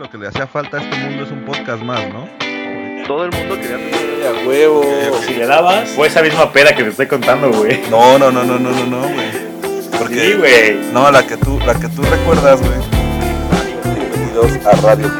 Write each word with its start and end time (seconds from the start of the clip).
lo 0.00 0.08
que 0.08 0.16
le 0.16 0.28
hacía 0.28 0.46
falta 0.46 0.78
a 0.78 0.80
este 0.80 0.96
mundo 0.96 1.24
es 1.24 1.30
un 1.30 1.44
podcast 1.44 1.82
más, 1.82 2.08
¿no? 2.08 2.26
Todo 3.06 3.26
el 3.26 3.32
mundo 3.32 3.54
quería 3.56 3.76
tener 3.76 4.26
a 4.28 4.48
huevo. 4.48 4.82
Si 5.26 5.34
le 5.34 5.46
dabas, 5.46 5.90
fue 5.90 6.08
esa 6.08 6.22
misma 6.22 6.50
pera 6.50 6.74
que 6.74 6.84
te 6.84 6.88
estoy 6.88 7.06
contando, 7.06 7.52
güey. 7.52 7.82
No, 7.90 8.18
no, 8.18 8.30
no, 8.30 8.42
no, 8.42 8.58
no, 8.58 8.70
no, 8.70 8.86
no, 8.86 9.00
güey. 9.02 9.30
Porque, 9.98 10.14
Sí, 10.14 10.32
güey. 10.38 10.90
No, 10.94 11.10
la 11.10 11.26
que 11.26 11.36
tú, 11.36 11.60
la 11.66 11.74
que 11.74 11.86
tú 11.88 12.00
recuerdas, 12.00 12.62
güey. 12.62 12.80
Bienvenidos 13.84 14.66
a 14.66 14.72
Radio. 14.80 15.10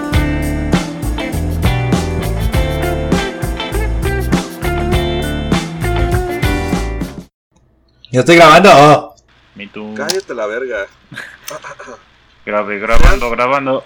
Ya 8.11 8.21
estoy 8.21 8.37
grabando. 8.37 9.15
Me 9.57 9.67
tú. 9.67 9.93
Cállate 9.95 10.35
la 10.35 10.47
verga. 10.47 10.87
Grabe, 12.47 12.79
grabando, 12.79 13.31
grabando. 13.31 13.85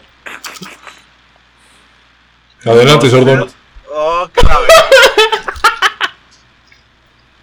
Adelante, 2.64 3.10
sordón. 3.10 3.50
Oh. 3.92 4.28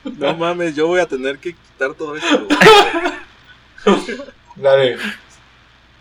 No 0.03 0.35
mames, 0.35 0.75
yo 0.75 0.88
voy 0.88 0.99
a 0.99 1.05
tener 1.05 1.38
que 1.38 1.53
quitar 1.53 1.93
todo 1.93 2.16
esto. 2.16 2.48
Dale. 4.55 4.98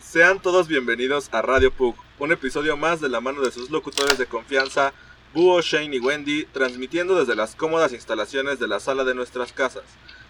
Sean 0.00 0.40
todos 0.40 0.68
bienvenidos 0.68 1.28
a 1.32 1.42
Radio 1.42 1.70
Pug, 1.70 1.94
un 2.18 2.32
episodio 2.32 2.78
más 2.78 3.02
de 3.02 3.10
la 3.10 3.20
mano 3.20 3.42
de 3.42 3.52
sus 3.52 3.70
locutores 3.70 4.16
de 4.16 4.24
confianza, 4.24 4.94
Búho, 5.34 5.60
Shane 5.60 5.96
y 5.96 6.00
Wendy, 6.00 6.46
transmitiendo 6.46 7.14
desde 7.18 7.36
las 7.36 7.54
cómodas 7.54 7.92
instalaciones 7.92 8.58
de 8.58 8.68
la 8.68 8.80
sala 8.80 9.04
de 9.04 9.14
nuestras 9.14 9.52
casas. 9.52 9.84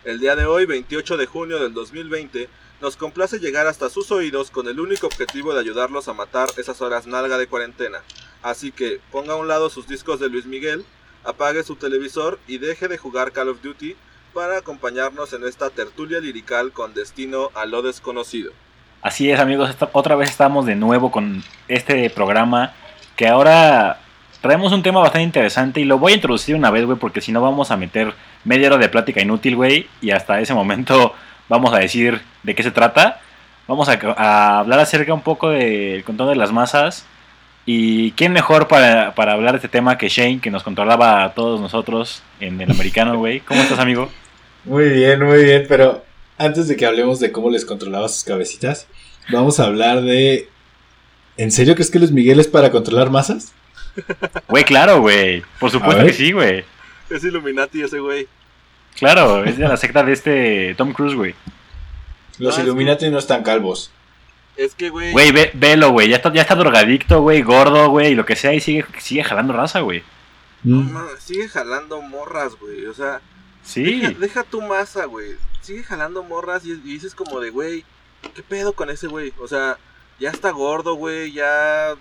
El 0.05 0.19
día 0.19 0.35
de 0.35 0.47
hoy, 0.47 0.67
28 0.67 1.17
de 1.17 1.27
junio 1.27 1.61
del 1.61 1.73
2020, 1.75 2.49
nos 2.81 2.97
complace 2.97 3.39
llegar 3.39 3.69
hasta 3.69 3.89
sus 3.89 4.11
oídos 4.11 4.51
con 4.51 4.67
el 4.67 4.81
único 4.81 5.07
objetivo 5.07 5.55
de 5.55 5.61
ayudarlos 5.61 6.09
a 6.09 6.13
matar 6.13 6.49
esas 6.57 6.81
horas 6.81 7.07
nalga 7.07 7.39
de 7.39 7.47
cuarentena. 7.47 8.03
Así 8.43 8.73
que 8.73 9.01
ponga 9.11 9.35
a 9.35 9.37
un 9.37 9.49
lado 9.49 9.71
sus 9.71 9.87
discos 9.87 10.21
de 10.21 10.29
Luis 10.29 10.47
Miguel, 10.47 10.85
apague 11.25 11.63
su 11.63 11.77
televisor 11.77 12.39
y 12.47 12.59
deje 12.59 12.89
de 12.89 12.99
jugar 12.99 13.33
Call 13.33 13.49
of 13.49 13.63
Duty 13.63 13.97
para 14.33 14.59
acompañarnos 14.59 15.33
en 15.33 15.45
esta 15.45 15.71
tertulia 15.71 16.21
lirical 16.21 16.73
con 16.73 16.95
destino 16.95 17.51
a 17.55 17.67
lo 17.67 17.83
desconocido. 17.83 18.53
Así 19.03 19.31
es, 19.31 19.41
amigos. 19.41 19.75
otra 19.93 20.15
vez 20.15 20.31
estamos 20.31 20.67
de 20.67 20.77
nuevo 20.77 21.11
con 21.11 21.43
este 21.69 22.11
programa 22.11 22.75
que 23.17 23.29
ahora 23.29 24.01
traemos 24.41 24.73
un 24.73 24.83
tema 24.83 25.01
bastante 25.01 25.25
interesante 25.25 25.81
y 25.81 25.85
lo 25.85 25.99
voy 25.99 26.13
a 26.13 26.15
introducir 26.17 26.55
una 26.55 26.71
vez, 26.71 26.85
güey, 26.85 26.99
porque 26.99 27.21
si 27.21 27.33
no 27.33 27.41
vamos 27.41 27.71
a 27.71 27.77
meter 27.77 28.15
media 28.45 28.69
hora 28.69 28.79
de 28.79 28.89
plática 28.89 29.21
inútil, 29.21 29.57
güey, 29.57 29.89
y 30.01 30.11
hasta 30.11 30.41
ese 30.41 30.55
momento 30.55 31.15
vamos 31.49 31.73
a 31.73 31.79
decir 31.79 32.21
de 32.43 32.55
qué 32.55 32.63
se 32.63 32.71
trata. 32.71 33.21
Vamos 33.67 33.89
a, 33.89 34.59
hablar 34.59 34.81
acerca 34.81 35.15
un 35.15 35.23
poco 35.23 35.51
del 35.51 36.03
control 36.05 36.31
de 36.31 36.37
las 36.37 36.53
masas. 36.53 37.07
Y 37.67 38.13
quién 38.13 38.33
mejor 38.33 38.69
para, 38.69 39.15
para 39.15 39.35
hablar 39.35 39.53
de 39.53 39.59
este 39.59 39.69
tema 39.69 39.99
que 39.99 40.09
Shane, 40.09 40.41
que 40.41 40.51
nos 40.51 40.63
controlaba 40.63 41.25
a 41.25 41.35
todos 41.35 41.61
nosotros 41.61 42.23
en 42.41 42.61
el 42.61 42.71
americano, 42.71 43.19
güey. 43.19 43.41
¿Cómo 43.41 43.61
estás, 43.61 43.79
amigo? 43.79 44.11
Muy 44.65 44.89
bien, 44.89 45.23
muy 45.23 45.45
bien, 45.45 45.67
pero 45.69 46.05
antes 46.39 46.69
de 46.69 46.77
que 46.77 46.87
hablemos 46.87 47.21
de 47.21 47.33
cómo 47.33 47.51
les 47.51 47.65
controlaba 47.65 48.09
sus 48.09 48.25
cabecitas, 48.25 48.87
vamos 49.31 49.61
a 49.61 49.65
hablar 49.65 50.03
de... 50.03 50.49
¿En 51.37 51.51
serio 51.51 51.75
crees 51.75 51.91
que 51.91 51.99
Luis 51.99 52.11
Miguel 52.11 52.41
es 52.41 52.49
para 52.49 52.71
controlar 52.71 53.11
masas? 53.11 53.53
Güey, 54.49 54.65
claro, 54.65 55.01
güey. 55.01 55.43
Por 55.59 55.71
supuesto 55.71 56.05
que 56.05 56.13
sí, 56.13 56.33
güey. 56.33 56.65
Es 57.09 57.25
Illuminati 57.25 57.83
ese 57.83 57.99
güey. 57.99 58.29
Claro, 58.99 59.45
es 59.45 59.57
de 59.57 59.67
la 59.69 59.77
secta 59.77 60.03
de 60.03 60.13
este 60.13 60.75
Tom 60.77 60.93
Cruise, 60.93 61.15
güey. 61.15 61.35
Los 62.39 62.57
Ah, 62.57 62.61
es 62.61 62.67
Illuminati 62.67 63.11
no 63.11 63.19
están 63.19 63.43
calvos. 63.43 63.91
Es 64.63 64.75
que, 64.75 64.91
güey. 64.91 65.13
Güey, 65.13 65.33
ve, 65.33 65.51
velo, 65.55 65.91
güey. 65.91 66.09
Ya 66.09 66.17
está, 66.17 66.33
ya 66.33 66.43
está 66.43 66.55
drogadicto, 66.55 67.23
güey, 67.23 67.41
gordo, 67.43 67.89
güey, 67.89 68.13
y 68.13 68.15
lo 68.15 68.27
que 68.27 68.37
sea, 68.37 68.53
y 68.53 68.61
sigue, 68.61 68.85
sigue 68.99 69.25
jalando 69.25 69.53
raza, 69.55 69.81
güey. 69.81 70.03
no 70.63 70.77
Mm. 70.77 70.93
mames, 70.93 71.21
sigue 71.21 71.49
jalando 71.49 72.03
morras, 72.03 72.53
güey. 72.61 72.85
O 72.87 72.93
sea, 72.93 73.21
Sí. 73.63 73.83
deja, 74.01 74.11
deja 74.19 74.43
tu 74.43 74.61
masa, 74.61 75.07
güey. 75.07 75.37
Sigue 75.63 75.83
jalando 75.83 76.23
morras 76.23 76.67
y, 76.67 76.73
y 76.73 76.77
dices 76.95 77.15
como 77.15 77.41
de, 77.41 77.49
güey, 77.51 77.85
¿qué 78.35 78.43
pedo 78.43 78.75
con 78.75 78.91
ese 78.91 79.07
güey? 79.07 79.33
O 79.41 79.49
sea, 79.49 79.79
ya 80.19 80.29
está 80.31 80.51
gordo, 80.51 80.95
güey. 80.97 81.33
Ya 81.33 81.95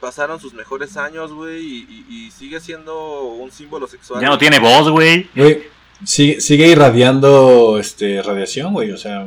pasaron 0.00 0.38
sus 0.40 0.54
mejores 0.54 0.96
años, 0.96 1.32
güey. 1.32 1.60
Y, 1.64 2.04
y- 2.08 2.26
y 2.26 2.30
sigue 2.30 2.60
siendo 2.60 3.22
un 3.24 3.50
símbolo 3.50 3.88
sexual. 3.88 4.20
Ya 4.22 4.28
no 4.28 4.38
tiene 4.38 4.60
voz, 4.60 4.88
güey. 4.90 5.28
Güey, 5.34 5.64
sigue, 6.04 6.40
sigue 6.40 6.68
irradiando 6.68 7.78
este, 7.80 8.22
radiación, 8.22 8.72
güey, 8.72 8.92
o 8.92 8.96
sea... 8.96 9.26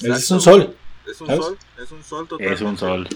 Es 0.00 0.30
un 0.30 0.40
sol, 0.40 0.76
Es 1.12 1.20
un 1.20 1.26
¿sabes? 1.28 1.44
sol. 1.44 1.58
Es 1.82 1.90
un 1.92 2.02
sol 2.02 2.26
totalmente. 2.28 2.54
Es 2.64 2.68
un 2.68 2.76
sol. 2.78 3.08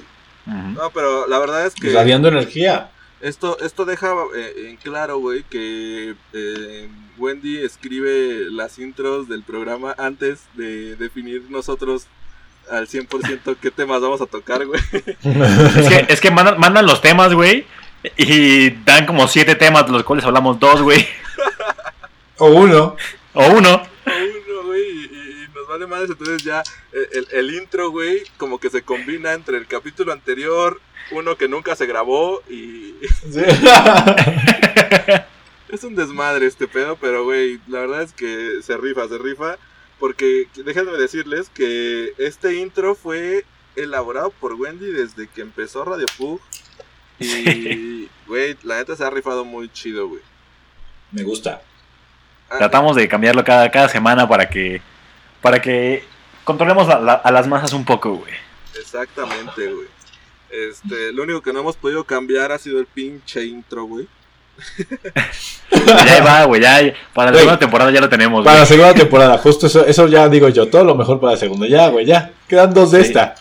Ujú. 0.46 0.56
No, 0.56 0.90
pero 0.90 1.26
la 1.26 1.38
verdad 1.38 1.66
es 1.66 1.74
que. 1.74 1.88
irradiando 1.90 2.28
energía. 2.28 2.90
Esto, 3.20 3.58
esto 3.60 3.84
deja 3.86 4.12
eh, 4.36 4.68
en 4.68 4.76
claro, 4.76 5.18
güey, 5.18 5.42
que 5.44 6.14
eh, 6.34 6.88
Wendy 7.18 7.58
escribe 7.58 8.46
las 8.50 8.78
intros 8.78 9.26
del 9.28 9.42
programa 9.42 9.94
antes 9.98 10.40
de 10.54 10.96
definir 10.96 11.42
nosotros 11.50 12.06
al 12.70 12.86
100% 12.88 13.56
qué 13.60 13.70
temas 13.70 14.02
vamos 14.02 14.20
a 14.20 14.26
tocar, 14.26 14.66
güey. 14.66 14.80
Es 15.24 15.88
que, 15.88 16.06
es 16.12 16.20
que 16.20 16.30
mandan, 16.30 16.60
mandan 16.60 16.84
los 16.84 17.00
temas, 17.00 17.32
güey, 17.32 17.64
y 18.18 18.70
dan 18.84 19.06
como 19.06 19.26
siete 19.28 19.54
temas, 19.54 19.86
de 19.86 19.92
los 19.92 20.04
cuales 20.04 20.24
hablamos 20.26 20.60
dos, 20.60 20.82
güey, 20.82 21.06
o 22.38 22.48
uno. 22.48 22.96
o 23.32 23.46
uno. 23.48 23.82
Uno, 24.06 24.62
güey, 24.66 24.82
y, 24.82 25.04
y- 25.04 25.44
y 25.44 25.48
nos 25.54 25.66
vale 25.76 25.87
madres, 25.87 26.10
entonces 26.10 26.42
ya 26.42 26.62
eh, 26.92 27.09
el, 27.12 27.28
el 27.31 27.54
intro, 27.54 27.91
güey, 27.91 28.22
como 28.37 28.59
que 28.59 28.70
se 28.70 28.82
combina 28.82 29.32
entre 29.32 29.59
el 29.59 29.66
capítulo 29.66 30.12
anterior, 30.12 30.81
uno 31.10 31.37
que 31.37 31.48
nunca 31.48 31.76
se 31.76 31.87
grabó 31.87 32.42
y 32.48 32.94
Sí. 33.31 33.42
Es 35.69 35.82
un 35.82 35.97
desmadre 35.97 36.47
este 36.47 36.69
pedo, 36.69 36.97
pero 36.97 37.25
güey, 37.25 37.59
la 37.66 37.81
verdad 37.81 38.03
es 38.03 38.12
que 38.12 38.60
se 38.62 38.76
rifa, 38.76 39.09
se 39.09 39.19
rifa. 39.19 39.56
Porque 39.98 40.47
déjenme 40.54 40.92
decirles 40.92 41.48
que 41.48 42.12
este 42.19 42.54
intro 42.54 42.94
fue 42.94 43.44
elaborado 43.75 44.31
por 44.31 44.53
Wendy 44.53 44.87
desde 44.93 45.26
que 45.26 45.41
empezó 45.41 45.84
Radio 45.84 46.06
Pug. 46.16 46.41
Y, 47.19 48.08
güey, 48.26 48.56
la 48.62 48.76
neta 48.76 48.94
se 48.94 49.04
ha 49.04 49.10
rifado 49.10 49.44
muy 49.44 49.69
chido, 49.70 50.06
güey. 50.08 50.20
Me 51.10 51.22
gusta. 51.25 51.62
Ah, 52.48 52.58
Tratamos 52.58 52.94
de 52.94 53.08
cambiarlo 53.08 53.43
cada, 53.43 53.70
cada 53.70 53.88
semana 53.88 54.28
para 54.28 54.48
que, 54.48 54.81
para 55.46 55.62
que 55.62 56.02
controlemos 56.42 56.88
la- 56.88 56.98
la- 56.98 57.12
a 57.14 57.30
las 57.30 57.46
masas 57.46 57.72
un 57.72 57.84
poco, 57.84 58.14
güey. 58.14 58.32
Exactamente, 58.76 59.72
güey. 59.72 59.86
Este, 60.50 61.12
lo 61.12 61.22
único 61.22 61.40
que 61.40 61.52
no 61.52 61.60
hemos 61.60 61.76
podido 61.76 62.02
cambiar 62.02 62.50
ha 62.50 62.58
sido 62.58 62.80
el 62.80 62.86
pinche 62.86 63.44
intro, 63.44 63.84
güey. 63.84 64.08
Ya 66.06 66.24
va, 66.24 66.44
güey, 66.46 66.60
ya, 66.62 66.80
para 67.14 67.30
la 67.30 67.36
segunda 67.38 67.58
temporada 67.60 67.90
ya 67.92 68.00
lo 68.00 68.08
tenemos, 68.08 68.44
Para 68.44 68.60
la 68.60 68.66
segunda 68.66 68.92
temporada, 68.94 69.38
justo 69.38 69.66
eso, 69.68 69.86
eso 69.86 70.08
ya 70.08 70.28
digo 70.28 70.48
yo, 70.48 70.68
todo 70.68 70.82
lo 70.84 70.94
mejor 70.96 71.20
para 71.20 71.34
la 71.34 71.38
segunda. 71.38 71.68
Ya, 71.68 71.88
güey, 71.90 72.06
ya. 72.06 72.32
Quedan 72.48 72.74
dos 72.74 72.90
de 72.90 73.02
Sí. 73.02 73.06
esta. 73.08 73.34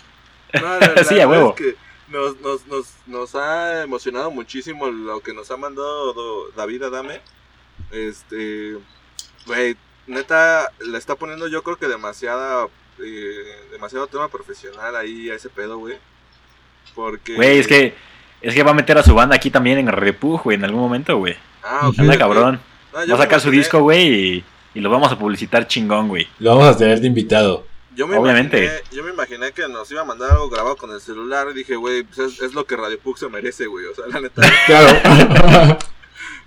No, 0.53 0.79
la- 0.79 0.93
la 0.95 1.03
Sí, 1.09 1.19
a 1.19 1.27
huevo. 1.27 1.55
es 1.57 1.63
que 1.66 1.75
nos, 2.09 2.39
nos, 2.41 2.67
nos, 2.67 2.85
nos 3.07 3.33
ha 3.35 3.81
emocionado 3.83 4.29
muchísimo 4.29 4.87
lo 4.87 5.22
que 5.22 5.33
nos 5.33 5.49
ha 5.49 5.57
mandado 5.57 6.13
Do- 6.13 6.51
David 6.55 6.83
Adame. 6.83 7.19
Este, 7.91 8.77
güey, 9.47 9.75
neta, 10.07 10.71
le 10.79 10.97
está 10.97 11.16
poniendo 11.16 11.47
yo 11.47 11.63
creo 11.63 11.77
que 11.77 11.88
demasiada, 11.88 12.67
eh, 12.99 13.67
demasiado 13.71 14.07
tema 14.07 14.27
profesional 14.27 14.95
ahí 14.95 15.29
a 15.29 15.35
ese 15.35 15.49
pedo, 15.49 15.77
güey. 15.77 15.97
Porque... 16.93 17.35
Güey, 17.35 17.59
es 17.59 17.67
que, 17.67 17.95
es 18.41 18.53
que 18.53 18.63
va 18.63 18.71
a 18.71 18.75
meter 18.75 18.97
a 18.97 19.03
su 19.03 19.13
banda 19.13 19.35
aquí 19.35 19.49
también 19.49 19.77
en 19.77 19.88
Repuj, 19.88 20.43
güey, 20.43 20.57
en 20.57 20.66
algún 20.66 20.81
momento, 20.81 21.17
güey. 21.17 21.35
Ah, 21.63 21.89
ok, 21.89 21.99
Anda 21.99 22.17
cabrón. 22.17 22.59
No, 22.93 23.07
Va 23.07 23.16
a 23.16 23.17
sacar 23.17 23.41
su 23.41 23.51
disco, 23.51 23.81
güey, 23.81 24.07
y, 24.07 24.43
y 24.75 24.79
lo 24.79 24.89
vamos 24.89 25.11
a 25.11 25.19
publicitar 25.19 25.67
chingón, 25.67 26.07
güey. 26.07 26.27
Lo 26.39 26.51
vamos 26.55 26.75
a 26.75 26.77
tener 26.77 26.99
de 26.99 27.07
invitado. 27.07 27.66
Yo 27.95 28.07
me 28.07 28.17
Obviamente. 28.17 28.63
Imaginé, 28.66 28.81
yo 28.91 29.03
me 29.03 29.11
imaginé 29.11 29.51
que 29.53 29.67
nos 29.69 29.89
iba 29.89 30.01
a 30.01 30.05
mandar 30.05 30.31
algo 30.31 30.49
grabado 30.49 30.75
con 30.75 30.91
el 30.91 30.99
celular 30.99 31.47
y 31.51 31.53
dije, 31.53 31.75
güey, 31.75 32.03
pues 32.03 32.19
es, 32.19 32.41
es 32.41 32.53
lo 32.53 32.66
que 32.66 32.75
Radio 32.75 32.99
Pug 32.99 33.17
se 33.17 33.29
merece, 33.29 33.67
güey. 33.67 33.85
O 33.85 33.96
sea, 33.96 34.05
la 34.08 34.19
neta... 34.19 34.41
Claro. 34.66 35.78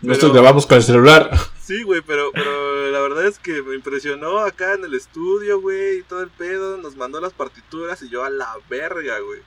Nosotros 0.03 0.33
grabamos 0.33 0.67
con 0.67 0.77
el 0.77 0.83
celular. 0.83 1.31
Sí, 1.69 1.83
güey, 1.83 2.01
pero, 2.01 2.33
pero 2.33 2.91
la 2.91 2.99
verdad 3.01 3.27
es 3.27 3.39
que 3.39 3.61
me 3.63 3.75
impresionó 3.75 4.39
acá 4.39 4.73
en 4.73 4.85
el 4.85 4.95
estudio, 4.95 5.61
güey, 5.61 5.99
y 5.99 6.03
todo 6.03 6.23
el 6.23 6.31
pedo. 6.31 6.79
Nos 6.79 6.97
mandó 6.97 7.21
las 7.21 7.35
partituras 7.35 8.01
y 8.01 8.09
yo 8.09 8.25
a 8.25 8.31
la 8.31 8.57
verga, 8.71 9.19
güey. 9.19 9.41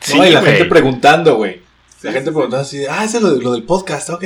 Sí, 0.00 0.16
no, 0.16 0.26
y 0.26 0.30
la 0.30 0.40
gente 0.40 0.64
preguntando, 0.64 1.34
güey. 1.34 1.56
La 2.02 2.10
Sí, 2.10 2.14
gente 2.14 2.30
sí, 2.30 2.34
preguntando 2.34 2.56
así, 2.56 2.86
ah, 2.86 3.04
ese 3.04 3.18
es 3.18 3.22
lo, 3.22 3.34
de- 3.34 3.42
lo 3.44 3.52
del 3.52 3.64
podcast, 3.64 4.08
ok. 4.08 4.22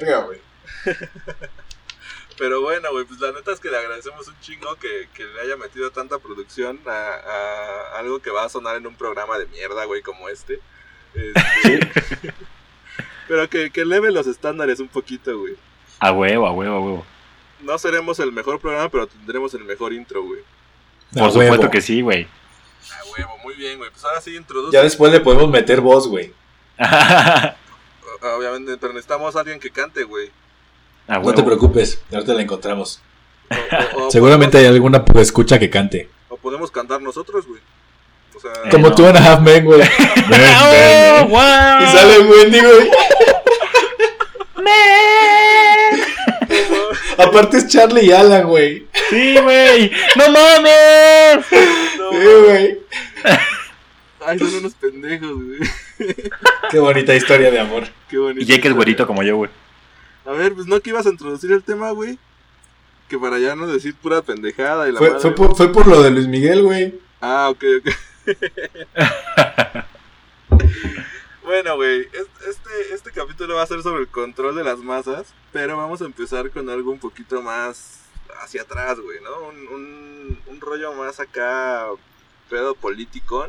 Verga, 0.00 0.20
güey. 0.26 0.38
Pero 2.38 2.60
bueno, 2.60 2.92
güey, 2.92 3.04
pues 3.06 3.18
la 3.18 3.32
neta 3.32 3.52
es 3.52 3.58
que 3.58 3.70
le 3.70 3.76
agradecemos 3.78 4.28
un 4.28 4.38
chingo 4.40 4.76
que, 4.76 5.08
que 5.14 5.24
le 5.24 5.40
haya 5.40 5.56
metido 5.56 5.90
tanta 5.90 6.18
producción 6.20 6.78
a, 6.86 6.90
a 6.92 7.98
algo 7.98 8.20
que 8.22 8.30
va 8.30 8.44
a 8.44 8.48
sonar 8.48 8.76
en 8.76 8.86
un 8.86 8.94
programa 8.94 9.36
de 9.40 9.46
mierda, 9.46 9.84
güey, 9.86 10.02
como 10.02 10.28
este. 10.28 10.60
Este, 11.14 11.80
pero 13.28 13.50
que, 13.50 13.70
que 13.72 13.80
eleve 13.80 14.12
los 14.12 14.28
estándares 14.28 14.78
un 14.78 14.86
poquito, 14.88 15.36
güey. 15.36 15.56
A 16.00 16.12
huevo, 16.12 16.46
a 16.46 16.52
huevo, 16.52 16.74
a 16.76 16.80
huevo. 16.80 17.06
No 17.60 17.76
seremos 17.78 18.18
el 18.20 18.30
mejor 18.32 18.60
programa, 18.60 18.88
pero 18.88 19.06
tendremos 19.08 19.52
el 19.54 19.64
mejor 19.64 19.92
intro, 19.92 20.22
güey. 20.22 20.40
Por 21.12 21.22
A 21.22 21.30
supuesto 21.30 21.52
huevo. 21.60 21.70
que 21.70 21.80
sí, 21.80 22.00
güey. 22.02 22.24
A 22.24 23.04
huevo, 23.10 23.36
muy 23.42 23.54
bien, 23.54 23.78
güey. 23.78 23.90
Pues 23.90 24.04
ahora 24.04 24.20
sí 24.20 24.36
introduce. 24.36 24.72
Ya 24.76 24.82
después 24.82 25.10
le 25.12 25.20
podemos 25.20 25.48
meter 25.50 25.80
voz, 25.80 26.06
güey. 26.06 26.32
Obviamente, 28.36 28.76
pero 28.78 28.92
necesitamos 28.92 29.34
a 29.36 29.40
alguien 29.40 29.60
que 29.60 29.70
cante, 29.70 30.04
güey. 30.04 30.30
Ah, 31.06 31.18
No 31.18 31.32
te 31.34 31.42
preocupes, 31.42 32.00
ahorita 32.12 32.34
la 32.34 32.42
encontramos. 32.42 33.00
O, 33.50 34.00
o- 34.02 34.06
o 34.08 34.10
Seguramente 34.10 34.58
hay 34.58 34.66
alguna 34.66 35.04
escucha 35.16 35.58
que 35.58 35.70
cante. 35.70 36.08
o 36.28 36.36
podemos 36.36 36.70
cantar 36.70 37.00
nosotros, 37.00 37.46
güey. 37.46 37.60
O 38.36 38.40
sea, 38.40 38.52
Eh, 38.64 38.68
Como 38.70 38.90
no. 38.90 38.94
tú 38.94 39.06
en 39.06 39.16
Half 39.16 39.40
Men, 39.40 39.64
güey. 39.64 39.80
Ven, 40.28 40.30
ven, 40.30 40.54
¡Oh, 40.60 40.70
ven. 40.70 41.82
Y 41.82 41.86
sale 41.92 42.18
Wendy, 42.20 42.60
güey. 42.60 42.90
Aparte 47.18 47.58
es 47.58 47.68
Charlie 47.68 48.06
y 48.06 48.12
Alan, 48.12 48.46
güey. 48.46 48.86
Sí, 49.10 49.36
güey. 49.42 49.90
¡No 50.16 50.30
mames! 50.30 51.46
no, 51.98 52.10
Sí, 52.12 52.26
güey. 52.46 52.78
ay, 54.24 54.38
son 54.38 54.54
unos 54.54 54.74
pendejos, 54.74 55.32
güey. 55.32 55.58
Qué 56.70 56.78
bonita 56.78 57.14
historia 57.14 57.50
de 57.50 57.60
amor. 57.60 57.84
Qué 58.08 58.18
bonito. 58.18 58.40
Y 58.40 58.44
Jake 58.46 58.68
es 58.68 58.74
güerito 58.74 59.06
como 59.06 59.22
yo, 59.22 59.36
güey. 59.36 59.50
A 60.26 60.32
ver, 60.32 60.54
pues 60.54 60.66
no 60.66 60.80
que 60.80 60.90
ibas 60.90 61.06
a 61.06 61.10
introducir 61.10 61.52
el 61.52 61.62
tema, 61.62 61.90
güey. 61.90 62.18
Que 63.08 63.18
para 63.18 63.38
ya 63.38 63.56
no 63.56 63.66
decir 63.66 63.94
pura 63.94 64.22
pendejada 64.22 64.88
y 64.88 64.92
la 64.92 64.98
Fue, 64.98 65.08
madre, 65.08 65.22
fue, 65.22 65.34
por, 65.34 65.56
fue 65.56 65.72
por 65.72 65.86
lo 65.86 66.02
de 66.02 66.10
Luis 66.10 66.26
Miguel, 66.28 66.62
güey. 66.62 66.94
Ah, 67.20 67.48
ok, 67.50 67.64
ok. 67.80 67.88
bueno, 71.48 71.76
güey, 71.76 72.02
es- 72.12 72.48
este, 72.48 72.94
este 72.94 73.10
capítulo 73.10 73.56
va 73.56 73.62
a 73.62 73.66
ser 73.66 73.82
sobre 73.82 74.02
el 74.02 74.08
control 74.08 74.54
de 74.56 74.64
las 74.64 74.78
masas, 74.78 75.26
pero 75.52 75.76
vamos 75.76 76.00
a 76.02 76.04
empezar 76.04 76.50
con 76.50 76.68
algo 76.70 76.90
un 76.92 76.98
poquito 76.98 77.42
más 77.42 78.00
hacia 78.42 78.62
atrás, 78.62 78.98
güey, 79.00 79.18
¿no? 79.22 79.48
Un, 79.48 79.56
un, 79.74 80.38
un 80.46 80.60
rollo 80.60 80.92
más 80.92 81.18
acá, 81.20 81.86
pedo 82.48 82.74
político. 82.74 83.46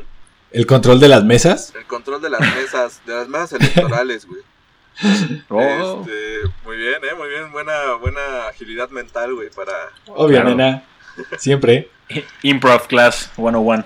El 0.50 0.66
control 0.66 0.98
de 0.98 1.08
las 1.08 1.24
mesas. 1.24 1.72
El 1.76 1.84
control 1.86 2.20
de 2.22 2.30
las 2.30 2.40
mesas, 2.40 3.00
de 3.06 3.14
las 3.14 3.28
mesas 3.28 3.52
electorales, 3.52 4.26
güey. 4.26 4.42
Oh. 5.48 6.02
Este, 6.02 6.40
muy 6.64 6.76
bien, 6.76 6.96
eh, 7.04 7.14
muy 7.16 7.28
bien, 7.28 7.50
buena, 7.52 7.94
buena 7.94 8.48
agilidad 8.48 8.90
mental, 8.90 9.34
güey, 9.34 9.48
para... 9.50 9.72
Obvio, 10.08 10.40
Claro. 10.40 10.50
nena. 10.50 10.84
Siempre. 11.38 11.88
Improv 12.42 12.86
Class 12.88 13.30
101. 13.36 13.84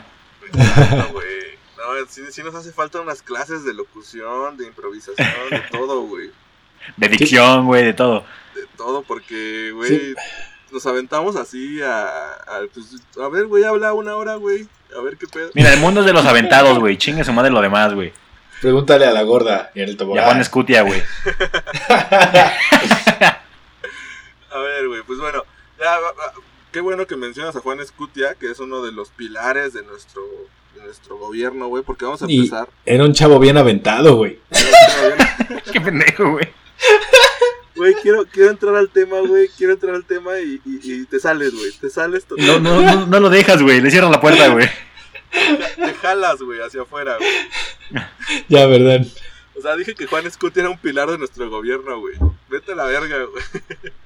No, 0.52 1.08
güey. 1.12 1.43
No, 1.86 2.06
sí, 2.08 2.22
sí 2.30 2.42
nos 2.42 2.54
hace 2.54 2.72
falta 2.72 3.00
unas 3.00 3.20
clases 3.22 3.64
de 3.64 3.74
locución, 3.74 4.56
de 4.56 4.66
improvisación, 4.66 5.50
de 5.50 5.60
todo, 5.70 6.02
güey. 6.02 6.30
De 6.96 7.08
dicción, 7.08 7.66
güey, 7.66 7.82
de 7.84 7.94
todo. 7.94 8.24
De 8.54 8.66
todo, 8.76 9.02
porque, 9.02 9.70
güey, 9.74 9.88
Sí. 9.88 10.14
nos 10.70 10.84
aventamos 10.86 11.34
así 11.36 11.80
a, 11.82 12.06
a, 12.06 12.60
pues, 12.72 12.96
a 13.22 13.28
ver, 13.28 13.46
güey, 13.46 13.64
habla 13.64 13.94
una 13.94 14.16
hora, 14.16 14.34
güey. 14.34 14.68
A 14.96 15.00
ver 15.00 15.16
qué 15.16 15.26
pedo. 15.26 15.50
Mira, 15.54 15.72
el 15.72 15.80
mundo 15.80 16.00
es 16.00 16.06
de 16.06 16.12
los 16.12 16.26
aventados, 16.26 16.78
güey. 16.78 16.98
Chingue 16.98 17.24
su 17.24 17.32
madre 17.32 17.50
lo 17.50 17.60
demás, 17.62 17.94
güey. 17.94 18.12
Pregúntale 18.60 19.06
a 19.06 19.12
la 19.12 19.22
gorda 19.22 19.70
y 19.74 19.80
en 19.80 19.84
el 19.88 19.90
Y 19.92 19.94
a 19.94 19.98
tobogán. 19.98 20.24
Juan 20.24 20.40
Escutia, 20.40 20.82
güey. 20.82 21.02
A 24.50 24.58
ver, 24.58 24.88
güey, 24.88 25.02
pues 25.02 25.18
bueno, 25.18 25.42
ya, 25.80 25.96
qué 26.70 26.80
bueno 26.80 27.06
que 27.06 27.16
mencionas 27.16 27.56
a 27.56 27.60
Juan 27.60 27.80
Escutia, 27.80 28.34
que 28.36 28.50
es 28.50 28.60
uno 28.60 28.82
de 28.84 28.92
los 28.92 29.08
pilares 29.10 29.72
de 29.72 29.82
nuestro, 29.82 30.22
nuestro 30.84 31.16
gobierno, 31.18 31.66
güey, 31.68 31.82
porque 31.82 32.04
vamos 32.04 32.22
a 32.22 32.26
Y- 32.28 32.38
empezar. 32.38 32.68
Era 32.86 33.04
un 33.04 33.12
chavo 33.12 33.38
bien 33.38 33.56
aventado, 33.56 34.16
güey. 34.16 34.38
Qué 35.72 35.80
pendejo, 35.80 36.30
güey. 36.32 36.48
Güey, 37.76 37.94
quiero, 38.02 38.24
quiero 38.26 38.50
entrar 38.50 38.76
al 38.76 38.88
tema, 38.90 39.18
güey, 39.20 39.48
quiero 39.48 39.72
entrar 39.72 39.94
al 39.96 40.04
tema 40.04 40.38
y, 40.38 40.60
y, 40.64 40.80
y 40.92 41.04
te 41.06 41.18
sales, 41.18 41.52
güey, 41.52 41.72
te 41.72 41.90
sales 41.90 42.24
No, 42.30 42.36
totalmente. 42.36 42.70
no, 42.70 42.82
no, 43.00 43.06
no 43.06 43.20
lo 43.20 43.30
dejas, 43.30 43.60
güey. 43.62 43.80
Le 43.80 43.90
cierras 43.90 44.10
la 44.12 44.20
puerta, 44.20 44.46
güey. 44.48 44.68
Te 45.32 45.94
jalas, 45.94 46.40
güey, 46.40 46.60
hacia 46.60 46.82
afuera, 46.82 47.16
güey. 47.18 48.04
Ya, 48.48 48.66
verdad. 48.66 49.04
O 49.58 49.60
sea, 49.60 49.74
dije 49.76 49.94
que 49.94 50.06
Juan 50.06 50.26
Escutia 50.26 50.60
era 50.60 50.70
un 50.70 50.78
pilar 50.78 51.10
de 51.10 51.18
nuestro 51.18 51.50
gobierno, 51.50 51.98
güey. 51.98 52.14
Vete 52.48 52.72
a 52.72 52.76
la 52.76 52.84
verga, 52.84 53.16
güey. 53.24 53.44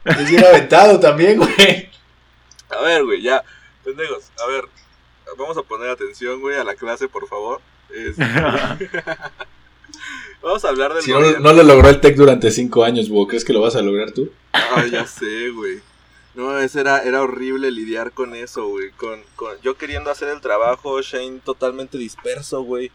Es 0.05 0.31
bien 0.31 0.45
aventado 0.45 0.99
también, 0.99 1.37
güey. 1.39 1.91
A 2.71 2.81
ver, 2.83 3.05
güey, 3.05 3.21
ya. 3.23 3.43
Pendejos, 3.85 4.31
a 4.43 4.47
ver. 4.51 4.65
Vamos 5.37 5.57
a 5.59 5.63
poner 5.63 5.91
atención, 5.91 6.41
güey, 6.41 6.57
a 6.57 6.65
la 6.65 6.75
clase, 6.75 7.09
por 7.09 7.29
favor. 7.29 7.61
Este, 7.95 8.23
Vamos 10.43 10.65
a 10.65 10.69
hablar 10.69 10.95
del 10.95 11.03
Si 11.03 11.11
no, 11.11 11.19
gobierno. 11.19 11.41
no 11.41 11.53
lo 11.53 11.63
logró 11.65 11.89
el 11.89 12.01
TEC 12.01 12.17
durante 12.17 12.51
cinco 12.51 12.85
años, 12.85 13.09
Búho, 13.09 13.27
¿crees 13.27 13.45
que 13.45 13.53
lo 13.53 13.61
vas 13.61 13.75
a 13.77 13.83
lograr 13.83 14.13
tú? 14.13 14.31
Ay, 14.53 14.91
ya 14.91 15.07
sé, 15.07 15.51
güey. 15.51 15.81
No, 16.35 16.57
es 16.59 16.77
era, 16.77 17.03
era 17.03 17.23
horrible 17.23 17.71
lidiar 17.73 18.13
con 18.13 18.35
eso, 18.37 18.69
güey. 18.69 18.91
Con, 18.93 19.21
con, 19.35 19.61
yo 19.63 19.77
queriendo 19.77 20.11
hacer 20.11 20.29
el 20.29 20.41
trabajo, 20.41 21.01
Shane 21.03 21.41
totalmente 21.45 21.99
disperso, 21.99 22.63
güey. 22.63 22.93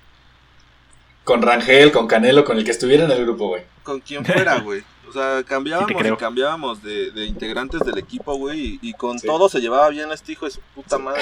Con 1.26 1.42
Rangel, 1.42 1.92
con 1.92 2.08
Canelo, 2.08 2.46
con 2.46 2.58
el 2.58 2.64
que 2.64 2.72
estuviera 2.72 3.04
en 3.04 3.12
el 3.12 3.24
grupo, 3.26 3.50
güey. 3.50 3.64
Con 3.84 4.00
quien 4.00 4.26
fuera, 4.26 4.60
güey. 4.60 4.84
O 5.10 5.12
sea, 5.12 5.44
cambiábamos 5.44 5.92
Sí 6.02 6.08
y 6.08 6.16
cambiábamos 6.16 6.82
de, 6.82 7.12
de 7.12 7.26
integrantes 7.26 7.82
del 7.82 7.98
equipo, 7.98 8.36
güey. 8.36 8.80
Y, 8.82 8.90
y 8.90 8.94
con 8.94 9.20
Sí. 9.20 9.28
todo 9.28 9.50
se 9.50 9.60
llevaba 9.60 9.90
bien 9.90 10.10
este 10.14 10.32
hijo 10.32 10.46
de 10.46 10.52
su 10.52 10.62
puta 10.74 10.98
madre. 10.98 11.22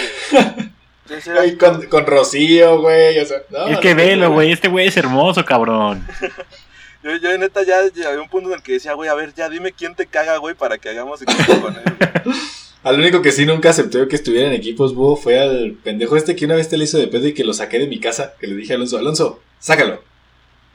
Con, 1.58 1.86
con 1.88 2.06
Rocío, 2.06 2.82
güey. 2.82 3.20
O 3.20 3.26
sea, 3.26 3.38
no, 3.50 3.68
Es 3.68 3.80
que 3.80 3.92
no, 3.92 3.96
velo, 3.98 4.32
güey. 4.32 4.52
Este 4.52 4.68
güey 4.68 4.88
es 4.88 4.98
hermoso, 4.98 5.44
cabrón. 5.46 6.06
Yo, 7.04 7.16
yo 7.18 7.36
neta 7.40 7.64
ya 7.64 7.78
ya 7.96 8.10
había 8.10 8.22
un 8.22 8.30
punto 8.30 8.50
en 8.50 8.58
el 8.58 8.62
que 8.62 8.74
decía, 8.74 8.94
güey, 8.94 9.10
a 9.10 9.16
ver, 9.16 9.34
ya 9.34 9.50
dime 9.50 9.72
quién 9.72 9.96
te 9.96 10.06
caga, 10.06 10.38
güey, 10.38 10.54
para 10.54 10.78
que 10.78 10.88
hagamos 10.90 11.20
equipo 11.24 11.60
con 11.60 11.76
él. 11.76 11.82
Al 12.84 13.00
único 13.00 13.24
que 13.24 13.32
sí 13.32 13.44
nunca 13.44 13.72
aceptó 13.72 14.08
que 14.08 14.16
estuviera 14.16 14.48
en 14.48 14.54
equipos, 14.54 14.94
Búho, 14.94 15.16
fue 15.16 15.40
al 15.40 15.72
pendejo 15.84 16.16
este 16.16 16.36
que 16.36 16.46
una 16.46 16.54
vez 16.54 16.70
te 16.70 16.78
le 16.78 16.84
hizo 16.84 17.00
de 17.00 17.08
pedo 17.08 17.28
y 17.28 17.34
que 17.34 17.44
lo 17.44 17.54
saqué 17.54 17.80
de 17.80 17.88
mi 17.88 18.00
casa. 18.00 18.34
Que 18.40 18.46
le 18.46 18.56
dije 18.56 18.74
a 18.74 18.76
Alonso, 18.76 19.00
Alonso, 19.00 19.40
sácalo. 19.60 20.04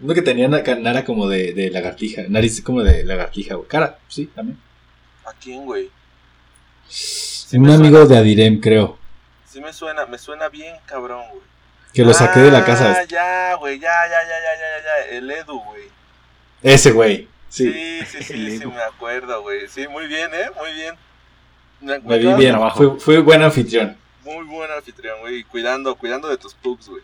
Uno 0.00 0.14
que 0.14 0.22
tenía 0.22 0.48
na- 0.48 0.62
nara 0.80 1.04
como 1.04 1.28
de, 1.28 1.52
de 1.52 1.70
lagartija, 1.70 2.22
nariz 2.28 2.60
como 2.60 2.82
de 2.82 3.04
lagartija, 3.04 3.54
güey. 3.54 3.68
Cara, 3.68 3.98
sí, 4.08 4.26
también. 4.34 4.58
¿A 5.24 5.32
quién, 5.32 5.64
güey? 5.64 5.90
Un 7.52 7.62
me 7.62 7.74
amigo 7.74 7.98
suena. 7.98 8.14
de 8.14 8.18
Adirem, 8.18 8.60
creo. 8.60 8.98
Sí 9.56 9.62
me 9.62 9.72
suena, 9.72 10.04
me 10.04 10.18
suena 10.18 10.50
bien, 10.50 10.76
cabrón, 10.84 11.22
güey. 11.30 11.40
Que 11.94 12.04
lo 12.04 12.12
saqué 12.12 12.40
de 12.40 12.50
la 12.50 12.58
Ah, 12.58 12.64
casa. 12.66 13.04
ya, 13.04 13.54
güey, 13.54 13.78
ya, 13.78 13.88
ya, 13.88 14.10
ya, 14.10 14.28
ya, 14.28 14.54
ya, 14.54 14.82
ya, 14.82 15.10
ya. 15.10 15.16
El 15.16 15.30
Edu, 15.30 15.58
güey. 15.60 15.84
Ese, 16.62 16.90
güey. 16.90 17.26
Sí, 17.48 17.72
Sí, 17.72 18.22
sí, 18.22 18.58
sí, 18.58 18.66
me 18.66 18.82
acuerdo, 18.82 19.40
güey. 19.40 19.66
Sí, 19.66 19.88
muy 19.88 20.08
bien, 20.08 20.28
¿eh? 20.34 20.50
Muy 20.60 20.74
bien. 20.74 20.94
Me, 21.80 21.98
me 22.00 22.18
vi 22.18 22.34
bien. 22.34 22.58
Fui, 22.74 23.00
fui 23.00 23.16
buen 23.16 23.40
anfitrión. 23.42 23.96
Muy 24.24 24.44
buen 24.44 24.70
anfitrión, 24.70 25.20
güey. 25.20 25.42
Cuidando, 25.44 25.94
cuidando 25.94 26.28
de 26.28 26.36
tus 26.36 26.52
pugs, 26.52 26.90
güey. 26.90 27.02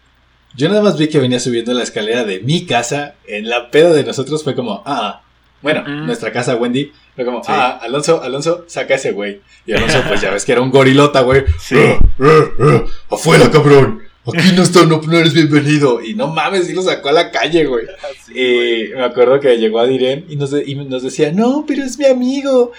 Yo 0.55 0.69
nada 0.69 0.83
más 0.83 0.99
vi 0.99 1.09
que 1.09 1.21
venía 1.21 1.41
subiendo 1.41 1.73
la 1.73 1.85
escalera 1.85 2.25
de 2.25 2.41
mi 2.41 2.67
casa. 2.67 3.15
En 3.27 3.49
la 3.49 3.71
peda 3.71 3.95
de 3.95 4.05
nosotros 4.05 4.45
fue 4.45 4.55
como, 4.55 4.83
ah, 4.85 5.23
bueno, 5.63 5.83
Mm. 5.87 6.07
nuestra 6.07 6.33
casa 6.33 6.57
Wendy. 6.57 6.93
Fue 7.15 7.25
como, 7.25 7.39
Sí. 7.43 7.53
ah, 7.53 7.79
Alonso, 7.83 8.23
Alonso, 8.23 8.65
saca 8.69 8.95
ese 8.95 9.13
güey. 9.13 9.41
Y 9.67 9.73
Alonso, 9.73 10.03
pues 10.09 10.21
ya 10.21 10.31
ves 10.31 10.45
que 10.45 10.53
era 10.53 10.61
un 10.61 10.71
gorilota, 10.71 11.21
güey. 11.23 11.45
Sí. 11.59 11.77
"Ah, 11.79 11.99
ah, 12.21 12.41
ah, 12.61 12.85
afuera, 13.11 13.51
cabrón. 13.51 14.03
Aquí 14.25 14.53
no 14.55 14.63
está, 14.63 14.85
no, 14.87 15.01
no 15.05 15.19
eres 15.19 15.35
bienvenido. 15.35 16.01
Y 16.03 16.15
no 16.15 16.29
mames, 16.29 16.71
y 16.71 16.75
lo 16.75 16.83
sacó 16.83 17.09
a 17.09 17.13
la 17.13 17.31
calle, 17.33 17.65
güey. 17.67 17.87
Güey. 18.29 18.87
Y 18.91 18.95
me 18.95 19.03
acuerdo 19.05 19.41
que 19.41 19.57
llegó 19.59 19.81
a 19.81 19.87
Direm 19.87 20.25
y 20.29 20.37
nos, 20.37 20.53
de- 20.53 20.63
y 20.65 20.75
nos 20.77 21.03
decía, 21.03 21.33
no, 21.33 21.65
pero 21.67 21.83
es 21.85 21.99
mi 21.99 22.05
amigo. 22.07 22.73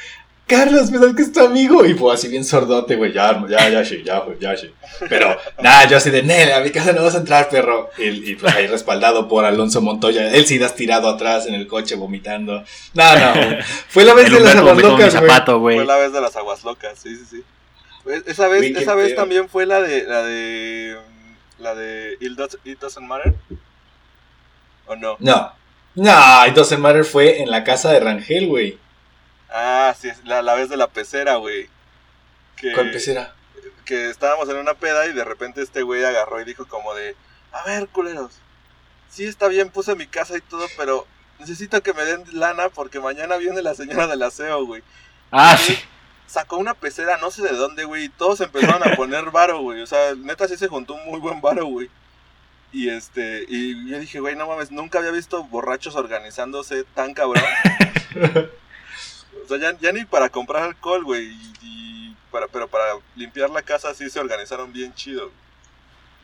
Carlos, 0.46 0.92
¿verdad 0.92 1.16
que 1.16 1.22
es 1.22 1.32
tu 1.32 1.40
amigo? 1.40 1.86
Y 1.86 1.94
fue 1.94 2.14
así 2.14 2.28
bien 2.28 2.44
sordote, 2.44 2.98
güey, 2.98 3.14
ya, 3.14 3.46
ya, 3.48 3.70
ya, 3.70 3.86
sí, 3.86 4.04
ya, 4.04 4.20
güey, 4.20 4.38
ya, 4.40 4.58
sí. 4.58 4.70
Pero, 5.08 5.38
nada, 5.62 5.88
yo 5.88 5.98
así 5.98 6.10
de, 6.10 6.22
Nel, 6.22 6.52
a 6.52 6.60
mi 6.60 6.70
casa 6.70 6.92
no 6.92 7.02
vas 7.02 7.16
a 7.16 7.20
entrar, 7.20 7.50
perro. 7.50 7.90
Y, 7.98 8.32
y, 8.32 8.36
pues 8.36 8.54
ahí 8.54 8.68
respaldado 8.68 9.30
por 9.30 9.46
Alonso 9.46 9.82
Montoya. 9.82 10.34
Él 10.34 10.46
sí 10.46 10.58
das 10.58 10.76
tirado 10.76 11.08
atrás 11.08 11.48
en 11.48 11.54
el 11.54 11.66
coche 11.66 11.96
vomitando. 11.96 12.64
No, 12.94 13.16
no, 13.16 13.34
fue 13.88 14.04
la 14.04 14.14
vez 14.14 14.32
de 14.32 14.42
las 14.42 14.56
aguas 14.56 14.78
locas, 14.82 15.16
güey. 15.60 15.78
Fue 15.78 15.86
la 15.86 15.98
vez 15.98 16.12
de 16.12 16.22
las 16.22 16.36
aguas 16.36 16.64
locas, 16.64 17.00
sí, 17.00 17.16
sí, 17.16 17.26
sí. 17.30 17.44
Pues, 18.04 18.24
Esa 18.28 18.50
vez, 18.50 18.76
esa 18.76 18.96
vez 18.96 19.16
también 19.16 19.48
fue 19.48 19.66
la 19.66 19.80
de, 19.80 20.04
la 20.04 20.24
de, 20.24 20.98
la 21.58 21.74
de 21.74 22.18
It 22.20 22.80
Doesn't 22.80 23.08
Matter. 23.08 23.34
¿O 24.88 24.96
no? 24.98 25.16
No, 25.20 25.54
no, 25.96 26.48
It 26.48 26.54
Doesn't 26.54 26.82
Matter 26.82 27.06
fue 27.06 27.42
en 27.42 27.50
la 27.50 27.64
casa 27.64 27.94
de 27.94 28.02
Rangel, 28.02 28.48
güey. 28.48 28.78
Ah, 29.54 29.96
sí, 29.98 30.10
es 30.10 30.26
la, 30.26 30.42
la 30.42 30.56
vez 30.56 30.68
de 30.70 30.78
la 30.78 30.88
pecera, 30.88 31.36
güey. 31.36 31.70
Que, 32.56 32.74
¿Cuál 32.74 32.92
pecera? 32.92 33.34
que 33.86 34.10
estábamos 34.10 34.50
en 34.50 34.58
una 34.58 34.74
peda 34.74 35.06
y 35.08 35.14
de 35.14 35.24
repente 35.24 35.62
este 35.62 35.84
güey 35.84 36.04
agarró 36.04 36.42
y 36.42 36.46
dijo 36.46 36.68
como 36.68 36.94
de, 36.96 37.16
a 37.52 37.64
ver, 37.66 37.88
culeros, 37.90 38.40
sí 39.10 39.26
está 39.26 39.48
bien, 39.48 39.70
puse 39.70 39.96
mi 39.96 40.08
casa 40.08 40.38
y 40.38 40.42
todo, 40.42 40.66
pero 40.78 41.06
necesito 41.40 41.82
que 41.84 41.94
me 41.94 42.04
den 42.04 42.24
lana 42.32 42.70
porque 42.70 43.00
mañana 43.00 43.38
viene 43.38 43.62
la 43.62 43.76
señora 43.76 44.08
del 44.08 44.24
aseo, 44.24 44.66
güey. 44.66 44.82
Ah, 45.32 45.58
sí. 45.58 45.78
Sacó 46.26 46.58
una 46.58 46.74
pecera, 46.74 47.18
no 47.18 47.30
sé 47.30 47.44
de 47.44 47.54
dónde, 47.54 47.84
güey, 47.84 48.06
y 48.06 48.10
todos 48.10 48.42
empezaron 48.42 48.88
a 48.88 48.96
poner 48.96 49.30
varo, 49.32 49.62
güey. 49.62 49.82
O 49.82 49.88
sea, 49.88 50.16
neta 50.16 50.48
sí 50.48 50.58
se 50.58 50.68
juntó 50.68 50.96
un 50.96 51.06
muy 51.06 51.20
buen 51.20 51.42
varo, 51.42 51.66
güey. 51.66 51.90
Y 52.72 52.90
este, 52.90 53.46
y 53.48 53.88
yo 53.88 54.00
dije, 54.00 54.20
güey, 54.20 54.36
no 54.36 54.48
mames, 54.48 54.72
nunca 54.72 54.98
había 54.98 55.12
visto 55.12 55.44
borrachos 55.44 55.96
organizándose 55.96 56.86
tan 56.96 57.14
cabrón. 57.14 57.44
O 59.44 59.48
sea, 59.48 59.58
ya, 59.58 59.78
ya 59.80 59.92
ni 59.92 60.06
para 60.06 60.30
comprar 60.30 60.64
alcohol, 60.64 61.04
güey, 61.04 61.26
y, 61.30 61.54
y 61.62 62.18
para, 62.32 62.48
pero 62.48 62.68
para 62.68 62.86
limpiar 63.16 63.50
la 63.50 63.62
casa 63.62 63.94
sí 63.94 64.10
se 64.10 64.20
organizaron 64.20 64.72
bien 64.74 64.94
chido. 64.96 65.32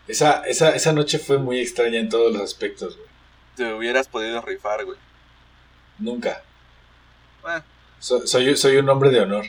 Esa, 0.08 0.42
esa, 0.48 0.70
esa 0.76 0.92
noche 0.94 1.20
fue 1.20 1.38
muy 1.38 1.60
extraña 1.60 2.00
en 2.00 2.10
todos 2.10 2.34
los 2.34 2.42
aspectos, 2.42 2.96
güey. 2.98 3.08
te 3.56 3.74
hubieras 3.74 4.08
podido 4.08 4.42
rifar, 4.42 4.86
güey. 4.86 4.98
Nunca. 6.00 6.42
So- 8.00 8.26
soy, 8.26 8.56
soy 8.56 8.78
un 8.78 8.90
hombre 8.90 9.10
de 9.10 9.20
honor. 9.22 9.46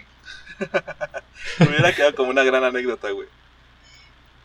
Me 1.58 1.66
hubiera 1.68 1.94
quedado 1.94 2.14
como 2.14 2.30
una 2.30 2.42
gran 2.42 2.64
anécdota, 2.64 3.10
güey. 3.10 3.28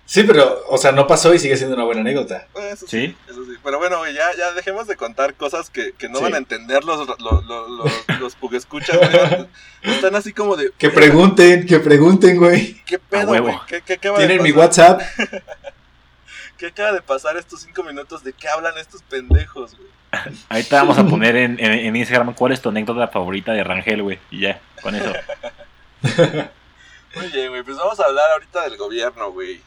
Sí, 0.07 0.23
pero, 0.23 0.61
o 0.69 0.77
sea, 0.77 0.91
no 0.91 1.07
pasó 1.07 1.33
y 1.33 1.39
sigue 1.39 1.57
siendo 1.57 1.75
una 1.75 1.83
buena 1.85 2.01
anécdota. 2.01 2.47
Eso 2.55 2.85
sí. 2.87 3.07
¿Sí? 3.07 3.17
Eso 3.27 3.43
sí. 3.45 3.53
Pero 3.63 3.79
bueno, 3.79 3.97
güey, 3.97 4.13
ya, 4.13 4.25
ya 4.37 4.51
dejemos 4.51 4.85
de 4.87 4.95
contar 4.95 5.33
cosas 5.33 5.71
que, 5.71 5.93
que 5.93 6.09
no 6.09 6.19
Sí. 6.19 6.23
van 6.25 6.35
a 6.35 6.37
entender 6.37 6.83
los, 6.83 7.07
los, 7.07 7.19
los, 7.19 7.43
los, 7.69 7.91
los 8.19 8.35
puguescuchas, 8.35 8.97
güey. 8.97 9.47
Están 9.81 10.15
así 10.15 10.31
como 10.31 10.55
de. 10.55 10.71
Que 10.77 10.91
pregunten, 10.91 11.65
que 11.65 11.79
pregunten, 11.79 12.37
güey. 12.37 12.75
¿Qué 12.85 12.99
pedo, 12.99 13.41
güey? 13.41 13.55
¿Qué, 13.67 13.81
qué 13.81 13.93
acaba 13.93 14.19
de 14.19 14.27
Tienen 14.27 14.43
mi 14.43 14.53
pasar? 14.53 14.97
WhatsApp. 14.97 15.01
¿Qué 16.57 16.67
acaba 16.67 16.91
de 16.93 17.01
pasar 17.01 17.35
estos 17.37 17.61
cinco 17.61 17.83
minutos? 17.83 18.23
¿De 18.23 18.31
qué 18.31 18.47
hablan 18.47 18.77
estos 18.77 19.01
pendejos, 19.03 19.75
güey? 19.75 19.89
Ahorita 20.49 20.77
vamos 20.77 20.97
a 20.97 21.05
poner 21.05 21.35
en, 21.35 21.59
en- 21.59 21.73
en 21.73 21.95
Instagram 21.95 22.33
cuál 22.35 22.53
es 22.53 22.61
tu 22.61 22.69
anécdota 22.69 23.07
favorita 23.09 23.51
de 23.53 23.63
Rangel, 23.63 24.03
güey. 24.03 24.19
Y 24.31 24.41
ya, 24.41 24.61
con 24.81 24.95
eso. 24.95 25.11
Muy 27.15 27.27
bien, 27.33 27.49
güey. 27.49 27.63
Pues 27.63 27.75
vamos 27.77 27.99
a 27.99 28.05
hablar 28.05 28.29
ahorita 28.33 28.63
del 28.63 28.77
gobierno, 28.77 29.31
güey. 29.31 29.61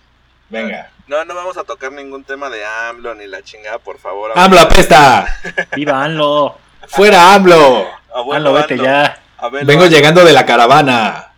Venga. 0.50 0.90
No, 1.06 1.24
no 1.24 1.34
vamos 1.34 1.56
a 1.56 1.64
tocar 1.64 1.92
ningún 1.92 2.24
tema 2.24 2.50
de 2.50 2.64
AMLO 2.64 3.14
ni 3.14 3.26
la 3.26 3.42
chingada, 3.42 3.78
por 3.78 3.98
favor. 3.98 4.32
¡AMLO 4.34 4.60
apesta! 4.60 5.26
¡Viva 5.76 6.02
ANLO! 6.04 6.58
¡Fuera 6.86 7.34
AMLO! 7.34 7.86
Abuelo 8.14 8.52
vete 8.52 8.74
AMLO. 8.74 8.84
ya. 8.84 9.22
Abuelo 9.38 9.66
Vengo 9.66 9.84
AMLO. 9.84 9.94
llegando 9.96 10.24
de 10.24 10.32
la 10.32 10.44
caravana. 10.46 11.32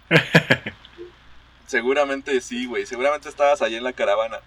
Seguramente 1.67 2.41
sí, 2.41 2.67
güey. 2.67 2.87
Seguramente 2.87 3.29
estabas 3.29 3.63
ahí 3.63 3.77
en 3.77 3.85
la 3.85 3.93
caravana. 3.93 4.39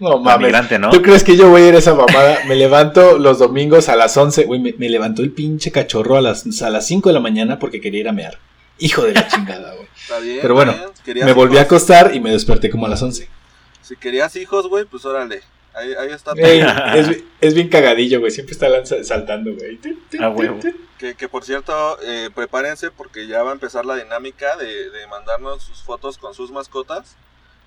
No 0.00 0.18
mames. 0.18 0.80
¿no? 0.80 0.90
¿Tú 0.90 1.02
crees 1.02 1.22
que 1.22 1.36
yo 1.36 1.48
voy 1.50 1.62
a 1.62 1.68
ir 1.68 1.74
a 1.76 1.78
esa 1.78 1.94
mamada? 1.94 2.40
Me 2.46 2.56
levanto 2.56 3.16
los 3.18 3.38
domingos 3.38 3.88
a 3.88 3.94
las 3.96 4.16
11. 4.16 4.44
Güey, 4.44 4.60
me, 4.60 4.74
me 4.76 4.88
levantó 4.88 5.22
el 5.22 5.30
pinche 5.30 5.70
cachorro 5.70 6.16
a 6.16 6.20
las, 6.20 6.62
a 6.62 6.70
las 6.70 6.86
5 6.86 7.10
de 7.10 7.12
la 7.12 7.20
mañana 7.20 7.58
porque 7.60 7.80
quería 7.80 8.00
ir 8.00 8.08
a 8.08 8.12
mear. 8.12 8.38
Hijo 8.78 9.02
de 9.02 9.14
la 9.14 9.28
chingada, 9.28 9.72
güey. 9.74 9.86
Está 9.96 10.18
bien. 10.18 10.38
Pero 10.42 10.54
bueno, 10.54 10.74
Me 11.06 11.32
volví 11.32 11.58
a 11.58 11.62
acostar 11.62 12.12
y 12.14 12.18
me 12.20 12.30
desperté 12.32 12.70
como 12.70 12.86
a 12.86 12.88
las 12.88 13.00
11. 13.02 13.28
Si 13.84 13.96
querías 13.96 14.34
hijos, 14.36 14.66
güey, 14.68 14.84
pues 14.84 15.04
órale. 15.04 15.42
Ahí, 15.74 15.92
ahí 15.94 16.10
está. 16.10 16.32
Ey, 16.36 16.60
es, 16.96 17.22
es 17.40 17.54
bien 17.54 17.68
cagadillo, 17.68 18.20
güey. 18.20 18.30
Siempre 18.32 18.52
está 18.52 19.04
saltando, 19.04 19.52
güey. 19.54 19.78
A 20.20 20.28
huevo. 20.30 20.58
Que, 20.98 21.14
que 21.14 21.28
por 21.28 21.44
cierto, 21.44 21.98
eh, 22.02 22.30
prepárense 22.34 22.90
porque 22.90 23.26
ya 23.26 23.42
va 23.42 23.50
a 23.50 23.54
empezar 23.54 23.84
la 23.84 23.96
dinámica 23.96 24.56
de, 24.56 24.90
de 24.90 25.06
mandarnos 25.08 25.62
sus 25.62 25.82
fotos 25.82 26.16
con 26.18 26.32
sus 26.34 26.50
mascotas. 26.50 27.16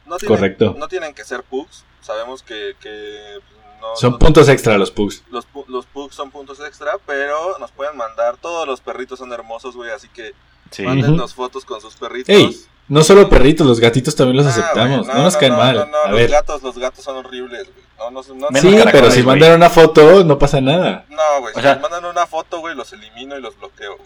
No 0.05 0.17
tienen, 0.17 0.37
Correcto. 0.37 0.75
No 0.77 0.87
tienen 0.87 1.13
que 1.13 1.25
ser 1.25 1.43
pugs. 1.43 1.83
Sabemos 2.01 2.41
que, 2.41 2.75
que 2.79 3.39
no, 3.81 3.95
Son 3.97 4.11
no- 4.13 4.19
puntos 4.19 4.47
extra 4.47 4.77
los 4.77 4.89
pugs. 4.89 5.23
los, 5.29 5.45
pu- 5.47 5.65
los 5.67 5.85
pugs 5.85 6.15
son 6.15 6.31
puntos 6.31 6.61
extra, 6.61 6.93
pero 7.05 7.57
nos 7.59 7.71
pueden 7.71 7.97
mandar. 7.97 8.37
Todos 8.37 8.65
los 8.65 8.79
perritos 8.79 9.19
son 9.19 9.33
hermosos, 9.33 9.75
güey, 9.75 9.91
así 9.91 10.07
que 10.07 10.31
Sí. 10.71 10.83
mándennos 10.83 11.33
fotos 11.33 11.65
con 11.65 11.79
sus 11.81 11.95
perritos. 11.95 12.33
Ey, 12.33 12.57
no 12.89 13.01
solo 13.03 13.29
perritos, 13.29 13.65
los 13.67 13.79
gatitos 13.79 14.15
también 14.15 14.37
los 14.37 14.45
Ah, 14.45 14.49
aceptamos. 14.49 15.07
no, 15.07 15.13
nos 15.15 15.35
caen 15.37 15.51
no, 15.53 15.57
mal. 15.57 15.75
no, 15.75 15.85
no, 15.85 15.97
a 16.05 16.07
los 16.09 16.19
ver. 16.19 16.29
gatos, 16.29 16.61
los 16.63 16.77
gatos 16.77 17.03
son 17.03 17.17
horribles, 17.17 17.63
güey. 17.73 17.87
No, 17.97 18.11
no, 18.11 18.21
no, 18.51 18.59
Sí, 18.61 18.77
pero 18.91 19.09
si 19.09 19.23
mandan 19.23 19.53
una 19.55 19.69
foto, 19.71 20.23
no 20.23 20.37
pasa 20.37 20.61
nada. 20.61 21.05
no, 21.09 21.39
güey, 21.41 21.53
O 21.53 21.57
si 21.57 21.63
sea- 21.63 21.79
mandan 21.79 22.05
una 22.05 22.27
foto, 22.27 22.59
güey, 22.59 22.75
los 22.75 22.93
elimino 22.93 23.35
y 23.37 23.41
los 23.41 23.57
bloqueo. 23.57 23.97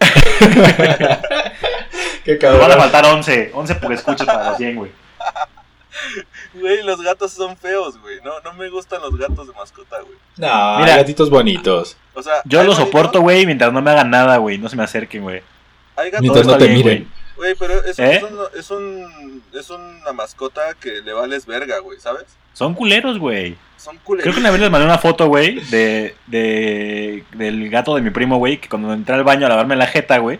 Qué 2.24 2.38
Nos 2.40 2.52
van 2.58 2.62
a 2.62 2.74
cabrón. 2.74 2.78
faltar 2.78 3.04
11. 3.06 3.50
11 3.54 3.74
porque 3.76 3.94
escuchas 3.96 4.26
para 4.26 4.48
los 4.50 4.56
100, 4.56 4.76
güey. 4.76 4.90
Güey, 6.54 6.82
los 6.84 7.00
gatos 7.02 7.32
son 7.32 7.56
feos, 7.56 7.98
güey. 8.00 8.18
No, 8.24 8.40
no 8.40 8.54
me 8.54 8.68
gustan 8.70 9.00
los 9.02 9.16
gatos 9.16 9.46
de 9.46 9.52
mascota, 9.54 10.00
güey. 10.00 10.16
No, 10.36 10.78
Mira. 10.78 10.92
hay 10.94 10.98
gatitos 11.00 11.28
bonitos. 11.30 11.96
O 12.14 12.22
sea, 12.22 12.42
Yo 12.44 12.60
hay 12.60 12.66
lo 12.66 12.72
bonitos, 12.72 12.90
soporto, 12.92 13.20
güey, 13.20 13.46
mientras 13.46 13.72
no 13.72 13.80
me 13.82 13.90
hagan 13.90 14.10
nada, 14.10 14.36
güey. 14.38 14.58
No 14.58 14.68
se 14.68 14.76
me 14.76 14.84
acerquen, 14.84 15.22
güey. 15.22 15.42
Hay 15.96 16.10
gatos, 16.10 16.22
Mientras 16.22 16.46
no 16.46 16.56
te 16.58 16.68
miren. 16.68 17.10
Güey, 17.42 17.54
pero 17.58 17.84
es, 17.84 17.98
¿Eh? 17.98 18.16
es, 18.16 18.22
un, 18.22 18.38
es, 18.56 18.70
un, 18.70 19.42
es 19.52 19.70
una 19.70 20.12
mascota 20.12 20.74
que 20.80 21.00
le 21.00 21.12
vales 21.12 21.44
verga, 21.44 21.80
güey, 21.80 21.98
¿sabes? 21.98 22.24
Son 22.52 22.74
culeros, 22.74 23.18
güey. 23.18 23.56
Son 23.76 23.98
culeros. 23.98 24.22
Creo 24.22 24.34
que 24.34 24.40
una 24.40 24.52
vez 24.52 24.60
les 24.60 24.70
mandé 24.70 24.86
una 24.86 24.98
foto, 24.98 25.26
güey, 25.26 25.58
de, 25.70 26.14
de, 26.28 27.24
del 27.32 27.68
gato 27.68 27.96
de 27.96 28.02
mi 28.02 28.10
primo, 28.10 28.36
güey, 28.36 28.58
que 28.58 28.68
cuando 28.68 28.92
entré 28.92 29.16
al 29.16 29.24
baño 29.24 29.46
a 29.46 29.48
lavarme 29.48 29.74
la 29.74 29.88
jeta, 29.88 30.18
güey, 30.18 30.38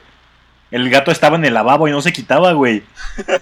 el 0.71 0.88
gato 0.90 1.11
estaba 1.11 1.37
en 1.37 1.44
el 1.44 1.54
lavabo 1.54 1.88
y 1.88 1.90
no 1.90 2.00
se 2.00 2.12
quitaba, 2.12 2.52
güey. 2.52 2.82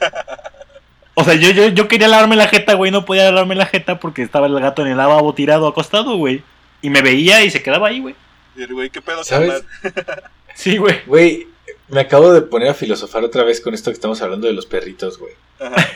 O 1.14 1.24
sea, 1.24 1.34
yo, 1.34 1.50
yo, 1.50 1.68
yo 1.68 1.86
quería 1.86 2.08
lavarme 2.08 2.34
la 2.34 2.46
jeta, 2.46 2.72
güey, 2.74 2.90
no 2.90 3.04
podía 3.04 3.24
lavarme 3.24 3.54
la 3.54 3.66
jeta 3.66 4.00
porque 4.00 4.22
estaba 4.22 4.46
el 4.46 4.58
gato 4.58 4.80
en 4.80 4.88
el 4.92 4.96
lavabo 4.96 5.34
tirado, 5.34 5.66
acostado, 5.66 6.16
güey. 6.16 6.42
Y 6.80 6.88
me 6.88 7.02
veía 7.02 7.44
y 7.44 7.50
se 7.50 7.62
quedaba 7.62 7.88
ahí, 7.88 8.00
güey. 8.00 8.14
Y 8.56 8.62
el 8.62 8.72
güey, 8.72 8.88
¿qué 8.88 9.02
pedo, 9.02 9.22
¿Sabes? 9.22 9.64
Sí, 10.54 10.78
güey. 10.78 11.00
Güey, 11.06 11.46
me 11.90 12.00
acabo 12.00 12.32
de 12.32 12.42
poner 12.42 12.68
a 12.68 12.74
filosofar 12.74 13.24
otra 13.24 13.44
vez 13.44 13.60
con 13.60 13.74
esto 13.74 13.90
que 13.90 13.94
estamos 13.94 14.20
hablando 14.22 14.46
de 14.46 14.52
los 14.52 14.66
perritos, 14.66 15.18
güey. 15.18 15.32
Ajá. 15.60 15.86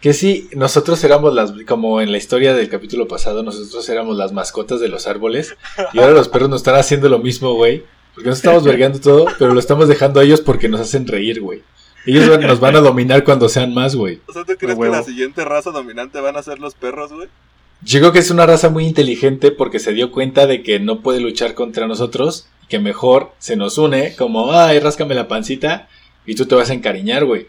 Que 0.00 0.12
si 0.12 0.48
nosotros 0.54 1.02
éramos 1.04 1.34
las, 1.34 1.52
como 1.66 2.00
en 2.00 2.12
la 2.12 2.18
historia 2.18 2.54
del 2.54 2.68
capítulo 2.68 3.08
pasado, 3.08 3.42
nosotros 3.42 3.88
éramos 3.88 4.16
las 4.16 4.32
mascotas 4.32 4.78
de 4.80 4.88
los 4.88 5.06
árboles. 5.06 5.56
Y 5.92 5.98
ahora 5.98 6.12
los 6.12 6.28
perros 6.28 6.48
nos 6.50 6.60
están 6.60 6.76
haciendo 6.76 7.08
lo 7.08 7.18
mismo, 7.18 7.54
güey. 7.54 7.82
Porque 8.14 8.28
nos 8.28 8.38
estamos 8.38 8.62
vergando 8.64 9.00
todo, 9.00 9.26
pero 9.38 9.52
lo 9.52 9.60
estamos 9.60 9.88
dejando 9.88 10.20
a 10.20 10.24
ellos 10.24 10.40
porque 10.40 10.68
nos 10.68 10.80
hacen 10.80 11.06
reír, 11.06 11.40
güey. 11.40 11.62
Ellos 12.06 12.28
van- 12.28 12.42
nos 12.46 12.60
van 12.60 12.76
a 12.76 12.80
dominar 12.80 13.24
cuando 13.24 13.48
sean 13.48 13.74
más, 13.74 13.96
güey. 13.96 14.20
O 14.28 14.32
sea, 14.32 14.44
¿tú 14.44 14.52
crees 14.56 14.78
que 14.78 14.88
la 14.88 15.02
siguiente 15.02 15.44
raza 15.44 15.70
dominante 15.70 16.20
van 16.20 16.36
a 16.36 16.42
ser 16.42 16.58
los 16.60 16.74
perros, 16.74 17.12
güey? 17.12 17.28
Yo 17.82 18.00
creo 18.00 18.12
que 18.12 18.18
es 18.20 18.30
una 18.30 18.46
raza 18.46 18.68
muy 18.70 18.84
inteligente 18.86 19.50
porque 19.52 19.78
se 19.78 19.92
dio 19.92 20.10
cuenta 20.10 20.46
de 20.46 20.62
que 20.62 20.80
no 20.80 21.00
puede 21.02 21.20
luchar 21.20 21.54
contra 21.54 21.86
nosotros 21.86 22.48
y 22.62 22.66
que 22.66 22.78
mejor 22.78 23.32
se 23.38 23.56
nos 23.56 23.78
une 23.78 24.16
como, 24.16 24.52
ay, 24.52 24.80
ráscame 24.80 25.14
la 25.14 25.28
pancita 25.28 25.88
y 26.24 26.34
tú 26.34 26.46
te 26.46 26.54
vas 26.54 26.70
a 26.70 26.74
encariñar, 26.74 27.24
güey. 27.24 27.48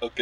Ok. 0.00 0.20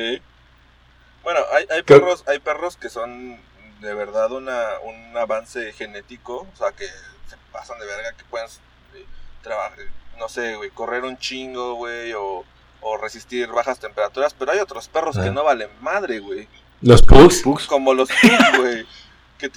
Bueno, 1.22 1.40
hay, 1.52 1.64
hay 1.70 1.82
Creo- 1.82 2.00
perros, 2.00 2.24
hay 2.26 2.38
perros 2.40 2.76
que 2.76 2.88
son 2.88 3.38
de 3.80 3.94
verdad 3.94 4.30
una, 4.32 4.58
un 4.84 5.16
avance 5.16 5.72
genético, 5.72 6.46
o 6.52 6.56
sea, 6.56 6.72
que 6.72 6.84
se 6.86 7.36
pasan 7.52 7.78
de 7.78 7.86
verga, 7.86 8.12
que 8.16 8.24
pueden 8.24 8.46
eh, 8.94 9.04
trabajar, 9.42 9.78
no 10.18 10.28
sé, 10.28 10.56
güey, 10.56 10.70
correr 10.70 11.04
un 11.04 11.16
chingo, 11.18 11.74
güey, 11.74 12.12
o, 12.12 12.44
o 12.82 12.96
resistir 12.98 13.48
bajas 13.48 13.78
temperaturas, 13.78 14.34
pero 14.38 14.52
hay 14.52 14.58
otros 14.58 14.88
perros 14.88 15.16
que 15.16 15.28
Ah. 15.28 15.32
no 15.32 15.44
valen 15.44 15.68
madre, 15.80 16.18
güey, 16.18 16.46
Los 16.82 17.00
pugs. 17.02 17.40
Pugs. 17.42 17.66
como 17.66 17.94
los 17.94 18.08
pugs, 18.10 18.58
güey, 18.58 18.86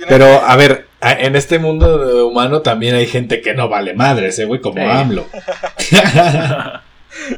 Pero, 0.08 0.26
que- 0.26 0.42
a 0.46 0.56
ver, 0.56 0.88
en 1.02 1.36
este 1.36 1.60
mundo 1.60 2.28
humano 2.28 2.62
también 2.62 2.96
hay 2.96 3.08
gente 3.08 3.42
que 3.42 3.54
no 3.54 3.68
vale 3.70 3.94
madres, 3.94 4.38
eh, 4.40 4.46
güey, 4.46 4.62
como 4.62 4.76
Sí. 4.84 4.90
AMLO. 4.90 5.26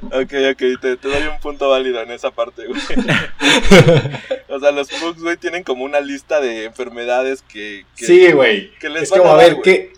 Ok, 0.06 0.32
ok, 0.52 0.80
te, 0.82 0.96
te 0.96 1.08
doy 1.10 1.24
un 1.30 1.38
punto 1.42 1.70
válido 1.70 2.02
en 2.02 2.10
esa 2.12 2.32
parte, 2.32 2.64
güey. 2.66 2.80
o 4.50 4.60
sea, 4.60 4.72
los 4.72 4.88
pugs, 4.90 5.22
güey, 5.22 5.36
tienen 5.36 5.64
como 5.64 5.84
una 5.84 6.00
lista 6.00 6.40
de 6.40 6.64
enfermedades 6.64 7.42
que... 7.42 7.86
que 7.98 8.06
sí, 8.06 8.32
güey. 8.32 8.72
que 8.80 8.88
les 8.90 9.04
Es 9.04 9.10
van 9.12 9.20
como, 9.20 9.32
a 9.32 9.34
a 9.34 9.38
dar, 9.38 9.46
ver, 9.48 9.54
güey. 9.56 9.64
¿qué, 9.64 9.94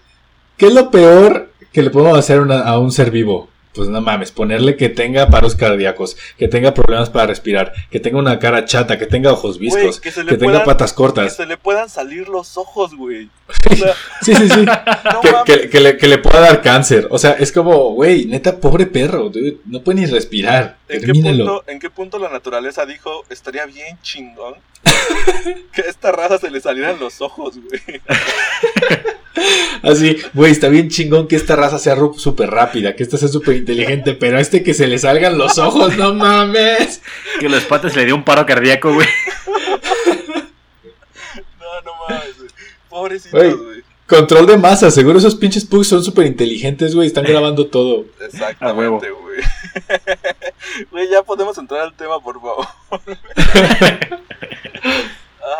¿qué 0.58 0.66
es 0.68 0.74
lo 0.74 0.90
peor 0.90 1.52
que 1.72 1.84
le 1.84 1.92
podemos 1.92 2.18
hacer 2.18 2.40
una- 2.40 2.62
a 2.64 2.80
un 2.80 2.92
ser 2.92 3.12
vivo? 3.12 3.50
Pues 3.78 3.90
no 3.90 4.02
mames, 4.02 4.32
ponerle 4.32 4.76
que 4.76 4.90
tenga 4.90 5.30
paros 5.30 5.56
cardíacos, 5.56 6.18
que 6.38 6.48
tenga 6.48 6.74
problemas 6.74 7.12
para 7.12 7.28
respirar, 7.28 7.74
que 7.92 8.00
tenga 8.00 8.18
una 8.18 8.40
cara 8.40 8.66
chata, 8.66 8.98
que 8.98 9.06
tenga 9.06 9.32
ojos 9.32 9.60
viscos, 9.60 10.00
que 10.00 10.12
que, 10.12 10.36
tenga 10.38 10.64
patas 10.64 10.94
Que 10.94 10.98
cortas. 10.98 11.36
se 11.36 11.46
le 11.46 11.58
puedan 11.58 11.88
salir 11.88 12.28
los 12.28 12.58
ojos, 12.58 12.96
güey. 12.96 13.30
O 13.48 13.76
sea, 13.76 13.94
Sí, 14.24 14.34
sí, 14.34 14.50
sí. 14.50 14.66
no 15.14 15.44
que, 15.46 15.54
que- 15.60 15.70
que 15.70 15.80
le, 15.80 15.96
que 15.98 16.08
le 16.08 16.18
pueda 16.18 16.40
dar 16.40 16.64
cáncer. 16.64 17.08
O 17.12 17.20
sea, 17.20 17.34
es 17.34 17.52
como, 17.52 17.92
güey, 17.94 18.26
neta, 18.26 18.58
pobre 18.60 18.88
perro, 18.88 19.30
dude, 19.30 19.58
no 19.66 19.84
puede 19.84 20.02
ni 20.02 20.06
respirar. 20.08 20.78
¿En 20.90 21.02
qué, 21.04 21.14
punto, 21.14 21.64
¿En 21.68 21.80
qué 21.80 21.90
punto 21.92 22.18
la 22.18 22.30
naturaleza 22.30 22.86
dijo, 22.88 23.26
estaría 23.30 23.68
bien 23.68 24.00
chingón 24.02 24.56
que 25.72 25.82
a 25.82 25.86
esta 25.86 26.12
raza 26.12 26.40
se 26.40 26.50
le 26.50 26.60
salieran 26.62 27.00
los 27.00 27.22
ojos, 27.22 27.60
güey? 27.60 28.02
Así, 29.84 30.18
güey, 30.34 30.52
está 30.52 30.70
bien 30.70 30.90
chingón 30.90 31.28
que 31.28 31.36
esta 31.36 31.56
raza 31.56 31.80
sea 31.80 31.96
súper 32.18 32.50
rápida, 32.50 32.96
que 32.96 33.04
esta 33.04 33.18
sea 33.18 33.28
súper 33.28 33.58
inteligente, 33.58 34.14
pero 34.14 34.38
a 34.38 34.42
este 34.42 34.64
que 34.64 34.74
se 34.74 34.88
le 34.88 34.98
salgan 34.98 35.38
los 35.38 35.58
ojos, 35.58 35.98
no 35.98 36.14
mames. 36.14 37.02
Que 37.40 37.50
los 37.50 37.64
patas 37.66 37.96
le 37.96 38.06
dio 38.06 38.16
un 38.16 38.24
paro 38.24 38.46
cardíaco, 38.46 38.94
güey. 38.94 39.08
No, 41.60 41.82
no 41.86 41.92
mames, 42.08 42.38
güey. 42.38 42.50
Pobrecitos, 42.90 43.58
Güey. 43.58 43.84
Control 44.08 44.48
de 44.48 44.58
masa, 44.58 44.90
seguro 44.90 45.20
esos 45.20 45.36
pinches 45.36 45.66
pugs 45.66 45.88
son 45.88 46.02
súper 46.02 46.28
inteligentes, 46.28 46.96
güey, 46.96 47.08
están 47.08 47.24
grabando 47.26 47.68
todo. 47.68 48.06
Exactamente, 48.22 49.10
güey. 49.10 49.38
Güey, 50.92 51.10
ya 51.10 51.24
podemos 51.24 51.58
entrar 51.58 51.82
al 51.82 51.94
tema, 51.94 52.20
por 52.20 52.42
favor. 52.42 52.68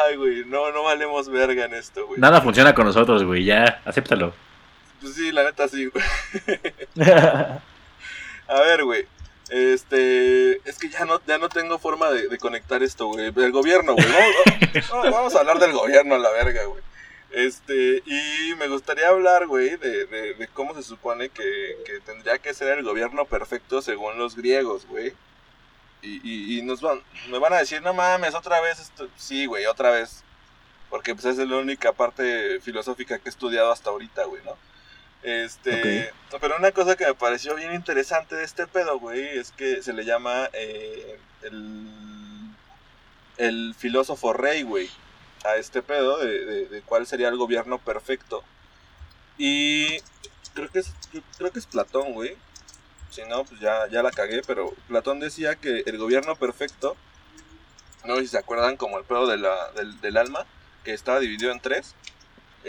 Ay, 0.06 0.16
güey, 0.18 0.44
no, 0.46 0.72
no 0.72 0.84
valemos 0.84 1.30
verga 1.30 1.66
en 1.66 1.74
esto, 1.74 2.06
güey. 2.08 2.20
Nada 2.20 2.42
funciona 2.42 2.74
con 2.74 2.86
nosotros, 2.86 3.24
güey. 3.24 3.44
Ya, 3.46 3.82
acéptalo. 3.86 4.34
Pues 5.02 5.14
sí, 5.16 5.32
la 5.32 5.44
neta 5.44 5.68
sí, 5.68 5.86
güey. 5.86 6.04
A 8.48 8.62
ver, 8.62 8.84
güey. 8.84 9.06
Este. 9.50 10.54
Es 10.70 10.78
que 10.80 10.90
ya 10.90 11.06
no, 11.06 11.22
ya 11.26 11.38
no 11.38 11.50
tengo 11.50 11.78
forma 11.80 12.10
de, 12.12 12.28
de 12.28 12.38
conectar 12.38 12.82
esto, 12.84 13.08
güey. 13.08 13.28
El 13.36 13.52
gobierno, 13.52 13.94
güey. 13.94 14.06
Vamos, 14.08 14.90
vamos- 14.92 15.12
vamos 15.12 15.36
a 15.36 15.40
hablar 15.40 15.60
del 15.60 15.72
gobierno 15.74 16.16
a 16.16 16.20
la 16.20 16.32
verga, 16.32 16.66
güey. 16.66 16.82
Este, 17.32 18.02
y 18.06 18.56
me 18.58 18.68
gustaría 18.70 19.10
hablar, 19.10 19.48
güey, 19.48 19.76
de, 19.78 20.06
de, 20.06 20.34
de 20.34 20.48
cómo 20.48 20.74
se 20.74 20.82
supone 20.82 21.30
que, 21.30 21.78
que 21.86 22.00
tendría 22.06 22.38
que 22.40 22.54
ser 22.54 22.78
el 22.78 22.86
gobierno 22.86 23.26
perfecto 23.26 23.82
según 23.82 24.18
los 24.18 24.36
griegos, 24.36 24.86
güey. 24.88 25.14
Y, 26.02 26.22
y, 26.24 26.60
y 26.60 26.62
nos 26.62 26.82
van, 26.82 27.02
me 27.30 27.40
van 27.40 27.54
a 27.54 27.58
decir, 27.58 27.82
no 27.82 27.94
mames, 27.94 28.36
otra 28.36 28.62
vez 28.62 28.80
esto. 28.80 29.08
Sí, 29.18 29.46
güey, 29.46 29.66
otra 29.66 29.92
vez. 29.92 30.24
Porque 30.90 31.14
pues 31.14 31.26
es 31.26 31.38
la 31.38 31.58
única 31.58 31.92
parte 31.92 32.62
filosófica 32.62 33.20
que 33.20 33.28
he 33.28 33.30
estudiado 33.30 33.72
hasta 33.72 33.90
ahorita, 33.90 34.24
güey, 34.26 34.42
¿no? 34.44 34.56
Este, 35.24 36.14
pero 36.40 36.56
una 36.58 36.72
cosa 36.72 36.96
que 36.96 37.06
me 37.06 37.14
pareció 37.14 37.56
bien 37.56 37.74
interesante 37.74 38.36
de 38.36 38.46
este 38.46 38.68
pedo, 38.68 39.00
güey, 39.00 39.38
es 39.38 39.52
que 39.52 39.82
se 39.82 39.92
le 39.92 40.06
llama 40.06 40.50
eh, 40.54 41.20
el, 41.42 41.88
el 43.38 43.76
filósofo 43.78 44.32
rey, 44.32 44.62
güey, 44.62 44.90
a 45.44 45.56
este 45.58 45.82
pedo 45.82 46.20
de, 46.20 46.46
de, 46.46 46.66
de 46.68 46.82
cuál 46.84 47.06
sería 47.08 47.28
el 47.28 47.36
gobierno 47.36 47.80
perfecto. 47.80 48.44
Y 49.38 49.98
creo 50.54 50.70
que 50.70 50.80
es, 50.80 50.94
creo 51.38 51.52
que 51.52 51.60
es 51.60 51.66
Platón, 51.66 52.14
güey. 52.14 52.38
Si 53.18 53.28
no, 53.28 53.44
pues 53.46 53.60
ya, 53.60 53.88
ya 53.90 54.04
la 54.04 54.12
cagué, 54.12 54.44
pero 54.46 54.76
Platón 54.88 55.20
decía 55.20 55.56
que 55.56 55.82
el 55.88 55.98
gobierno 55.98 56.36
perfecto, 56.36 56.96
no 58.06 58.16
sé 58.18 58.22
si 58.22 58.28
se 58.28 58.38
acuerdan 58.38 58.78
como 58.78 59.00
el 59.00 59.06
pedo 59.06 59.26
de 59.26 59.38
la, 59.38 59.72
del, 59.76 60.00
del 60.02 60.18
alma, 60.18 60.46
que 60.84 60.94
estaba 60.94 61.20
dividido 61.20 61.52
en 61.52 61.60
tres. 61.60 61.96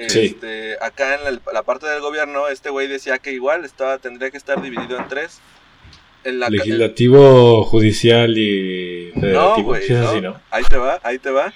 Sí. 0.09 0.21
Este, 0.21 0.79
acá 0.81 1.17
en 1.17 1.41
la 1.53 1.63
parte 1.65 1.87
del 1.87 2.01
gobierno, 2.01 2.49
este 2.49 2.71
güey 2.71 2.87
decía 2.87 3.19
que 3.19 3.33
igual 3.33 3.67
estaba, 3.67 3.99
tendría 3.99 4.31
que 4.31 4.39
estar 4.39 4.63
dividido 4.63 4.97
en 4.97 5.07
tres. 5.09 5.41
En 6.25 6.41
la, 6.41 6.49
Legislativo, 6.49 7.63
judicial 7.65 8.39
y 8.39 9.13
No, 9.17 9.21
federativo. 9.21 9.67
güey, 9.69 9.89
no. 9.91 10.09
así, 10.09 10.21
¿no? 10.23 10.41
Ahí 10.51 10.65
te 10.65 10.79
va, 10.79 10.99
ahí 11.03 11.19
te 11.19 11.31
va. 11.31 11.53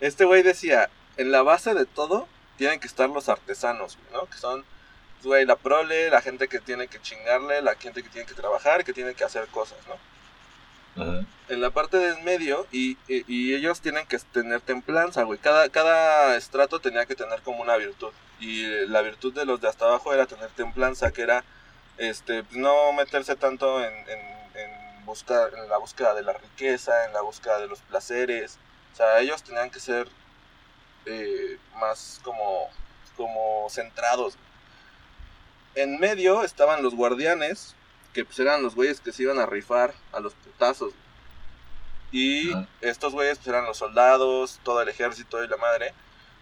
Este 0.00 0.24
güey 0.24 0.42
decía, 0.42 0.88
en 1.18 1.30
la 1.30 1.42
base 1.42 1.74
de 1.74 1.84
todo 1.84 2.26
tienen 2.56 2.80
que 2.80 2.86
estar 2.86 3.10
los 3.10 3.28
artesanos, 3.28 3.98
¿no? 4.14 4.24
Que 4.30 4.38
son, 4.38 4.64
güey, 5.22 5.44
la 5.44 5.56
prole, 5.56 6.10
la 6.10 6.20
gente 6.22 6.48
que 6.48 6.60
tiene 6.60 6.88
que 6.88 7.00
chingarle, 7.00 7.62
la 7.62 7.74
gente 7.76 8.02
que 8.02 8.08
tiene 8.08 8.26
que 8.26 8.34
trabajar, 8.34 8.84
que 8.84 8.92
tiene 8.92 9.14
que 9.14 9.24
hacer 9.24 9.46
cosas, 9.48 9.78
¿no? 9.88 11.02
Ajá. 11.02 11.24
En 11.48 11.60
la 11.60 11.70
parte 11.70 11.96
del 11.98 12.22
medio, 12.22 12.66
y, 12.72 12.96
y- 13.08 13.24
y 13.26 13.54
ellos 13.54 13.80
tienen 13.80 14.06
que 14.06 14.18
tener 14.18 14.60
templanza, 14.60 15.22
güey. 15.24 15.38
Cada, 15.38 15.68
cada 15.68 16.36
estrato 16.36 16.80
tenía 16.80 17.06
que 17.06 17.14
tener 17.14 17.42
como 17.42 17.62
una 17.62 17.76
virtud. 17.76 18.12
Y 18.38 18.64
eh, 18.64 18.86
la 18.88 19.02
virtud 19.02 19.32
de 19.34 19.44
los 19.44 19.60
de 19.60 19.68
hasta 19.68 19.84
abajo 19.86 20.12
era 20.14 20.26
tener 20.26 20.48
templanza, 20.50 21.10
que 21.12 21.22
era 21.22 21.44
este 21.98 22.42
pues, 22.44 22.56
no 22.56 22.92
meterse 22.92 23.36
tanto 23.36 23.84
en, 23.84 23.92
en, 24.08 24.18
en 24.54 25.04
buscar, 25.04 25.50
en 25.54 25.68
la 25.68 25.76
búsqueda 25.78 26.14
de 26.14 26.22
la 26.22 26.32
riqueza, 26.32 27.04
en 27.06 27.12
la 27.12 27.20
búsqueda 27.20 27.58
de 27.58 27.66
los 27.68 27.80
placeres. 27.82 28.58
O 28.92 28.96
sea, 28.96 29.18
ellos 29.20 29.42
tenían 29.42 29.70
que 29.70 29.80
ser 29.80 30.08
eh, 31.06 31.58
más 31.76 32.20
como, 32.24 32.68
como 33.16 33.68
centrados. 33.70 34.36
En 35.74 35.98
medio 36.00 36.42
estaban 36.42 36.82
los 36.82 36.94
guardianes, 36.94 37.74
que 38.12 38.24
pues 38.24 38.38
eran 38.40 38.62
los 38.62 38.74
güeyes 38.74 39.00
que 39.00 39.12
se 39.12 39.22
iban 39.22 39.38
a 39.38 39.46
rifar 39.46 39.94
a 40.12 40.20
los 40.20 40.34
putazos. 40.34 40.92
Y 42.12 42.50
estos 42.80 43.12
güeyes 43.12 43.38
pues 43.38 43.48
eran 43.48 43.66
los 43.66 43.78
soldados, 43.78 44.58
todo 44.64 44.82
el 44.82 44.88
ejército 44.88 45.42
y 45.44 45.48
la 45.48 45.56
madre. 45.56 45.94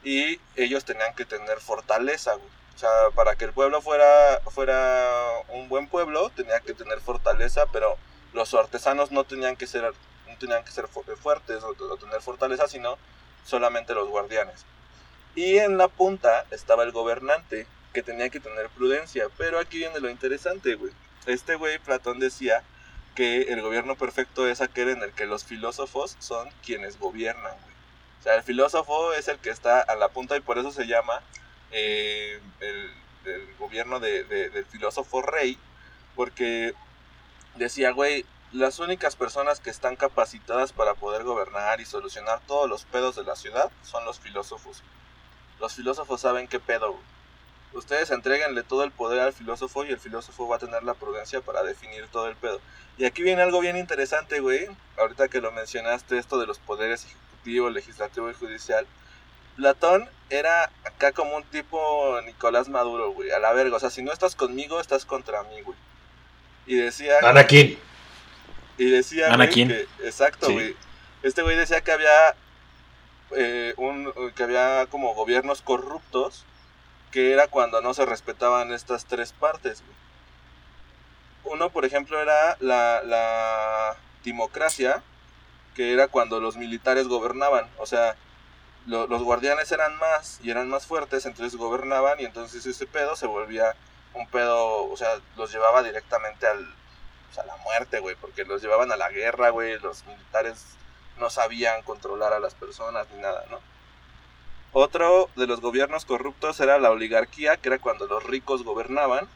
Y 0.02 0.40
ellos 0.56 0.84
tenían 0.84 1.14
que 1.14 1.24
tener 1.24 1.60
fortaleza, 1.60 2.34
güey. 2.34 2.48
O 2.74 2.78
sea, 2.78 2.90
para 3.14 3.34
que 3.34 3.44
el 3.44 3.52
pueblo 3.52 3.82
fuera, 3.82 4.40
fuera 4.50 5.10
un 5.48 5.68
buen 5.68 5.88
pueblo, 5.88 6.30
tenía 6.30 6.60
que 6.60 6.72
tener 6.74 7.00
fortaleza, 7.00 7.66
pero 7.72 7.96
los 8.32 8.54
artesanos 8.54 9.10
no 9.10 9.24
tenían 9.24 9.56
que 9.56 9.66
ser, 9.66 9.82
no 10.28 10.36
tenían 10.38 10.64
que 10.64 10.70
ser 10.70 10.86
fu- 10.86 11.02
fuertes 11.20 11.62
o, 11.64 11.70
o 11.70 11.96
tener 11.96 12.22
fortaleza, 12.22 12.68
sino 12.68 12.96
solamente 13.44 13.94
los 13.94 14.08
guardianes. 14.08 14.64
Y 15.34 15.58
en 15.58 15.76
la 15.76 15.88
punta 15.88 16.46
estaba 16.52 16.84
el 16.84 16.92
gobernante, 16.92 17.66
que 17.92 18.02
tenía 18.02 18.28
que 18.30 18.40
tener 18.40 18.68
prudencia. 18.70 19.26
Pero 19.36 19.58
aquí 19.58 19.78
viene 19.78 20.00
lo 20.00 20.10
interesante, 20.10 20.74
güey. 20.74 20.92
Este 21.26 21.54
güey, 21.56 21.78
Platón 21.78 22.18
decía 22.18 22.62
que 23.14 23.42
el 23.52 23.60
gobierno 23.62 23.96
perfecto 23.96 24.46
es 24.46 24.60
aquel 24.60 24.90
en 24.90 25.02
el 25.02 25.12
que 25.12 25.26
los 25.26 25.44
filósofos 25.44 26.16
son 26.20 26.48
quienes 26.64 26.98
gobiernan, 26.98 27.52
güey. 27.62 27.74
O 28.20 28.22
sea, 28.22 28.34
el 28.36 28.42
filósofo 28.42 29.12
es 29.12 29.28
el 29.28 29.38
que 29.38 29.50
está 29.50 29.80
a 29.80 29.94
la 29.96 30.08
punta 30.08 30.36
y 30.36 30.40
por 30.40 30.58
eso 30.58 30.72
se 30.72 30.86
llama 30.86 31.20
eh, 31.70 32.40
el, 32.60 32.90
gobierno 33.58 34.00
de- 34.00 34.24
del 34.24 34.64
filósofo 34.66 35.20
rey, 35.20 35.58
porque 36.16 36.72
decía, 37.56 37.90
güey, 37.90 38.24
las 38.52 38.78
únicas 38.78 39.16
personas 39.16 39.60
que 39.60 39.68
están 39.68 39.96
capacitadas 39.96 40.72
para 40.72 40.94
poder 40.94 41.24
gobernar 41.24 41.80
y 41.80 41.84
solucionar 41.84 42.40
todos 42.46 42.68
los 42.68 42.84
pedos 42.86 43.16
de 43.16 43.24
la 43.24 43.36
ciudad 43.36 43.70
son 43.82 44.04
los 44.06 44.18
filósofos. 44.18 44.82
Los 45.60 45.74
filósofos 45.74 46.20
saben 46.22 46.48
qué 46.48 46.58
pedo, 46.58 46.92
güey. 46.92 47.04
Ustedes 47.72 48.10
entreguenle 48.10 48.62
todo 48.62 48.82
el 48.84 48.90
poder 48.90 49.20
al 49.20 49.32
filósofo 49.32 49.84
y 49.84 49.90
el 49.90 49.98
filósofo 50.00 50.48
va 50.48 50.56
a 50.56 50.58
tener 50.58 50.82
la 50.82 50.94
prudencia 50.94 51.40
para 51.40 51.62
definir 51.62 52.06
todo 52.08 52.28
el 52.28 52.36
pedo. 52.36 52.60
Y 52.96 53.04
aquí 53.04 53.22
viene 53.22 53.42
algo 53.42 53.60
bien 53.60 53.76
interesante, 53.76 54.40
güey. 54.40 54.66
Ahorita 54.98 55.28
que 55.28 55.40
lo 55.40 55.52
mencionaste, 55.52 56.18
esto 56.18 56.38
de 56.38 56.46
los 56.46 56.58
poderes 56.58 57.04
ejecutivo, 57.04 57.70
legislativo 57.70 58.30
y 58.30 58.34
judicial. 58.34 58.86
Platón 59.56 60.08
era 60.30 60.70
acá 60.84 61.12
como 61.12 61.36
un 61.36 61.44
tipo 61.44 62.20
Nicolás 62.24 62.68
Maduro, 62.68 63.12
güey. 63.12 63.30
A 63.30 63.38
la 63.38 63.52
verga. 63.52 63.76
O 63.76 63.80
sea, 63.80 63.90
si 63.90 64.02
no 64.02 64.12
estás 64.12 64.34
conmigo, 64.34 64.80
estás 64.80 65.04
contra 65.04 65.42
mí, 65.44 65.60
güey. 65.62 65.76
Y 66.66 66.76
decía... 66.76 67.14
Anakin. 67.22 67.78
Y 68.78 68.90
decía, 68.90 69.26
güey, 69.26 69.34
Anakin. 69.34 69.68
que, 69.68 69.86
exacto, 70.04 70.46
Sí. 70.46 70.52
güey. 70.52 70.76
Este 71.22 71.42
güey 71.42 71.56
decía 71.56 71.80
que 71.80 71.92
había 71.92 72.34
eh, 73.36 73.74
un, 73.76 74.12
que 74.34 74.42
había 74.42 74.86
como 74.86 75.14
gobiernos 75.14 75.62
corruptos, 75.62 76.44
que 77.12 77.32
era 77.32 77.48
cuando 77.48 77.80
no 77.80 77.94
se 77.94 78.06
respetaban 78.06 78.72
estas 78.72 79.04
tres 79.06 79.32
partes. 79.32 79.82
Uno, 81.44 81.70
por 81.70 81.84
ejemplo, 81.84 82.20
era 82.20 82.56
la, 82.60 83.02
la 83.02 83.96
timocracia, 84.22 85.02
que 85.74 85.92
era 85.92 86.08
cuando 86.08 86.40
los 86.40 86.56
militares 86.56 87.06
gobernaban. 87.08 87.68
O 87.78 87.86
sea, 87.86 88.16
lo- 88.86 89.06
los 89.06 89.22
guardianes 89.22 89.70
eran 89.72 89.96
más 89.98 90.40
y 90.42 90.50
eran 90.50 90.68
más 90.68 90.86
fuertes, 90.86 91.26
entonces 91.26 91.56
gobernaban 91.58 92.20
y 92.20 92.24
entonces 92.24 92.66
ese 92.66 92.86
pedo 92.86 93.16
se 93.16 93.26
volvía 93.26 93.74
un 94.14 94.26
pedo, 94.28 94.84
o 94.90 94.96
sea, 94.96 95.18
los 95.36 95.52
llevaba 95.52 95.82
directamente 95.82 96.46
al, 96.46 96.66
pues, 97.26 97.38
a 97.38 97.46
la 97.46 97.56
muerte, 97.58 98.00
güey, 98.00 98.16
porque 98.16 98.44
los 98.44 98.62
llevaban 98.62 98.90
a 98.92 98.96
la 98.96 99.10
guerra, 99.10 99.50
güey, 99.50 99.78
los 99.80 100.04
militares 100.06 100.64
no 101.18 101.30
sabían 101.30 101.82
controlar 101.82 102.32
a 102.32 102.40
las 102.40 102.54
personas 102.54 103.06
ni 103.14 103.20
nada, 103.22 103.44
¿no? 103.50 103.60
Otro 104.80 105.28
de 105.34 105.48
los 105.48 105.60
gobiernos 105.60 106.04
corruptos 106.04 106.60
era 106.60 106.78
la 106.78 106.92
oligarquía, 106.92 107.56
que 107.56 107.68
era 107.68 107.80
cuando 107.80 108.06
los 108.06 108.22
ricos 108.22 108.62
gobernaban. 108.62 109.26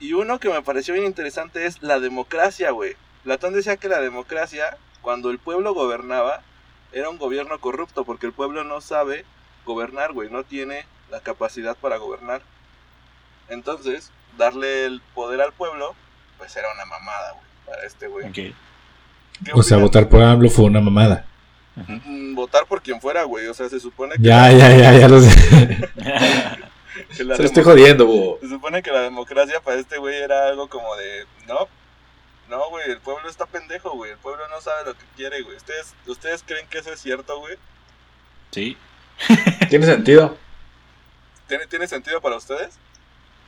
Y 0.00 0.14
uno 0.14 0.40
que 0.40 0.48
me 0.48 0.62
pareció 0.62 0.94
bien 0.94 1.06
interesante 1.06 1.64
es 1.64 1.80
la 1.80 2.00
democracia, 2.00 2.72
güey. 2.72 2.96
Platón 3.22 3.54
decía 3.54 3.76
que 3.76 3.86
la 3.86 4.00
democracia, 4.00 4.76
cuando 5.00 5.30
el 5.30 5.38
pueblo 5.38 5.74
gobernaba, 5.74 6.42
era 6.90 7.08
un 7.08 7.18
gobierno 7.18 7.60
corrupto, 7.60 8.02
porque 8.02 8.26
el 8.26 8.32
pueblo 8.32 8.64
no 8.64 8.80
sabe 8.80 9.24
gobernar, 9.64 10.12
güey, 10.12 10.28
no 10.28 10.42
tiene 10.42 10.86
la 11.08 11.20
capacidad 11.20 11.76
para 11.76 11.98
gobernar. 11.98 12.42
Entonces, 13.48 14.10
darle 14.38 14.86
el 14.86 15.00
poder 15.14 15.40
al 15.40 15.52
pueblo, 15.52 15.94
pues 16.36 16.56
era 16.56 16.66
una 16.74 16.84
mamada, 16.84 17.30
güey, 17.34 17.44
para 17.64 17.86
este 17.86 18.08
güey. 18.08 18.26
Ok. 18.26 18.34
¿Qué 18.34 19.52
O 19.54 19.62
sea, 19.62 19.78
votar 19.78 20.08
por 20.08 20.20
AMLO 20.20 20.50
fue 20.50 20.64
una 20.64 20.80
mamada. 20.80 21.26
Votar 22.34 22.66
por 22.66 22.82
quien 22.82 23.00
fuera, 23.00 23.24
güey. 23.24 23.46
O 23.46 23.54
sea, 23.54 23.68
se 23.68 23.80
supone 23.80 24.16
que, 24.16 24.22
Ya, 24.22 24.50
ya, 24.52 24.76
ya, 24.76 24.92
ya 24.92 25.08
lo 25.08 25.20
sé. 25.20 25.30
Se 27.12 27.24
lo 27.24 27.34
estoy 27.34 27.62
jodiendo, 27.62 28.06
bo. 28.06 28.38
se 28.40 28.48
supone 28.48 28.82
que 28.82 28.90
la 28.90 29.02
democracia 29.02 29.60
para 29.60 29.78
este 29.78 29.98
güey 29.98 30.16
era 30.16 30.48
algo 30.48 30.68
como 30.68 30.96
de, 30.96 31.26
no, 31.46 31.68
no, 32.48 32.68
güey, 32.70 32.90
el 32.90 32.98
pueblo 33.00 33.28
está 33.28 33.46
pendejo, 33.46 33.90
güey. 33.90 34.12
El 34.12 34.18
pueblo 34.18 34.48
no 34.48 34.60
sabe 34.60 34.84
lo 34.86 34.94
que 34.94 35.04
quiere, 35.16 35.42
güey. 35.42 35.56
¿Ustedes, 35.56 35.94
¿Ustedes 36.06 36.42
creen 36.44 36.66
que 36.68 36.78
eso 36.78 36.92
es 36.92 37.00
cierto, 37.00 37.38
güey? 37.38 37.56
Sí. 38.50 38.76
¿Tiene 39.68 39.86
sentido? 39.86 40.36
¿Tiene, 41.46 41.66
¿Tiene 41.66 41.86
sentido 41.86 42.20
para 42.20 42.36
ustedes? 42.36 42.78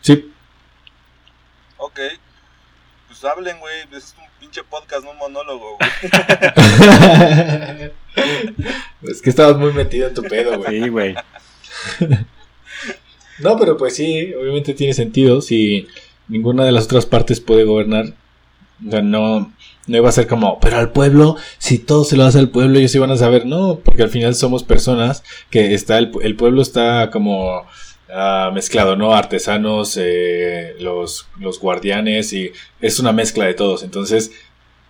Sí. 0.01 0.33
Ok. 1.79 1.99
Pues 3.11 3.25
hablen, 3.25 3.59
güey. 3.59 3.75
Es 3.93 4.15
un 4.17 4.25
pinche 4.39 4.63
podcast, 4.63 5.03
no 5.05 5.11
un 5.11 5.19
monólogo, 5.19 5.77
güey. 5.79 5.91
es 9.03 9.21
que 9.21 9.31
estabas 9.31 9.57
muy 9.57 9.73
metido 9.73 10.07
en 10.07 10.15
tu 10.15 10.23
pedo, 10.23 10.57
güey. 10.59 10.83
Sí, 10.83 10.89
güey. 10.89 11.15
No, 13.41 13.57
pero 13.57 13.79
pues 13.79 13.97
sí, 13.97 14.35
obviamente 14.35 14.75
tiene 14.75 14.93
sentido. 14.93 15.41
Si 15.41 15.89
ninguna 16.29 16.63
de 16.67 16.73
las 16.73 16.85
otras 16.85 17.07
partes 17.07 17.41
puede 17.41 17.65
gobernar, 17.65 18.13
o 18.87 18.91
sea, 18.91 19.01
no, 19.01 19.51
no 19.87 19.97
iba 19.97 20.11
a 20.11 20.13
ser 20.13 20.27
como, 20.27 20.61
pero 20.61 20.77
al 20.77 20.93
pueblo, 20.93 21.37
si 21.57 21.79
todo 21.79 22.05
se 22.05 22.19
lo 22.19 22.25
hace 22.25 22.39
al 22.39 22.51
pueblo, 22.51 22.79
ellos 22.79 22.95
iban 22.95 23.11
a 23.11 23.17
saber. 23.17 23.47
No, 23.47 23.81
porque 23.83 24.03
al 24.03 24.11
final 24.11 24.35
somos 24.35 24.63
personas 24.63 25.25
que 25.49 25.73
está, 25.73 25.97
el, 25.97 26.13
el 26.23 26.37
pueblo 26.37 26.61
está 26.61 27.09
como 27.11 27.65
ah, 28.13 28.51
mezclado, 28.53 28.97
¿no? 28.97 29.15
Artesanos, 29.15 29.97
eh, 30.01 30.77
los, 30.81 31.29
los 31.39 31.61
guardianes, 31.61 32.33
y 32.33 32.53
es 32.81 32.99
una 32.99 33.13
mezcla 33.13 33.47
de 33.47 33.55
todos. 33.55 33.83
Entonces, 33.83 34.33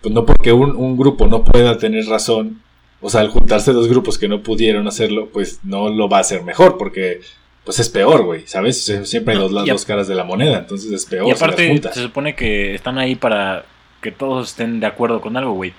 pues 0.01 0.13
no 0.13 0.25
porque 0.25 0.51
un, 0.51 0.75
un 0.75 0.97
grupo 0.97 1.27
no 1.27 1.43
pueda 1.43 1.77
tener 1.77 2.05
razón, 2.05 2.61
o 3.01 3.09
sea, 3.09 3.21
al 3.21 3.29
juntarse 3.29 3.73
dos 3.73 3.87
grupos 3.87 4.17
que 4.17 4.27
no 4.27 4.43
pudieron 4.43 4.87
hacerlo, 4.87 5.29
pues 5.31 5.59
no 5.63 5.89
lo 5.89 6.07
va 6.07 6.17
a 6.17 6.21
hacer 6.21 6.43
mejor, 6.43 6.77
porque 6.77 7.21
pues 7.63 7.79
es 7.79 7.89
peor, 7.89 8.23
güey, 8.23 8.47
¿sabes? 8.47 8.83
Siempre 9.03 9.33
hay 9.33 9.39
dos, 9.39 9.51
las 9.51 9.65
dos 9.65 9.85
caras 9.85 10.07
de 10.07 10.15
la 10.15 10.23
moneda, 10.23 10.59
entonces 10.59 10.91
es 10.91 11.05
peor. 11.05 11.27
Y 11.27 11.31
aparte, 11.31 11.67
juntas. 11.67 11.93
se 11.93 12.01
supone 12.01 12.35
que 12.35 12.73
están 12.73 12.97
ahí 12.97 13.15
para 13.15 13.65
que 14.01 14.11
todos 14.11 14.49
estén 14.49 14.79
de 14.79 14.87
acuerdo 14.87 15.21
con 15.21 15.37
algo, 15.37 15.53
güey. 15.53 15.73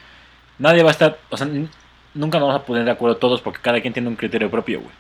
Nadie 0.59 0.83
va 0.83 0.90
a 0.90 0.92
estar, 0.92 1.18
o 1.31 1.37
sea, 1.37 1.48
nunca 2.14 2.38
nos 2.38 2.48
vamos 2.48 2.62
a 2.62 2.64
poner 2.64 2.85
de 2.85 2.92
acuerdo 2.92 3.16
todos 3.16 3.40
porque 3.40 3.61
cada 3.61 3.81
quien 3.81 3.92
tiene 3.92 4.09
un 4.09 4.16
criterio 4.16 4.50
propio, 4.50 4.81
güey. 4.81 4.92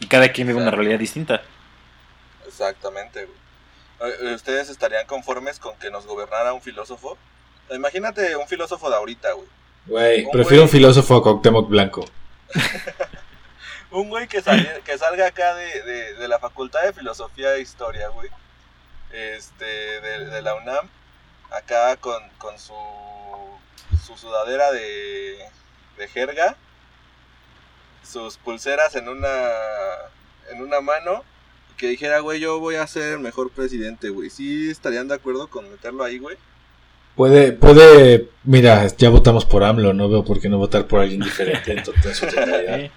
Y 0.00 0.06
cada 0.06 0.28
quien 0.28 0.46
vive 0.46 0.60
una 0.60 0.70
realidad 0.70 0.98
distinta. 0.98 1.42
Exactamente, 2.66 3.26
güey. 3.26 4.12
Eh, 4.30 4.34
¿Ustedes 4.34 4.68
estarían 4.68 5.06
conformes 5.06 5.58
con 5.58 5.76
que 5.78 5.90
nos 5.90 6.06
gobernara 6.06 6.52
un 6.52 6.62
filósofo? 6.62 7.18
Imagínate 7.70 8.36
un 8.36 8.46
filósofo 8.48 8.88
de 8.90 8.96
ahorita, 8.96 9.32
güey. 9.32 9.48
Güey, 9.86 10.30
prefiero 10.30 10.62
güey- 10.62 10.66
un 10.66 10.68
filósofo 10.70 11.16
a 11.16 11.22
Cuauhtémoc 11.22 11.68
Blanco. 11.68 12.04
Un 13.90 14.08
güey 14.08 14.26
que, 14.26 14.40
salga 14.40 15.26
acá 15.26 15.54
de, 15.54 15.82
de- 15.82 16.14
de 16.14 16.28
la 16.28 16.38
Facultad 16.38 16.82
de 16.82 16.94
Filosofía 16.94 17.54
e 17.56 17.60
Historia, 17.60 18.08
güey. 18.08 18.30
Este, 19.12 19.66
de, 19.66 20.24
de 20.30 20.40
la 20.40 20.54
UNAM. 20.54 20.88
Acá 21.50 21.94
con, 21.98 22.26
con 22.38 22.58
su, 22.58 22.72
su 24.02 24.16
sudadera 24.16 24.72
de, 24.72 25.46
de 25.98 26.08
jerga. 26.08 26.56
Sus 28.02 28.38
pulseras 28.38 28.94
en 28.96 29.08
una, 29.10 29.50
en 30.50 30.62
una 30.62 30.80
mano. 30.80 31.22
Que 31.76 31.88
dijera, 31.88 32.20
güey, 32.20 32.40
yo 32.40 32.60
voy 32.60 32.76
a 32.76 32.86
ser 32.86 33.14
el 33.14 33.18
mejor 33.20 33.50
presidente, 33.50 34.08
güey. 34.10 34.30
¿Sí 34.30 34.70
estarían 34.70 35.08
de 35.08 35.14
acuerdo 35.14 35.48
con 35.48 35.70
meterlo 35.70 36.04
ahí, 36.04 36.18
güey? 36.18 36.36
Puede, 37.16 37.52
puede, 37.52 38.28
mira, 38.44 38.86
ya 38.96 39.10
votamos 39.10 39.44
por 39.44 39.64
AMLO, 39.64 39.92
no 39.92 40.08
veo 40.08 40.24
por 40.24 40.40
qué 40.40 40.48
no 40.48 40.56
votar 40.58 40.86
por 40.86 41.00
alguien 41.00 41.20
diferente 41.20 41.72
en, 41.72 41.82
to- 41.82 41.92
en 42.04 42.14
su 42.14 42.26
totalidad. 42.26 42.80
¿sí? 42.80 42.90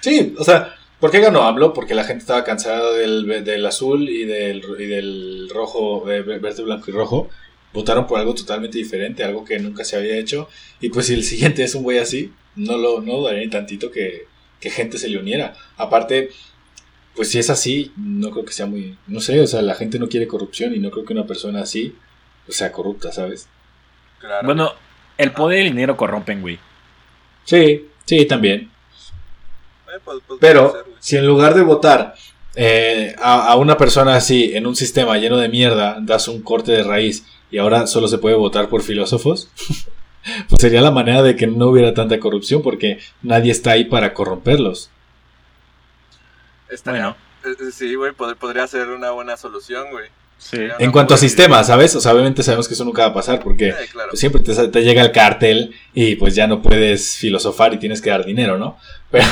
Sí, 0.00 0.34
o 0.38 0.44
sea, 0.44 0.74
¿por 1.00 1.10
qué 1.10 1.20
ganó 1.20 1.42
AMLO? 1.42 1.72
Porque 1.72 1.94
la 1.94 2.04
gente 2.04 2.20
estaba 2.22 2.44
cansada 2.44 2.92
del, 2.92 3.44
del 3.44 3.64
azul 3.66 4.08
y 4.08 4.24
del, 4.26 4.62
y 4.78 4.86
del 4.86 5.48
rojo, 5.52 6.10
eh, 6.10 6.22
verde, 6.22 6.62
blanco 6.62 6.90
y 6.90 6.92
rojo. 6.94 7.30
Votaron 7.72 8.06
por 8.06 8.18
algo 8.18 8.34
totalmente 8.34 8.78
diferente, 8.78 9.24
algo 9.24 9.44
que 9.44 9.58
nunca 9.58 9.84
se 9.84 9.96
había 9.96 10.16
hecho. 10.16 10.48
Y 10.80 10.88
pues 10.90 11.06
si 11.06 11.14
el 11.14 11.24
siguiente 11.24 11.62
es 11.64 11.74
un 11.74 11.82
güey 11.82 11.98
así, 11.98 12.32
no 12.56 12.76
lo 12.76 13.00
no 13.00 13.22
daría 13.22 13.40
ni 13.40 13.48
tantito 13.50 13.90
que, 13.90 14.26
que 14.60 14.70
gente 14.70 14.98
se 14.98 15.08
le 15.08 15.18
uniera. 15.18 15.54
Aparte, 15.76 16.30
pues 17.18 17.32
si 17.32 17.40
es 17.40 17.50
así, 17.50 17.90
no 17.96 18.30
creo 18.30 18.44
que 18.44 18.52
sea 18.52 18.66
muy... 18.66 18.96
No 19.08 19.18
sé, 19.18 19.40
o 19.40 19.46
sea, 19.48 19.60
la 19.60 19.74
gente 19.74 19.98
no 19.98 20.08
quiere 20.08 20.28
corrupción 20.28 20.72
y 20.72 20.78
no 20.78 20.92
creo 20.92 21.04
que 21.04 21.12
una 21.14 21.26
persona 21.26 21.62
así 21.62 21.96
pues, 22.46 22.56
sea 22.58 22.70
corrupta, 22.70 23.10
¿sabes? 23.10 23.48
Claro. 24.20 24.46
Bueno, 24.46 24.72
el 25.16 25.32
poder 25.32 25.64
y 25.64 25.66
el 25.66 25.72
dinero 25.74 25.96
corrompen, 25.96 26.40
güey. 26.40 26.60
Sí, 27.42 27.86
sí, 28.04 28.24
también. 28.26 28.70
Eh, 29.88 29.98
pues- 30.04 30.18
pues 30.28 30.38
Pero 30.40 30.70
ser, 30.70 30.84
si 31.00 31.16
en 31.16 31.26
lugar 31.26 31.54
de 31.56 31.62
votar 31.62 32.14
eh, 32.54 33.16
a, 33.20 33.48
a 33.48 33.56
una 33.56 33.76
persona 33.76 34.14
así 34.14 34.52
en 34.54 34.68
un 34.68 34.76
sistema 34.76 35.18
lleno 35.18 35.38
de 35.38 35.48
mierda, 35.48 35.98
das 36.00 36.28
un 36.28 36.40
corte 36.42 36.70
de 36.70 36.84
raíz 36.84 37.26
y 37.50 37.58
ahora 37.58 37.88
solo 37.88 38.06
se 38.06 38.18
puede 38.18 38.36
votar 38.36 38.68
por 38.68 38.82
filósofos, 38.82 39.48
pues 40.48 40.60
sería 40.60 40.82
la 40.82 40.92
manera 40.92 41.24
de 41.24 41.34
que 41.34 41.48
no 41.48 41.66
hubiera 41.66 41.94
tanta 41.94 42.20
corrupción 42.20 42.62
porque 42.62 43.00
nadie 43.22 43.50
está 43.50 43.72
ahí 43.72 43.86
para 43.86 44.14
corromperlos. 44.14 44.90
Estaría- 46.70 47.16
Bueno, 47.42 47.58
eh, 47.68 47.70
Sí, 47.72 47.94
güey, 47.94 48.12
pod- 48.12 48.36
podría 48.36 48.66
ser 48.66 48.88
una 48.88 49.10
buena 49.10 49.36
solución, 49.36 49.90
güey. 49.90 50.08
sí. 50.38 50.68
En 50.78 50.92
cuanto 50.92 51.14
a 51.14 51.16
sistemas, 51.18 51.66
¿sabes? 51.68 51.94
O 51.96 52.00
sea, 52.00 52.12
obviamente 52.12 52.42
sabemos 52.42 52.68
que 52.68 52.74
eso 52.74 52.84
nunca 52.84 53.02
va 53.02 53.08
a 53.08 53.14
pasar 53.14 53.40
porque 53.42 53.74
claro. 53.92 54.10
pues, 54.10 54.20
siempre 54.20 54.42
te, 54.42 54.68
te 54.68 54.82
llega 54.82 55.02
el 55.02 55.12
cartel 55.12 55.74
y 55.94 56.16
pues 56.16 56.34
ya 56.34 56.46
no 56.46 56.62
puedes 56.62 57.16
filosofar 57.16 57.74
y 57.74 57.78
tienes 57.78 58.00
que 58.00 58.10
dar 58.10 58.24
dinero, 58.24 58.56
¿no? 58.58 58.78
Pero, 59.10 59.24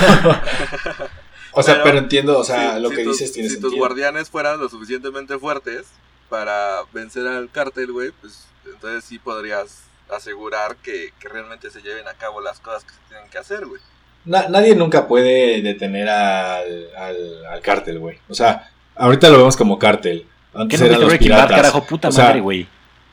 o 1.52 1.62
sea, 1.62 1.74
Pero, 1.74 1.84
pero, 1.84 1.98
entiendo, 1.98 2.38
o 2.38 2.44
sea, 2.44 2.74
Sí, 2.76 2.80
lo 2.82 2.90
si 2.90 2.96
que 2.96 3.04
tus- 3.04 3.18
dices 3.18 3.32
tiene 3.32 3.48
Si 3.48 3.54
sentido. 3.54 3.70
tus 3.70 3.78
guardianes 3.78 4.28
fueran 4.30 4.58
lo 4.60 4.68
suficientemente 4.68 5.38
fuertes 5.38 5.86
para 6.28 6.80
vencer 6.92 7.26
al 7.26 7.50
cártel, 7.50 7.92
güey, 7.92 8.10
pues 8.20 8.46
entonces 8.66 9.04
sí 9.04 9.18
podrías 9.18 9.82
asegurar 10.10 10.76
que, 10.76 11.12
que 11.20 11.28
realmente 11.28 11.70
se 11.70 11.80
lleven 11.82 12.06
a 12.08 12.14
cabo 12.14 12.40
las 12.40 12.60
cosas 12.60 12.84
que 12.84 12.90
se 12.92 12.98
tienen 13.08 13.28
que 13.30 13.38
hacer, 13.38 13.66
güey. 13.66 13.80
Na- 14.26 14.48
nadie 14.48 14.74
nunca 14.74 15.06
puede 15.08 15.62
detener 15.62 16.08
al, 16.08 16.88
al, 16.98 17.46
al 17.46 17.60
cártel, 17.60 17.98
güey. 17.98 18.18
O 18.28 18.34
sea, 18.34 18.70
ahorita 18.94 19.28
lo 19.30 19.38
vemos 19.38 19.56
como 19.56 19.78
cártel. 19.78 20.26
¿Qué 20.52 20.58
Antes 20.60 20.80
no 20.80 20.86
eran 20.86 20.98
viste 20.98 21.00
los 21.02 21.08
Breaking 21.10 21.26
piratas. 21.28 21.50
Bad, 21.50 21.56
carajo? 21.56 21.84
Puta 21.86 22.08
O 22.08 22.12
sea, 22.12 22.24
madre, 22.26 22.40
güey. 22.40 22.66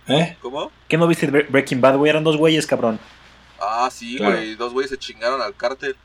¿Eh? 0.07 0.35
¿Cómo? 0.41 0.71
¿Qué 0.87 0.97
no 0.97 1.07
viste 1.07 1.29
Bre- 1.29 1.47
Breaking 1.49 1.79
Bad, 1.81 1.97
güey? 1.97 2.09
Eran 2.09 2.23
dos 2.23 2.35
güeyes, 2.37 2.65
cabrón. 2.67 2.99
Ah, 3.61 3.89
sí, 3.91 4.17
Claro. 4.17 4.35
güey. 4.35 4.55
Dos 4.55 4.73
güeyes 4.73 4.89
se 4.89 4.97
chingaron 4.97 5.41
al 5.41 5.55
cártel. 5.55 5.95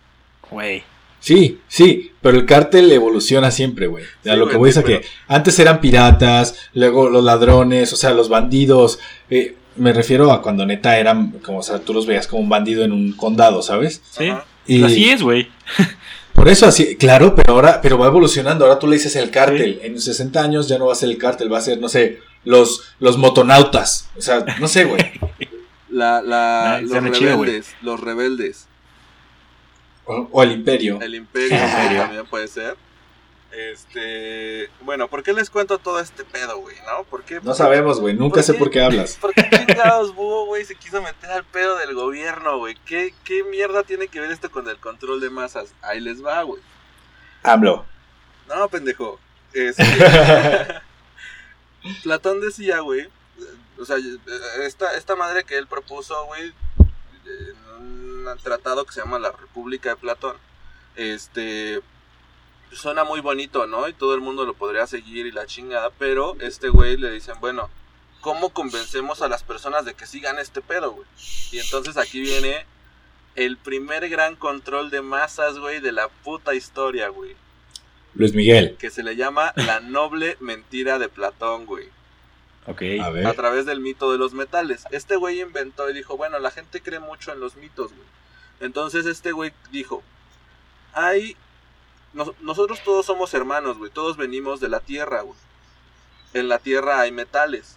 Güey. 0.51 0.83
Sí, 1.21 1.61
sí, 1.66 2.12
pero 2.23 2.37
el 2.38 2.47
cártel 2.47 2.92
evoluciona 2.92 3.51
siempre, 3.51 3.88
güey. 3.88 4.05
Ya 4.23 4.35
Sí, 4.35 4.38
lo 4.38 4.49
que 4.49 4.57
voy 4.57 4.71
es 4.71 4.77
a 4.77 4.83
pero- 4.83 5.01
que 5.01 5.07
antes 5.27 5.59
eran 5.59 5.81
piratas, 5.81 6.68
luego 6.75 7.09
los 7.09 7.25
ladrones, 7.25 7.92
o 7.92 7.97
sea, 7.97 8.11
los 8.12 8.29
bandidos. 8.29 9.01
eh, 9.31 9.57
me 9.77 9.92
refiero 9.92 10.33
a 10.33 10.42
cuando 10.42 10.66
neta 10.66 10.99
eran, 10.99 11.31
como, 11.44 11.59
o 11.59 11.62
sea, 11.62 11.79
tú 11.79 11.92
los 11.94 12.05
veías 12.07 12.27
como 12.27 12.42
un 12.42 12.49
bandido 12.49 12.83
en 12.85 12.90
un 12.92 13.12
condado, 13.12 13.62
¿sabes? 13.62 14.03
Sí. 14.11 14.29
Ajá. 14.29 14.44
Y 14.68 14.85
Así 14.85 15.09
es, 15.11 15.22
güey. 15.22 15.50
por 16.35 16.48
eso 16.48 16.66
así, 16.66 16.96
claro, 16.96 17.35
pero 17.35 17.54
ahora, 17.54 17.81
pero 17.81 17.98
va 17.98 18.07
evolucionando. 18.07 18.64
Ahora 18.64 18.78
tú 18.78 18.87
le 18.87 18.96
dices 18.96 19.16
el 19.16 19.31
cártel. 19.31 19.81
En 19.83 20.00
60 20.00 20.40
años 20.40 20.68
ya 20.68 20.78
no 20.78 20.87
va 20.87 20.92
a 20.92 20.96
ser 20.96 21.09
el 21.09 21.18
cártel, 21.18 21.52
va 21.52 21.59
a 21.59 21.62
ser, 21.62 21.81
no 21.81 21.88
sé, 21.88 22.20
los, 22.44 22.92
los 23.00 23.18
motonautas. 23.18 24.09
O 24.16 24.20
sea, 24.20 24.44
no 24.61 24.68
sé, 24.68 24.85
güey. 24.85 25.00
La, 25.90 26.20
la, 26.20 26.83
los 26.83 26.90
chido, 27.18 27.31
rebeldes, 27.38 27.74
los 27.81 27.98
rebeldes. 27.98 28.68
O, 30.04 30.28
o 30.31 30.42
el 30.42 30.52
imperio. 30.52 30.98
El 31.00 31.14
imperio 31.14 31.57
El 31.57 31.64
imperio. 31.64 32.02
también 32.02 32.26
puede 32.26 32.46
ser. 32.46 32.76
Este, 33.50 34.68
bueno, 34.82 35.08
¿por 35.08 35.22
qué 35.22 35.32
les 35.32 35.48
cuento 35.48 35.78
todo 35.78 36.00
este 36.00 36.24
pedo, 36.24 36.58
güey? 36.58 36.76
¿No? 36.87 37.04
¿Por 37.04 37.24
qué? 37.24 37.40
No 37.42 37.54
sabemos, 37.54 38.00
güey. 38.00 38.14
Nunca 38.14 38.37
¿Por 38.37 38.44
sé 38.44 38.52
qué? 38.52 38.58
por 38.58 38.70
qué 38.70 38.82
hablas. 38.82 39.16
¿Por 39.20 39.32
qué 39.32 39.48
chingados 39.48 40.14
Búho, 40.14 40.46
güey, 40.46 40.64
se 40.64 40.74
quiso 40.74 41.00
meter 41.00 41.30
al 41.30 41.44
pedo 41.44 41.76
del 41.78 41.94
gobierno, 41.94 42.58
güey? 42.58 42.76
¿Qué, 42.84 43.14
¿Qué 43.24 43.44
mierda 43.44 43.82
tiene 43.82 44.08
que 44.08 44.20
ver 44.20 44.30
esto 44.30 44.50
con 44.50 44.68
el 44.68 44.78
control 44.78 45.20
de 45.20 45.30
masas? 45.30 45.74
Ahí 45.82 46.00
les 46.00 46.24
va, 46.24 46.42
güey. 46.42 46.62
Hablo. 47.42 47.87
No, 48.48 48.68
pendejo. 48.68 49.18
Este, 49.52 49.82
Platón 52.02 52.40
decía, 52.40 52.80
güey, 52.80 53.08
o 53.78 53.84
sea, 53.84 53.96
esta, 54.62 54.94
esta 54.96 55.16
madre 55.16 55.44
que 55.44 55.56
él 55.56 55.66
propuso, 55.66 56.26
güey, 56.26 56.52
en 57.24 58.26
un 58.26 58.38
tratado 58.42 58.84
que 58.84 58.92
se 58.92 59.00
llama 59.00 59.18
La 59.18 59.32
República 59.32 59.90
de 59.90 59.96
Platón, 59.96 60.37
este, 60.96 61.80
suena 62.72 63.04
muy 63.04 63.20
bonito, 63.20 63.66
¿no? 63.66 63.88
Y 63.88 63.92
todo 63.92 64.14
el 64.14 64.20
mundo 64.20 64.44
lo 64.44 64.54
podría 64.54 64.87
seguir 64.87 65.26
y 65.26 65.33
la 65.33 65.46
chingada, 65.46 65.90
pero 65.98 66.37
este 66.40 66.68
güey 66.68 66.96
le 66.96 67.11
dicen, 67.11 67.35
bueno, 67.40 67.68
¿cómo 68.20 68.50
convencemos 68.50 69.22
a 69.22 69.28
las 69.28 69.42
personas 69.42 69.85
de 69.85 69.94
que 69.94 70.07
sigan 70.07 70.38
este 70.38 70.61
pedo, 70.61 70.92
güey? 70.92 71.07
Y 71.52 71.59
entonces 71.59 71.96
aquí 71.96 72.20
viene 72.20 72.66
el 73.35 73.57
primer 73.57 74.09
gran 74.09 74.37
control 74.37 74.90
de 74.90 75.00
masas, 75.02 75.59
güey, 75.59 75.81
de 75.81 75.92
la 75.92 76.09
puta 76.09 76.54
historia, 76.54 77.09
güey 77.09 77.37
Luis 78.14 78.35
Miguel. 78.35 78.76
que 78.78 78.90
se 78.90 79.02
le 79.04 79.14
llama 79.16 79.52
la 79.54 79.78
noble 79.81 80.37
mentira 80.40 80.98
de 80.98 81.09
Platón, 81.09 81.66
güey. 81.66 81.88
Ok. 82.66 82.83
A 83.00 83.07
A 83.07 83.11
ver. 83.11 83.37
través 83.37 83.64
del 83.64 83.81
mito 83.81 84.11
de 84.11 84.18
los 84.18 84.35
metales. 84.35 84.85
Este 84.90 85.14
güey 85.16 85.40
inventó 85.40 85.88
y 85.88 85.94
dijo, 85.94 86.16
bueno, 86.16 86.38
la 86.40 86.50
gente 86.50 86.81
cree 86.83 86.98
mucho 86.98 87.33
en 87.33 87.38
los 87.40 87.54
mitos, 87.57 87.92
güey. 87.92 88.07
Entonces 88.61 89.07
este 89.07 89.31
güey 89.33 89.52
dijo, 89.70 90.02
hay... 90.92 91.37
nos- 92.12 92.38
nosotros 92.40 92.83
todos 92.85 93.07
somos 93.07 93.33
hermanos, 93.35 93.79
güey. 93.79 93.90
Todos 93.90 94.16
venimos 94.16 94.61
de 94.61 94.68
la 94.68 94.81
tierra, 94.81 95.23
güey. 95.23 95.38
En 96.35 96.49
la 96.49 96.59
tierra 96.59 97.01
hay 97.01 97.12
metales. 97.12 97.77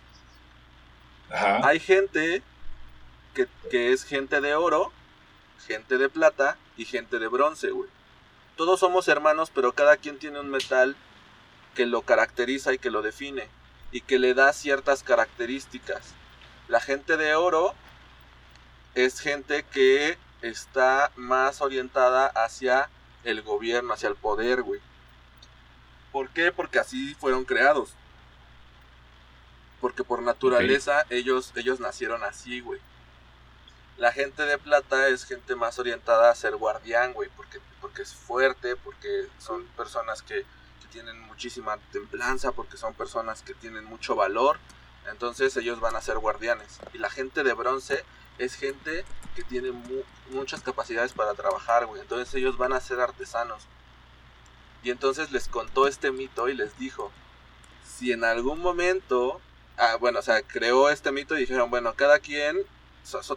Ajá. 1.30 1.62
Hay 1.68 1.80
gente 1.80 2.44
que, 3.34 3.48
que 3.70 3.94
es 3.94 4.04
gente 4.04 4.42
de 4.42 4.56
oro, 4.56 4.92
gente 5.66 5.98
de 5.98 6.10
plata 6.10 6.58
y 6.78 6.86
gente 6.86 7.20
de 7.20 7.28
bronce, 7.28 7.72
güey. 7.72 7.90
Todos 8.58 8.80
somos 8.80 9.08
hermanos, 9.08 9.52
pero 9.54 9.72
cada 9.74 9.98
quien 9.98 10.20
tiene 10.20 10.40
un 10.40 10.50
metal 10.50 10.96
que 11.76 11.86
lo 11.86 12.02
caracteriza 12.02 12.74
y 12.74 12.78
que 12.80 12.92
lo 12.92 13.02
define 13.02 13.48
y 13.94 14.02
que 14.02 14.20
le 14.20 14.34
da 14.34 14.52
ciertas 14.54 15.04
características. 15.04 16.14
La 16.68 16.82
gente 16.82 17.16
de 17.18 17.36
oro 17.36 17.74
es 18.94 19.20
gente 19.22 19.64
que 19.72 20.18
está 20.42 21.12
más 21.16 21.62
orientada 21.62 22.28
hacia 22.28 22.90
el 23.24 23.42
gobierno, 23.42 23.94
hacia 23.94 24.10
el 24.10 24.16
poder, 24.16 24.62
güey. 24.62 24.82
¿Por 26.12 26.30
qué? 26.30 26.52
Porque 26.52 26.80
así 26.80 27.16
fueron 27.16 27.46
creados. 27.46 27.94
Porque 29.80 30.04
por 30.04 30.22
naturaleza 30.22 31.06
ellos, 31.10 31.54
ellos 31.56 31.80
nacieron 31.80 32.24
así, 32.24 32.60
güey. 32.60 32.80
La 33.98 34.12
gente 34.12 34.44
de 34.44 34.58
plata 34.58 35.08
es 35.08 35.26
gente 35.26 35.56
más 35.56 35.80
orientada 35.80 36.32
a 36.32 36.36
ser 36.36 36.56
guardián, 36.56 37.14
güey, 37.14 37.30
porque, 37.36 37.60
porque 37.80 38.02
es 38.02 38.14
fuerte, 38.14 38.76
porque 38.76 39.28
son 39.38 39.66
personas 39.78 40.22
que, 40.22 40.46
que 40.82 40.88
tienen 40.92 41.20
muchísima 41.22 41.78
templanza, 41.92 42.52
porque 42.52 42.78
son 42.78 42.94
personas 42.94 43.42
que 43.42 43.54
tienen 43.54 43.86
mucho 43.86 44.16
valor. 44.16 44.58
Entonces 45.10 45.56
ellos 45.58 45.80
van 45.80 45.96
a 45.96 46.02
ser 46.02 46.18
guardianes. 46.20 46.80
Y 46.94 46.98
la 46.98 47.10
gente 47.10 47.44
de 47.44 47.54
bronce 47.54 48.04
es 48.44 48.56
gente 48.56 49.06
que 49.36 49.44
tiene 49.44 49.72
mu- 49.72 50.04
muchas 50.32 50.62
capacidades 50.62 51.14
para 51.14 51.34
trabajar. 51.34 51.88
Entonces 52.00 52.34
ellos 52.36 52.58
van 52.58 52.74
a 52.74 52.80
ser 52.80 53.00
artesanos. 53.00 53.68
Y 54.84 54.90
entonces 54.90 55.32
les 55.32 55.48
contó 55.48 55.88
este 55.88 56.12
mito 56.12 56.50
y 56.50 56.56
les 56.56 56.78
dijo, 56.78 57.12
si 57.86 58.12
en 58.12 58.24
algún 58.24 58.60
momento, 58.60 59.40
ah, 59.78 59.96
bueno, 60.00 60.20
o 60.20 60.22
sea, 60.24 60.42
creó 60.42 60.90
este 60.90 61.12
mito 61.12 61.38
y 61.38 61.42
dijeron, 61.42 61.70
bueno, 61.70 61.94
cada 61.94 62.20
quien, 62.20 62.58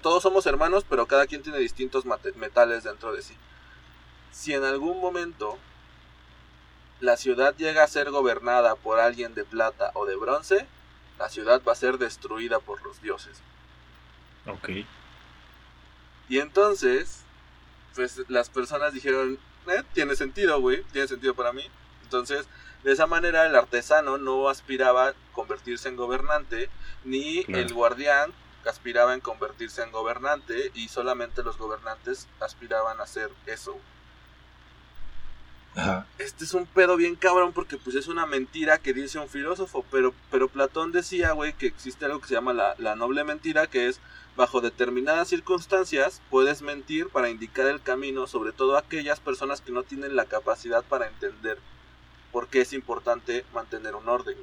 todos 0.02 0.22
somos 0.22 0.46
hermanos, 0.46 0.84
pero 0.88 1.06
cada 1.06 1.26
quien 1.26 1.42
tiene 1.42 1.58
distintos 1.58 2.04
metales 2.06 2.84
dentro 2.84 3.12
de 3.12 3.22
sí. 3.22 3.36
Si 4.32 4.54
en 4.54 4.64
algún 4.64 5.00
momento 5.00 5.58
la 7.00 7.16
ciudad 7.16 7.54
llega 7.56 7.84
a 7.84 7.88
ser 7.88 8.10
gobernada 8.10 8.74
por 8.76 8.98
alguien 8.98 9.34
de 9.34 9.44
plata 9.44 9.90
o 9.94 10.06
de 10.06 10.16
bronce, 10.16 10.66
la 11.18 11.28
ciudad 11.28 11.62
va 11.66 11.72
a 11.72 11.76
ser 11.76 11.98
destruida 11.98 12.58
por 12.58 12.82
los 12.82 13.02
dioses. 13.02 13.40
Ok. 14.46 14.68
Y 16.28 16.38
entonces, 16.38 17.22
pues 17.94 18.22
las 18.28 18.48
personas 18.50 18.92
dijeron, 18.92 19.38
eh, 19.68 19.82
tiene 19.92 20.16
sentido, 20.16 20.60
güey, 20.60 20.82
tiene 20.92 21.08
sentido 21.08 21.34
para 21.34 21.52
mí. 21.52 21.64
Entonces, 22.02 22.46
de 22.82 22.92
esa 22.92 23.06
manera 23.06 23.46
el 23.46 23.54
artesano 23.56 24.18
no 24.18 24.48
aspiraba 24.48 25.08
a 25.08 25.14
convertirse 25.32 25.88
en 25.88 25.96
gobernante, 25.96 26.68
ni 27.04 27.44
Claro. 27.44 27.62
el 27.62 27.72
guardián 27.72 28.32
aspiraba 28.66 29.12
en 29.14 29.20
convertirse 29.20 29.82
en 29.82 29.92
gobernante, 29.92 30.70
y 30.74 30.88
solamente 30.88 31.42
los 31.42 31.58
gobernantes 31.58 32.28
aspiraban 32.40 32.98
a 33.00 33.02
hacer 33.04 33.30
eso. 33.46 33.78
Ajá. 35.76 36.06
Este 36.18 36.44
es 36.44 36.54
un 36.54 36.66
pedo 36.66 36.96
bien 36.96 37.16
cabrón 37.16 37.52
porque 37.52 37.76
pues 37.76 37.96
es 37.96 38.06
una 38.06 38.26
mentira 38.26 38.78
que 38.78 38.94
dice 38.94 39.18
un 39.18 39.28
filósofo, 39.28 39.84
pero, 39.90 40.14
pero 40.30 40.48
Platón 40.48 40.92
decía, 40.92 41.32
güey, 41.32 41.52
que 41.52 41.66
existe 41.66 42.04
algo 42.04 42.20
que 42.20 42.28
se 42.28 42.34
llama 42.34 42.52
la, 42.52 42.74
la 42.78 42.94
noble 42.96 43.24
mentira, 43.24 43.66
que 43.66 43.88
es 43.88 44.00
bajo 44.36 44.60
determinadas 44.60 45.28
circunstancias 45.28 46.20
puedes 46.30 46.62
mentir 46.62 47.08
para 47.08 47.30
indicar 47.30 47.66
el 47.66 47.80
camino, 47.80 48.26
sobre 48.26 48.52
todo 48.52 48.76
a 48.76 48.80
aquellas 48.80 49.20
personas 49.20 49.60
que 49.60 49.72
no 49.72 49.82
tienen 49.82 50.16
la 50.16 50.24
capacidad 50.24 50.84
para 50.84 51.06
entender 51.06 51.58
por 52.32 52.48
qué 52.48 52.62
es 52.62 52.72
importante 52.72 53.44
mantener 53.54 53.94
un 53.94 54.08
orden. 54.08 54.36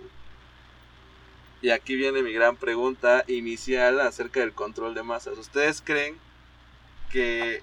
Y 1.61 1.69
aquí 1.69 1.95
viene 1.95 2.23
mi 2.23 2.31
gran 2.33 2.55
pregunta 2.55 3.23
inicial 3.27 3.99
acerca 3.99 4.39
del 4.39 4.53
control 4.53 4.95
de 4.95 5.03
masas. 5.03 5.37
¿Ustedes 5.37 5.81
creen 5.81 6.17
que 7.11 7.61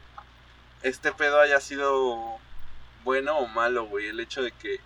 este 0.82 1.12
pedo 1.12 1.40
haya 1.40 1.60
sido 1.60 2.38
bueno 3.04 3.38
o 3.38 3.48
malo, 3.48 3.86
güey? 3.86 4.06
El 4.06 4.20
hecho 4.20 4.42
de 4.42 4.52
que... 4.52 4.78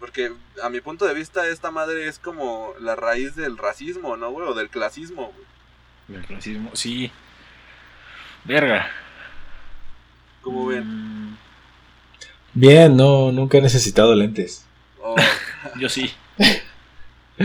Porque 0.00 0.34
a 0.62 0.68
mi 0.68 0.82
punto 0.82 1.06
de 1.06 1.14
vista 1.14 1.46
esta 1.46 1.70
madre 1.70 2.08
es 2.08 2.18
como 2.18 2.74
la 2.78 2.96
raíz 2.96 3.36
del 3.36 3.56
racismo, 3.56 4.18
¿no, 4.18 4.30
güey? 4.30 4.46
O 4.46 4.52
del 4.52 4.68
clasismo, 4.68 5.32
güey. 5.32 5.55
El 6.08 6.22
racismo. 6.24 6.70
Sí. 6.74 7.10
Verga. 8.44 8.88
¿Cómo 10.42 10.66
ven? 10.66 10.84
Mm, 11.32 11.36
Bien, 12.54 12.96
no, 12.96 13.32
nunca 13.32 13.58
he 13.58 13.60
necesitado 13.60 14.14
lentes. 14.14 14.64
Oh, 15.02 15.16
yo 15.78 15.88
sí. 15.88 16.10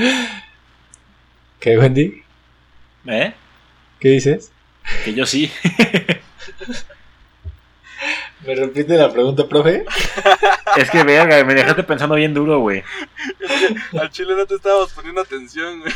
¿Qué, 1.60 1.78
Wendy? 1.78 2.24
¿Eh? 3.08 3.34
¿Qué 4.00 4.10
dices? 4.10 4.52
Que 5.04 5.13
yo 5.13 5.26
sí. 5.26 5.52
¿Me 8.45 8.56
repite 8.56 8.97
la 8.97 9.12
pregunta, 9.12 9.47
profe? 9.47 9.86
es 10.77 10.89
que 10.89 11.04
verga, 11.04 11.43
me 11.43 11.54
dejaste 11.54 11.84
pensando 11.84 12.15
bien 12.15 12.34
duro, 12.34 12.60
güey. 12.60 12.84
al 13.99 14.10
chile 14.10 14.34
no 14.36 14.45
te 14.45 14.56
estábamos 14.56 14.91
poniendo 14.93 15.21
atención, 15.21 15.80
güey. 15.82 15.93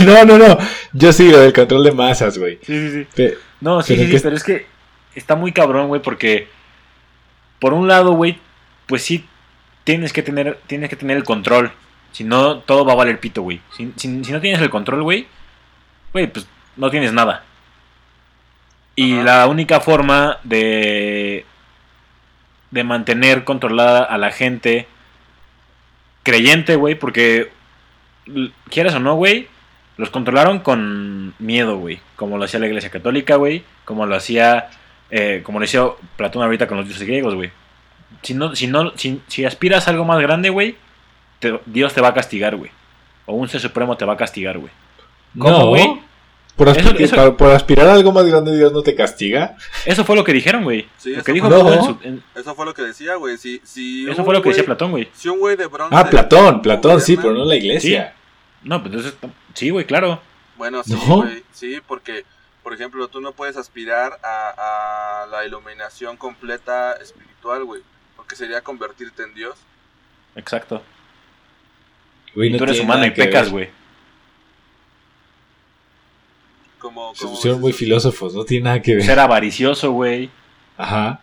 No, 0.00 0.24
no, 0.24 0.38
no. 0.38 0.58
Yo 0.92 1.12
sí, 1.12 1.30
lo 1.30 1.38
del 1.40 1.52
control 1.52 1.84
de 1.84 1.92
masas, 1.92 2.38
güey. 2.38 2.58
Sí, 2.62 2.72
sí, 2.80 2.90
sí. 2.92 3.06
Pe- 3.14 3.38
No, 3.60 3.82
sí, 3.82 3.94
Pero 3.94 4.00
sí, 4.02 4.06
sí, 4.10 4.16
que- 4.16 4.22
pero 4.22 4.36
es 4.36 4.44
que 4.44 4.66
está 5.14 5.34
muy 5.36 5.52
cabrón, 5.52 5.88
güey, 5.88 6.00
porque 6.00 6.48
por 7.58 7.72
un 7.74 7.88
lado, 7.88 8.12
güey, 8.12 8.38
pues 8.86 9.02
sí 9.02 9.26
tienes 9.84 10.12
que 10.12 10.22
tener 10.22 10.58
tienes 10.66 10.88
que 10.90 10.96
tener 10.96 11.16
el 11.16 11.24
control. 11.24 11.72
Si 12.12 12.24
no, 12.24 12.60
todo 12.60 12.86
va 12.86 12.92
a 12.92 12.96
valer 12.96 13.20
pito, 13.20 13.42
güey. 13.42 13.60
Si, 13.76 13.92
si- 13.96 14.24
si 14.24 14.32
no 14.32 14.40
tienes 14.40 14.60
el 14.62 14.70
control, 14.70 15.02
güey, 15.02 15.26
güey, 16.12 16.26
pues 16.26 16.46
no 16.76 16.90
tienes 16.90 17.12
nada. 17.12 17.44
Y 18.94 19.14
Ajá. 19.14 19.22
la 19.24 19.46
única 19.46 19.80
forma 19.80 20.38
de 20.42 21.44
de 22.70 22.84
mantener 22.84 23.44
controlada 23.44 24.02
a 24.04 24.18
la 24.18 24.30
gente 24.30 24.86
creyente, 26.22 26.76
güey, 26.76 26.94
porque 26.94 27.50
quieras 28.70 28.94
o 28.94 29.00
no, 29.00 29.14
güey, 29.14 29.48
los 29.96 30.10
controlaron 30.10 30.58
con 30.58 31.34
miedo, 31.38 31.78
güey. 31.78 32.00
Como 32.16 32.36
lo 32.38 32.44
hacía 32.44 32.60
la 32.60 32.66
iglesia 32.66 32.90
católica, 32.90 33.36
güey. 33.36 33.64
Como 33.84 34.04
lo 34.06 34.14
hacía. 34.16 34.68
eh, 35.10 35.40
como 35.44 35.58
lo 35.58 35.64
hacía 35.64 35.84
Platón 36.16 36.42
ahorita 36.42 36.66
con 36.66 36.76
los 36.78 36.86
dioses 36.86 37.06
griegos, 37.06 37.34
güey. 37.34 37.50
Si 38.22 38.34
no, 38.34 38.54
si 38.56 38.66
no, 38.66 38.92
si, 38.96 39.22
si 39.28 39.44
aspiras 39.44 39.86
a 39.86 39.92
algo 39.92 40.04
más 40.04 40.20
grande, 40.20 40.50
güey, 40.50 40.76
Dios 41.66 41.94
te 41.94 42.00
va 42.00 42.08
a 42.08 42.14
castigar, 42.14 42.56
güey. 42.56 42.70
O 43.24 43.34
un 43.34 43.48
ser 43.48 43.60
supremo 43.60 43.96
te 43.96 44.04
va 44.04 44.14
a 44.14 44.16
castigar, 44.16 44.58
güey. 44.58 44.72
¿Cómo, 45.38 45.50
No, 45.58 45.66
güey? 45.68 46.00
Por, 46.56 46.68
aspi- 46.68 46.78
Eso- 46.78 46.96
eso- 46.96 47.16
por- 47.16 47.36
por 47.36 47.50
aspirar 47.50 47.86
a 47.88 47.94
algo 47.94 48.12
más 48.12 48.24
grande, 48.26 48.56
Dios 48.56 48.72
no 48.72 48.82
te 48.82 48.94
castiga. 48.94 49.56
Eso 49.84 50.04
fue 50.04 50.16
lo 50.16 50.24
que 50.24 50.32
dijeron, 50.32 50.64
güey. 50.64 50.88
Sí, 50.96 51.10
lo 51.10 51.16
eso 51.16 51.24
que 51.24 51.32
dijo 51.32 51.46
en 51.46 51.52
No. 51.52 51.84
su- 51.84 51.98
en- 52.02 52.22
Eso 52.34 52.54
fue 52.54 52.64
lo 52.64 52.74
que 52.74 52.82
decía, 52.82 53.14
güey. 53.16 53.36
Si, 53.36 53.60
si 53.64 54.08
eso 54.10 54.24
fue 54.24 54.34
lo 54.34 54.42
que 54.42 54.48
decía 54.48 54.64
Platón, 54.64 54.90
güey. 54.90 55.08
Si 55.14 55.28
un 55.28 55.38
güey 55.38 55.56
de 55.56 55.66
bronce... 55.66 55.94
Ah, 55.96 56.08
Platón, 56.08 56.62
Platón, 56.62 57.00
sí, 57.00 57.16
pero 57.16 57.32
no 57.32 57.44
la 57.44 57.56
iglesia. 57.56 58.14
No, 58.62 58.82
pues 58.82 58.94
entonces. 58.94 59.14
Sí, 59.54 59.70
güey, 59.70 59.84
claro. 59.84 60.20
Bueno, 60.56 60.82
sí, 60.82 60.94
No. 60.94 61.16
güey. 61.22 61.44
Sí, 61.52 61.80
porque, 61.86 62.24
por 62.62 62.72
ejemplo, 62.72 63.06
tú 63.08 63.20
no 63.20 63.32
puedes 63.32 63.56
aspirar 63.56 64.18
a, 64.24 65.22
a 65.22 65.26
la 65.26 65.44
iluminación 65.44 66.16
completa 66.16 66.94
espiritual, 66.94 67.64
güey. 67.64 67.82
Porque 68.16 68.34
sería 68.34 68.62
convertirte 68.62 69.22
en 69.22 69.34
Dios. 69.34 69.56
Exacto. 70.34 70.82
Güey, 72.34 72.48
Y 72.48 72.52
no 72.52 72.58
tú 72.58 72.64
eres 72.64 72.80
humano 72.80 73.06
y 73.06 73.10
pecas, 73.10 73.50
güey. 73.50 73.68
Como, 76.86 77.14
Se 77.14 77.26
pusieron 77.26 77.60
muy 77.60 77.72
filósofos, 77.72 78.34
no 78.34 78.44
tiene 78.44 78.64
nada 78.64 78.82
que 78.82 78.94
ver. 78.96 79.04
Ser 79.04 79.18
avaricioso, 79.18 79.90
güey. 79.92 80.30
Ajá. 80.76 81.20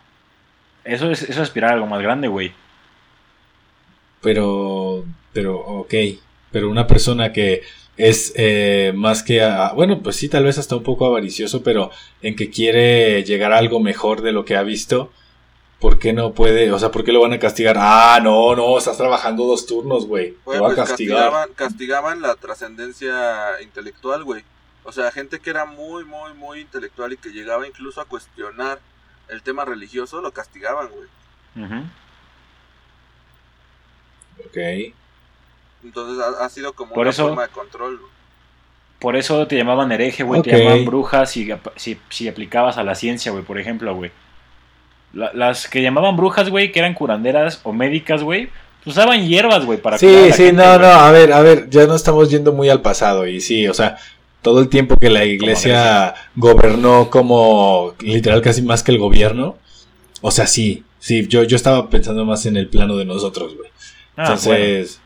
Eso 0.84 1.10
es, 1.10 1.22
eso 1.22 1.32
es 1.32 1.38
aspirar 1.38 1.70
a 1.70 1.74
algo 1.74 1.86
más 1.86 2.02
grande, 2.02 2.28
güey. 2.28 2.52
Pero, 4.20 5.04
pero, 5.32 5.58
ok. 5.58 5.94
Pero 6.50 6.70
una 6.70 6.86
persona 6.86 7.32
que 7.32 7.62
es 7.96 8.32
eh, 8.36 8.92
más 8.94 9.22
que, 9.22 9.42
a- 9.42 9.72
bueno, 9.72 10.00
pues 10.02 10.16
sí, 10.16 10.28
tal 10.28 10.44
vez 10.44 10.58
hasta 10.58 10.76
un 10.76 10.82
poco 10.82 11.06
avaricioso, 11.06 11.62
pero 11.62 11.90
en 12.22 12.36
que 12.36 12.50
quiere 12.50 13.22
llegar 13.24 13.52
a 13.52 13.58
algo 13.58 13.80
mejor 13.80 14.22
de 14.22 14.32
lo 14.32 14.44
que 14.44 14.56
ha 14.56 14.62
visto, 14.62 15.10
¿por 15.80 15.98
qué 15.98 16.12
no 16.12 16.32
puede? 16.32 16.72
O 16.72 16.78
sea, 16.78 16.90
¿por 16.90 17.04
qué 17.04 17.12
lo 17.12 17.20
van 17.20 17.32
a 17.32 17.38
castigar? 17.38 17.76
Ah, 17.78 18.20
no, 18.22 18.54
no, 18.56 18.78
estás 18.78 18.96
trabajando 18.96 19.44
dos 19.46 19.66
turnos, 19.66 20.06
güey. 20.06 20.36
Güey, 20.44 20.58
Te 20.58 20.60
va 20.62 20.68
a 20.72 20.74
pues 20.74 20.88
castigar. 20.88 21.16
castigaban, 21.18 21.48
castigaban 21.54 22.22
la 22.22 22.34
trascendencia 22.36 23.60
intelectual, 23.62 24.24
güey. 24.24 24.42
O 24.84 24.92
sea, 24.92 25.10
gente 25.10 25.40
que 25.40 25.50
era 25.50 25.64
muy, 25.64 26.04
muy, 26.04 26.34
muy 26.34 26.60
intelectual 26.60 27.12
y 27.12 27.16
que 27.16 27.30
llegaba 27.30 27.66
incluso 27.66 28.00
a 28.00 28.04
cuestionar 28.04 28.78
el 29.28 29.42
tema 29.42 29.64
religioso, 29.64 30.20
lo 30.20 30.30
castigaban, 30.32 30.88
güey. 30.88 31.64
Ujú. 31.66 31.84
Ok. 34.40 34.94
Entonces 35.84 36.22
ha, 36.24 36.44
ha 36.44 36.48
sido 36.48 36.72
como 36.72 36.92
Por 36.94 37.02
una 37.02 37.10
eso- 37.10 37.26
forma 37.28 37.42
de 37.42 37.48
control. 37.48 37.98
güey. 37.98 38.10
Por 38.98 39.16
eso 39.16 39.46
te 39.46 39.56
llamaban 39.56 39.92
hereje, 39.92 40.22
güey. 40.22 40.40
Te 40.42 40.56
llamaban 40.58 40.84
brujas 40.86 41.30
si, 41.30 41.50
si, 41.76 41.98
si 42.08 42.28
aplicabas 42.28 42.78
a 42.78 42.84
la 42.84 42.94
ciencia, 42.94 43.32
güey, 43.32 43.44
por 43.44 43.58
ejemplo, 43.58 43.94
güey. 43.94 44.10
La- 45.12 45.32
las 45.34 45.68
que 45.68 45.82
llamaban 45.82 46.16
brujas, 46.16 46.48
güey, 46.48 46.72
que 46.72 46.78
eran 46.78 46.94
curanderas 46.94 47.60
o 47.64 47.72
médicas, 47.72 48.22
güey, 48.22 48.46
pues 48.82 48.96
usaban 48.96 49.26
hierbas, 49.26 49.64
güey, 49.66 49.78
para 49.80 49.98
Sí, 49.98 50.08
sí, 50.32 50.44
gente, 50.44 50.52
no, 50.62 50.78
no, 50.78 50.86
a 50.86 51.10
ver, 51.10 51.32
a 51.32 51.40
ver, 51.40 51.68
ya 51.70 51.86
no 51.86 51.94
estamos 51.94 52.30
yendo 52.30 52.52
muy 52.52 52.68
al 52.70 52.80
pasado 52.82 53.26
y 53.26 53.40
sí, 53.40 53.68
o 53.68 53.74
sea, 53.74 53.98
todo 54.44 54.60
el 54.60 54.68
tiempo 54.68 54.94
que 54.96 55.10
la 55.10 55.24
iglesia 55.24 56.14
gobernó 56.36 57.10
como 57.10 57.94
literal 58.00 58.40
casi 58.42 58.62
más 58.62 58.84
que 58.84 58.92
el 58.92 58.98
gobierno, 58.98 59.56
o 60.20 60.30
sea, 60.30 60.46
sí, 60.46 60.84
sí, 61.00 61.26
yo, 61.26 61.42
yo 61.42 61.56
estaba 61.56 61.90
pensando 61.90 62.24
más 62.24 62.46
en 62.46 62.56
el 62.56 62.68
plano 62.68 62.96
de 62.96 63.04
nosotros, 63.04 63.56
güey. 63.56 63.70
Ah, 64.16 64.36
bueno. 64.44 64.64
Entonces, 64.64 65.00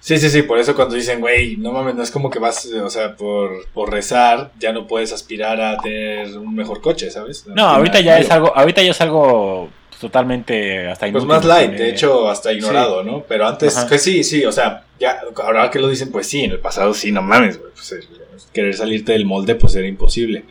sí, 0.00 0.16
sí, 0.18 0.30
sí, 0.30 0.42
por 0.42 0.58
eso 0.58 0.74
cuando 0.74 0.94
dicen, 0.94 1.20
güey, 1.20 1.56
no 1.58 1.72
mames, 1.72 1.94
no 1.96 2.02
es 2.02 2.10
como 2.10 2.30
que 2.30 2.38
vas, 2.38 2.64
o 2.66 2.88
sea, 2.88 3.14
por, 3.16 3.66
por 3.74 3.90
rezar, 3.92 4.52
ya 4.58 4.72
no 4.72 4.86
puedes 4.86 5.12
aspirar 5.12 5.60
a 5.60 5.76
tener 5.78 6.38
un 6.38 6.54
mejor 6.54 6.80
coche, 6.80 7.10
¿sabes? 7.10 7.46
No, 7.48 7.66
ahorita 7.66 8.00
ya 8.00 8.18
es 8.18 8.30
algo, 8.30 8.56
ahorita 8.56 8.82
ya 8.82 8.92
es 8.92 9.00
algo 9.00 9.68
totalmente 10.00 10.88
hasta 10.88 11.10
Pues 11.10 11.24
inútil. 11.24 11.28
más 11.28 11.44
light, 11.44 11.72
eh, 11.72 11.76
de 11.76 11.90
hecho, 11.90 12.28
hasta 12.28 12.52
ignorado, 12.52 13.02
¿no? 13.02 13.24
Pero 13.28 13.46
antes, 13.46 13.76
Ajá. 13.76 13.88
que 13.88 13.98
sí, 13.98 14.22
sí, 14.24 14.44
o 14.44 14.52
sea, 14.52 14.84
ya, 15.00 15.20
ahora 15.42 15.70
que 15.70 15.78
lo 15.78 15.88
dicen, 15.88 16.10
pues 16.12 16.26
sí, 16.26 16.44
en 16.44 16.52
el 16.52 16.58
pasado 16.60 16.94
sí, 16.94 17.10
no 17.12 17.22
mames, 17.22 17.58
güey. 17.58 17.72
Pues, 17.74 17.92
el- 17.92 18.23
querer 18.52 18.74
salirte 18.74 19.12
del 19.12 19.26
molde, 19.26 19.54
pues 19.54 19.74
era 19.76 19.86
imposible. 19.86 20.44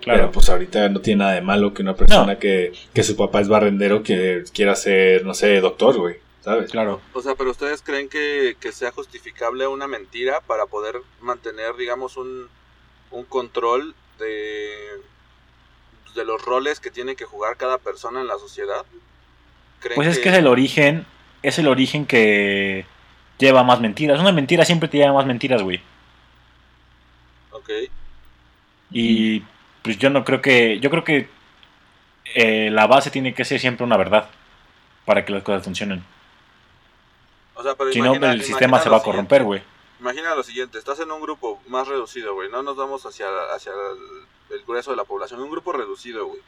Claro. 0.00 0.20
Pero 0.20 0.32
pues 0.32 0.48
ahorita 0.48 0.88
no 0.88 1.00
tiene 1.00 1.20
nada 1.20 1.34
de 1.34 1.40
malo 1.40 1.74
que 1.74 1.82
una 1.82 1.94
persona 1.94 2.38
que, 2.38 2.72
que 2.94 3.02
su 3.02 3.16
papá 3.16 3.40
es 3.40 3.48
barrendero 3.48 4.02
que 4.02 4.44
quiera 4.54 4.74
ser, 4.74 5.24
no 5.24 5.34
sé, 5.34 5.60
doctor, 5.60 5.98
güey, 5.98 6.16
¿sabes? 6.40 6.70
Claro. 6.70 7.00
O 7.12 7.20
sea, 7.20 7.34
pero 7.34 7.50
ustedes 7.50 7.82
creen 7.82 8.08
que, 8.08 8.56
que 8.60 8.72
sea 8.72 8.92
justificable 8.92 9.66
una 9.66 9.88
mentira 9.88 10.40
para 10.46 10.66
poder 10.66 10.96
mantener, 11.20 11.76
digamos, 11.76 12.16
un, 12.16 12.48
un 13.10 13.24
control 13.24 13.94
de, 14.18 14.70
de 16.14 16.24
los 16.24 16.40
roles 16.42 16.80
que 16.80 16.90
tiene 16.90 17.16
que 17.16 17.24
jugar 17.24 17.56
cada 17.56 17.78
persona 17.78 18.20
en 18.20 18.28
la 18.28 18.38
sociedad. 18.38 18.86
¿Creen 19.80 19.96
Pues 19.96 20.08
es 20.08 20.18
que 20.20 20.28
es 20.28 20.36
el 20.36 20.46
origen 20.46 21.06
es 21.42 21.58
el 21.58 21.68
origen 21.68 22.06
que 22.06 22.84
lleva 23.38 23.62
más 23.62 23.80
mentiras. 23.80 24.20
Una 24.20 24.32
mentira 24.32 24.64
siempre 24.64 24.88
te 24.88 24.98
lleva 24.98 25.12
más 25.12 25.26
mentiras, 25.26 25.62
güey. 25.62 25.80
Ok. 27.68 27.90
Y 28.90 29.40
pues 29.82 29.98
yo 29.98 30.10
no 30.10 30.24
creo 30.24 30.40
que. 30.40 30.80
Yo 30.80 30.90
creo 30.90 31.04
que 31.04 31.28
eh, 32.34 32.70
la 32.70 32.86
base 32.86 33.10
tiene 33.10 33.34
que 33.34 33.44
ser 33.44 33.60
siempre 33.60 33.84
una 33.84 33.96
verdad 33.96 34.30
para 35.04 35.24
que 35.24 35.32
las 35.32 35.42
cosas 35.42 35.64
funcionen. 35.64 36.04
O 37.54 37.62
sea, 37.62 37.74
pero 37.74 37.92
Si 37.92 38.00
no, 38.00 38.14
el 38.14 38.42
sistema 38.42 38.78
se 38.80 38.88
va 38.88 38.98
a 38.98 39.02
corromper, 39.02 39.42
güey. 39.44 39.62
Imagina 40.00 40.34
lo 40.34 40.44
siguiente, 40.44 40.78
estás 40.78 41.00
en 41.00 41.10
un 41.10 41.20
grupo 41.20 41.60
más 41.66 41.88
reducido, 41.88 42.34
güey. 42.34 42.48
No 42.50 42.62
nos 42.62 42.76
vamos 42.76 43.04
hacia, 43.04 43.26
hacia 43.52 43.72
el, 43.72 44.56
el 44.56 44.64
grueso 44.64 44.92
de 44.92 44.96
la 44.96 45.04
población. 45.04 45.40
Un 45.40 45.50
grupo 45.50 45.72
reducido, 45.72 46.26
güey. 46.26 46.40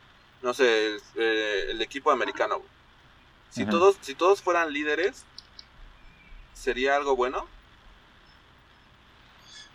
No 0.42 0.54
sé, 0.54 0.86
el, 0.86 1.02
eh, 1.16 1.66
el 1.70 1.82
equipo 1.82 2.10
americano, 2.10 2.58
güey. 2.58 2.68
Si, 3.50 3.66
todos, 3.66 3.96
si 4.00 4.14
todos 4.14 4.40
fueran 4.40 4.72
líderes, 4.72 5.24
¿sería 6.54 6.94
algo 6.94 7.16
bueno? 7.16 7.46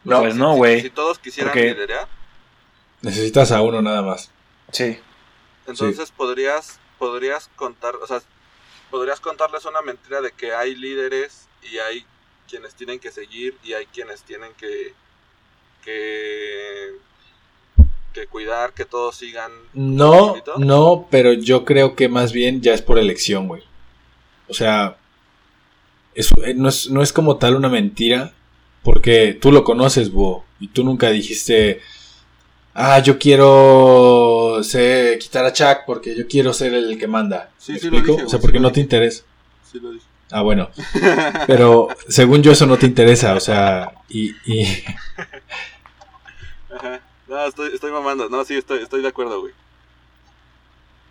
No, 0.06 0.22
Pues 0.22 0.36
no, 0.36 0.56
güey. 0.56 0.82
Si, 0.82 0.90
todos 0.90 1.20
quisieran 1.20 1.52
porque- 1.54 1.74
liderar, 1.74 2.08
necesitas 3.02 3.52
a 3.52 3.62
uno 3.62 3.82
nada 3.82 4.02
más. 4.02 4.32
Sí. 4.72 4.98
entonces 5.68 6.12
podrías, 6.12 6.80
podrías 7.00 7.50
contar, 7.56 7.96
o 7.96 8.06
sea, 8.08 8.22
podrías 8.92 9.20
contarles 9.20 9.66
una 9.66 9.82
mentira 9.82 10.22
de 10.22 10.32
que 10.32 10.54
hay 10.54 10.76
líderes 10.76 11.48
y 11.64 11.78
hay 11.80 12.06
quienes 12.48 12.76
tienen 12.76 13.00
que 13.00 13.12
seguir 13.12 13.58
y 13.64 13.74
hay 13.74 13.86
quienes 13.88 14.22
tienen 14.24 14.52
que 14.54 14.94
que 15.84 16.92
que 18.14 18.28
cuidar 18.28 18.74
que 18.74 18.86
todos 18.86 19.18
sigan 19.18 19.52
No, 19.74 20.36
no, 20.58 21.08
pero 21.12 21.34
yo 21.34 21.66
creo 21.66 21.96
que 21.96 22.08
más 22.10 22.32
bien 22.32 22.62
ya 22.62 22.74
es 22.74 22.82
por 22.82 22.98
elección, 22.98 23.48
güey. 23.48 23.64
O 24.48 24.54
sea, 24.54 24.98
es- 26.14 26.32
eh, 26.46 26.54
no, 26.56 26.70
es, 26.70 26.90
no 26.90 27.02
es 27.02 27.12
como 27.12 27.38
tal 27.38 27.56
una 27.56 27.68
mentira, 27.70 28.34
porque 28.86 29.38
tú 29.42 29.52
lo 29.52 29.66
conoces, 29.66 30.12
Bo, 30.14 30.46
y 30.62 30.70
tú 30.70 30.86
nunca 30.86 31.10
dijiste, 31.10 31.82
ah, 32.74 33.00
yo 33.00 33.20
quiero 33.20 34.60
ser- 34.64 35.20
quitar 35.20 35.44
a 35.46 35.52
Chuck 35.52 35.80
porque 35.86 36.16
yo 36.16 36.26
quiero 36.28 36.54
ser 36.54 36.74
el 36.74 36.98
que 36.98 37.08
manda. 37.08 37.50
Sí, 37.58 37.74
¿Me 37.74 37.80
sí 37.80 37.90
lo 37.90 37.98
explico? 37.98 38.14
dije, 38.14 38.26
o 38.28 38.30
sea, 38.30 38.40
porque 38.40 38.58
sí 38.58 38.62
lo 38.64 38.70
no 38.70 38.72
te 38.74 38.80
interesa. 38.80 39.24
Sí 39.70 39.80
lo 39.82 39.92
dije. 39.92 40.06
Ah, 40.32 40.42
bueno. 40.42 40.70
Pero 41.48 41.90
según 42.08 42.42
yo 42.42 42.52
eso 42.54 42.66
no 42.66 42.78
te 42.78 42.86
interesa, 42.86 43.36
o 43.36 43.40
sea, 43.40 43.92
y, 44.08 44.32
y 44.46 44.64
Ajá. 46.78 47.02
No, 47.28 47.46
estoy, 47.48 47.74
estoy 47.74 47.92
mamando. 47.92 48.30
No, 48.30 48.44
sí, 48.46 48.56
estoy, 48.56 48.84
estoy 48.84 49.02
de 49.02 49.08
acuerdo, 49.08 49.42
güey. 49.42 49.54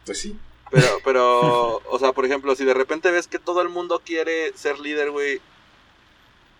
pues 0.06 0.20
sí. 0.20 0.36
Pero, 0.70 0.86
pero, 1.04 1.76
o 1.90 1.98
sea, 1.98 2.12
por 2.12 2.24
ejemplo, 2.24 2.54
si 2.54 2.64
de 2.64 2.74
repente 2.74 3.10
ves 3.10 3.26
que 3.26 3.38
todo 3.38 3.62
el 3.62 3.68
mundo 3.68 4.00
quiere 4.04 4.52
ser 4.56 4.78
líder, 4.80 5.10
güey, 5.10 5.40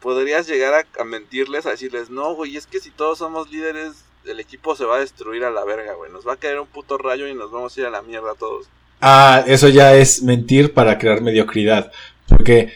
podrías 0.04 0.46
llegar 0.46 0.74
a, 0.74 1.00
a 1.00 1.04
mentirles, 1.04 1.64
a 1.64 1.70
decirles, 1.70 2.10
no, 2.10 2.34
güey, 2.34 2.58
es 2.58 2.66
que 2.66 2.78
si 2.78 2.90
todos 2.90 3.16
somos 3.16 3.50
líderes, 3.50 4.04
el 4.26 4.38
equipo 4.38 4.76
se 4.76 4.84
va 4.84 4.96
a 4.96 5.00
destruir 5.00 5.44
a 5.44 5.50
la 5.50 5.64
verga, 5.64 5.94
güey. 5.94 6.12
Nos 6.12 6.28
va 6.28 6.34
a 6.34 6.36
caer 6.36 6.60
un 6.60 6.66
puto 6.66 6.98
rayo 6.98 7.26
y 7.26 7.34
nos 7.34 7.50
vamos 7.50 7.74
a 7.74 7.80
ir 7.80 7.86
a 7.86 7.90
la 7.90 8.02
mierda 8.02 8.34
todos. 8.38 8.66
Ah, 9.00 9.42
eso 9.46 9.70
ya 9.70 9.94
es 9.94 10.22
mentir 10.22 10.74
para 10.74 10.98
crear 10.98 11.22
mediocridad. 11.22 11.90
Porque 12.28 12.74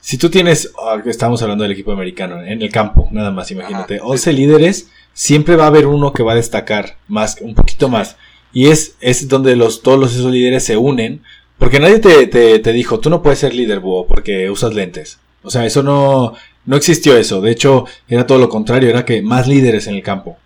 si 0.00 0.16
tú 0.16 0.30
tienes, 0.30 0.72
ah, 0.82 1.02
estamos 1.04 1.42
hablando 1.42 1.64
del 1.64 1.72
equipo 1.74 1.92
americano, 1.92 2.42
en 2.42 2.62
el 2.62 2.72
campo, 2.72 3.10
nada 3.12 3.30
más, 3.30 3.50
imagínate, 3.50 3.96
Ajá, 3.96 4.04
sí. 4.04 4.10
11 4.10 4.32
líderes, 4.32 4.90
siempre 5.12 5.56
va 5.56 5.64
a 5.64 5.68
haber 5.68 5.86
uno 5.86 6.14
que 6.14 6.22
va 6.22 6.32
a 6.32 6.36
destacar 6.36 6.96
más, 7.08 7.36
un 7.42 7.54
poquito 7.54 7.90
más. 7.90 8.16
Y 8.54 8.68
es, 8.68 8.96
es 9.00 9.28
donde 9.28 9.54
los, 9.54 9.82
todos 9.82 9.98
los, 9.98 10.14
esos 10.14 10.32
líderes 10.32 10.64
se 10.64 10.78
unen. 10.78 11.22
Porque 11.58 11.78
nadie 11.78 11.98
te, 11.98 12.26
te, 12.26 12.58
te 12.58 12.72
dijo, 12.72 13.00
tú 13.00 13.10
no 13.10 13.22
puedes 13.22 13.38
ser 13.38 13.52
líder, 13.52 13.80
búho, 13.80 14.06
porque 14.06 14.48
usas 14.48 14.72
lentes. 14.72 15.18
O 15.42 15.50
sea, 15.50 15.64
eso 15.64 15.82
no, 15.82 16.34
no 16.66 16.76
existió 16.76 17.16
eso. 17.16 17.40
De 17.40 17.50
hecho, 17.50 17.86
era 18.08 18.26
todo 18.26 18.38
lo 18.38 18.48
contrario, 18.48 18.90
era 18.90 19.04
que 19.04 19.22
más 19.22 19.46
líderes 19.46 19.86
en 19.86 19.94
el 19.94 20.02
campo. 20.02 20.38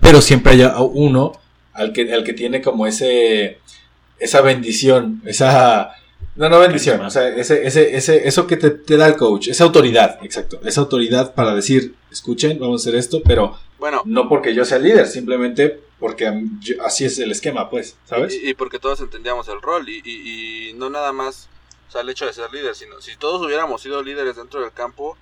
Pero 0.00 0.20
siempre 0.20 0.52
hay 0.52 0.62
uno 0.92 1.32
al 1.74 1.92
que, 1.92 2.12
al 2.12 2.24
que 2.24 2.32
tiene 2.32 2.60
como 2.60 2.86
ese, 2.86 3.58
esa 4.18 4.40
bendición, 4.40 5.22
esa, 5.24 5.92
no, 6.36 6.48
no 6.48 6.58
bendición, 6.58 7.00
o 7.02 7.10
sea, 7.10 7.28
ese, 7.28 7.66
ese, 7.66 7.96
ese, 7.96 8.26
eso 8.28 8.46
que 8.46 8.56
te, 8.56 8.70
te 8.70 8.96
da 8.96 9.06
el 9.06 9.16
coach, 9.16 9.48
esa 9.48 9.64
autoridad, 9.64 10.18
exacto, 10.22 10.60
esa 10.64 10.80
autoridad 10.80 11.34
para 11.34 11.54
decir, 11.54 11.94
escuchen, 12.10 12.58
vamos 12.58 12.82
a 12.82 12.88
hacer 12.88 12.98
esto, 12.98 13.22
pero 13.24 13.56
Bueno, 13.78 14.02
no 14.04 14.28
porque 14.28 14.54
yo 14.54 14.64
sea 14.64 14.78
el 14.78 14.84
líder, 14.84 15.06
simplemente 15.06 15.80
porque 15.98 16.30
yo- 16.60 16.82
así 16.84 17.04
es 17.04 17.18
el 17.18 17.30
esquema, 17.30 17.70
pues, 17.70 17.96
¿sabes? 18.06 18.34
y, 18.34 18.50
y 18.50 18.54
porque 18.54 18.78
todos 18.78 19.00
entendíamos 19.00 19.48
el 19.48 19.60
rol 19.62 19.88
y, 19.88 20.02
y- 20.04 20.70
y 20.70 20.72
no 20.74 20.90
nada 20.90 21.12
más, 21.12 21.48
o 21.88 21.92
sea, 21.92 22.00
el 22.02 22.08
hecho 22.10 22.26
de 22.26 22.32
ser 22.32 22.52
líder, 22.52 22.74
sino 22.74 23.00
si 23.00 23.16
todos 23.16 23.44
hubiéramos 23.46 23.80
sido 23.82 24.02
líderes 24.02 24.36
dentro 24.36 24.60
del 24.60 24.72
campo, 24.72 25.16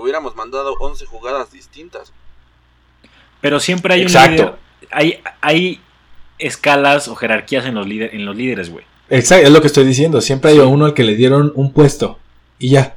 hubiéramos 0.00 0.34
mandado 0.36 0.74
11 0.80 1.06
jugadas 1.06 1.52
distintas. 1.52 2.12
Pero 3.40 3.60
siempre 3.60 3.94
hay 3.94 4.02
Exacto. 4.02 4.30
un 4.30 4.36
líder. 4.38 4.54
Hay, 4.90 5.20
hay 5.40 5.80
escalas 6.38 7.08
o 7.08 7.14
jerarquías 7.14 7.66
en 7.66 7.74
los, 7.74 7.86
líder, 7.86 8.14
en 8.14 8.24
los 8.24 8.36
líderes, 8.36 8.70
güey. 8.70 8.84
Exacto, 9.10 9.46
es 9.46 9.52
lo 9.52 9.60
que 9.60 9.66
estoy 9.68 9.84
diciendo, 9.84 10.20
siempre 10.20 10.50
hay 10.50 10.58
uno 10.58 10.84
al 10.84 10.94
que 10.94 11.02
le 11.02 11.14
dieron 11.16 11.50
un 11.54 11.72
puesto 11.72 12.18
y 12.58 12.68
ya, 12.70 12.96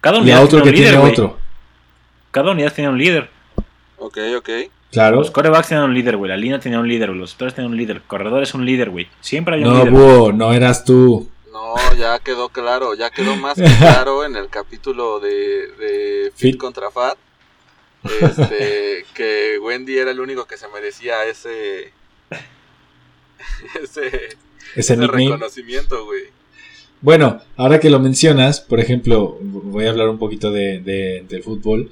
Cada 0.00 0.18
y 0.18 0.22
unidad 0.22 0.38
a 0.38 0.42
otro 0.42 0.62
que 0.62 0.72
tiene 0.72 0.78
un 0.78 1.04
líder, 1.04 1.12
tiene 1.14 1.26
otro, 1.28 1.38
Cada 2.30 2.50
unidad 2.52 2.72
tiene 2.72 2.90
un 2.90 2.98
líder. 2.98 3.30
Ok, 3.98 4.18
ok. 4.38 4.48
claro. 4.90 5.16
Los 5.18 5.30
corebacks 5.30 5.68
tenían 5.68 5.84
un 5.86 5.94
líder, 5.94 6.16
güey. 6.16 6.28
La 6.30 6.36
línea 6.36 6.58
tenía 6.60 6.78
un 6.80 6.88
líder, 6.88 7.08
güey. 7.10 7.20
Los 7.20 7.30
sectores 7.30 7.54
tenían 7.54 7.72
un 7.72 7.76
líder. 7.78 8.02
Corredores 8.06 8.54
un 8.54 8.64
líder, 8.66 8.90
güey. 8.90 9.08
Siempre 9.20 9.56
hay 9.56 9.64
un 9.64 9.68
No, 9.70 9.78
líder. 9.78 9.90
búho, 9.92 10.32
no 10.32 10.52
eras 10.52 10.84
tú. 10.84 11.28
No, 11.64 11.96
ya 11.96 12.18
quedó 12.18 12.50
claro, 12.50 12.94
ya 12.94 13.08
quedó 13.10 13.36
más 13.36 13.54
que 13.56 13.64
claro 13.78 14.24
en 14.24 14.36
el 14.36 14.48
capítulo 14.48 15.18
de, 15.18 15.68
de 15.78 16.32
Fit, 16.34 16.52
Fit. 16.52 16.56
contra 16.60 16.90
Fat. 16.90 17.16
Este, 18.20 19.06
que 19.14 19.58
Wendy 19.62 19.96
era 19.96 20.10
el 20.10 20.20
único 20.20 20.44
que 20.46 20.58
se 20.58 20.68
merecía 20.68 21.24
ese 21.24 21.90
ese, 23.82 24.06
Ese 24.06 24.36
ese 24.76 24.96
nickname. 24.98 25.24
reconocimiento, 25.24 26.04
güey. 26.04 26.24
Bueno, 27.00 27.40
ahora 27.56 27.80
que 27.80 27.88
lo 27.90 27.98
mencionas, 27.98 28.60
por 28.60 28.78
ejemplo, 28.80 29.38
voy 29.40 29.86
a 29.86 29.90
hablar 29.90 30.08
un 30.10 30.18
poquito 30.18 30.50
de, 30.50 30.80
de- 30.80 31.24
del 31.28 31.42
fútbol. 31.42 31.90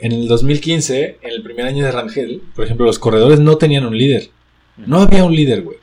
En 0.00 0.12
el 0.12 0.28
2015, 0.28 1.18
en 1.22 1.30
el 1.30 1.42
primer 1.42 1.64
año 1.66 1.84
de 1.84 1.92
Rangel, 1.92 2.42
por 2.54 2.64
ejemplo, 2.66 2.84
los 2.86 2.98
corredores 2.98 3.40
no 3.40 3.56
tenían 3.56 3.86
un 3.86 3.96
líder. 3.96 4.30
No 4.76 5.00
había 5.00 5.24
un 5.24 5.34
líder, 5.34 5.62
güey. 5.62 5.78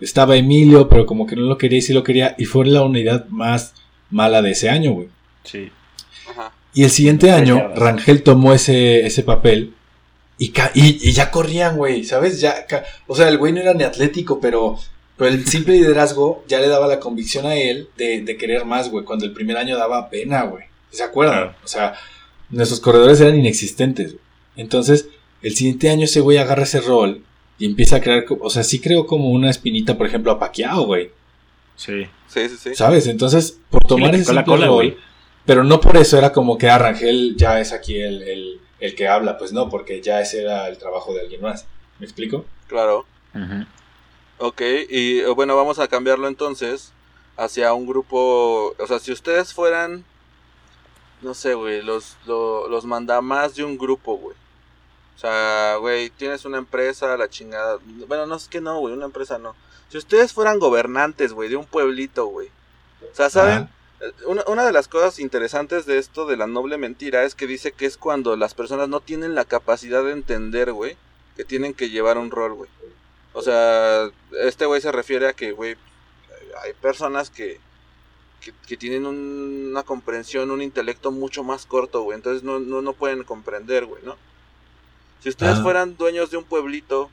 Estaba 0.00 0.36
Emilio, 0.36 0.88
pero 0.88 1.06
como 1.06 1.26
que 1.26 1.36
no 1.36 1.42
lo 1.42 1.56
quería 1.58 1.78
y 1.78 1.82
sí 1.82 1.92
lo 1.92 2.02
quería. 2.04 2.34
Y 2.38 2.44
fue 2.44 2.66
la 2.66 2.82
unidad 2.82 3.26
más 3.28 3.74
mala 4.10 4.42
de 4.42 4.50
ese 4.52 4.68
año, 4.68 4.92
güey. 4.92 5.08
Sí. 5.44 5.70
Ajá. 6.30 6.52
Y 6.74 6.84
el 6.84 6.90
siguiente 6.90 7.30
año. 7.30 7.72
Rangel 7.74 8.22
tomó 8.22 8.52
ese, 8.52 9.06
ese 9.06 9.22
papel 9.22 9.72
y, 10.38 10.48
ca- 10.48 10.72
y, 10.74 11.08
y 11.08 11.12
ya 11.12 11.30
corrían, 11.30 11.76
güey, 11.76 12.04
¿sabes? 12.04 12.40
Ya, 12.40 12.66
o 13.06 13.14
sea, 13.14 13.28
el 13.28 13.38
güey 13.38 13.52
no 13.52 13.60
era 13.60 13.72
ni 13.74 13.84
atlético, 13.84 14.40
pero, 14.40 14.76
pero 15.16 15.30
el 15.30 15.46
simple 15.46 15.74
liderazgo 15.74 16.44
ya 16.48 16.58
le 16.60 16.66
daba 16.68 16.88
la 16.88 16.98
convicción 16.98 17.46
a 17.46 17.54
él 17.54 17.88
de, 17.96 18.22
de 18.22 18.36
querer 18.36 18.64
más, 18.64 18.90
güey, 18.90 19.04
cuando 19.04 19.24
el 19.24 19.32
primer 19.32 19.56
año 19.56 19.76
daba 19.78 20.10
pena, 20.10 20.42
güey. 20.42 20.64
¿Se 20.90 21.04
acuerdan? 21.04 21.36
Claro. 21.38 21.56
O 21.64 21.68
sea, 21.68 21.94
nuestros 22.50 22.80
corredores 22.80 23.20
eran 23.20 23.38
inexistentes, 23.38 24.12
güey. 24.12 24.24
Entonces, 24.56 25.06
el 25.42 25.54
siguiente 25.54 25.88
año 25.90 26.04
ese 26.04 26.20
güey 26.20 26.38
agarra 26.38 26.64
ese 26.64 26.80
rol 26.80 27.22
y 27.58 27.66
empieza 27.66 27.96
a 27.96 28.00
crear, 28.00 28.24
o 28.40 28.50
sea, 28.50 28.62
sí 28.64 28.80
creo 28.80 29.06
como 29.06 29.30
una 29.30 29.50
espinita, 29.50 29.96
por 29.96 30.06
ejemplo, 30.06 30.32
a 30.32 30.38
Paquiao, 30.38 30.84
güey. 30.86 31.10
Sí. 31.76 32.06
Sí, 32.28 32.48
sí, 32.48 32.56
sí. 32.56 32.74
¿Sabes? 32.74 33.06
Entonces, 33.06 33.58
por 33.70 33.82
tomar 33.82 34.14
ese 34.14 34.32
la 34.32 34.44
cola, 34.44 34.68
güey. 34.68 34.96
pero 35.44 35.62
no 35.64 35.80
por 35.80 35.96
eso 35.96 36.16
era 36.18 36.32
como 36.32 36.56
que 36.58 36.68
ah, 36.68 36.78
Rangel 36.78 37.34
ya 37.36 37.60
es 37.60 37.72
aquí 37.72 37.96
el, 38.00 38.22
el, 38.22 38.60
el 38.80 38.94
que 38.94 39.06
habla, 39.08 39.38
pues 39.38 39.52
no, 39.52 39.68
porque 39.68 40.00
ya 40.00 40.20
ese 40.20 40.40
era 40.42 40.68
el 40.68 40.78
trabajo 40.78 41.12
de 41.14 41.20
alguien 41.20 41.40
más. 41.42 41.66
¿Me 41.98 42.06
explico? 42.06 42.44
Claro. 42.66 43.06
Ujú. 43.34 43.66
Ok, 44.38 44.60
y 44.90 45.18
eh, 45.20 45.28
bueno, 45.28 45.54
vamos 45.56 45.78
a 45.78 45.86
cambiarlo 45.88 46.26
entonces 46.28 46.92
hacia 47.36 47.72
un 47.72 47.86
grupo, 47.86 48.74
o 48.78 48.86
sea, 48.86 48.98
si 48.98 49.12
ustedes 49.12 49.52
fueran, 49.52 50.04
no 51.22 51.34
sé, 51.34 51.54
güey, 51.54 51.82
los, 51.82 52.16
lo- 52.26 52.68
los 52.68 52.84
mandamás 52.84 53.54
de 53.54 53.64
un 53.64 53.78
grupo, 53.78 54.16
güey. 54.16 54.36
O 55.16 55.18
sea, 55.18 55.76
güey, 55.80 56.10
tienes 56.10 56.44
una 56.44 56.58
empresa, 56.58 57.16
la 57.16 57.28
chingada. 57.28 57.78
Bueno, 58.08 58.26
no 58.26 58.34
es 58.36 58.48
que 58.48 58.60
no, 58.60 58.78
güey, 58.80 58.94
una 58.94 59.04
empresa 59.06 59.38
no. 59.38 59.54
Si 59.88 59.98
ustedes 59.98 60.32
fueran 60.32 60.58
gobernantes, 60.58 61.32
güey, 61.32 61.48
de 61.48 61.56
un 61.56 61.66
pueblito, 61.66 62.26
güey. 62.26 62.48
O 63.12 63.14
sea, 63.14 63.30
¿saben? 63.30 63.68
Eh, 64.00 64.12
Una, 64.26 64.42
una 64.48 64.64
de 64.66 64.72
las 64.72 64.88
cosas 64.88 65.18
interesantes 65.20 65.86
de 65.86 65.98
esto 65.98 66.26
de 66.26 66.36
la 66.36 66.46
noble 66.48 66.78
mentira 66.78 67.22
es 67.22 67.34
que 67.36 67.46
dice 67.46 67.70
que 67.72 67.86
es 67.86 67.96
cuando 67.96 68.36
las 68.36 68.52
personas 68.54 68.88
no 68.88 69.00
tienen 69.00 69.34
la 69.36 69.44
capacidad 69.44 70.02
de 70.02 70.12
entender, 70.12 70.72
güey, 70.72 70.96
que 71.36 71.44
tienen 71.44 71.74
que 71.74 71.90
llevar 71.90 72.18
un 72.18 72.30
rol, 72.32 72.54
güey. 72.54 72.70
O 73.34 73.42
sea, 73.42 74.10
este 74.42 74.66
güey 74.66 74.80
se 74.80 74.92
refiere 74.92 75.28
a 75.28 75.32
que, 75.32 75.52
güey, 75.52 75.76
hay 76.62 76.72
personas 76.74 77.30
que, 77.30 77.60
que, 78.40 78.52
que 78.66 78.76
tienen 78.76 79.06
un- 79.06 79.68
una 79.70 79.84
comprensión, 79.84 80.50
un 80.50 80.60
intelecto 80.62 81.10
mucho 81.12 81.44
más 81.44 81.66
corto, 81.66 82.02
güey. 82.02 82.16
Entonces 82.16 82.42
no, 82.42 82.58
no, 82.58 82.82
no 82.82 82.92
pueden 82.94 83.22
comprender, 83.24 83.86
güey, 83.86 84.02
¿no? 84.04 84.16
Si 85.24 85.30
ustedes 85.30 85.56
Ah. 85.58 85.62
fueran 85.62 85.96
dueños 85.96 86.30
de 86.30 86.36
un 86.36 86.44
pueblito, 86.44 87.10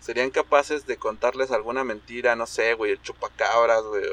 serían 0.00 0.30
capaces 0.30 0.86
de 0.86 0.96
contarles 0.96 1.50
alguna 1.50 1.82
mentira, 1.82 2.36
no 2.36 2.46
sé, 2.46 2.74
güey, 2.74 2.92
el 2.92 3.02
chupacabras, 3.02 3.82
güey, 3.82 4.04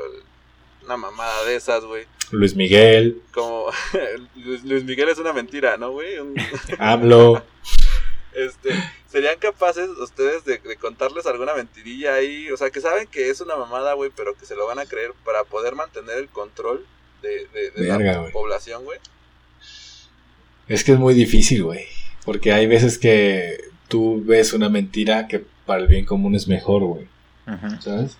Una 0.83 0.97
mamada 0.97 1.43
de 1.45 1.55
esas, 1.55 1.83
güey. 1.85 2.05
Luis 2.31 2.55
Miguel, 2.55 3.21
Como 3.31 3.67
Luis, 4.35 4.83
Miguel 4.83 5.09
es 5.09 5.19
una 5.19 5.31
mentira, 5.31 5.77
¿no, 5.77 5.91
güey? 5.91 6.17
Un- 6.19 6.35
AMLO. 6.79 7.43
este, 8.33 8.69
¿Serían 9.07 9.37
capaces 9.39 9.89
ustedes 9.89 10.43
de, 10.43 10.57
de 10.57 10.75
contarles 10.77 11.25
alguna 11.27 11.53
mentirilla 11.53 12.15
ahí? 12.15 12.49
O 12.51 12.57
sea, 12.57 12.69
que 12.71 12.81
saben 12.81 13.05
que 13.07 13.29
es 13.29 13.41
una 13.41 13.55
mamada, 13.55 13.93
güey, 13.93 14.11
pero 14.15 14.35
que 14.35 14.45
se 14.47 14.55
lo 14.55 14.65
van 14.67 14.79
a 14.79 14.85
creer 14.87 15.13
para 15.23 15.43
poder 15.43 15.75
mantener 15.75 16.17
el 16.17 16.29
control 16.29 16.83
de, 17.21 17.47
de- 17.47 17.69
de 17.71 17.87
Verga, 17.87 18.21
la 18.23 18.31
población, 18.31 18.83
güey. 18.85 18.99
Es 20.67 20.83
que 20.83 20.93
es 20.93 20.99
muy 20.99 21.13
difícil, 21.13 21.63
güey. 21.63 21.87
Porque 22.25 22.51
hay 22.51 22.67
veces 22.67 22.97
que 22.97 23.57
tú 23.87 24.21
ves 24.25 24.53
una 24.53 24.67
mentira 24.69 25.27
que 25.27 25.45
para 25.65 25.81
el 25.81 25.87
bien 25.87 26.05
común 26.05 26.35
es 26.35 26.47
mejor, 26.47 26.83
güey. 26.83 27.07
¿Sabes? 27.79 28.17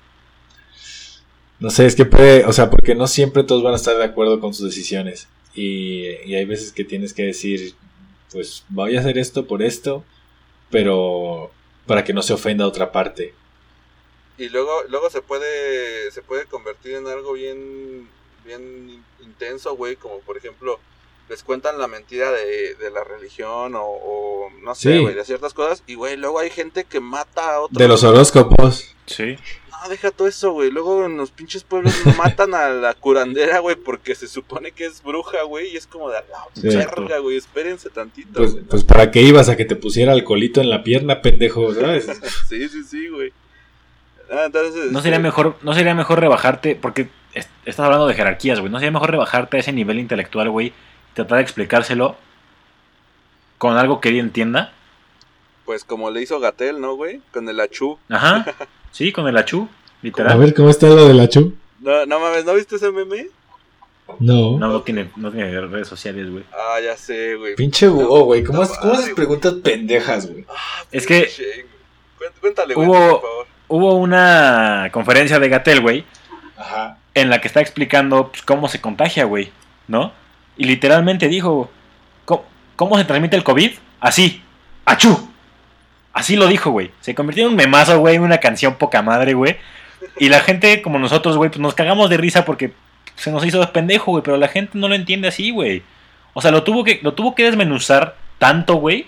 No 1.60 1.70
sé, 1.70 1.86
es 1.86 1.96
que 1.96 2.06
puede, 2.06 2.46
o 2.46 2.54
sea, 2.54 2.70
porque 2.70 2.96
no 2.96 3.08
siempre 3.08 3.44
todos 3.44 3.64
van 3.64 3.74
a 3.74 3.78
estar 3.78 3.98
de 3.98 4.04
acuerdo 4.04 4.40
con 4.40 4.54
sus 4.54 4.68
decisiones. 4.68 5.28
Y, 5.54 6.06
y 6.26 6.36
hay 6.36 6.46
veces 6.46 6.72
que 6.72 6.84
tienes 6.84 7.14
que 7.14 7.24
decir, 7.24 7.74
pues 8.32 8.66
voy 8.70 8.96
a 8.96 9.00
hacer 9.00 9.18
esto 9.18 9.48
por 9.48 9.64
esto, 9.64 10.04
pero 10.70 11.52
para 11.86 12.04
que 12.04 12.14
no 12.14 12.22
se 12.22 12.34
ofenda 12.34 12.66
a 12.66 12.68
otra 12.68 12.92
parte. 12.92 13.34
Y 14.38 14.50
luego, 14.50 14.84
luego 14.90 15.10
se 15.10 15.22
puede, 15.22 16.12
se 16.12 16.22
puede 16.22 16.46
convertir 16.46 16.96
en 16.96 17.08
algo 17.08 17.34
bien, 17.34 18.10
bien 18.46 19.04
intenso, 19.24 19.76
güey, 19.76 19.96
como 19.96 20.20
por 20.20 20.38
ejemplo, 20.38 20.80
les 21.30 21.44
cuentan 21.44 21.80
la 21.80 21.88
mentira 21.88 22.32
de, 22.32 22.76
de 22.76 22.92
la 22.92 23.04
religión 23.04 23.76
o, 23.76 23.82
o 23.84 24.50
no 24.62 24.76
sé, 24.76 24.94
Sí. 24.94 25.00
güey, 25.02 25.16
de 25.16 25.26
ciertas 25.26 25.54
cosas, 25.54 25.84
y 25.88 25.96
güey, 25.96 26.18
luego 26.18 26.40
hay 26.40 26.50
gente 26.50 26.84
que 26.84 27.00
mata 27.00 27.56
a 27.56 27.62
otros. 27.62 27.78
De 27.78 27.88
los 27.88 28.04
horóscopos. 28.04 28.96
Sí. 29.08 29.36
No, 29.72 29.90
deja 29.90 30.10
todo 30.12 30.28
eso, 30.28 30.52
güey, 30.52 30.72
luego 30.72 31.06
en 31.06 31.18
los 31.18 31.32
pinches 31.32 31.64
pueblos 31.64 31.94
matan 32.18 32.54
a 32.56 32.70
la 32.70 32.94
curandera, 32.94 33.60
güey, 33.60 33.76
porque 33.76 34.16
se 34.16 34.28
supone 34.28 34.72
que 34.72 34.86
es 34.86 35.02
bruja, 35.04 35.44
güey, 35.44 35.74
y 35.74 35.78
es 35.78 35.86
como 35.88 36.10
de, 36.10 36.16
la 36.16 36.72
Sí. 36.72 36.76
verga, 36.78 37.18
güey, 37.20 37.38
espérense 37.38 37.90
tantito. 37.90 38.34
Pues, 38.40 38.56
pues 38.70 38.84
para 38.84 39.12
qué 39.12 39.22
ibas 39.22 39.50
a 39.50 39.56
que 39.58 39.66
te 39.66 39.76
pusiera 39.76 40.12
alcoholito 40.14 40.62
en 40.62 40.70
la 40.70 40.84
pierna, 40.84 41.22
pendejo, 41.22 41.74
¿sabes? 41.74 42.06
Sí, 42.50 42.68
sí, 42.70 42.84
sí, 42.84 43.08
güey. 43.10 43.34
Ah, 44.32 44.44
entonces, 44.48 44.92
No 44.92 45.02
sería 45.02 45.18
este, 45.18 45.24
mejor, 45.24 45.56
no 45.62 45.74
sería 45.76 45.94
mejor 45.94 46.20
rebajarte, 46.20 46.76
porque 46.76 47.10
est- 47.34 47.50
estás 47.66 47.86
hablando 47.86 48.08
de 48.08 48.16
jerarquías, 48.16 48.60
güey. 48.60 48.72
No 48.72 48.80
sería 48.80 48.92
mejor 48.92 49.12
rebajarte 49.12 49.58
a 49.58 49.60
ese 49.60 49.72
nivel 49.72 50.00
intelectual, 50.00 50.50
güey. 50.50 50.74
Tratar 51.16 51.38
de 51.38 51.44
explicárselo 51.44 52.16
con 53.58 53.78
algo 53.78 54.00
que 54.02 54.10
él 54.10 54.20
entienda. 54.20 54.72
Pues 55.66 55.84
como 55.84 56.12
le 56.12 56.22
hizo 56.22 56.40
Gatel, 56.40 56.80
¿no, 56.80 56.96
güey? 56.96 57.22
Con 57.34 57.50
el 57.50 57.60
achú. 57.60 57.98
Ajá. 58.10 58.46
Sí, 58.92 59.12
con 59.12 59.28
el 59.28 59.36
achú, 59.36 59.68
A 59.68 59.96
literal. 60.04 60.38
ver, 60.40 60.54
¿cómo 60.54 60.70
está 60.70 60.88
lo 60.88 61.10
de 61.10 61.14
la 61.14 61.28
chu? 61.28 61.54
No, 61.82 62.06
no 62.06 62.18
mames, 62.18 62.46
¿no 62.46 62.54
viste 62.54 62.78
ese 62.78 62.92
meme? 62.94 63.28
No. 64.20 64.58
No, 64.58 64.70
no 64.70 64.82
tiene, 64.84 65.10
no 65.18 65.32
tiene 65.34 65.60
redes 65.68 65.90
sociales, 65.90 66.32
güey. 66.32 66.46
Ah, 66.54 66.80
ya 66.80 66.96
sé, 66.96 67.36
güey. 67.36 67.56
Pinche 67.56 67.90
Hugo, 67.90 68.24
güey. 68.24 68.46
¿Cómo, 68.46 68.62
haces- 68.62 69.14
preguntas 69.14 69.54
pendejas, 69.62 70.32
güey? 70.32 70.46
Ah, 70.48 70.84
Es 70.94 71.06
que- 71.06 71.30
Cuéntale, 72.40 72.74
güey, 72.74 72.88
Hubo- 72.88 73.20
por 73.20 73.30
favor. 73.30 73.48
Hubo 73.68 73.96
una 73.96 74.90
conferencia 74.94 75.40
de 75.40 75.50
Gatel, 75.50 75.82
güey, 75.82 76.06
Ajá. 76.56 76.98
en 77.16 77.30
la 77.30 77.42
que 77.42 77.50
está 77.50 77.60
explicando 77.60 78.30
pues, 78.30 78.44
cómo 78.44 78.70
se 78.70 78.80
contagia, 78.80 79.26
güey, 79.26 79.52
¿no? 79.90 80.14
Y 80.58 80.66
literalmente 80.66 81.28
dijo, 81.28 81.70
¿cómo, 82.26 82.46
cómo 82.76 82.98
se 82.98 83.06
transmite 83.06 83.36
el 83.36 83.44
COVID? 83.44 83.72
Así, 84.00 84.42
achú. 84.86 85.30
Así 86.14 86.36
lo 86.36 86.48
dijo, 86.48 86.72
güey. 86.72 86.92
Se 87.02 87.14
convirtió 87.14 87.44
en 87.44 87.52
un 87.52 87.56
memazo, 87.56 88.00
güey, 88.00 88.16
en 88.16 88.22
una 88.22 88.38
canción 88.38 88.76
poca 88.76 89.02
madre, 89.02 89.34
güey. 89.34 89.58
Y 90.18 90.30
la 90.30 90.40
gente, 90.40 90.82
como 90.82 90.98
nosotros, 91.00 91.36
güey, 91.38 91.50
pues 91.50 91.60
nos 91.60 91.74
cagamos 91.74 92.10
de 92.10 92.18
risa 92.18 92.46
porque 92.46 92.74
se 93.16 93.32
nos 93.32 93.46
hizo 93.46 93.62
pendejo, 93.72 94.12
güey, 94.12 94.24
pero 94.24 94.38
la 94.38 94.48
gente 94.48 94.78
no 94.78 94.88
lo 94.88 94.96
entiende 94.96 95.28
así, 95.28 95.52
güey. 95.52 95.84
O 96.34 96.42
sea, 96.42 96.52
lo 96.52 96.64
tuvo 96.64 96.84
que, 96.84 97.00
lo 97.02 97.14
tuvo 97.14 97.36
que 97.36 97.44
desmenuzar 97.44 98.16
tanto, 98.40 98.76
güey, 98.76 99.08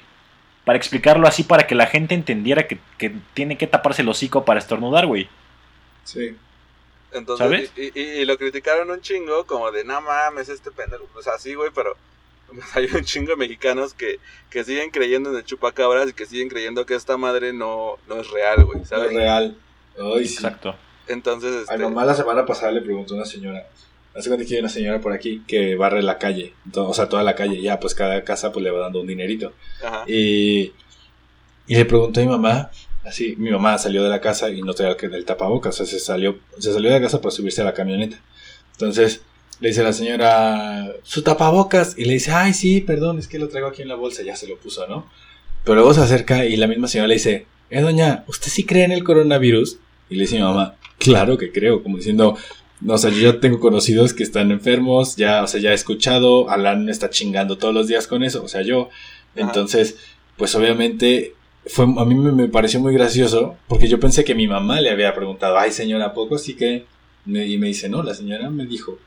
para 0.65 0.77
explicarlo 0.77 1.27
así 1.27 1.43
para 1.43 1.67
que 1.67 1.75
la 1.75 1.87
gente 1.87 2.15
entendiera 2.15 2.67
que, 2.67 2.77
que 2.97 3.13
tiene 3.33 3.57
que 3.57 3.67
taparse 3.67 4.01
el 4.01 4.09
hocico 4.09 4.43
para 4.43 4.59
estornudar, 4.59 5.05
güey. 5.05 5.29
Sí. 6.03 6.35
Entonces, 7.17 7.45
¿Sabes? 7.45 7.71
Y, 7.75 7.99
y- 7.99 8.21
y 8.21 8.25
lo 8.25 8.37
criticaron 8.37 8.89
un 8.91 9.01
chingo, 9.01 9.45
como 9.45 9.71
de, 9.71 9.83
no 9.83 9.99
mames, 10.01 10.49
este 10.49 10.71
pendejo. 10.71 11.07
O 11.15 11.21
sea, 11.21 11.37
sí, 11.37 11.53
güey, 11.55 11.71
pero 11.73 11.95
pues, 12.47 12.59
hay 12.75 12.85
un 12.93 13.03
chingo 13.03 13.31
de 13.31 13.35
mexicanos 13.37 13.93
que, 13.93 14.19
que 14.49 14.63
siguen 14.63 14.91
creyendo 14.91 15.29
en 15.31 15.37
el 15.37 15.43
chupacabras 15.45 16.09
y 16.09 16.13
que 16.13 16.25
siguen 16.25 16.49
creyendo 16.49 16.85
que 16.85 16.95
esta 16.95 17.17
madre 17.17 17.53
no, 17.53 17.97
no 18.07 18.19
es 18.21 18.29
real, 18.31 18.63
güey, 18.65 18.79
No 18.79 18.85
¿sabes? 18.85 19.11
es 19.11 19.15
real. 19.17 19.57
Ay, 19.99 20.27
sí. 20.27 20.35
Exacto. 20.35 20.75
Entonces, 21.07 21.53
A 21.69 21.73
este, 21.73 21.77
mi 21.77 21.83
mamá 21.85 22.05
la 22.05 22.13
semana 22.15 22.45
pasada 22.45 22.71
le 22.71 22.81
preguntó 22.81 23.13
a 23.13 23.17
una 23.17 23.25
señora. 23.25 23.67
Hace 24.15 24.29
cuenta 24.29 24.45
que 24.47 24.55
hay 24.55 24.59
una 24.59 24.69
señora 24.69 24.99
por 24.99 25.13
aquí 25.13 25.43
que 25.47 25.75
barre 25.75 26.01
la 26.01 26.17
calle. 26.17 26.53
O 26.75 26.93
sea, 26.93 27.07
toda 27.07 27.23
la 27.23 27.35
calle. 27.35 27.61
Ya, 27.61 27.79
pues 27.79 27.93
cada 27.95 28.23
casa 28.23 28.51
pues 28.51 28.63
le 28.63 28.71
va 28.71 28.79
dando 28.79 28.99
un 29.01 29.07
dinerito. 29.07 29.53
ajá. 29.83 30.03
Y, 30.07 30.73
y 31.67 31.75
le 31.75 31.85
pregunté 31.85 32.21
a 32.21 32.23
mi 32.25 32.29
mamá. 32.31 32.71
Así, 33.07 33.35
mi 33.37 33.49
mamá 33.49 33.77
salió 33.77 34.03
de 34.03 34.09
la 34.09 34.19
casa 34.19 34.49
y 34.49 34.61
no 34.61 34.73
traía 34.73 34.97
el, 34.99 35.25
tapabocas. 35.25 35.79
O 35.79 35.85
sea, 35.85 35.85
se 35.85 36.03
salió, 36.03 36.39
se 36.59 36.73
salió 36.73 36.89
de 36.89 36.99
la 36.99 37.01
casa 37.01 37.21
para 37.21 37.31
subirse 37.31 37.61
a 37.61 37.65
la 37.65 37.73
camioneta. 37.73 38.19
Entonces 38.73 39.21
le 39.59 39.69
dice 39.69 39.81
la 39.81 39.93
señora, 39.93 40.91
su 41.03 41.21
tapabocas. 41.21 41.97
Y 41.97 42.05
le 42.05 42.13
dice, 42.13 42.31
ay, 42.31 42.53
sí, 42.53 42.81
perdón, 42.81 43.19
es 43.19 43.27
que 43.27 43.39
lo 43.39 43.47
traigo 43.47 43.69
aquí 43.69 43.81
en 43.81 43.87
la 43.87 43.95
bolsa. 43.95 44.23
Ya 44.23 44.35
se 44.35 44.47
lo 44.47 44.57
puso, 44.57 44.87
¿no? 44.87 45.09
Pero 45.63 45.75
luego 45.75 45.93
se 45.93 46.01
acerca 46.01 46.45
y 46.45 46.57
la 46.57 46.67
misma 46.67 46.87
señora 46.87 47.07
le 47.07 47.15
dice, 47.15 47.45
eh, 47.69 47.81
doña, 47.81 48.23
¿usted 48.27 48.49
sí 48.49 48.65
cree 48.65 48.83
en 48.83 48.91
el 48.91 49.03
coronavirus? 49.03 49.79
Y 50.09 50.15
le 50.15 50.21
dice 50.21 50.35
mi 50.35 50.43
mamá, 50.43 50.75
claro 50.97 51.37
que 51.37 51.51
creo, 51.51 51.83
como 51.83 51.97
diciendo, 51.97 52.37
no, 52.79 52.93
o 52.93 52.97
sea, 52.97 53.09
yo 53.09 53.33
ya 53.33 53.39
tengo 53.39 53.59
conocidos 53.59 54.13
que 54.13 54.23
están 54.23 54.51
enfermos, 54.51 55.15
ya, 55.15 55.43
o 55.43 55.47
sea, 55.47 55.59
ya 55.59 55.71
he 55.71 55.73
escuchado, 55.73 56.49
Alan 56.49 56.85
me 56.85 56.91
está 56.91 57.09
chingando 57.09 57.57
todos 57.57 57.73
los 57.73 57.87
días 57.87 58.07
con 58.07 58.23
eso, 58.23 58.43
o 58.43 58.47
sea, 58.47 58.61
yo. 58.61 58.89
Ajá. 59.35 59.47
Entonces, 59.47 59.97
pues 60.37 60.55
obviamente, 60.55 61.33
fue, 61.69 61.85
a 61.85 62.05
mí 62.05 62.15
me, 62.15 62.31
me 62.31 62.47
pareció 62.47 62.79
muy 62.79 62.93
gracioso, 62.93 63.55
porque 63.67 63.87
yo 63.87 63.99
pensé 63.99 64.23
que 64.23 64.35
mi 64.35 64.47
mamá 64.47 64.81
le 64.81 64.89
había 64.91 65.13
preguntado, 65.13 65.57
ay 65.57 65.71
señora, 65.71 66.05
¿a 66.07 66.13
poco 66.13 66.37
sí 66.37 66.55
que? 66.55 66.85
Me- 67.25 67.45
y 67.47 67.57
me 67.57 67.67
dice, 67.67 67.89
no, 67.89 68.03
la 68.03 68.13
señora 68.13 68.49
me 68.49 68.65
dijo 68.65 68.97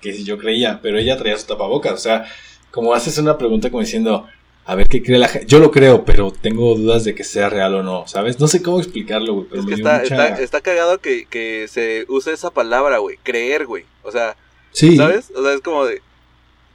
que 0.00 0.12
si 0.12 0.24
yo 0.24 0.38
creía, 0.38 0.80
pero 0.82 0.98
ella 0.98 1.16
traía 1.16 1.36
su 1.38 1.46
tapabocas, 1.46 1.92
o 1.94 1.98
sea, 1.98 2.24
como 2.70 2.94
haces 2.94 3.18
una 3.18 3.38
pregunta 3.38 3.70
como 3.70 3.80
diciendo, 3.80 4.26
a 4.66 4.74
ver 4.74 4.88
qué 4.88 5.02
cree 5.02 5.18
la 5.18 5.28
gente. 5.28 5.46
Yo 5.46 5.58
lo 5.58 5.70
creo, 5.70 6.04
pero 6.04 6.30
tengo 6.32 6.74
dudas 6.74 7.04
de 7.04 7.14
que 7.14 7.24
sea 7.24 7.48
real 7.50 7.74
o 7.74 7.82
no, 7.82 8.06
¿sabes? 8.06 8.38
No 8.40 8.46
sé 8.48 8.62
cómo 8.62 8.78
explicarlo, 8.78 9.34
güey, 9.34 9.46
pero 9.48 9.60
Es 9.60 9.66
me 9.66 9.70
que 9.70 9.76
dio 9.76 9.86
está, 9.86 10.02
mucha- 10.02 10.28
está, 10.30 10.42
está 10.42 10.60
cagado 10.60 10.98
que, 10.98 11.26
que 11.26 11.66
se 11.68 12.04
use 12.08 12.32
esa 12.32 12.50
palabra, 12.50 12.98
güey, 12.98 13.18
creer, 13.22 13.66
güey. 13.66 13.84
O 14.02 14.10
sea, 14.10 14.36
Sí, 14.72 14.96
¿sabes? 14.96 15.30
O 15.36 15.42
sea, 15.42 15.52
es 15.54 15.60
como 15.60 15.84
de, 15.84 16.00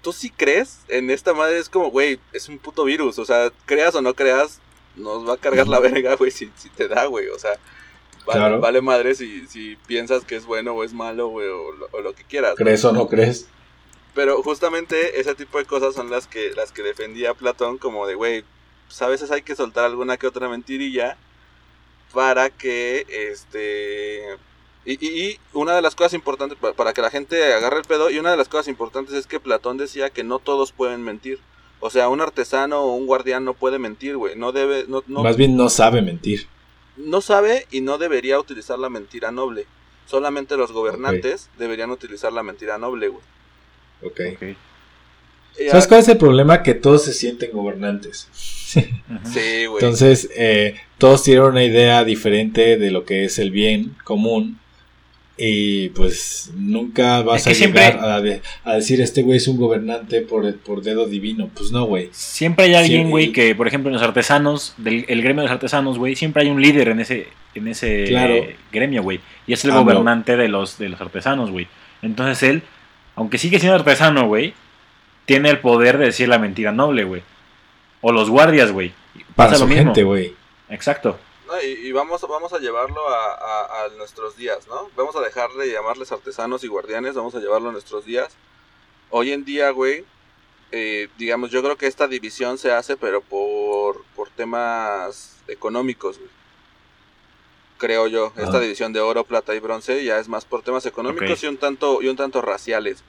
tú 0.02 0.14
sí 0.14 0.30
crees 0.30 0.80
en 0.88 1.10
esta 1.10 1.34
madre, 1.34 1.60
es 1.60 1.68
como, 1.70 1.90
güey, 1.92 2.20
es 2.32 2.48
un 2.48 2.58
puto 2.60 2.84
virus. 2.86 3.20
O 3.20 3.26
sea, 3.26 3.52
creas 3.66 3.94
o 3.96 4.02
no 4.02 4.14
creas, 4.14 4.62
nos 4.96 5.28
va 5.28 5.34
a 5.34 5.38
cargar 5.38 5.68
la 5.68 5.80
verga, 5.80 6.16
güey, 6.16 6.32
si, 6.32 6.52
si 6.56 6.70
te 6.70 6.88
da, 6.88 7.06
güey. 7.06 7.28
O 7.30 7.40
sea, 7.40 7.52
vale, 8.26 8.40
Claro. 8.40 8.60
vale 8.60 8.82
madre 8.82 9.16
si, 9.16 9.48
si 9.48 9.76
piensas 9.88 10.24
que 10.26 10.36
es 10.36 10.46
bueno 10.46 10.74
o 10.74 10.84
es 10.84 10.94
malo, 10.94 11.28
güey, 11.30 11.48
o, 11.48 11.72
lo- 11.72 11.90
o 11.92 12.02
lo 12.02 12.14
que 12.14 12.24
quieras. 12.24 12.52
¿no? 12.52 12.56
¿crees 12.58 12.84
o 12.86 12.92
no 12.92 13.08
crees? 13.08 13.48
Pero 14.16 14.42
justamente 14.44 15.20
ese 15.20 15.36
tipo 15.36 15.58
de 15.60 15.66
cosas 15.66 15.94
son 15.96 16.10
las 16.10 16.28
que, 16.28 16.52
las 16.56 16.72
que 16.72 16.82
defendía 16.84 17.34
Platón 17.34 17.78
como 17.78 18.08
de, 18.08 18.16
güey, 18.16 18.44
pues 18.88 19.02
a 19.02 19.08
veces 19.08 19.32
hay 19.32 19.44
que 19.44 19.56
soltar 19.56 19.86
alguna 19.86 20.18
que 20.18 20.28
otra 20.28 20.50
mentirilla 20.50 21.16
para 22.14 22.50
que, 22.50 23.06
este... 23.10 24.38
Y, 24.86 24.94
y- 25.06 25.26
y 25.30 25.40
una 25.54 25.76
de 25.76 25.82
las 25.84 25.94
cosas 25.96 26.14
importantes, 26.14 26.58
pa- 26.58 26.74
para 26.74 26.94
que 26.94 27.02
la 27.02 27.12
gente 27.12 27.54
agarre 27.54 27.78
el 27.78 27.86
pedo, 27.86 28.10
y 28.10 28.18
una 28.18 28.32
de 28.32 28.38
las 28.38 28.48
cosas 28.50 28.68
importantes 28.68 29.14
es 29.14 29.28
que 29.28 29.40
Platón 29.40 29.78
decía 29.78 30.10
que 30.10 30.24
no 30.24 30.40
todos 30.40 30.72
pueden 30.72 31.04
mentir. 31.04 31.40
O 31.82 31.90
sea, 31.90 32.10
un 32.10 32.20
artesano 32.22 32.80
o 32.82 32.96
un 32.96 33.06
guardián 33.08 33.46
no 33.46 33.54
puede 33.54 33.80
mentir, 33.80 34.18
güey. 34.18 34.36
No 34.36 34.52
debe, 34.52 34.86
no, 34.88 35.04
no, 35.08 35.24
Más 35.24 35.38
bien 35.38 35.56
no 35.56 35.70
sabe 35.70 36.02
mentir. 36.02 36.48
no 36.98 37.22
sabe 37.22 37.66
y 37.72 37.82
no 37.82 37.98
debería 37.98 38.40
utilizar 38.40 38.78
la 38.80 38.90
mentira 38.90 39.32
noble. 39.32 39.66
Solamente 40.06 40.58
los 40.58 40.72
gobernantes 40.72 41.50
deberían 41.58 41.92
utilizar 41.92 42.34
la 42.34 42.44
mentira 42.44 42.78
noble, 42.78 43.08
güey. 43.10 43.24
Ok. 44.02 44.20
Ok. 44.34 44.44
Y 45.60 45.70
¿Sabes 45.70 45.86
a- 45.86 45.88
cuál 45.90 46.00
es 46.02 46.08
el 46.10 46.18
problema? 46.18 46.64
Que 46.64 46.74
todos 46.74 47.04
se 47.04 47.14
sienten 47.14 47.52
gobernantes. 47.52 48.28
Sí, 48.34 49.66
güey. 49.66 49.84
Entonces, 49.84 50.30
eh, 50.36 50.76
todos 50.98 51.24
tienen 51.24 51.44
una 51.44 51.64
idea 51.64 52.04
diferente 52.04 52.78
de 52.78 52.92
lo 52.92 53.04
que 53.06 53.26
es 53.26 53.40
el 53.40 53.52
bien 53.52 53.96
común. 54.04 54.60
Y 55.42 55.90
pues 55.90 56.52
nunca 56.56 57.22
vas 57.22 57.38
Es 57.42 57.44
que 57.46 57.52
a 57.52 57.56
siempre- 57.56 57.82
llegar 57.86 58.04
a, 58.04 58.20
de- 58.20 58.42
a 58.66 58.74
decir 58.76 59.00
este 59.00 59.22
güey 59.22 59.38
es 59.38 59.48
un 59.48 59.56
gobernante 59.56 60.20
por, 60.22 60.54
por 60.58 60.82
dedo 60.82 61.08
divino. 61.08 61.50
Pues 61.56 61.72
no, 61.72 61.86
güey. 61.86 62.10
Siempre 62.12 62.66
hay 62.66 62.74
alguien, 62.76 63.10
güey, 63.10 63.32
que, 63.32 63.56
por 63.56 63.66
ejemplo, 63.68 63.90
en 63.90 63.94
los 63.94 64.02
artesanos, 64.04 64.74
del 64.78 65.06
el 65.08 65.22
gremio 65.22 65.42
de 65.44 65.48
los 65.48 65.54
artesanos, 65.54 65.98
güey, 65.98 66.16
siempre 66.18 66.44
hay 66.44 66.50
un 66.50 66.62
líder 66.62 66.90
en 66.90 67.00
ese, 67.00 67.28
en 67.56 67.70
ese 67.70 68.04
Claro. 68.10 68.36
gremio, 68.72 69.02
güey. 69.02 69.22
Y 69.48 69.54
es 69.54 69.64
el 69.64 69.72
AMLO. 69.72 69.84
gobernante 69.86 70.36
de 70.36 70.50
los, 70.50 70.78
de 70.78 70.90
los 70.90 71.00
artesanos, 71.00 71.52
güey. 71.52 71.68
Entonces 72.02 72.44
él, 72.44 72.62
aunque 73.16 73.38
sigue 73.38 73.60
siendo 73.60 73.76
artesano, 73.78 74.28
güey, 74.28 74.54
tiene 75.26 75.50
el 75.52 75.60
poder 75.60 75.98
de 76.00 76.06
decir 76.08 76.28
la 76.28 76.40
mentira 76.40 76.74
noble, 76.74 77.06
güey. 77.06 77.22
O 78.02 78.12
los 78.12 78.30
guardias, 78.30 78.72
güey. 78.74 78.92
Para 79.36 79.52
Pasa 79.52 79.64
su 79.64 79.68
lo 79.70 79.74
mismo. 79.74 79.94
güey. 80.06 80.34
Exacto. 80.70 81.18
No, 81.50 81.62
y, 81.62 81.66
y 81.88 81.92
vamos, 81.92 82.22
vamos 82.22 82.54
a 82.54 82.60
llevarlo 82.60 83.10
a, 83.10 83.34
a- 83.34 83.86
a 83.86 83.90
nuestros 83.98 84.38
días, 84.38 84.68
¿no? 84.68 84.90
Vamos 84.96 85.16
a 85.16 85.22
dejar 85.22 85.52
de 85.54 85.72
llamarles 85.72 86.12
artesanos 86.12 86.64
y 86.64 86.68
guardianes, 86.68 87.16
vamos 87.16 87.34
a 87.36 87.40
llevarlo 87.40 87.70
a 87.70 87.72
nuestros 87.72 88.06
días. 88.06 88.36
Hoy 89.10 89.32
en 89.32 89.44
día, 89.46 89.72
güey, 89.72 90.06
eh, 90.72 91.10
digamos, 91.18 91.50
yo 91.50 91.64
creo 91.64 91.76
que 91.78 91.88
esta 91.88 92.08
división 92.08 92.60
se 92.60 92.72
hace, 92.72 92.96
pero 92.98 93.22
por, 93.22 94.04
por 94.16 94.30
temas 94.30 95.38
económicos, 95.48 96.20
güey. 96.20 96.30
Creo 97.80 98.08
yo, 98.08 98.28
esta 98.36 98.50
Ajá. 98.50 98.60
división 98.60 98.94
de 98.94 99.00
oro, 99.00 99.24
plata 99.24 99.56
y 99.56 99.60
bronce 99.60 100.04
ya 100.04 100.20
es 100.20 100.28
más 100.28 100.46
por 100.46 100.62
temas 100.64 100.86
económicos 100.86 101.42
y 101.44 101.48
un 101.48 101.58
tanto 101.58 102.02
y 102.02 102.10
un 102.10 102.18
tanto 102.18 102.42
raciales. 102.42 103.04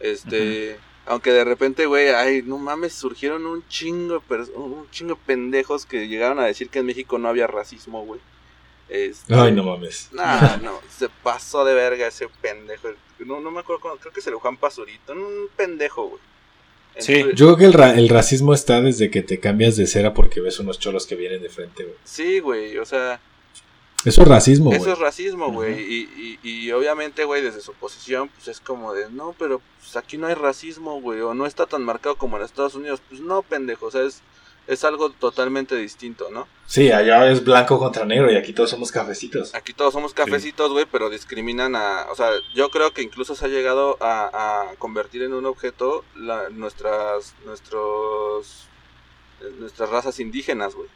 Este, 0.00 0.78
aunque 1.06 1.32
de 1.32 1.44
repente, 1.44 1.86
güey, 1.86 2.08
ay, 2.08 2.42
no 2.44 2.58
mames, 2.58 2.92
surgieron 2.92 3.46
un 3.46 3.66
chingo, 3.68 4.22
un 4.54 4.88
chingo 4.90 5.14
de 5.14 5.20
pendejos 5.24 5.86
que 5.86 6.08
llegaron 6.08 6.38
a 6.40 6.46
decir 6.46 6.68
que 6.68 6.80
en 6.80 6.86
México 6.86 7.18
no 7.18 7.28
había 7.28 7.46
racismo, 7.46 8.04
güey. 8.04 8.20
Este, 8.88 9.34
Ay, 9.34 9.50
no 9.52 9.64
mames. 9.64 10.10
Nah, 10.12 10.56
no, 10.62 10.78
se 10.96 11.08
pasó 11.22 11.64
de 11.64 11.74
verga 11.74 12.06
ese 12.06 12.28
pendejo. 12.40 12.88
No, 13.20 13.40
no 13.40 13.50
me 13.50 13.60
acuerdo 13.60 13.80
cómo, 13.80 13.96
creo 13.96 14.12
que 14.12 14.20
se 14.20 14.30
le 14.30 14.36
Juan 14.36 14.56
Pazurito, 14.56 15.12
un 15.12 15.48
pendejo, 15.56 16.08
güey. 16.08 16.20
Sí. 16.98 17.24
Yo 17.34 17.46
creo 17.46 17.56
que 17.56 17.64
el, 17.66 17.72
ra- 17.72 17.94
el 17.94 18.08
racismo 18.08 18.54
está 18.54 18.80
desde 18.80 19.10
que 19.10 19.22
te 19.22 19.38
cambias 19.38 19.76
de 19.76 19.86
cera 19.86 20.14
porque 20.14 20.40
ves 20.40 20.58
unos 20.60 20.78
cholos 20.78 21.06
que 21.06 21.14
vienen 21.14 21.42
de 21.42 21.50
frente, 21.50 21.82
güey. 21.84 21.96
Sí, 22.04 22.38
güey, 22.40 22.78
o 22.78 22.86
sea, 22.86 23.20
Eso 24.06 24.22
es 24.22 24.28
racismo, 24.28 24.66
güey. 24.70 24.80
eso 24.80 24.92
es 24.92 24.98
racismo, 24.98 25.50
güey. 25.52 25.78
Y, 25.80 26.38
y, 26.42 26.48
y 26.48 26.72
obviamente, 26.72 27.24
güey, 27.24 27.42
desde 27.42 27.60
su 27.60 27.72
posición, 27.74 28.28
pues 28.28 28.48
es 28.48 28.60
como 28.60 28.94
de, 28.94 29.10
no, 29.10 29.34
pero 29.38 29.60
pues 29.80 29.96
aquí 29.96 30.16
no 30.16 30.26
hay 30.28 30.34
racismo, 30.34 31.00
güey, 31.00 31.20
o 31.20 31.34
no 31.34 31.44
está 31.44 31.66
tan 31.66 31.82
marcado 31.84 32.16
como 32.16 32.36
en 32.38 32.44
Estados 32.44 32.74
Unidos. 32.74 33.02
Pues 33.08 33.20
no, 33.20 33.42
pendejo, 33.42 33.86
o 33.86 33.90
sea, 33.90 34.02
es, 34.02 34.22
es 34.66 34.82
algo 34.84 35.10
totalmente 35.10 35.76
distinto, 35.76 36.28
¿no? 36.30 36.48
Sí, 36.66 36.90
allá 36.90 37.30
es 37.30 37.44
blanco 37.44 37.78
contra 37.78 38.04
negro 38.04 38.30
y 38.32 38.36
aquí 38.36 38.52
todos 38.52 38.70
somos 38.70 38.90
cafecitos. 38.90 39.54
Aquí 39.54 39.72
todos 39.72 39.92
somos 39.92 40.12
cafecitos, 40.14 40.72
güey, 40.72 40.86
pero 40.90 41.08
discriminan 41.10 41.76
a... 41.76 42.06
O 42.10 42.16
sea, 42.16 42.30
yo 42.54 42.70
creo 42.70 42.92
que 42.92 43.02
incluso 43.02 43.36
se 43.36 43.44
ha 43.44 43.48
llegado 43.48 43.96
a, 44.00 44.70
a 44.70 44.74
convertir 44.76 45.22
en 45.22 45.34
un 45.34 45.46
objeto 45.46 46.04
la- 46.16 46.48
nuestras... 46.50 47.34
Nuestros... 47.44 48.66
eh, 49.40 49.52
Nuestras 49.60 49.90
razas 49.90 50.18
indígenas, 50.20 50.74
güey. 50.74 50.88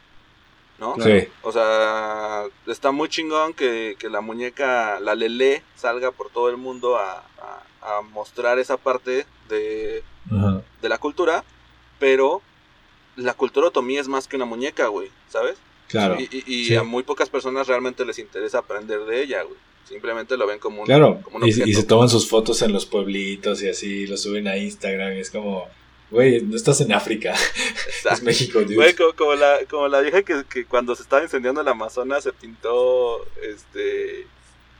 ¿No? 0.81 0.95
Sí. 0.99 1.27
O 1.43 1.51
sea, 1.51 2.43
está 2.67 2.91
muy 2.91 3.07
chingón 3.07 3.53
que, 3.53 3.95
que 3.99 4.09
la 4.09 4.19
muñeca, 4.19 4.99
la 4.99 5.15
Lele, 5.15 5.61
salga 5.75 6.11
por 6.11 6.29
todo 6.31 6.49
el 6.49 6.57
mundo 6.57 6.97
a, 6.97 7.19
a- 7.19 7.63
a 7.97 8.01
mostrar 8.01 8.59
esa 8.59 8.77
parte 8.77 9.25
de, 9.47 10.03
de 10.81 10.89
la 10.89 10.97
cultura, 10.97 11.43
pero 11.99 12.41
la 13.15 13.33
cultura 13.35 13.67
otomí 13.67 13.97
es 13.97 14.07
más 14.07 14.27
que 14.27 14.35
una 14.35 14.45
muñeca, 14.45 14.87
güey, 14.87 15.09
¿sabes? 15.29 15.57
Claro. 15.87 16.15
Y, 16.19 16.23
y- 16.31 16.43
y 16.47 16.65
sí. 16.65 16.75
a 16.75 16.83
muy 16.83 17.03
pocas 17.03 17.29
personas 17.29 17.67
realmente 17.67 18.03
les 18.05 18.17
interesa 18.19 18.57
aprender 18.59 19.01
de 19.05 19.21
ella, 19.23 19.43
güey. 19.43 19.57
Simplemente 19.87 20.37
lo 20.37 20.47
ven 20.47 20.57
como 20.59 20.81
un, 20.81 20.85
Claro. 20.87 21.19
como 21.23 21.37
un 21.37 21.43
Y, 21.45 21.49
y 21.49 21.73
se 21.73 21.83
toman 21.83 22.07
sus 22.09 22.27
fotos 22.29 22.61
en 22.61 22.71
los 22.73 22.85
pueblitos 22.85 23.61
y 23.61 23.69
así, 23.69 24.07
lo 24.07 24.17
suben 24.17 24.47
a 24.47 24.57
Instagram. 24.57 25.13
y 25.13 25.19
es 25.19 25.29
como, 25.31 25.67
güey, 26.11 26.41
no 26.41 26.55
estás 26.55 26.79
en 26.81 26.93
África, 26.93 27.33
es. 28.11 28.21
México, 28.21 28.59
dude. 28.61 28.75
Güey, 28.75 28.93
como, 28.93 29.13
como 29.13 29.33
la, 29.33 29.59
como 29.69 29.87
la 29.87 30.01
vieja 30.01 30.21
que, 30.21 30.43
que 30.49 30.65
cuando 30.65 30.95
se 30.95 31.01
estaba 31.03 31.23
incendiando 31.23 31.61
el 31.61 31.67
Amazonas 31.67 32.23
se 32.23 32.33
pintó 32.33 33.25
este 33.41 34.27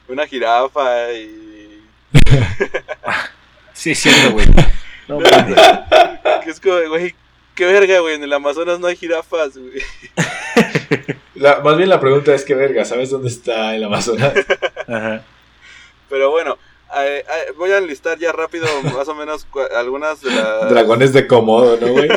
una 0.08 0.28
jirafa 0.28 1.12
y 1.14 1.82
Sí, 3.74 3.96
cierto, 3.96 4.32
güey. 4.34 4.48
No, 5.08 5.18
que 5.20 6.50
es 6.52 6.60
como, 6.62 6.78
güey, 6.88 7.14
qué 7.56 7.66
verga, 7.66 8.00
güey, 8.00 8.16
en 8.16 8.24
el 8.24 8.32
Amazonas 8.32 8.80
no 8.80 8.88
hay 8.88 8.96
jirafas, 8.96 9.58
güey. 9.58 9.82
La- 11.36 11.60
más 11.60 11.76
bien 11.76 11.90
la 11.90 12.00
pregunta 12.00 12.34
es 12.34 12.46
que 12.46 12.56
verga, 12.56 12.86
¿sabes 12.86 13.10
dónde 13.10 13.28
está 13.28 13.76
el 13.76 13.84
Amazonas? 13.84 14.34
Ajá. 14.88 15.26
Pero 16.10 16.32
bueno, 16.32 16.58
eh, 16.98 17.26
eh, 17.28 17.52
voy 17.58 17.72
a 17.72 17.78
enlistar 17.78 18.18
ya 18.20 18.32
rápido 18.32 18.68
más 18.96 19.08
o 19.08 19.16
menos 19.16 19.48
cua- 19.52 19.72
algunas 19.74 20.22
de 20.22 20.32
las... 20.32 20.70
Dragones 20.70 21.14
de 21.14 21.28
Komodo, 21.28 21.78
¿no, 21.78 21.88
güey? 21.94 22.10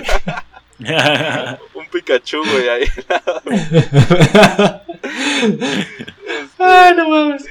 Un 1.75 1.87
Pikachu, 1.91 2.43
güey, 2.45 2.69
ahí. 2.69 2.85
Ay, 6.59 6.95
no 6.97 7.09
mames. 7.09 7.45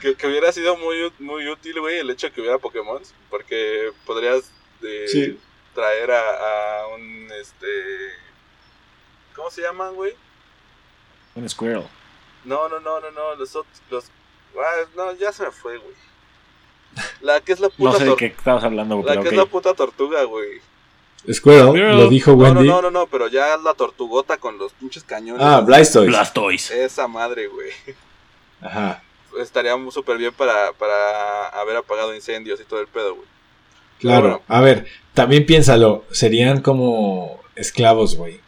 que, 0.00 0.14
que 0.14 0.26
hubiera 0.26 0.52
sido 0.52 0.76
muy, 0.76 1.12
muy 1.18 1.48
útil, 1.48 1.80
güey, 1.80 1.98
el 1.98 2.10
hecho 2.10 2.28
de 2.28 2.32
que 2.32 2.40
hubiera 2.40 2.58
Pokémon, 2.58 3.02
porque 3.30 3.90
podrías 4.06 4.50
eh, 4.82 5.04
Sí. 5.08 5.38
traer 5.74 6.10
a, 6.12 6.82
a 6.82 6.86
un, 6.94 7.28
este, 7.40 7.66
¿cómo 9.34 9.50
se 9.50 9.62
llaman, 9.62 9.94
güey? 9.94 10.14
Un 11.34 11.48
squirrel. 11.48 11.84
No, 12.44 12.68
no, 12.68 12.78
no, 12.80 13.00
no, 13.00 13.10
no, 13.10 13.34
los 13.36 13.54
otros, 13.56 13.82
los, 13.90 14.04
ah, 14.58 14.86
no, 14.96 15.12
ya 15.14 15.32
se 15.32 15.44
me 15.44 15.50
fue, 15.50 15.78
güey. 15.78 15.94
La 17.20 17.40
que 17.40 17.52
es 17.52 17.60
la 17.60 17.68
No 17.68 17.74
puta, 17.90 17.98
sé 17.98 18.04
de 18.04 18.16
qué 18.16 18.26
estabas 18.26 18.64
hablando, 18.64 18.96
güey, 18.96 19.14
la 19.14 19.22
que 19.22 19.28
es 19.28 19.34
la 19.34 19.46
puta 19.46 19.74
tortuga, 19.74 20.22
güey. 20.24 20.60
Squirrel, 21.32 21.68
Squirrel. 21.68 21.96
lo 21.96 22.08
dijo 22.08 22.30
No, 22.32 22.36
no, 22.36 22.42
Wendy. 22.44 22.68
no, 22.68 22.82
no, 22.82 22.90
no, 22.90 23.06
pero 23.06 23.28
ya 23.28 23.56
la 23.56 23.74
tortugota 23.74 24.36
con 24.36 24.56
los 24.58 24.72
pinches 24.74 25.02
cañones. 25.04 25.42
Ah, 25.44 25.60
Blastoise. 25.60 26.08
Blastoise. 26.08 26.84
Esa 26.84 27.08
madre, 27.08 27.48
güey. 27.48 27.70
Ajá. 28.60 29.02
Estaría 29.40 29.72
súper 29.90 30.16
bien 30.16 30.32
para, 30.32 30.72
para 30.72 31.48
haber 31.48 31.76
apagado 31.76 32.14
incendios 32.14 32.60
y 32.60 32.64
todo 32.64 32.80
el 32.80 32.86
pedo, 32.86 33.14
güey. 33.16 33.26
Claro. 34.00 34.22
Bueno. 34.22 34.42
A 34.48 34.60
ver, 34.60 34.86
también 35.12 35.44
piénsalo. 35.44 36.04
Serían 36.10 36.60
como 36.62 37.40
esclavos, 37.56 38.16
güey. 38.16 38.40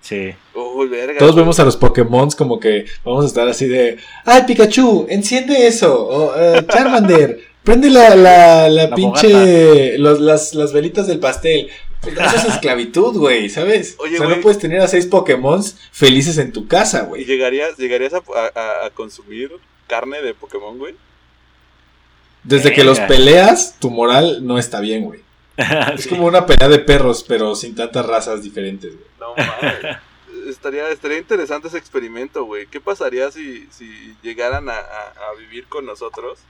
Sí. 0.00 0.34
Uy, 0.54 0.88
verga. 0.88 1.18
Todos 1.18 1.32
güey. 1.32 1.42
vemos 1.44 1.58
a 1.60 1.64
los 1.64 1.76
Pokémon 1.76 2.30
como 2.32 2.60
que 2.60 2.84
vamos 3.04 3.24
a 3.24 3.28
estar 3.28 3.48
así 3.48 3.66
de. 3.66 3.98
¡Ay, 4.24 4.42
Pikachu! 4.46 5.06
¡Enciende 5.08 5.66
eso! 5.66 6.06
O, 6.06 6.34
eh, 6.36 6.64
Charmander, 6.68 7.40
prende 7.64 7.90
la, 7.90 8.14
la, 8.16 8.68
la, 8.68 8.88
La 8.88 8.94
pinche. 8.96 9.98
los- 9.98 10.20
las, 10.20 10.54
las 10.54 10.72
velitas 10.72 11.06
del 11.06 11.18
pastel. 11.20 11.70
Pues 12.00 12.16
Eso 12.18 12.36
es 12.36 12.44
esclavitud, 12.54 13.16
güey, 13.16 13.48
¿sabes? 13.48 13.96
Oye, 13.98 14.16
o 14.18 14.26
sea, 14.26 14.28
no 14.36 14.40
puedes 14.40 14.58
tener 14.58 14.80
a 14.80 14.88
seis 14.88 15.06
Pokémon 15.06 15.62
felices 15.92 16.38
en 16.38 16.52
tu 16.52 16.66
casa, 16.66 17.02
¿Y 17.04 17.06
güey. 17.06 17.24
llegarías, 17.24 17.76
llegarías 17.78 18.12
a, 18.14 18.22
a- 18.54 18.86
a 18.86 18.90
consumir 18.90 19.52
carne 19.86 20.20
de 20.22 20.34
Pokémon, 20.34 20.76
güey? 20.78 20.94
Desde 22.44 22.72
que 22.72 22.82
los 22.82 22.98
peleas, 23.00 23.76
tu 23.78 23.90
moral 23.90 24.44
no 24.44 24.58
está 24.58 24.80
bien, 24.80 25.04
güey. 25.04 25.20
Es 25.94 26.02
Sí. 26.04 26.08
como 26.08 26.26
una 26.26 26.44
pelea 26.46 26.68
de 26.68 26.80
perros, 26.80 27.24
pero 27.26 27.54
sin 27.54 27.74
tantas 27.76 28.04
razas 28.06 28.42
diferentes, 28.42 28.92
güey. 28.94 29.06
No 29.20 29.34
mames. 29.36 29.98
estaría, 30.48 30.88
estaría 30.88 31.18
interesante 31.18 31.68
ese 31.68 31.78
experimento, 31.78 32.44
güey. 32.44 32.66
¿Qué 32.66 32.80
pasaría 32.80 33.30
si, 33.30 33.68
si 33.70 34.16
llegaran 34.22 34.68
a, 34.68 34.72
a- 34.72 35.12
a 35.30 35.38
vivir 35.38 35.66
con 35.68 35.86
nosotros? 35.86 36.40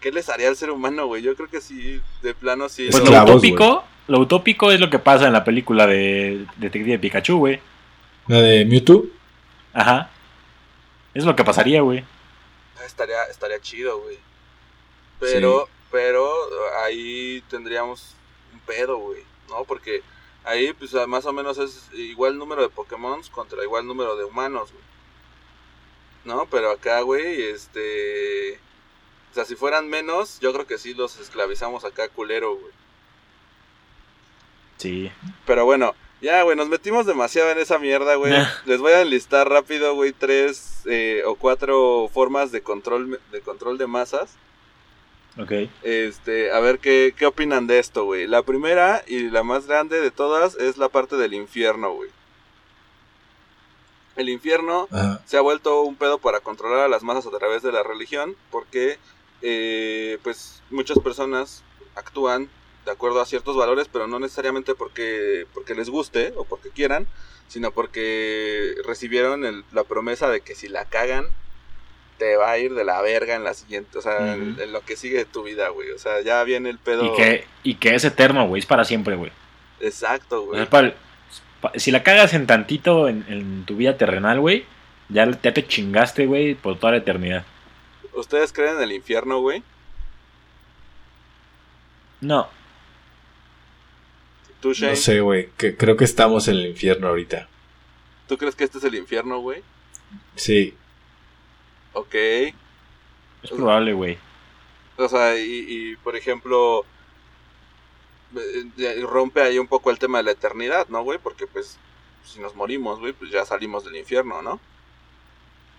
¿Qué 0.00 0.12
les 0.12 0.28
haría 0.28 0.48
al 0.48 0.56
ser 0.56 0.70
humano, 0.70 1.06
güey? 1.06 1.22
Yo 1.22 1.34
creo 1.34 1.48
que 1.48 1.60
sí, 1.60 2.00
de 2.22 2.34
plano 2.34 2.68
sí. 2.68 2.88
Pues 2.90 3.08
lo 3.08 3.22
utópico, 3.22 3.84
lo 4.08 4.20
utópico 4.20 4.70
es 4.70 4.80
lo 4.80 4.90
que 4.90 4.98
pasa 4.98 5.26
en 5.26 5.32
la 5.32 5.44
película 5.44 5.86
de 5.86 6.46
Detective 6.56 6.98
Pikachu, 6.98 7.38
güey. 7.38 7.60
La 8.28 8.40
de 8.40 8.64
Mewtwo. 8.64 9.06
Ajá. 9.72 10.10
Es 11.14 11.24
lo 11.24 11.34
que 11.34 11.44
pasaría, 11.44 11.80
güey. 11.80 12.04
estaría, 12.84 13.22
estaría 13.24 13.60
chido, 13.60 14.00
güey. 14.00 14.18
Pero, 15.18 15.68
pero 15.90 16.30
ahí 16.84 17.42
tendríamos 17.48 18.14
un 18.52 18.60
pedo, 18.60 18.98
güey, 18.98 19.22
¿no? 19.48 19.64
Porque 19.64 20.02
ahí, 20.44 20.72
pues, 20.74 20.92
más 21.08 21.24
o 21.24 21.32
menos 21.32 21.58
es 21.58 21.88
igual 21.94 22.38
número 22.38 22.62
de 22.62 22.68
Pokémon 22.68 23.22
contra 23.30 23.62
igual 23.62 23.86
número 23.86 24.16
de 24.16 24.24
humanos, 24.24 24.72
güey. 24.72 24.84
¿No? 26.24 26.46
Pero 26.50 26.70
acá, 26.70 27.00
güey, 27.00 27.42
este... 27.42 28.60
O 29.36 29.38
sea, 29.38 29.44
si 29.44 29.54
fueran 29.54 29.86
menos, 29.90 30.40
yo 30.40 30.50
creo 30.54 30.66
que 30.66 30.78
sí 30.78 30.94
los 30.94 31.20
esclavizamos 31.20 31.84
acá 31.84 32.08
culero, 32.08 32.56
güey. 32.56 32.72
Sí. 34.78 35.12
Pero 35.44 35.66
bueno, 35.66 35.94
ya, 36.22 36.42
güey, 36.42 36.56
nos 36.56 36.70
metimos 36.70 37.04
demasiado 37.04 37.50
en 37.50 37.58
esa 37.58 37.78
mierda, 37.78 38.14
güey. 38.14 38.32
Les 38.64 38.80
voy 38.80 38.92
a 38.92 39.02
enlistar 39.02 39.46
rápido, 39.50 39.94
güey, 39.94 40.14
tres 40.14 40.80
eh, 40.86 41.22
o 41.26 41.34
cuatro 41.34 42.08
formas 42.14 42.50
de 42.50 42.62
control 42.62 43.20
de 43.30 43.42
control 43.42 43.76
de 43.76 43.86
masas. 43.86 44.36
Ok. 45.38 45.52
Este, 45.82 46.50
a 46.50 46.60
ver 46.60 46.78
qué, 46.78 47.12
qué 47.14 47.26
opinan 47.26 47.66
de 47.66 47.78
esto, 47.78 48.06
güey. 48.06 48.26
La 48.26 48.42
primera 48.42 49.04
y 49.06 49.28
la 49.28 49.42
más 49.42 49.66
grande 49.66 50.00
de 50.00 50.10
todas 50.10 50.54
es 50.54 50.78
la 50.78 50.88
parte 50.88 51.16
del 51.16 51.34
infierno, 51.34 51.92
güey. 51.92 52.08
El 54.16 54.30
infierno 54.30 54.88
Ajá. 54.90 55.20
se 55.26 55.36
ha 55.36 55.42
vuelto 55.42 55.82
un 55.82 55.96
pedo 55.96 56.16
para 56.16 56.40
controlar 56.40 56.80
a 56.80 56.88
las 56.88 57.02
masas 57.02 57.26
a 57.26 57.36
través 57.36 57.62
de 57.62 57.70
la 57.70 57.82
religión, 57.82 58.34
porque 58.50 58.98
eh, 59.48 60.18
pues 60.24 60.60
muchas 60.70 60.98
personas 60.98 61.62
actúan 61.94 62.48
de 62.84 62.90
acuerdo 62.90 63.20
a 63.20 63.26
ciertos 63.26 63.56
valores, 63.56 63.88
pero 63.92 64.08
no 64.08 64.18
necesariamente 64.18 64.74
porque, 64.74 65.46
porque 65.54 65.74
les 65.76 65.88
guste 65.88 66.32
o 66.36 66.44
porque 66.44 66.70
quieran, 66.70 67.06
sino 67.48 67.70
porque 67.70 68.74
recibieron 68.84 69.44
el- 69.44 69.64
la 69.72 69.84
promesa 69.84 70.28
de 70.28 70.40
que 70.40 70.54
si 70.56 70.68
la 70.68 70.84
cagan, 70.86 71.26
te 72.18 72.36
va 72.36 72.50
a 72.50 72.58
ir 72.58 72.74
de 72.74 72.84
la 72.84 73.00
verga 73.02 73.34
en 73.36 73.44
la 73.44 73.54
siguiente, 73.54 73.98
o 73.98 74.02
sea, 74.02 74.34
en, 74.34 74.72
lo 74.72 74.80
que 74.80 74.96
sigue 74.96 75.18
de 75.18 75.24
tu 75.26 75.42
vida, 75.42 75.68
güey. 75.68 75.90
O 75.90 75.98
sea, 75.98 76.22
ya 76.22 76.42
viene 76.44 76.70
el 76.70 76.78
pedo. 76.78 77.04
Y 77.04 77.14
que, 77.16 77.44
y 77.62 77.74
que 77.74 77.94
es 77.94 78.04
eterno, 78.04 78.48
güey. 78.48 78.60
Es 78.60 78.66
para 78.66 78.84
siempre, 78.84 79.16
güey. 79.16 79.30
Exacto, 79.80 80.42
O 80.42 80.46
güey. 80.46 80.60
sea, 80.60 80.70
para- 80.70 80.94
pa- 81.60 81.72
si 81.76 81.90
la 81.90 82.02
cagas 82.02 82.32
en 82.34 82.46
tantito 82.46 83.08
en, 83.08 83.24
en 83.28 83.64
tu 83.64 83.76
vida 83.76 83.96
terrenal, 83.96 84.40
güey, 84.40 84.64
Ya, 85.08 85.24
ya 85.40 85.54
te 85.54 85.64
chingaste, 85.64 86.26
güey, 86.26 86.56
por 86.56 86.78
toda 86.80 86.90
la 86.92 86.98
eternidad. 86.98 87.44
¿Ustedes 88.16 88.52
creen 88.52 88.76
en 88.76 88.82
el 88.82 88.92
infierno, 88.92 89.40
güey? 89.40 89.62
No. 92.20 92.48
¿Tú, 94.60 94.72
Shane? 94.72 94.92
No 94.92 94.96
sé, 94.96 95.20
güey. 95.20 95.50
que- 95.56 95.76
Creo 95.76 95.96
que 95.96 96.04
estamos 96.04 96.48
en 96.48 96.56
el 96.56 96.66
infierno 96.66 97.08
ahorita. 97.08 97.48
¿Tú 98.26 98.38
crees 98.38 98.56
que 98.56 98.64
este 98.64 98.78
es 98.78 98.84
el 98.84 98.94
infierno, 98.94 99.38
güey? 99.38 99.62
Sí. 100.34 100.74
Ok. 101.92 102.14
Es 102.14 103.50
probable, 103.54 103.92
güey. 103.92 104.18
O 104.96 105.08
sea, 105.08 105.38
y, 105.38 105.42
y, 105.68 105.96
por 105.96 106.16
ejemplo, 106.16 106.84
eh, 108.34 108.64
eh, 108.78 109.00
rompe 109.06 109.42
ahí 109.42 109.58
un 109.58 109.66
poco 109.68 109.90
el 109.90 109.98
tema 109.98 110.18
de 110.18 110.24
la 110.24 110.30
eternidad, 110.32 110.88
¿no, 110.88 111.02
güey? 111.02 111.18
Porque 111.18 111.46
pues 111.46 111.78
si 112.24 112.40
nos 112.40 112.56
morimos, 112.56 112.98
güey, 112.98 113.12
pues 113.12 113.30
ya 113.30 113.44
salimos 113.44 113.84
del 113.84 113.96
infierno, 113.96 114.40
¿no? 114.42 114.58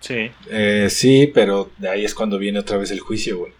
Sí. 0.00 0.30
Eh, 0.48 0.88
sí, 0.90 1.26
pero 1.34 1.70
de 1.78 1.88
ahí 1.88 2.04
es 2.04 2.14
cuando 2.14 2.38
viene 2.38 2.58
otra 2.60 2.76
vez 2.78 2.90
el 2.90 3.00
juicio, 3.00 3.38
güey. 3.38 3.52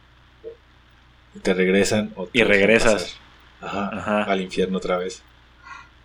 Y 1.34 1.41
te 1.41 1.55
regresan. 1.55 2.12
o 2.16 2.26
te 2.26 2.39
Y 2.39 2.43
regresas. 2.45 3.16
Ajá, 3.61 3.91
Ajá. 3.93 4.22
Al 4.24 4.41
infierno 4.41 4.78
otra 4.78 4.99
vez. 4.99 5.22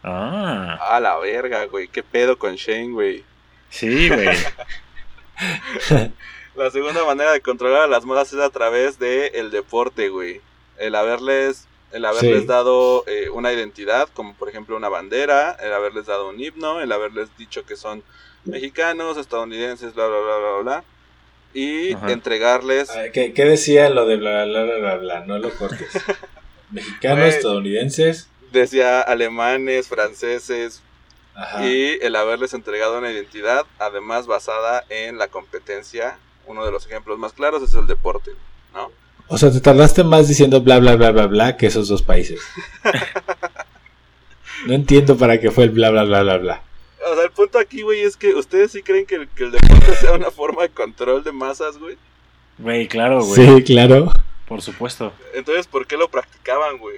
Ah. 0.04 0.78
A 0.90 1.00
la 1.00 1.18
verga, 1.20 1.66
güey. 1.66 1.88
¿Qué 1.88 2.04
pedo 2.04 2.38
con 2.38 2.56
Shane, 2.56 2.92
güey? 2.92 3.24
Sí, 3.70 4.10
güey. 4.10 4.28
La 6.56 6.70
segunda 6.70 7.04
manera 7.06 7.32
de 7.32 7.42
controlar 7.42 7.82
a 7.84 7.88
las 7.88 8.06
modas 8.06 8.32
es 8.32 8.40
a 8.40 8.50
través 8.52 9.00
de 9.00 9.28
el 9.28 9.50
deporte, 9.50 10.10
güey. 10.10 10.40
El 10.78 10.94
haberles, 10.96 11.68
el 11.92 12.06
haberles 12.06 12.42
Sí. 12.42 12.48
dado 12.48 13.04
eh, 13.08 13.30
una 13.30 13.52
identidad, 13.52 14.08
como 14.14 14.36
por 14.36 14.50
ejemplo 14.50 14.76
una 14.78 14.90
bandera, 14.90 15.58
el 15.64 15.74
haberles 15.74 16.06
dado 16.06 16.30
un 16.30 16.40
himno, 16.40 16.82
el 16.82 16.92
haberles 16.92 17.36
dicho 17.38 17.66
que 17.66 17.76
son 17.76 18.04
mexicanos, 18.46 19.18
estadounidenses, 19.18 19.94
bla, 19.94 20.08
bla, 20.08 20.20
bla, 20.20 20.38
bla, 20.38 20.62
bla. 20.62 20.84
Y 21.54 21.94
Ajá. 21.94 22.12
entregarles... 22.12 22.89
Ah, 22.89 23.10
¿Qué, 23.14 23.34
qué 23.34 23.46
decía 23.46 23.89
lo 23.89 24.06
de 24.08 24.18
bla, 24.18 24.46
bla, 24.46 24.64
bla, 24.64 24.78
bla, 24.78 24.96
bla? 24.98 25.26
No 25.26 25.38
lo 25.38 25.54
cortes. 25.56 25.91
Mexicanos, 26.72 27.36
estadounidenses. 27.36 28.30
Decía 28.52 29.02
alemanes, 29.02 29.88
franceses, 29.88 30.82
Ajá. 31.36 31.66
y 31.66 32.00
el 32.02 32.16
haberles 32.16 32.54
entregado 32.54 32.98
una 32.98 33.12
identidad, 33.12 33.66
además 33.80 34.28
basada 34.28 34.84
en 34.89 35.18
la 35.18 35.28
competencia. 35.28 36.18
Uno 36.46 36.66
de 36.66 36.72
los 36.72 36.86
ejemplos 36.86 37.18
más 37.20 37.34
claros 37.34 37.64
es 37.64 37.74
el 37.76 37.88
deporte, 37.88 38.32
¿no? 38.74 38.91
O 39.28 39.38
sea, 39.38 39.52
te 39.52 39.62
tardaste 39.62 40.04
más 40.04 40.28
diciendo 40.28 40.62
bla, 40.62 40.80
bla, 40.80 40.96
bla, 40.96 41.12
bla, 41.12 41.28
bla 41.28 41.58
que 41.58 41.68
esos 41.68 41.88
dos 41.88 42.02
países. 42.02 42.41
no 44.68 44.74
entiendo 44.74 45.18
para 45.18 45.39
qué 45.39 45.52
fue 45.52 45.64
el 45.66 45.70
bla, 45.70 45.89
bla, 45.89 46.04
bla, 46.04 46.24
bla, 46.24 46.38
bla. 46.38 46.64
O 47.12 47.16
sea, 47.16 47.24
el 47.26 47.32
punto 47.32 47.60
aquí, 47.60 47.82
güey, 47.82 48.01
es 48.01 48.16
que 48.18 48.34
ustedes 48.36 48.72
sí 48.72 48.82
creen 48.82 49.06
que 49.06 49.16
el, 49.16 49.28
que 49.30 49.43
el 49.45 49.51
deporte 49.51 49.95
sea 49.95 50.14
una 50.14 50.32
forma 50.32 50.62
de 50.64 50.70
control 50.70 51.24
de 51.24 51.32
masas, 51.32 51.78
güey. 51.78 51.97
Güey, 52.58 52.88
claro, 52.88 53.24
güey. 53.24 53.45
Sí, 53.58 53.64
claro. 53.64 54.12
Por 54.47 54.62
supuesto. 54.62 55.12
Entonces, 55.34 55.68
¿por 55.68 55.88
qué 55.88 55.97
lo 55.97 56.08
practicaban, 56.10 56.78
güey? 56.78 56.97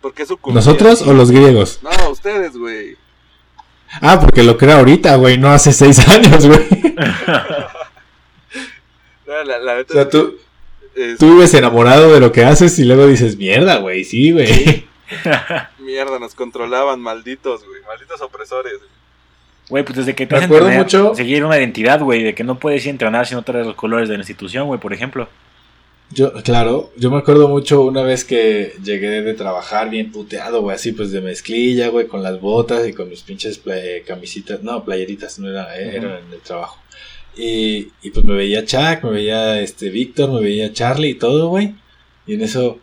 ¿Por 0.00 0.14
qué 0.14 0.24
sucumbían? 0.26 0.64
¿Nosotros 0.64 1.02
o 1.02 1.12
los 1.12 1.30
griegos? 1.30 1.80
No, 1.82 2.10
ustedes, 2.10 2.56
güey. 2.56 2.96
Ah, 4.00 4.20
porque 4.20 4.42
lo 4.44 4.56
crea 4.56 4.78
ahorita, 4.78 5.16
güey, 5.16 5.36
no 5.38 5.48
hace 5.50 5.72
seis 5.72 5.98
años, 6.08 6.46
güey. 6.46 6.68
No, 9.26 9.44
la, 9.44 9.58
la 9.60 9.76
neta 9.76 9.92
O 9.92 9.94
sea, 9.94 10.02
es 10.02 10.08
que, 10.08 10.10
tú, 10.18 10.36
es- 10.96 11.18
tú 11.18 11.34
vives 11.34 11.54
enamorado 11.54 12.12
de 12.12 12.20
lo 12.20 12.32
que 12.32 12.44
haces 12.44 12.76
y 12.78 12.84
luego 12.84 13.06
dices, 13.06 13.36
mierda, 13.36 13.76
güey, 13.76 14.02
sí, 14.04 14.32
güey. 14.32 14.86
Mierda, 15.78 16.18
nos 16.18 16.34
controlaban, 16.34 17.00
malditos, 17.00 17.64
güey. 17.66 17.80
Malditos 17.86 18.20
opresores. 18.20 18.74
Güey, 19.68 19.84
pues 19.84 19.98
desde 19.98 20.14
que 20.14 20.26
te 20.26 20.34
Me 20.34 20.38
hacen 20.38 20.46
acuerdo 20.50 20.66
tener- 20.68 20.82
mucho- 20.82 21.14
seguir 21.14 21.44
una 21.44 21.58
identidad, 21.58 22.00
güey, 22.00 22.22
de 22.22 22.34
que 22.34 22.42
no 22.44 22.58
puedes 22.58 22.82
ir 22.84 22.88
a 22.88 22.92
entrenar 22.92 23.26
si 23.26 23.34
no 23.34 23.42
traes 23.42 23.66
los 23.66 23.76
colores 23.76 24.08
de 24.08 24.14
la 24.16 24.20
institución, 24.20 24.66
güey, 24.66 24.80
por 24.80 24.92
ejemplo. 24.92 25.28
Yo, 26.12 26.32
claro, 26.42 26.90
yo 26.96 27.08
me 27.08 27.18
acuerdo 27.18 27.46
mucho 27.46 27.82
una 27.82 28.02
vez 28.02 28.24
que 28.24 28.74
llegué 28.82 29.22
de 29.22 29.34
trabajar 29.34 29.90
bien 29.90 30.10
puteado, 30.10 30.60
güey, 30.60 30.74
así 30.74 30.90
pues 30.90 31.12
de 31.12 31.20
mezclilla, 31.20 31.86
güey, 31.88 32.08
con 32.08 32.20
las 32.24 32.40
botas 32.40 32.88
y 32.88 32.92
con 32.92 33.08
mis 33.08 33.22
pinches 33.22 33.58
play- 33.58 34.02
camisitas, 34.02 34.60
no, 34.64 34.84
playeritas, 34.84 35.38
no 35.38 35.48
era, 35.48 35.78
eh, 35.78 35.86
Ujú. 35.98 36.06
eran 36.06 36.18
en 36.26 36.32
el 36.32 36.40
trabajo. 36.40 36.78
Y, 37.36 37.92
y 38.02 38.10
pues 38.10 38.24
me 38.26 38.34
veía 38.34 38.64
Chuck, 38.64 39.04
me 39.04 39.10
veía 39.10 39.60
este 39.60 39.88
Víctor, 39.88 40.32
me 40.32 40.40
veía 40.40 40.72
Charlie 40.72 41.10
y 41.10 41.14
todo, 41.14 41.46
güey. 41.48 41.74
Y 42.26 42.34
en 42.34 42.42
eso 42.42 42.80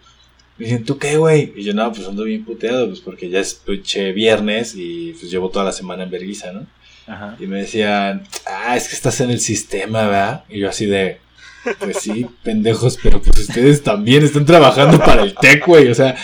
me 0.57 0.65
dicen, 0.65 0.83
¿tú 0.83 0.97
qué, 0.97 1.17
güey? 1.17 1.53
Y 1.55 1.63
yo, 1.63 1.73
no, 1.73 1.91
pues 1.91 2.07
ando 2.07 2.23
bien 2.23 2.43
puteado, 2.43 2.87
pues 2.87 2.99
porque 2.99 3.29
ya 3.29 3.39
es 3.39 3.53
pinche 3.53 4.11
viernes 4.11 4.73
y 4.75 5.13
pues 5.19 5.31
llevo 5.31 5.49
toda 5.49 5.65
la 5.65 5.71
semana 5.71 6.03
en 6.03 6.09
vergüenza, 6.09 6.51
¿no? 6.51 6.65
Ajá. 7.07 7.35
Y 7.39 7.47
me 7.47 7.59
decían, 7.59 8.23
ah, 8.45 8.75
es 8.75 8.89
que 8.89 8.95
estás 8.95 9.21
en 9.21 9.29
el 9.29 9.39
sistema, 9.39 10.03
¿verdad? 10.03 10.43
Y 10.49 10.59
yo 10.59 10.69
así 10.69 10.85
de, 10.85 11.19
pues 11.79 11.97
sí, 12.01 12.25
pendejos, 12.43 12.97
pero 13.01 13.21
pues 13.21 13.37
ustedes 13.39 13.83
también 13.83 14.23
están 14.23 14.45
trabajando 14.45 14.99
para 14.99 15.23
el 15.23 15.35
tech, 15.35 15.65
güey. 15.65 15.89
O 15.89 15.95
sea, 15.95 16.15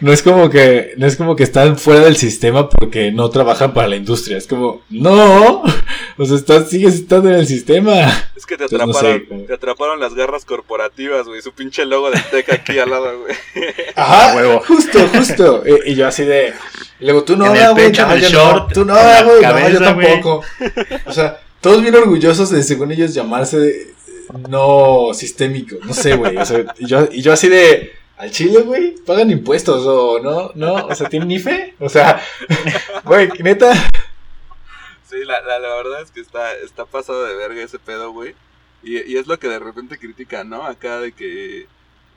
no 0.00 0.12
es 0.12 0.22
como 0.22 0.50
que, 0.50 0.92
no 0.96 1.06
es 1.06 1.16
como 1.16 1.36
que 1.36 1.42
están 1.42 1.78
fuera 1.78 2.04
del 2.04 2.16
sistema 2.16 2.68
porque 2.68 3.10
no 3.12 3.30
trabajan 3.30 3.74
para 3.74 3.88
la 3.88 3.96
industria. 3.96 4.36
Es 4.36 4.46
como, 4.46 4.82
no, 4.90 5.62
o 6.22 6.26
sea, 6.26 6.36
estás, 6.36 6.70
sigues 6.70 6.94
estando 6.94 7.28
en 7.28 7.36
el 7.36 7.46
sistema. 7.46 7.92
Es 8.36 8.46
que 8.46 8.56
te 8.56 8.64
Entonces, 8.64 8.78
no 8.78 8.98
atraparon, 8.98 9.26
sé, 9.28 9.46
te 9.46 9.54
atraparon 9.54 10.00
las 10.00 10.14
garras 10.14 10.44
corporativas, 10.44 11.26
güey. 11.26 11.42
Su 11.42 11.52
pinche 11.52 11.84
logo 11.84 12.10
del 12.10 12.22
Tec 12.30 12.52
aquí 12.52 12.78
al 12.78 12.90
lado, 12.90 13.20
güey. 13.20 13.34
Ajá, 13.96 14.36
huevo. 14.36 14.62
justo, 14.66 14.98
justo. 15.14 15.62
Y, 15.66 15.92
y 15.92 15.94
yo 15.94 16.06
así 16.06 16.24
de, 16.24 16.54
y 17.00 17.04
luego 17.04 17.24
tú 17.24 17.36
no, 17.36 17.50
güey, 17.50 17.92
no, 17.92 18.16
no, 18.30 18.66
tú 18.68 18.84
no, 18.84 18.94
güey, 18.94 19.42
no, 19.42 19.68
yo 19.68 19.78
tampoco. 19.80 20.44
O 21.06 21.12
sea, 21.12 21.40
todos 21.60 21.82
bien 21.82 21.94
orgullosos 21.94 22.50
de, 22.50 22.62
según 22.62 22.92
ellos, 22.92 23.12
llamarse 23.12 23.68
eh, 23.68 23.94
no 24.48 25.12
sistémico, 25.12 25.76
no 25.84 25.94
sé, 25.94 26.14
güey. 26.14 26.36
O 26.36 26.44
sea, 26.44 26.64
y 26.78 26.86
yo, 26.86 27.08
y 27.10 27.22
yo 27.22 27.32
así 27.32 27.48
de, 27.48 27.92
al 28.16 28.30
Chile, 28.30 28.60
güey, 28.60 28.94
pagan 29.04 29.32
impuestos 29.32 29.84
o 29.84 30.20
no, 30.20 30.52
no, 30.54 30.86
o 30.86 30.94
sea, 30.94 31.08
tienen 31.08 31.30
IFE. 31.32 31.74
O 31.80 31.88
sea, 31.88 32.20
güey, 33.04 33.28
neta. 33.40 33.72
Sí, 35.12 35.24
la, 35.26 35.42
la, 35.42 35.58
la 35.58 35.74
verdad 35.74 36.00
es 36.00 36.10
que 36.10 36.20
está, 36.20 36.54
está 36.54 36.86
pasado 36.86 37.24
de 37.26 37.34
verga 37.34 37.62
ese 37.62 37.78
pedo, 37.78 38.12
güey. 38.12 38.34
Y, 38.82 38.98
y 39.12 39.18
es 39.18 39.26
lo 39.26 39.38
que 39.38 39.46
de 39.46 39.58
repente 39.58 39.98
critican, 39.98 40.48
¿no? 40.48 40.64
Acá 40.64 41.00
de 41.00 41.12
que 41.12 41.66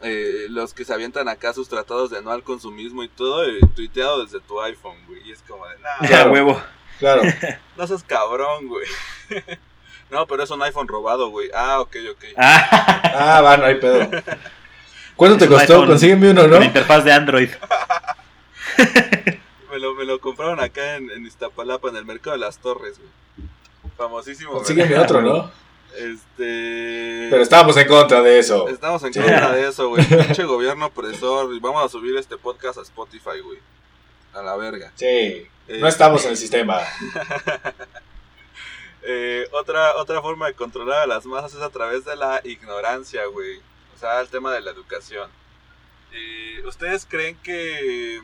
eh, 0.01 0.45
los 0.49 0.73
que 0.73 0.85
se 0.85 0.93
avientan 0.93 1.27
acá 1.27 1.51
sus 1.53 1.67
tratados 1.67 2.09
de 2.09 2.21
no 2.21 2.31
al 2.31 2.43
consumismo 2.43 3.03
y 3.03 3.09
todo, 3.09 3.43
eh, 3.43 3.59
tuiteado 3.75 4.23
desde 4.23 4.39
tu 4.39 4.61
iPhone, 4.61 4.95
güey. 5.07 5.27
Y 5.27 5.33
es 5.33 5.43
como 5.45 5.67
de, 5.67 5.75
nah, 5.79 6.07
Ya, 6.07 6.29
huevo. 6.29 6.61
Claro. 6.99 7.23
no 7.77 7.85
seas 7.85 8.01
cabrón, 8.03 8.69
güey. 8.69 8.87
no, 10.09 10.25
pero 10.25 10.43
es 10.43 10.49
un 10.51 10.63
iPhone 10.63 10.87
robado, 10.87 11.29
güey. 11.31 11.49
Ah, 11.53 11.81
ok, 11.81 11.97
ok. 12.11 12.23
Ah, 12.37 13.37
Ah, 13.37 13.41
va, 13.41 13.57
no 13.57 13.65
hay 13.65 13.75
pedo. 13.75 14.09
¿Cuánto 15.17 15.37
te 15.37 15.45
Es 15.45 15.49
costó? 15.51 15.85
Consígueme 15.85 16.31
uno, 16.31 16.47
¿no? 16.47 16.55
Con 16.55 16.63
interfaz 16.63 17.03
de 17.03 17.11
Android. 17.11 17.49
Me 19.75 19.81
lo, 19.81 19.93
me 19.93 20.05
lo 20.05 20.21
compraron 20.21 20.61
acá 20.61 20.95
en, 20.95 21.11
en 21.11 21.25
Iztapalapa, 21.25 21.89
en 21.89 21.97
el 21.97 22.05
mercado 22.05 22.31
de 22.31 22.39
las 22.39 22.59
torres, 22.59 22.97
güey. 22.97 23.09
Famosísimo, 23.97 24.51
güey. 24.51 24.59
Consígueme 24.59 24.97
otro, 24.97 25.21
¿no? 25.21 25.51
Este... 25.93 27.27
Pero 27.29 27.41
estábamos 27.41 27.75
en 27.75 27.85
contra 27.85 28.21
de 28.21 28.39
eso. 28.39 28.69
Estamos 28.69 29.03
en 29.03 29.11
contra 29.11 29.51
de 29.51 29.67
eso, 29.67 29.89
güey. 29.89 30.05
Pinche 30.05 30.45
gobierno 30.45 30.85
opresor. 30.85 31.53
Y 31.53 31.59
vamos 31.59 31.83
a 31.83 31.89
subir 31.89 32.15
este 32.15 32.37
podcast 32.37 32.77
a 32.77 32.83
Spotify, 32.83 33.41
güey. 33.43 33.59
A 34.33 34.41
la 34.41 34.55
verga. 34.55 34.93
Sí. 34.95 35.05
Eh, 35.05 35.49
No 35.81 35.89
estamos 35.89 36.23
en 36.23 36.31
el 36.31 36.37
sistema. 36.37 36.79
eh, 39.03 39.45
otra, 39.51 39.97
otra 39.97 40.21
forma 40.21 40.47
de 40.47 40.53
controlar 40.53 40.99
a 40.99 41.07
las 41.07 41.25
masas 41.25 41.53
es 41.53 41.61
a 41.61 41.69
través 41.69 42.05
de 42.05 42.15
la 42.15 42.39
ignorancia, 42.45 43.25
güey. 43.25 43.57
O 43.93 43.99
sea, 43.99 44.21
el 44.21 44.29
tema 44.29 44.53
de 44.53 44.61
la 44.61 44.71
educación. 44.71 45.29
Eh, 46.13 46.63
¿Ustedes 46.65 47.05
creen 47.05 47.35
que, 47.43 48.21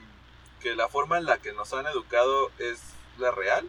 que 0.62 0.76
la 0.76 0.88
forma 0.88 1.18
en 1.18 1.26
la 1.26 1.38
que 1.38 1.54
nos 1.54 1.74
han 1.74 1.88
educado 1.88 2.50
es 2.60 2.80
la 3.20 3.32
real? 3.32 3.68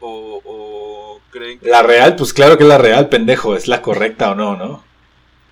¿O, 0.00 0.40
o 0.44 1.20
creen 1.30 1.58
que... 1.60 1.68
La 1.68 1.82
real, 1.82 2.16
pues 2.16 2.32
claro 2.32 2.56
que 2.56 2.64
es 2.64 2.68
la 2.68 2.78
real, 2.78 3.08
pendejo. 3.08 3.54
¿Es 3.54 3.68
la 3.68 3.82
correcta 3.82 4.30
o 4.32 4.34
no, 4.34 4.56
no? 4.56 4.82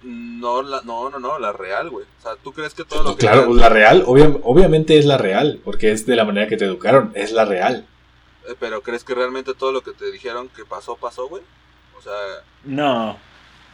No, 0.02 0.62
la, 0.62 0.80
no, 0.82 1.10
no, 1.10 1.18
no, 1.20 1.38
la 1.38 1.52
real, 1.52 1.90
güey. 1.90 2.06
O 2.18 2.22
sea, 2.22 2.32
¿tú 2.42 2.52
crees 2.52 2.74
que 2.74 2.84
todo 2.84 3.02
lo 3.02 3.14
que... 3.16 3.20
Claro, 3.20 3.42
te- 3.42 3.46
pues 3.48 3.60
la 3.60 3.68
real, 3.68 4.02
obvia- 4.06 4.40
obviamente 4.44 4.98
es 4.98 5.04
la 5.04 5.18
real, 5.18 5.60
porque 5.64 5.92
es 5.92 6.06
de 6.06 6.16
la 6.16 6.24
manera 6.24 6.48
que 6.48 6.56
te 6.56 6.64
educaron, 6.64 7.12
es 7.14 7.32
la 7.32 7.44
real. 7.44 7.86
Eh, 8.48 8.54
Pero 8.58 8.80
¿crees 8.82 9.04
que 9.04 9.14
realmente 9.14 9.52
todo 9.54 9.70
lo 9.72 9.82
que 9.82 9.92
te 9.92 10.10
dijeron 10.10 10.48
que 10.48 10.64
pasó, 10.64 10.96
pasó, 10.96 11.28
güey? 11.28 11.42
O 11.98 12.02
sea, 12.02 12.12
No. 12.64 13.18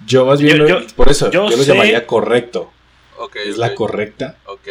Yo 0.05 0.27
más 0.27 0.43
bien, 0.43 0.59
Yo- 0.59 0.65
lo- 0.65 0.81
yo- 0.81 0.87
por 0.97 1.09
eso, 1.09 1.31
yo 1.31 1.49
yo, 1.49 1.57
lo 1.57 1.63
sé- 1.63 1.71
llamaría 1.73 2.07
correcto. 2.07 2.71
ok. 3.19 3.37
Es 3.37 3.57
la 3.57 3.75
correcta, 3.75 4.37
Ok. 4.47 4.69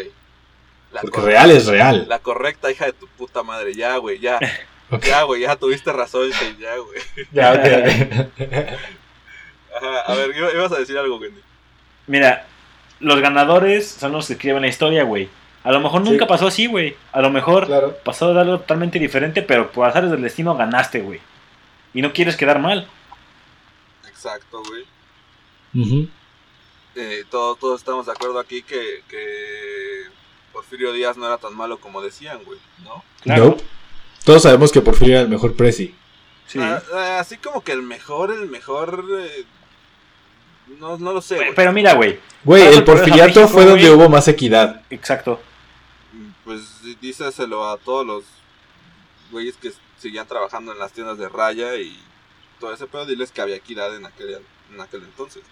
La 0.96 1.02
porque 1.02 1.16
cor- 1.20 1.26
real 1.26 1.52
es 1.52 1.68
real. 1.68 2.06
La 2.08 2.20
correcta 2.20 2.72
hija 2.72 2.86
de 2.86 2.94
tu 2.94 3.08
puta 3.08 3.44
madre. 3.44 3.74
Ya, 3.76 3.98
güey, 3.98 4.20
ya. 4.20 4.40
Ya, 5.04 5.24
güey, 5.24 5.42
ya 5.42 5.56
tuviste 5.56 5.92
razón, 5.92 6.30
Shane, 6.30 6.58
ya, 6.60 6.76
güey. 6.78 7.00
Ya, 7.32 7.54
ok, 7.54 7.60
ok. 8.38 8.44
Ajá, 9.76 10.00
a 10.02 10.16
ver, 10.16 10.38
iba- 10.38 10.54
ibas 10.54 10.72
a 10.72 10.78
decir 10.78 10.96
algo, 10.98 11.18
Wendy. 11.18 11.42
Mira, 12.06 12.46
los 13.00 13.20
ganadores 13.20 13.90
son 13.90 14.12
los 14.12 14.28
que 14.28 14.34
escriben 14.34 14.62
la 14.62 14.68
historia, 14.68 15.04
güey. 15.04 15.28
A 15.64 15.72
lo 15.72 15.80
mejor 15.80 16.04
Sí. 16.04 16.12
nunca 16.12 16.28
pasó 16.28 16.46
así, 16.48 16.68
güey. 16.68 16.96
A 17.12 17.20
lo 17.22 17.32
mejor 17.32 17.66
Claro. 17.66 17.98
pasó 18.04 18.32
de 18.32 18.42
algo 18.42 18.60
totalmente 18.60 19.00
diferente, 19.00 19.42
pero 19.42 19.72
por 19.72 19.88
azares 19.88 20.12
del 20.12 20.22
destino 20.22 20.56
ganaste, 20.56 21.02
güey. 21.02 21.20
y 21.96 22.02
no 22.04 22.14
quieres 22.14 22.38
quedar 22.38 22.60
mal. 22.60 22.88
Exacto, 24.08 24.62
güey. 24.68 24.86
Eh, 26.96 27.24
todos, 27.32 27.58
todos 27.60 27.80
estamos 27.82 28.06
de 28.06 28.12
acuerdo 28.12 28.40
aquí 28.40 28.62
que, 28.62 29.02
que 29.10 30.04
Porfirio 30.56 30.94
Díaz 30.94 31.18
no 31.18 31.26
era 31.26 31.38
tan 31.38 31.54
malo 31.54 31.82
como 31.82 32.02
decían, 32.02 32.40
güey, 32.46 32.58
¿no? 32.86 33.04
Claro. 33.22 33.46
Nope. 33.46 33.64
Todos 34.24 34.44
sabemos 34.44 34.72
que 34.72 34.80
Porfirio 34.80 35.16
era 35.16 35.24
el 35.24 35.28
mejor 35.28 35.54
presi. 35.54 35.94
Sí. 36.48 36.60
Ah, 36.62 36.82
ah, 36.94 37.20
así 37.20 37.36
como 37.36 37.62
que 37.62 37.74
el 37.74 37.82
mejor, 37.82 38.32
el 38.32 38.50
mejor... 38.50 39.04
eh, 39.20 39.44
no, 40.80 40.98
no 40.98 41.12
lo 41.12 41.22
sé, 41.22 41.36
güey. 41.36 41.54
Pero 41.54 41.74
mira, 41.74 41.94
güey. 41.94 42.20
Güey, 42.46 42.64
el 42.74 42.86
porfiriato 42.86 43.42
México, 43.42 43.48
fue 43.50 43.66
donde 43.66 43.90
güey. 43.90 44.00
hubo 44.00 44.10
más 44.10 44.30
equidad. 44.30 44.82
Exacto. 44.90 45.42
Pues 46.46 46.62
díselo 47.02 47.70
a 47.70 47.78
todos 47.78 48.08
los 48.08 48.24
güeyes 49.32 49.58
que 49.58 49.74
seguían 49.98 50.26
trabajando 50.26 50.72
en 50.72 50.80
las 50.80 50.94
tiendas 50.94 51.18
de 51.18 51.28
raya 51.28 51.76
y 51.76 52.00
todo 52.62 52.74
ese 52.74 52.88
pedo, 52.88 53.06
diles 53.06 53.32
que 53.34 53.42
había 53.42 53.58
equidad 53.58 53.94
en 53.94 54.06
aquel, 54.06 54.40
en 54.74 54.80
aquel 54.82 55.04
entonces. 55.04 55.44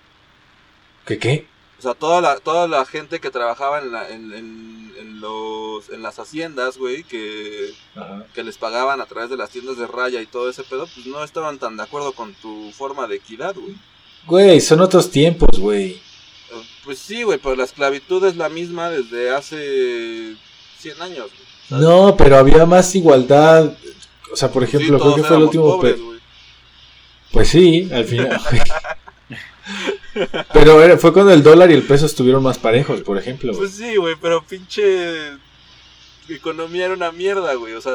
¿Qué 1.05 1.19
qué? 1.19 1.45
O 1.83 1.85
sea, 1.91 1.93
toda 1.95 2.21
la, 2.21 2.37
toda 2.39 2.65
la 2.69 2.85
gente 2.85 3.19
que 3.19 3.29
trabajaba 3.29 3.79
en, 3.79 3.91
la- 3.91 4.07
en, 4.09 4.31
en- 4.33 4.93
en 4.99 5.19
los, 5.19 5.89
en 5.89 6.01
las 6.01 6.17
haciendas, 6.17 6.77
güey, 6.77 7.03
que, 7.03 7.73
Ajá. 7.93 8.25
que 8.33 8.41
les 8.43 8.57
pagaban 8.57 9.01
a 9.01 9.05
través 9.05 9.29
de 9.29 9.35
las 9.35 9.49
tiendas 9.49 9.77
de 9.77 9.85
raya 9.87 10.21
y 10.21 10.25
todo 10.25 10.49
ese 10.49 10.63
pedo, 10.63 10.87
pues 10.93 11.05
no 11.07 11.21
estaban 11.23 11.57
tan 11.59 11.75
de 11.75 11.83
acuerdo 11.83 12.13
con 12.13 12.33
tu 12.35 12.71
forma 12.71 13.05
de 13.07 13.15
equidad, 13.17 13.53
güey. 13.55 13.75
Güey, 14.25 14.61
son 14.61 14.79
otros 14.79 15.11
tiempos, 15.11 15.49
güey. 15.59 15.91
Eh, 16.51 16.63
Pues 16.85 16.99
sí, 16.99 17.23
güey, 17.23 17.37
pero 17.37 17.55
la 17.57 17.65
esclavitud 17.65 18.23
es 18.25 18.37
la 18.37 18.47
misma 18.47 18.89
desde 18.89 19.31
hace 19.31 20.35
100 20.79 21.01
años. 21.01 21.27
güey. 21.69 21.81
No, 21.81 22.15
pero 22.15 22.37
había 22.37 22.65
más 22.65 22.95
igualdad. 22.95 23.73
O 24.31 24.35
sea, 24.37 24.49
por 24.51 24.63
Sí, 24.63 24.69
ejemplo, 24.77 24.97
creo 24.99 25.11
todos 25.11 25.15
que 25.15 25.23
fue 25.27 25.35
el 25.37 25.43
último. 25.43 25.63
pobres. 25.75 25.99
Pues 27.31 27.49
sí, 27.49 27.89
al 27.91 28.05
final. 28.05 28.39
pero 30.53 30.81
era- 30.83 30.97
fue 30.97 31.13
cuando 31.13 31.31
el 31.33 31.43
dólar 31.43 31.71
y 31.71 31.73
el 31.75 31.83
peso 31.83 32.05
estuvieron 32.05 32.43
más 32.43 32.57
parejos, 32.57 33.01
por 33.01 33.17
ejemplo. 33.17 33.53
Pues 33.55 33.71
sí, 33.71 33.95
güey, 33.95 34.15
pero 34.21 34.43
pinche 34.43 35.31
economía 36.29 36.85
era 36.85 36.93
una 36.93 37.11
mierda, 37.11 37.53
güey. 37.55 37.73
O 37.73 37.81
sea, 37.81 37.93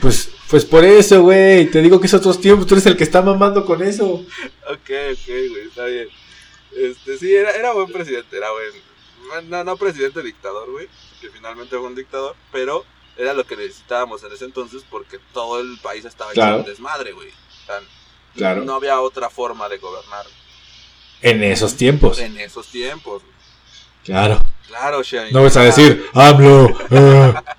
Pues, 0.00 0.30
pues 0.48 0.64
por 0.64 0.84
eso, 0.84 1.22
güey. 1.22 1.66
Te 1.70 1.82
digo 1.82 2.00
que 2.00 2.06
es 2.06 2.14
otros 2.14 2.40
tiempos. 2.40 2.66
Tú 2.66 2.74
eres 2.74 2.86
el 2.86 2.96
que 2.96 3.02
está 3.04 3.22
mamando 3.22 3.64
con 3.64 3.82
eso. 3.82 4.04
ok, 4.04 4.90
ok, 5.12 5.26
güey, 5.26 5.66
está 5.68 5.84
bien. 5.86 6.08
Este, 6.76 7.18
sí, 7.18 7.34
era, 7.34 7.50
era 7.50 7.72
buen 7.72 7.90
presidente, 7.92 8.36
era 8.36 8.48
buen. 8.52 9.50
No, 9.50 9.64
no 9.64 9.76
presidente 9.76 10.22
dictador, 10.22 10.70
güey, 10.70 10.88
que 11.20 11.28
finalmente 11.30 11.76
fue 11.76 11.86
un 11.86 11.94
dictador, 11.94 12.36
pero 12.52 12.84
era 13.16 13.34
lo 13.34 13.44
que 13.44 13.56
necesitábamos 13.56 14.22
en 14.24 14.32
ese 14.32 14.44
entonces 14.44 14.84
porque 14.90 15.18
todo 15.32 15.60
el 15.60 15.78
país 15.82 16.04
estaba 16.04 16.32
Claro. 16.32 16.56
hecho 16.56 16.64
un 16.64 16.70
desmadre, 16.70 17.12
güey. 17.12 17.28
O 17.28 17.66
sea, 17.66 17.80
Claro. 18.34 18.64
no 18.64 18.74
había 18.74 19.00
otra 19.00 19.28
forma 19.30 19.68
de 19.68 19.78
gobernar 19.78 20.24
En 21.22 21.42
esos 21.44 21.74
tiempos. 21.76 22.18
en 22.20 22.36
esos 22.38 22.66
tiempos. 22.68 23.22
Claro. 24.04 24.40
Claro, 24.66 25.02
Shane. 25.02 25.32
No 25.32 25.42
vas 25.42 25.56
a 25.56 25.62
decir, 25.64 26.04
AMLO. 26.14 26.76
ah". 26.90 27.42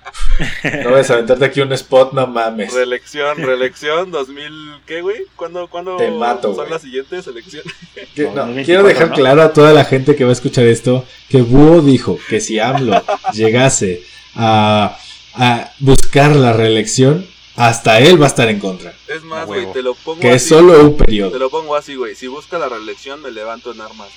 No 0.84 0.90
vas 0.92 1.08
a 1.10 1.14
aventarte 1.14 1.44
aquí 1.44 1.60
un 1.60 1.72
spot, 1.72 2.12
no 2.12 2.26
mames. 2.26 2.72
Reelección, 2.72 3.36
reelección 3.38 4.10
2000, 4.10 4.80
¿qué, 4.86 5.00
güey? 5.00 5.18
¿Cuándo, 5.36 5.68
cuándo 5.68 5.96
Te 5.96 6.10
mato, 6.10 6.48
son 6.48 6.56
güey. 6.56 6.70
las 6.70 6.82
siguientes 6.82 7.26
elecciones? 7.26 7.72
Que- 8.14 8.24
No, 8.24 8.30
no, 8.30 8.46
2024, 8.46 8.64
quiero 8.64 8.82
dejar 8.82 9.08
¿no? 9.10 9.14
claro 9.14 9.42
a 9.42 9.52
toda 9.52 9.72
la 9.72 9.84
gente 9.84 10.16
que 10.16 10.24
va 10.24 10.30
a 10.30 10.32
escuchar 10.32 10.66
esto 10.66 11.04
que 11.28 11.42
Búho 11.42 11.82
dijo 11.82 12.18
que 12.28 12.40
si 12.40 12.58
AMLO 12.58 13.00
llegase 13.32 14.02
a, 14.34 14.96
a 15.34 15.70
buscar 15.78 16.34
la 16.34 16.52
reelección, 16.52 17.26
hasta 17.56 17.98
él 18.00 18.20
va 18.20 18.26
a 18.26 18.28
estar 18.28 18.48
en 18.48 18.58
contra. 18.58 18.92
Es 19.08 19.22
más, 19.22 19.42
A 19.42 19.44
güey, 19.44 19.72
te 19.72 19.82
lo 19.82 19.94
pongo 19.94 20.20
Que 20.20 20.34
es 20.34 20.46
solo 20.48 20.80
un 20.80 20.96
Te 20.96 21.04
periodo. 21.04 21.38
lo 21.38 21.50
pongo 21.50 21.76
así, 21.76 21.94
güey. 21.94 22.14
Si 22.14 22.26
busca 22.26 22.58
la 22.58 22.68
reelección, 22.68 23.22
me 23.22 23.30
levanto 23.30 23.72
en 23.72 23.80
armas. 23.80 24.08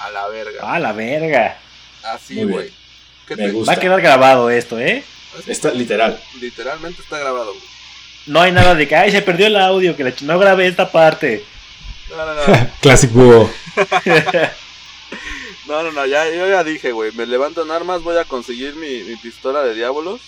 A 0.00 0.10
la 0.10 0.26
verga. 0.28 0.60
Ah, 0.62 0.78
la 0.78 0.92
verga. 0.92 1.58
Así, 2.02 2.42
güey. 2.44 2.70
¿Qué 3.28 3.36
Me 3.36 3.44
te- 3.46 3.52
gusta. 3.52 3.72
Va 3.72 3.78
a 3.78 3.80
quedar 3.80 4.00
grabado 4.02 4.50
esto, 4.50 4.78
¿eh? 4.78 5.02
Está 5.46 5.70
literal. 5.72 6.20
Literalmente 6.40 7.00
está 7.02 7.18
grabado, 7.18 7.52
güey. 7.52 7.64
No 8.26 8.40
hay 8.40 8.52
nada 8.52 8.74
de 8.74 8.88
que, 8.88 8.96
ay, 8.96 9.10
se 9.12 9.22
perdió 9.22 9.46
el 9.46 9.56
audio, 9.56 9.96
que 9.96 10.04
la 10.04 10.10
ch- 10.10 10.22
no 10.22 10.38
grabé 10.38 10.66
esta 10.66 10.90
parte. 10.90 11.44
No, 12.10 12.16
no, 12.16 12.34
no. 12.34 12.70
Classic 12.80 13.10
Búho. 13.12 13.50
No, 15.66 15.82
no, 15.82 15.92
no. 15.92 16.04
Ya, 16.06 16.28
yo 16.28 16.46
ya 16.46 16.62
dije, 16.62 16.92
güey. 16.92 17.12
Me 17.12 17.26
levanto 17.26 17.62
en 17.62 17.70
armas, 17.70 18.02
voy 18.02 18.16
a 18.18 18.24
conseguir 18.24 18.74
mi, 18.76 19.02
mi 19.04 19.16
pistola 19.16 19.62
de 19.62 19.74
diablos. 19.74 20.20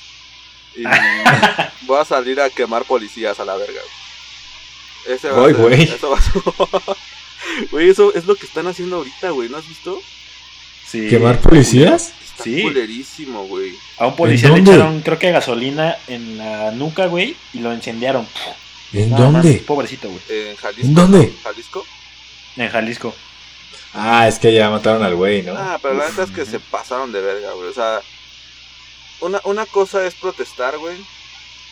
Y 0.77 0.83
voy 1.87 2.01
a 2.01 2.05
salir 2.05 2.41
a 2.41 2.51
quemar 2.51 2.85
policías 2.85 3.39
a 3.41 3.45
la 3.45 3.57
verga, 3.57 3.81
güey. 3.81 5.17
Ese 5.17 5.31
va 5.31 5.43
a 5.43 5.47
Ay, 5.47 5.55
ser- 5.55 5.63
güey. 5.63 5.83
Eso 5.83 6.11
va 6.11 6.19
a 6.19 6.21
ser- 6.23 6.97
Güey, 7.71 7.91
eso 7.91 8.13
es 8.15 8.27
lo 8.27 8.35
que 8.35 8.45
están 8.47 8.67
haciendo 8.67 8.97
ahorita, 8.97 9.31
güey. 9.31 9.49
¿No 9.49 9.57
has 9.59 9.69
visto? 9.69 10.01
Sí. 10.87 11.09
¿Quemar 11.09 11.41
policías? 11.41 12.13
Está 12.25 12.45
Sí. 12.45 12.61
culerísimo, 12.63 13.45
güey. 13.47 13.73
A 13.99 14.07
un 14.09 14.17
policía 14.17 14.49
¿En 14.49 14.57
le 14.57 14.61
echaron, 14.73 15.01
creo 15.01 15.19
que 15.19 15.31
gasolina 15.31 15.97
en 16.09 16.37
la 16.39 16.71
nuca, 16.73 17.07
güey, 17.07 17.37
y 17.55 17.61
lo 17.61 17.73
incendiaron. 17.73 18.27
¿En 18.93 19.11
Nada 19.11 19.31
más, 19.31 19.43
dónde? 19.45 19.59
pobrecito, 19.61 20.09
güey. 20.09 20.21
En 20.29 20.57
Jalisco. 20.57 20.87
¿En 20.87 20.95
dónde? 20.95 21.33
¿Jalisco? 21.43 21.87
En 22.57 22.69
Jalisco. 22.69 23.15
Ah, 23.95 24.29
es 24.29 24.39
que 24.39 24.53
ya 24.53 24.69
mataron 24.71 25.03
al 25.03 25.15
güey, 25.15 25.43
¿no? 25.43 25.55
Ah, 25.57 25.79
pero 25.81 25.95
la 25.95 26.09
neta 26.09 26.25
es 26.25 26.31
que 26.31 26.45
se 26.45 26.59
pasaron 26.61 27.13
de 27.13 27.21
verga, 27.21 27.53
güey. 27.53 27.69
O 27.71 27.75
sea, 27.75 28.01
una, 29.21 29.41
una 29.45 29.67
cosa 29.67 30.07
es 30.07 30.15
protestar, 30.15 30.79
güey, 30.79 30.97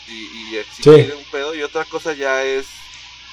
y, 0.08 0.12
y 0.52 0.56
exigir 0.58 1.06
Sí. 1.06 1.12
un 1.16 1.24
pedo, 1.30 1.54
y 1.54 1.62
otra 1.62 1.84
cosa 1.84 2.12
ya 2.12 2.42
es 2.42 2.66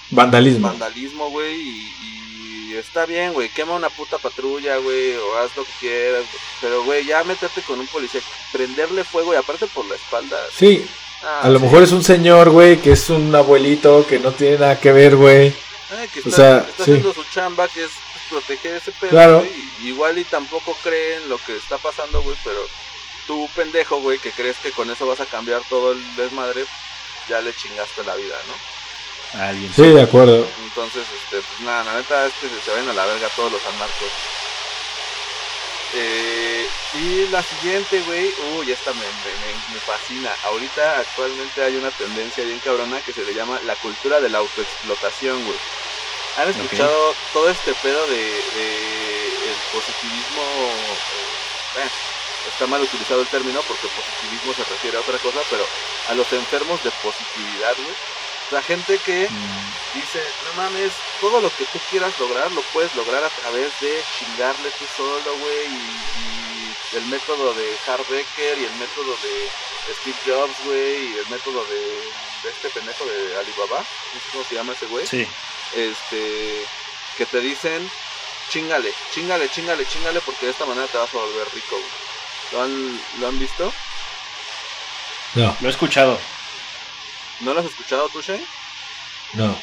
Vandalismo. 0.09 0.67
vandalismo, 0.67 1.29
güey, 1.29 1.55
y, 1.61 2.69
y 2.71 2.75
está 2.75 3.05
bien, 3.05 3.33
güey, 3.33 3.49
quema 3.49 3.73
una 3.75 3.89
puta 3.89 4.17
patrulla, 4.17 4.77
güey, 4.77 5.15
o 5.15 5.37
haz 5.39 5.55
lo 5.57 5.63
que 5.65 5.71
quieras, 5.79 6.25
pero, 6.61 6.83
güey, 6.83 7.05
ya 7.05 7.23
meterte 7.23 7.61
con 7.61 7.79
un 7.79 7.87
policía, 7.87 8.21
prenderle 8.51 9.03
fuego, 9.03 9.33
y 9.33 9.37
aparte 9.37 9.67
por 9.67 9.85
la 9.85 9.95
espalda. 9.95 10.37
Sí, 10.57 10.85
ah, 11.23 11.41
a 11.43 11.49
lo 11.49 11.59
sí. 11.59 11.65
mejor 11.65 11.83
es 11.83 11.91
un 11.91 12.03
señor, 12.03 12.49
güey, 12.49 12.77
que 12.81 12.93
es 12.93 13.09
un 13.09 13.33
abuelito 13.35 14.05
que 14.07 14.19
no 14.19 14.31
tiene 14.31 14.57
nada 14.57 14.79
que 14.79 14.91
ver, 14.91 15.15
güey. 15.15 15.53
Que 16.13 16.19
o 16.21 16.29
está, 16.29 16.31
sea, 16.35 16.57
está 16.59 16.71
sí. 16.85 16.91
haciendo 16.91 17.13
su 17.13 17.23
chamba, 17.33 17.67
que 17.67 17.83
es 17.83 17.91
proteger 18.29 18.75
ese 18.75 18.93
pedo, 18.93 19.09
Claro. 19.09 19.45
y 19.81 19.87
igual 19.89 20.17
y 20.17 20.23
tampoco 20.23 20.73
cree 20.83 21.17
en 21.17 21.27
lo 21.27 21.37
que 21.39 21.55
está 21.57 21.77
pasando, 21.77 22.21
güey, 22.21 22.37
pero 22.45 22.59
tú, 23.31 23.47
pendejo, 23.55 24.01
güey, 24.01 24.19
que 24.19 24.33
crees 24.33 24.57
que 24.57 24.73
con 24.73 24.89
eso 24.89 25.07
vas 25.07 25.21
a 25.21 25.25
cambiar 25.25 25.63
todo 25.69 25.93
el 25.93 26.15
desmadre, 26.17 26.65
ya 27.29 27.39
le 27.41 27.53
chingaste 27.53 28.03
la 28.03 28.15
vida, 28.17 28.35
¿no? 28.45 28.55
A 29.39 29.47
alguien. 29.47 29.71
Sí, 29.73 29.87
de 29.93 30.01
acuerdo. 30.01 30.45
Entonces, 30.65 31.03
este, 31.09 31.41
pues 31.41 31.61
nada, 31.61 31.85
la 31.85 31.93
neta 31.93 32.25
es 32.25 32.33
que 32.33 32.49
se, 32.49 32.61
se 32.61 32.71
vayan 32.71 32.89
a 32.89 32.93
la 32.93 33.05
verga 33.05 33.29
todos 33.37 33.51
los 33.53 33.65
anarcos. 33.65 34.11
Eh, 35.93 36.65
y 36.93 37.27
la 37.27 37.41
siguiente, 37.43 38.01
güey, 38.01 38.33
uy, 38.57 38.71
esta 38.71 38.93
me, 38.93 39.05
me, 39.13 39.37
me- 39.37 39.63
me 39.73 39.79
fascina. 39.79 40.35
Ahorita 40.43 40.99
actualmente 40.99 41.63
hay 41.63 41.75
una 41.75 41.91
tendencia 41.91 42.43
bien 42.43 42.59
cabrona 42.59 43.01
que 43.01 43.13
se 43.13 43.23
le 43.23 43.33
llama 43.33 43.59
la 43.63 43.75
cultura 43.77 44.19
de 44.21 44.29
la 44.29 44.39
autoexplotación, 44.39 45.45
güey. 45.45 45.57
¿Han 46.37 46.49
escuchado 46.49 47.15
todo 47.33 47.49
este 47.49 47.73
pedo 47.75 48.07
de, 48.07 48.17
de 48.55 49.51
el 49.51 49.57
positivismo? 49.71 50.41
eh, 51.13 51.37
bueno, 51.73 51.91
está 52.49 52.67
mal 52.67 52.81
utilizado 52.81 53.21
el 53.21 53.27
término 53.27 53.61
porque 53.63 53.87
positivismo 53.87 54.53
se 54.53 54.63
refiere 54.63 54.97
a 54.97 55.01
otra 55.01 55.17
cosa, 55.19 55.39
pero 55.49 55.65
a 56.09 56.13
los 56.13 56.31
enfermos 56.33 56.83
de 56.83 56.91
positividad, 57.03 57.75
güey. 57.77 57.95
La 58.51 58.61
gente 58.61 58.97
que 58.99 59.29
Mm, 59.29 59.71
dice, 59.93 60.21
no 60.45 60.61
mames, 60.61 60.91
todo 61.21 61.39
lo 61.41 61.49
que 61.55 61.65
tú 61.65 61.79
quieras 61.89 62.17
lograr 62.19 62.51
lo 62.51 62.61
puedes 62.73 62.93
lograr 62.95 63.23
a 63.23 63.29
través 63.29 63.71
de 63.79 64.03
chingarle 64.19 64.69
tú 64.71 64.85
solo, 64.97 65.37
güey, 65.37 65.67
y, 65.67 66.75
y 66.93 66.97
el 66.97 67.05
método 67.05 67.53
de 67.53 67.77
Hardbecker 67.85 68.57
y 68.59 68.65
el 68.65 68.73
método 68.75 69.15
de 69.23 69.49
Steve 70.01 70.17
Jobs, 70.25 70.55
güey, 70.65 71.13
y 71.13 71.17
el 71.17 71.27
método 71.29 71.63
de, 71.65 71.79
de 72.43 72.49
este 72.49 72.69
pendejo 72.71 73.05
de 73.05 73.37
Alibaba, 73.39 73.79
no 73.79 74.19
sé 74.19 74.25
cómo 74.33 74.43
se 74.43 74.55
llama 74.55 74.73
ese 74.73 74.85
güey, 74.87 75.07
Sí. 75.07 75.25
este, 75.73 76.65
que 77.17 77.25
te 77.25 77.39
dicen, 77.39 77.89
chingale, 78.49 78.93
chingale, 79.13 79.49
chingale, 79.49 79.85
chingale, 79.85 80.19
porque 80.21 80.47
de 80.47 80.51
esta 80.51 80.65
manera 80.65 80.87
te 80.87 80.97
vas 80.97 81.13
a 81.13 81.17
volver 81.17 81.47
rico, 81.53 81.77
güey. 81.77 82.10
¿Lo 82.51 82.61
han, 82.63 82.99
¿Lo 83.19 83.27
han 83.27 83.39
visto? 83.39 83.71
No, 85.35 85.55
Lo 85.61 85.67
he 85.67 85.71
escuchado. 85.71 86.19
¿No 87.41 87.53
lo 87.53 87.59
has 87.61 87.65
escuchado 87.67 88.09
tú, 88.09 88.21
Shane? 88.21 88.43
no. 89.33 89.57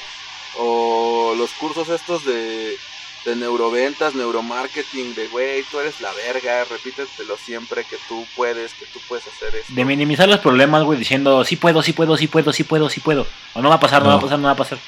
O 0.61 1.35
los 1.37 1.51
cursos 1.53 1.89
estos 1.91 2.25
de, 2.25 2.77
de 3.25 3.37
neuroventas, 3.37 4.15
neuromarketing, 4.15 5.15
de 5.15 5.29
güey, 5.29 5.63
tú 5.65 5.79
eres 5.79 6.01
la 6.01 6.11
verga, 6.15 6.65
repítetelo 6.65 7.37
siempre 7.37 7.85
que 7.85 7.97
tú 8.09 8.27
puedes, 8.35 8.73
que 8.75 8.87
tú 8.87 8.99
puedes 9.07 9.25
hacer 9.29 9.55
esto. 9.55 9.73
De 9.73 9.85
minimizar 9.85 10.27
los 10.29 10.41
problemas, 10.41 10.83
güey, 10.83 10.99
diciendo, 10.99 11.45
sí 11.45 11.55
puedo, 11.57 11.81
sí 11.83 11.93
puedo, 11.93 12.17
sí 12.17 12.27
puedo, 12.27 12.53
sí 12.53 12.65
puedo, 12.65 12.89
sí 12.91 12.99
puedo. 13.01 13.27
O 13.55 13.61
no 13.63 13.69
va 13.69 13.77
a 13.77 13.81
pasar, 13.81 14.03
no, 14.03 14.09
No. 14.09 14.15
va 14.15 14.19
a 14.19 14.23
pasar, 14.23 14.39
no 14.41 14.47
va 14.49 14.53
a 14.53 14.57
pasar. 14.57 14.79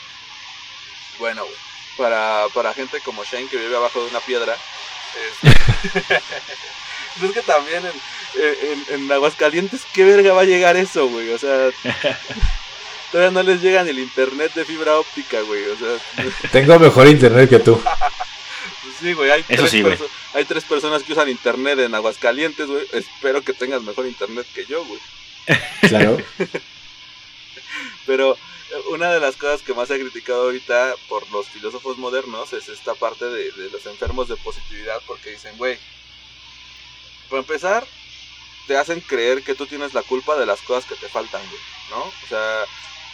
Bueno, 1.20 1.42
güey, 1.44 1.56
para, 1.98 2.46
para 2.52 2.74
gente 2.74 3.00
como 3.02 3.22
Shane 3.22 3.46
que 3.46 3.58
vive 3.58 3.76
abajo 3.76 4.02
de 4.02 4.10
una 4.10 4.20
piedra, 4.20 4.54
es, 5.44 5.52
es 7.22 7.32
que 7.32 7.42
también 7.42 7.82
en, 7.86 7.92
en, 8.90 9.02
en 9.02 9.12
Aguascalientes, 9.12 9.82
¿qué 9.92 10.04
verga 10.04 10.32
va 10.32 10.42
a 10.42 10.44
llegar 10.44 10.76
eso, 10.76 11.08
güey? 11.08 11.30
O 11.32 11.38
sea, 11.38 11.70
todavía 13.12 13.30
no 13.32 13.42
les 13.42 13.60
llega 13.60 13.82
ni 13.84 13.90
el 13.90 13.98
internet 13.98 14.52
de 14.54 14.64
fibra 14.64 14.98
óptica, 14.98 15.40
güey. 15.42 15.64
O 15.66 15.76
sea, 15.76 16.30
Tengo 16.52 16.78
mejor 16.78 17.06
internet 17.08 17.50
que 17.50 17.58
tú. 17.58 17.80
pues 17.82 18.94
sí, 19.00 19.12
güey. 19.12 19.30
Hay, 19.30 19.40
Eso 19.48 19.62
tres 19.62 19.70
sí, 19.70 19.82
güey. 19.82 19.98
hay 20.34 20.44
tres 20.44 20.64
personas 20.64 21.02
que 21.02 21.12
usan 21.12 21.28
internet 21.28 21.78
en 21.80 21.94
Aguascalientes, 21.94 22.66
güey. 22.68 22.86
Espero 22.92 23.42
que 23.42 23.52
tengas 23.52 23.82
mejor 23.82 24.06
internet 24.06 24.46
que 24.54 24.64
yo, 24.66 24.84
güey. 24.84 25.00
Claro. 25.88 26.18
Pero 28.06 28.34
eh, 28.34 28.74
una 28.90 29.10
de 29.12 29.20
las 29.20 29.36
cosas 29.36 29.62
que 29.62 29.74
más 29.74 29.88
se 29.88 29.94
ha 29.94 29.98
criticado 29.98 30.42
ahorita 30.44 30.94
por 31.08 31.28
los 31.30 31.48
filósofos 31.48 31.98
modernos 31.98 32.52
es 32.52 32.68
esta 32.68 32.94
parte 32.94 33.24
de, 33.24 33.50
de 33.52 33.70
los 33.70 33.84
enfermos 33.86 34.28
de 34.28 34.36
positividad 34.36 35.00
porque 35.06 35.30
dicen, 35.30 35.56
güey, 35.56 35.78
para 37.30 37.40
empezar, 37.40 37.84
te 38.66 38.76
hacen 38.76 39.00
creer 39.00 39.42
que 39.42 39.54
tú 39.54 39.66
tienes 39.66 39.94
la 39.94 40.02
culpa 40.02 40.36
de 40.36 40.44
las 40.46 40.60
cosas 40.60 40.84
que 40.84 40.94
te 40.96 41.08
faltan, 41.08 41.40
güey, 41.48 41.60
¿no? 41.90 42.02
O 42.04 42.28
sea, 42.28 42.64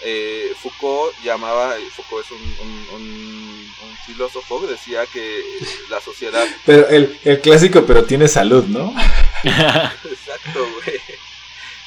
eh, 0.05 0.53
Foucault 0.61 1.15
llamaba, 1.25 1.79
y 1.79 1.85
Foucault 1.91 2.25
es 2.27 2.33
un, 2.33 2.39
un- 2.67 2.89
un- 2.95 3.73
un 3.89 3.97
filósofo 4.07 4.61
que 4.61 4.67
decía 4.73 5.05
que 5.13 5.43
la 5.91 6.01
sociedad... 6.01 6.45
Pero 6.67 6.89
el, 6.89 7.19
el 7.25 7.41
clásico, 7.41 7.85
pero 7.87 8.05
tiene 8.05 8.27
salud, 8.29 8.65
¿no? 8.65 8.95
Exacto, 9.45 10.67
güey. 10.85 11.01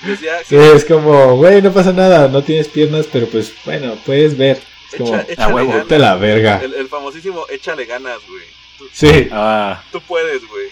Decía 0.01 0.39
Sí, 0.45 0.55
es 0.55 0.86
como, 0.86 1.36
güey, 1.36 1.61
no 1.61 1.73
pasa 1.73 1.91
nada, 1.91 2.27
no 2.30 2.41
tienes 2.43 2.67
piernas, 2.69 3.05
pero 3.11 3.27
pues 3.27 3.53
bueno, 3.65 3.95
puedes 4.05 4.38
ver. 4.38 4.61
Es 4.91 4.97
como, 4.97 5.13
echa, 5.15 5.25
échale 5.34 5.53
huevo, 5.53 5.69
ganas. 5.71 5.84
vete 5.86 5.95
a 5.95 5.99
la 5.99 6.15
verga. 6.15 6.61
El, 6.63 6.73
el 6.73 6.88
famosísimo 6.88 7.45
échale 7.49 7.86
ganas, 7.86 8.19
güey. 8.27 8.43
Tú- 8.77 8.89
Sí, 8.93 9.27
Ah, 9.32 9.84
tú 9.91 9.99
puedes, 10.01 10.45
güey. 10.47 10.67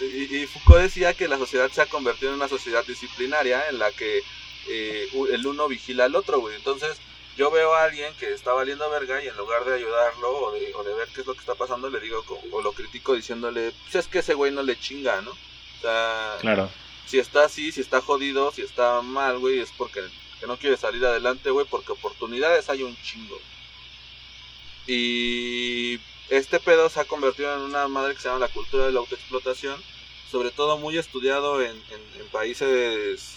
Y, 0.00 0.36
y 0.36 0.46
Foucault 0.46 0.82
decía 0.82 1.14
que 1.14 1.28
la 1.28 1.38
sociedad 1.38 1.70
se 1.70 1.82
ha 1.82 1.86
convertido 1.86 2.30
en 2.30 2.36
una 2.36 2.48
sociedad 2.48 2.84
disciplinaria 2.84 3.68
en 3.68 3.78
la 3.78 3.90
que 3.92 4.22
eh, 4.68 5.08
el 5.30 5.46
uno 5.46 5.68
vigila 5.68 6.04
al 6.04 6.16
otro, 6.16 6.40
güey. 6.40 6.56
Entonces, 6.56 6.98
yo 7.36 7.50
veo 7.50 7.74
a 7.74 7.84
alguien 7.84 8.12
que 8.18 8.32
está 8.32 8.52
valiendo 8.52 8.88
verga 8.90 9.22
y 9.22 9.28
en 9.28 9.36
lugar 9.36 9.64
de 9.64 9.74
ayudarlo 9.74 10.30
o 10.30 10.52
de, 10.52 10.74
o 10.74 10.82
de 10.82 10.94
ver 10.94 11.08
qué 11.14 11.20
es 11.20 11.26
lo 11.26 11.34
que 11.34 11.40
está 11.40 11.54
pasando, 11.54 11.90
le 11.90 12.00
digo, 12.00 12.24
o 12.50 12.62
lo 12.62 12.72
critico 12.72 13.14
diciéndole, 13.14 13.72
pues 13.82 13.94
es 13.96 14.08
que 14.08 14.20
ese 14.20 14.34
güey 14.34 14.52
no 14.52 14.62
le 14.62 14.78
chinga, 14.78 15.20
¿no? 15.20 15.30
O 15.30 15.80
sea, 15.82 16.36
claro. 16.40 16.70
si 17.06 17.18
está 17.18 17.44
así, 17.44 17.72
si 17.72 17.82
está 17.82 18.00
jodido, 18.00 18.52
si 18.52 18.62
está 18.62 19.02
mal, 19.02 19.38
güey, 19.38 19.60
es 19.60 19.70
porque 19.76 20.02
que 20.40 20.46
no 20.46 20.58
quiere 20.58 20.76
salir 20.76 21.04
adelante, 21.04 21.50
güey, 21.50 21.66
porque 21.66 21.92
oportunidades 21.92 22.68
hay 22.68 22.82
un 22.82 22.96
chingo. 23.02 23.38
Y 24.86 25.98
este 26.30 26.58
pedo 26.60 26.88
se 26.88 27.00
ha 27.00 27.04
convertido 27.04 27.54
en 27.56 27.62
una 27.62 27.88
madre 27.88 28.14
que 28.14 28.20
se 28.20 28.28
llama 28.28 28.40
la 28.40 28.48
cultura 28.52 28.86
de 28.86 28.92
la 28.92 29.00
autoexplotación, 29.00 29.80
sobre 30.30 30.50
todo 30.50 30.76
muy 30.78 30.98
estudiado 30.98 31.62
en, 31.62 31.70
en- 31.70 32.20
en 32.20 32.26
países 32.32 33.36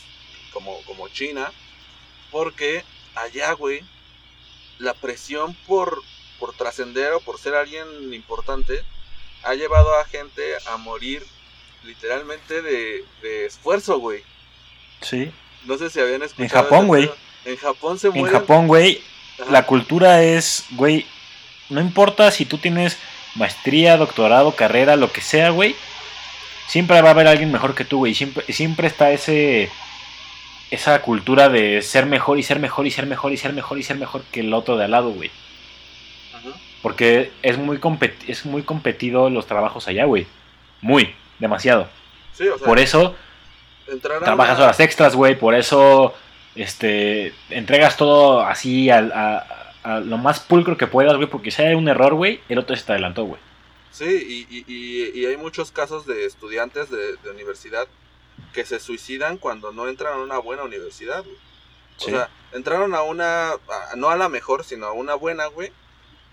como, 0.53 0.81
como 0.83 1.07
China, 1.09 1.51
porque 2.31 2.83
allá, 3.15 3.53
güey, 3.53 3.81
la 4.79 4.93
presión 4.93 5.55
por, 5.67 6.01
por 6.39 6.53
trascender 6.53 7.13
o 7.13 7.19
por 7.19 7.37
ser 7.39 7.53
alguien 7.55 7.85
importante 8.13 8.83
ha 9.43 9.53
llevado 9.55 9.95
a 9.99 10.05
gente 10.05 10.41
a 10.67 10.77
morir 10.77 11.23
literalmente 11.83 12.61
de, 12.61 13.05
de 13.21 13.45
esfuerzo, 13.45 13.99
güey. 13.99 14.23
Sí. 15.01 15.31
No 15.65 15.77
sé 15.77 15.89
si 15.89 15.99
habían 15.99 16.23
escuchado. 16.23 16.63
Japón, 16.63 16.79
ese 16.79 16.87
güey. 16.87 17.11
En 17.45 17.57
Japón 17.57 17.99
se 17.99 18.07
En 18.07 18.13
mueren. 18.15 18.39
Japón, 18.39 18.67
güey, 18.67 19.01
la 19.49 19.65
cultura 19.65 20.23
es, 20.23 20.65
güey, 20.71 21.05
no 21.69 21.81
importa 21.81 22.31
si 22.31 22.45
tú 22.45 22.57
tienes 22.57 22.97
maestría, 23.35 23.97
doctorado, 23.97 24.55
carrera, 24.55 24.95
lo 24.95 25.11
que 25.11 25.21
sea, 25.21 25.49
güey, 25.51 25.75
siempre 26.67 27.01
va 27.01 27.09
a 27.09 27.11
haber 27.11 27.27
alguien 27.27 27.51
mejor 27.51 27.75
que 27.75 27.85
tú, 27.85 27.99
güey. 27.99 28.13
Siempre, 28.15 28.43
siempre 28.51 28.87
está 28.87 29.11
ese 29.11 29.69
esa 30.71 31.01
cultura 31.01 31.49
de 31.49 31.81
ser 31.81 32.05
mejor 32.05 32.37
y 32.37 32.43
ser 32.43 32.59
mejor 32.59 32.85
y 32.85 32.91
ser 32.91 33.07
mejor 33.07 33.31
y 33.33 33.37
ser 33.37 33.53
mejor 33.53 33.79
y 33.79 33.83
ser 33.83 33.97
mejor 33.97 34.21
que 34.31 34.41
el 34.41 34.53
otro 34.53 34.77
de 34.77 34.85
al 34.85 34.91
lado, 34.91 35.09
güey. 35.09 35.31
Porque 36.81 37.31
es 37.41 37.57
muy, 37.57 37.79
es 38.27 38.45
muy 38.45 38.61
competido 38.63 39.29
los 39.29 39.47
trabajos 39.47 39.87
allá, 39.87 40.05
güey. 40.05 40.27
Muy, 40.81 41.13
demasiado. 41.39 41.89
Sí, 42.33 42.47
o 42.47 42.57
sea, 42.57 42.65
Por 42.67 42.79
eso 42.79 43.15
trabajas 44.23 44.57
una- 44.57 44.65
horas 44.65 44.79
extras, 44.79 45.15
güey, 45.15 45.37
por 45.37 45.55
eso 45.55 46.13
este 46.55 47.33
entregas 47.49 47.97
todo 47.97 48.41
así 48.41 48.89
al- 48.89 49.11
a, 49.11 49.68
a 49.83 49.99
lo 49.99 50.17
más 50.17 50.39
pulcro 50.39 50.77
que 50.77 50.87
puedas, 50.87 51.15
güey, 51.15 51.29
porque 51.29 51.51
si 51.51 51.61
hay 51.61 51.75
un 51.75 51.87
error, 51.87 52.13
güey, 52.13 52.41
el 52.49 52.59
otro 52.59 52.75
se 52.75 52.83
te 52.83 52.91
adelantó, 52.93 53.23
güey. 53.23 53.39
Sí, 53.91 54.05
y, 54.49 54.55
y- 54.55 54.65
y- 54.67 55.19
y 55.19 55.25
hay 55.25 55.37
muchos 55.37 55.71
casos 55.71 56.05
de 56.05 56.25
estudiantes 56.25 56.89
de, 56.91 57.15
de 57.17 57.31
universidad 57.31 57.87
que 58.53 58.65
se 58.65 58.79
suicidan 58.79 59.37
cuando 59.37 59.71
no 59.71 59.87
entran 59.87 60.13
a 60.13 60.17
una 60.23 60.37
buena 60.37 60.63
universidad, 60.63 61.23
güey. 61.23 61.35
O 61.35 62.01
Sí. 62.05 62.11
sea, 62.11 62.29
entraron 62.53 62.93
a 62.95 63.01
una, 63.01 63.51
a- 63.53 63.95
no 63.97 64.09
a 64.09 64.15
la 64.15 64.29
mejor, 64.29 64.63
sino 64.63 64.85
a 64.87 64.93
una 64.93 65.15
buena, 65.15 65.47
güey. 65.47 65.71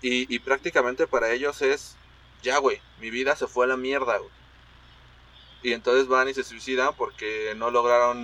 Y, 0.01 0.33
y 0.33 0.39
prácticamente 0.39 1.07
para 1.07 1.31
ellos 1.31 1.61
es, 1.61 1.95
ya, 2.43 2.57
güey, 2.59 2.79
mi 3.01 3.09
vida 3.09 3.35
se 3.35 3.47
fue 3.47 3.65
a 3.65 3.69
la 3.69 3.77
mierda, 3.77 4.17
güey. 4.17 4.29
Y 5.63 5.73
entonces 5.73 6.07
van 6.07 6.29
y 6.29 6.33
se 6.33 6.43
suicidan 6.43 6.93
porque 6.95 7.53
no 7.57 7.71
lograron 7.71 8.17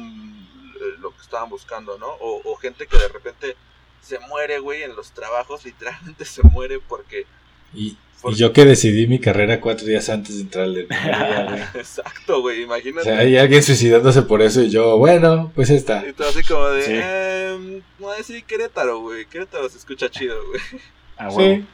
eh, 0.79 0.95
lo 0.99 1.09
que 1.15 1.21
estaban 1.21 1.49
buscando, 1.49 1.97
¿no? 1.97 2.07
O, 2.07 2.41
o 2.51 2.55
gente 2.57 2.85
que 2.87 2.97
de 2.97 3.07
repente 3.07 3.57
se 4.03 4.19
muere, 4.19 4.59
güey, 4.59 4.83
en 4.83 4.95
los 4.95 5.11
trabajos, 5.11 5.65
literalmente 5.65 6.25
se 6.25 6.43
muere 6.43 6.79
porque... 6.79 7.25
y, 7.73 7.97
yo 8.37 8.53
que 8.53 8.63
decidí 8.63 9.05
mi 9.05 9.19
carrera 9.19 9.59
cuatro 9.59 9.85
días 9.85 10.07
antes 10.09 10.35
de 10.37 10.41
entrar 10.43 10.63
al 10.65 10.73
güey. 10.85 10.87
Exacto, 11.73 12.39
güey, 12.41 12.59
O 12.61 12.63
imagínate. 12.65 13.03
sea, 13.03 13.17
hay 13.19 13.35
alguien 13.37 13.61
suicidándose 13.63 14.21
por 14.21 14.41
eso 14.41 14.61
y 14.61 14.69
yo, 14.69 14.97
bueno, 14.97 15.51
pues 15.55 15.69
está. 15.69 16.07
Y 16.07 16.13
todo 16.13 16.29
así 16.29 16.41
como 16.43 16.67
de, 16.69 16.81
Sí. 16.83 16.91
ehm, 16.93 17.77
no 17.99 18.05
voy 18.07 18.13
a 18.13 18.17
decir 18.19 18.41
Querétaro, 18.45 18.99
güey. 19.01 19.25
Querétaro 19.25 19.67
se 19.69 19.77
escucha 19.77 20.09
chido, 20.09 20.37
güey. 20.47 20.61
Ah, 21.17 21.29
huevo. 21.29 21.55
Sí. 21.55 21.65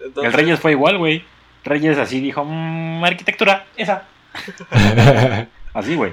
Entonces, 0.00 0.32
El 0.32 0.38
Reyes 0.38 0.58
fue 0.60 0.72
igual, 0.72 0.96
güey. 0.98 1.24
Reyes 1.62 1.98
así 1.98 2.20
dijo, 2.20 2.42
"Mm, 2.44 3.04
arquitectura, 3.04 3.66
esa. 3.76 4.08
Así, 5.74 5.94
güey. 5.94 6.12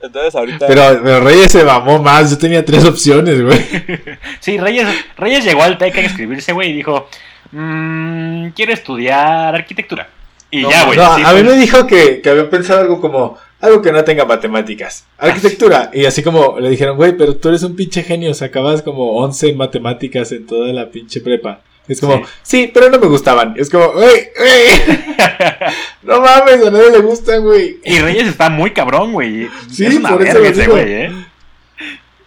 Entonces 0.00 0.34
ahorita. 0.34 0.66
pero, 0.66 1.00
pero 1.02 1.20
Reyes 1.20 1.50
se 1.52 1.64
mamó 1.64 1.98
más, 2.00 2.30
yo 2.30 2.38
tenía 2.38 2.64
tres 2.64 2.84
opciones, 2.84 3.42
güey. 3.42 3.58
Sí, 4.40 4.58
Reyes, 4.58 4.86
Reyes 5.16 5.44
llegó 5.44 5.62
al 5.62 5.78
TEC 5.78 5.96
a 5.98 6.02
inscribirse, 6.02 6.52
güey, 6.52 6.70
y 6.70 6.74
dijo, 6.74 7.08
"Mm, 7.52 8.48
quiero 8.50 8.72
estudiar 8.72 9.54
arquitectura. 9.54 10.08
Y 10.50 10.62
No, 10.62 10.70
ya, 10.70 10.84
güey. 10.86 10.96
No, 10.98 11.04
a 11.04 11.32
mí 11.34 11.42
me 11.42 11.52
dijo 11.56 11.86
que, 11.86 12.20
que 12.22 12.30
había 12.30 12.48
pensado 12.48 12.80
algo 12.80 13.00
como, 13.00 13.36
algo 13.60 13.82
que 13.82 13.92
no 13.92 14.02
tenga 14.04 14.24
matemáticas. 14.24 15.04
Arquitectura. 15.18 15.90
Y 15.94 16.06
así 16.06 16.22
como 16.22 16.58
le 16.58 16.70
dijeron, 16.70 16.96
güey, 16.96 17.16
pero 17.16 17.36
tú 17.36 17.48
eres 17.48 17.62
un 17.64 17.76
pinche 17.76 18.02
genio, 18.02 18.32
sacabas 18.34 18.82
como 18.82 19.12
11 19.18 19.50
en 19.50 19.56
matemáticas 19.58 20.32
en 20.32 20.46
toda 20.46 20.72
la 20.72 20.90
pinche 20.90 21.20
prepa. 21.20 21.60
Es 21.88 22.00
como, 22.00 22.18
Sí. 22.18 22.32
sí, 22.42 22.70
pero 22.72 22.90
no 22.90 22.98
me 22.98 23.06
gustaban. 23.06 23.54
Es 23.56 23.70
como, 23.70 23.92
güey, 23.92 24.30
güey. 24.36 24.68
no 26.02 26.20
mames, 26.20 26.64
a 26.66 26.70
nadie 26.70 26.90
le 26.90 26.98
gustan, 27.00 27.42
güey. 27.42 27.80
Y 27.84 27.98
Reyes 28.00 28.28
está 28.28 28.48
muy 28.50 28.72
cabrón, 28.72 29.12
güey. 29.12 29.48
Sí, 29.72 29.86
es 29.86 29.96
una 29.96 30.10
por 30.10 30.22
eso 30.22 30.34
verga 30.40 30.48
lo 30.50 30.54
ese 30.62 30.70
güey, 30.70 30.92
¿eh? 30.92 31.26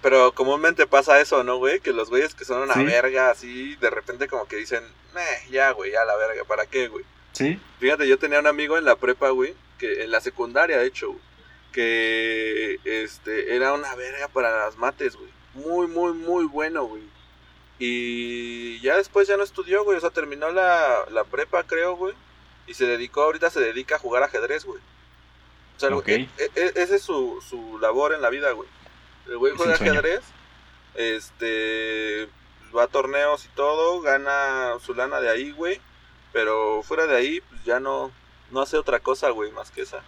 Pero 0.02 0.32
comúnmente 0.34 0.88
pasa 0.88 1.22
eso, 1.22 1.44
¿no, 1.44 1.58
güey? 1.58 1.80
Que 1.80 1.94
los 1.94 2.10
güeyes 2.10 2.34
que 2.34 2.44
son 2.44 2.64
una 2.64 2.74
Sí. 2.74 2.84
verga, 2.84 3.30
así, 3.30 3.76
de 3.76 3.90
repente 3.92 4.28
como 4.28 4.46
que 4.48 4.56
dicen, 4.56 4.84
meh, 5.14 5.52
ya, 5.52 5.72
güey, 5.72 5.92
ya 5.92 6.04
la 6.06 6.16
verga, 6.16 6.44
¿para 6.48 6.66
qué, 6.66 6.88
güey? 6.88 7.06
Sí. 7.34 7.60
Fíjate, 7.80 8.08
yo 8.08 8.18
tenía 8.18 8.40
un 8.40 8.48
amigo 8.48 8.78
en 8.80 8.86
la 8.86 8.96
prepa, 8.96 9.30
güey, 9.30 9.54
que 9.78 10.04
en 10.04 10.10
la 10.12 10.20
secundaria, 10.20 10.78
de 10.80 10.88
hecho, 10.88 11.08
güey, 11.10 11.20
que 11.72 12.78
este 12.84 13.56
era 13.56 13.74
una 13.74 13.94
verga 13.96 14.28
para 14.28 14.66
las 14.66 14.78
mates, 14.78 15.16
güey. 15.16 15.30
Muy, 15.54 15.88
muy, 15.88 16.14
muy 16.14 16.46
bueno, 16.46 16.86
güey. 16.86 17.04
Y 17.84 18.80
ya 18.82 18.96
después 18.98 19.28
ya 19.28 19.38
no 19.38 19.44
estudió, 19.44 19.84
güey. 19.84 19.98
O 19.98 20.02
sea, 20.02 20.12
terminó 20.12 20.52
la, 20.52 21.04
la 21.10 21.24
prepa, 21.24 21.64
creo, 21.64 21.96
güey. 21.96 22.14
Y 22.68 22.76
se 22.76 22.86
dedicó, 22.86 23.24
ahorita 23.24 23.50
se 23.50 23.60
dedica 23.60 23.96
a 23.96 24.00
jugar 24.00 24.22
ajedrez, 24.22 24.66
güey. 24.66 24.80
O 25.76 25.80
sea, 25.80 25.90
el 25.90 25.96
Ok. 25.96 26.06
güey- 26.08 26.30
e- 26.38 26.52
e- 26.56 26.74
ese 26.76 26.98
es 26.98 27.02
su, 27.02 27.44
su 27.50 27.80
labor 27.80 28.14
en 28.14 28.22
la 28.22 28.30
vida, 28.30 28.52
güey. 28.52 28.70
El 29.28 29.38
güey 29.40 29.54
juega 29.58 29.74
ajedrez, 29.74 30.22
este, 30.94 32.30
va 32.76 32.84
a 32.84 32.88
torneos 32.88 33.46
y 33.46 33.50
todo, 33.56 34.00
gana 34.02 34.74
su 34.86 34.94
lana 34.94 35.20
de 35.20 35.30
ahí, 35.32 35.50
güey. 35.52 35.82
Pero 36.34 36.84
fuera 36.84 37.08
de 37.08 37.16
ahí, 37.18 37.42
pues 37.42 37.64
ya 37.64 37.80
no, 37.80 38.12
no 38.52 38.62
hace 38.62 38.78
otra 38.78 39.00
cosa, 39.00 39.32
güey, 39.32 39.52
más 39.52 39.72
que 39.72 39.82
esa. 39.82 40.02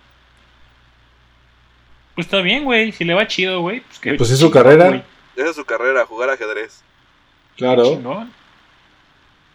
Pues 2.13 2.27
está 2.27 2.41
bien, 2.41 2.63
güey. 2.65 2.91
Si 2.91 3.03
le 3.03 3.15
va 3.15 3.25
chido, 3.27 3.61
güey. 3.61 3.81
Pues, 3.81 3.99
que 3.99 4.13
Pues 4.13 4.29
es 4.29 4.37
su 4.39 4.51
carrera. 4.51 4.89
güey. 4.89 5.03
Esa 5.35 5.49
es 5.49 5.55
su 5.55 5.65
carrera, 5.65 6.05
jugar 6.05 6.29
ajedrez. 6.29 6.83
Claro. 7.57 7.83
Chingón. 7.83 8.33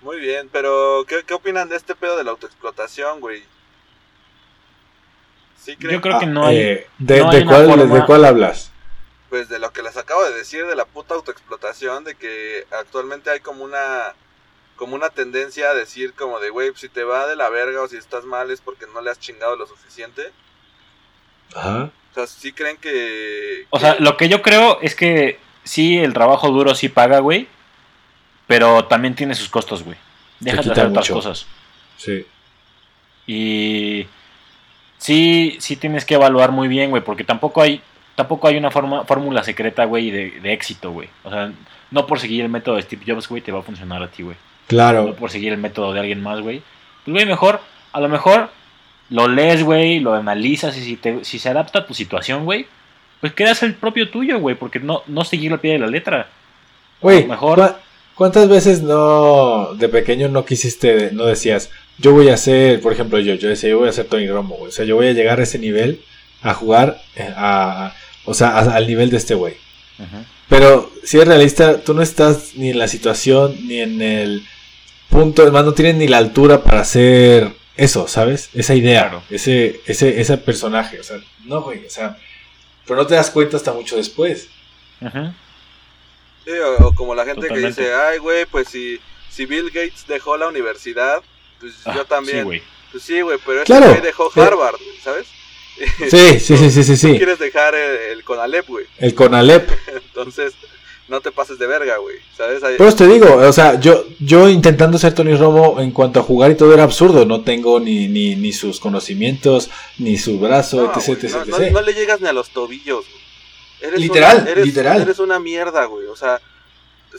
Muy 0.02 0.18
bien, 0.20 0.48
pero 0.52 1.04
¿qué, 1.08 1.22
qué 1.26 1.34
opinan 1.34 1.68
de 1.68 1.76
este 1.76 1.94
pedo 1.94 2.16
de 2.16 2.24
la 2.24 2.30
autoexplotación, 2.30 3.20
güey? 3.20 3.42
¿Sí 5.56 5.76
creen? 5.76 5.96
Yo 5.96 6.00
creo 6.00 6.18
que 6.18 6.26
Ah, 6.26 6.28
no 6.28 6.46
hay. 6.46 6.56
eh, 6.58 6.86
¿de, 6.98 7.18
no 7.20 7.30
de 7.30 7.36
hay 7.38 7.42
una 7.42 7.52
cuál, 7.52 7.66
forma- 7.78 7.94
¿De 7.98 8.06
cuál 8.06 8.24
hablas? 8.24 8.70
Pues 9.28 9.48
de 9.48 9.58
lo 9.58 9.72
que 9.72 9.82
les 9.82 9.96
acabo 9.96 10.24
de 10.24 10.32
decir 10.34 10.66
de 10.66 10.76
la 10.76 10.84
puta 10.86 11.14
autoexplotación, 11.14 12.04
de 12.04 12.14
que 12.14 12.66
actualmente 12.70 13.30
hay 13.30 13.40
como 13.40 13.64
una 13.64 14.14
como 14.76 14.94
una 14.94 15.10
tendencia 15.10 15.70
a 15.70 15.74
decir 15.74 16.14
como 16.14 16.38
de, 16.38 16.50
güey, 16.50 16.70
si 16.76 16.88
te 16.88 17.02
va 17.02 17.26
de 17.26 17.34
la 17.34 17.48
verga 17.48 17.82
o 17.82 17.88
si 17.88 17.96
estás 17.96 18.22
mal 18.24 18.52
es 18.52 18.60
porque 18.60 18.86
no 18.94 19.00
le 19.00 19.10
has 19.10 19.18
chingado 19.18 19.56
lo 19.56 19.66
suficiente. 19.66 20.30
Ajá. 21.52 21.90
O 22.12 22.14
sea, 22.14 22.28
¿sí 22.28 22.52
creen 22.52 22.76
que... 22.76 23.66
O 23.70 23.78
que- 23.78 23.84
sea, 23.84 23.96
lo 23.98 24.16
que 24.16 24.28
yo 24.28 24.40
creo 24.40 24.78
es 24.80 24.94
que 24.94 25.40
sí, 25.64 25.98
el 25.98 26.14
trabajo 26.14 26.50
duro 26.50 26.76
sí 26.76 26.88
paga, 26.88 27.18
güey. 27.18 27.48
Pero 28.48 28.86
también 28.86 29.14
tiene 29.14 29.34
sus 29.36 29.48
costos, 29.48 29.84
güey. 29.84 29.96
Dejas 30.40 30.64
de 30.66 30.72
hacer 30.72 30.86
otras 30.86 31.08
cosas. 31.08 31.46
Sí. 31.96 32.26
Y 33.26 34.06
sí, 34.98 35.56
sí 35.60 35.76
tienes 35.76 36.04
que 36.04 36.14
evaluar 36.14 36.50
muy 36.50 36.66
bien, 36.68 36.90
güey, 36.90 37.02
porque 37.04 37.24
tampoco 37.24 37.62
hay, 37.62 37.80
tampoco 38.14 38.48
hay 38.48 38.56
una 38.56 38.70
forma, 38.70 39.04
fórmula 39.04 39.42
secreta, 39.44 39.84
güey, 39.84 40.10
de, 40.10 40.40
de 40.40 40.52
éxito, 40.52 40.90
güey. 40.92 41.08
O 41.24 41.30
sea, 41.30 41.52
no 41.90 42.06
por 42.06 42.18
seguir 42.20 42.42
el 42.42 42.48
método 42.48 42.76
de 42.76 42.82
Steve 42.82 43.04
Jobs, 43.06 43.28
güey, 43.28 43.42
te 43.42 43.52
va 43.52 43.60
a 43.60 43.62
funcionar 43.62 44.02
a 44.02 44.08
ti, 44.08 44.22
güey. 44.22 44.36
No 44.36 44.68
Claro. 44.68 45.14
por 45.14 45.30
seguir 45.30 45.52
el 45.52 45.58
método 45.58 45.92
de 45.92 46.00
alguien 46.00 46.22
más, 46.22 46.40
güey. 46.40 46.62
Pues, 47.04 47.12
güey, 47.14 47.26
mejor, 47.26 47.60
a 47.92 48.00
lo 48.00 48.08
mejor 48.08 48.50
lo 49.10 49.28
lees, 49.28 49.62
güey, 49.62 50.00
lo 50.00 50.14
analizas 50.14 50.76
y 50.76 50.82
si, 50.84 50.96
te, 50.96 51.24
si 51.24 51.38
se 51.38 51.48
adapta 51.48 51.80
a 51.80 51.86
tu 51.86 51.94
situación, 51.94 52.44
güey, 52.44 52.66
pues 53.20 53.32
creas 53.34 53.62
el 53.62 53.74
propio 53.74 54.10
tuyo, 54.10 54.38
güey, 54.38 54.54
porque 54.56 54.78
no, 54.78 55.02
no 55.06 55.24
seguir 55.24 55.52
al 55.52 55.60
pie 55.60 55.72
de 55.72 55.78
la 55.80 55.86
letra. 55.86 56.28
Güey, 57.00 57.26
mejor- 57.26 57.58
¿cuá- 57.58 57.80
¿cuántas 58.18 58.48
veces 58.48 58.82
no 58.82 59.70
de 59.78 59.88
pequeño 59.88 60.28
no 60.28 60.44
quisiste, 60.44 61.10
no 61.12 61.24
decías, 61.24 61.70
yo 61.98 62.12
voy 62.12 62.28
a 62.28 62.36
ser, 62.36 62.80
por 62.80 62.92
ejemplo, 62.92 63.18
yo, 63.18 63.34
yo 63.34 63.48
decía, 63.48 63.70
yo 63.70 63.78
voy 63.78 63.88
a 63.88 63.92
ser 63.92 64.06
Tony 64.06 64.28
Romo, 64.28 64.56
güey. 64.56 64.68
O 64.68 64.72
sea, 64.72 64.84
yo 64.84 64.96
voy 64.96 65.06
a 65.06 65.12
llegar 65.12 65.40
a 65.40 65.44
ese 65.44 65.58
nivel 65.58 66.02
a 66.42 66.52
jugar, 66.54 67.00
eh, 67.16 67.32
a, 67.34 67.86
a- 67.86 67.94
o 68.24 68.34
sea, 68.34 68.48
a- 68.58 68.76
al 68.76 68.86
nivel 68.86 69.08
de 69.10 69.16
este 69.16 69.34
güey. 69.34 69.54
Ujú. 69.98 70.24
Pero 70.48 70.90
si 71.04 71.16
eres 71.16 71.28
realista, 71.28 71.80
tú 71.80 71.94
no 71.94 72.02
estás 72.02 72.52
ni 72.56 72.70
en 72.70 72.78
la 72.78 72.88
situación, 72.88 73.56
ni 73.66 73.80
en 73.80 74.02
el 74.02 74.42
punto, 75.08 75.42
además 75.42 75.64
no 75.64 75.72
tienes 75.72 75.94
ni 75.96 76.06
la 76.08 76.18
altura 76.18 76.62
para 76.62 76.80
hacer 76.80 77.52
eso, 77.76 78.06
¿sabes? 78.08 78.50
Esa 78.54 78.74
idea, 78.74 79.02
Claro. 79.08 79.22
ese, 79.30 79.80
ese, 79.86 80.20
ese 80.20 80.36
personaje, 80.38 81.00
o 81.00 81.02
sea, 81.02 81.18
no, 81.44 81.62
güey, 81.62 81.84
o 81.86 81.90
sea, 81.90 82.16
pero 82.86 83.00
no 83.00 83.06
te 83.06 83.14
das 83.14 83.30
cuenta 83.30 83.56
hasta 83.56 83.72
mucho 83.72 83.96
después. 83.96 84.48
Ujú. 85.00 85.32
Sí, 86.48 86.58
o, 86.58 86.86
o 86.88 86.94
como 86.94 87.14
la 87.14 87.24
gente 87.26 87.42
Totalmente. 87.42 87.76
que 87.76 87.82
dice, 87.82 87.94
ay, 87.94 88.18
güey, 88.18 88.46
pues 88.46 88.68
si, 88.68 88.98
si 89.28 89.44
Bill 89.44 89.66
Gates 89.66 90.06
dejó 90.08 90.36
la 90.36 90.48
universidad, 90.48 91.22
pues 91.60 91.74
Ah, 91.84 91.92
yo 91.96 92.04
también. 92.06 92.38
Sí, 92.38 92.42
güey. 92.44 92.62
pues 92.92 93.02
sí, 93.04 93.20
güey, 93.20 93.38
pero 93.44 93.58
ese 93.58 93.66
Claro, 93.66 93.88
güey 93.90 94.00
dejó 94.00 94.30
sí. 94.32 94.40
Harvard, 94.40 94.76
¿sabes? 95.02 95.26
Sí, 96.10 96.40
sí, 96.40 96.56
sí, 96.56 96.70
sí, 96.70 96.82
sí, 96.84 96.90
Tú 96.92 96.96
sí. 96.96 97.16
quieres 97.18 97.38
dejar 97.38 97.74
el, 97.74 97.96
el 98.18 98.24
Conalep, 98.24 98.66
güey. 98.66 98.86
El 98.98 99.14
Conalep. 99.14 99.70
Entonces, 99.94 100.54
no 101.06 101.20
te 101.20 101.30
pases 101.30 101.58
de 101.58 101.66
verga, 101.66 101.98
güey. 101.98 102.16
¿Sabes? 102.36 102.62
Ahí- 102.64 102.74
eso 102.78 102.96
te 102.96 103.06
digo, 103.06 103.32
o 103.36 103.52
sea, 103.52 103.78
yo, 103.78 104.04
yo 104.18 104.48
intentando 104.48 104.98
ser 104.98 105.14
Tony 105.14 105.34
Romo 105.36 105.80
en 105.80 105.90
cuanto 105.92 106.18
a 106.20 106.22
jugar 106.22 106.50
y 106.50 106.56
todo 106.56 106.72
era 106.74 106.82
absurdo. 106.82 107.24
No 107.26 107.42
tengo 107.42 107.78
ni, 107.78 108.08
ni, 108.08 108.34
ni 108.36 108.52
sus 108.52 108.80
conocimientos, 108.80 109.70
ni 109.98 110.18
su 110.18 110.38
brazo, 110.40 110.90
no, 110.94 111.00
etc, 111.00 111.30
no, 111.30 111.44
no- 111.46 111.56
etc. 111.58 111.72
no 111.72 111.80
le 111.82 111.92
llegas 111.94 112.20
ni 112.20 112.26
a 112.28 112.32
los 112.32 112.50
tobillos, 112.50 113.04
güey. 113.08 113.27
Eres 113.80 114.00
Literal, 114.00 114.38
una, 114.42 114.50
eres, 114.50 114.66
literal. 114.66 115.02
Eres 115.02 115.18
una 115.18 115.38
mierda, 115.38 115.84
güey. 115.86 116.06
O 116.06 116.16
sea, 116.16 116.40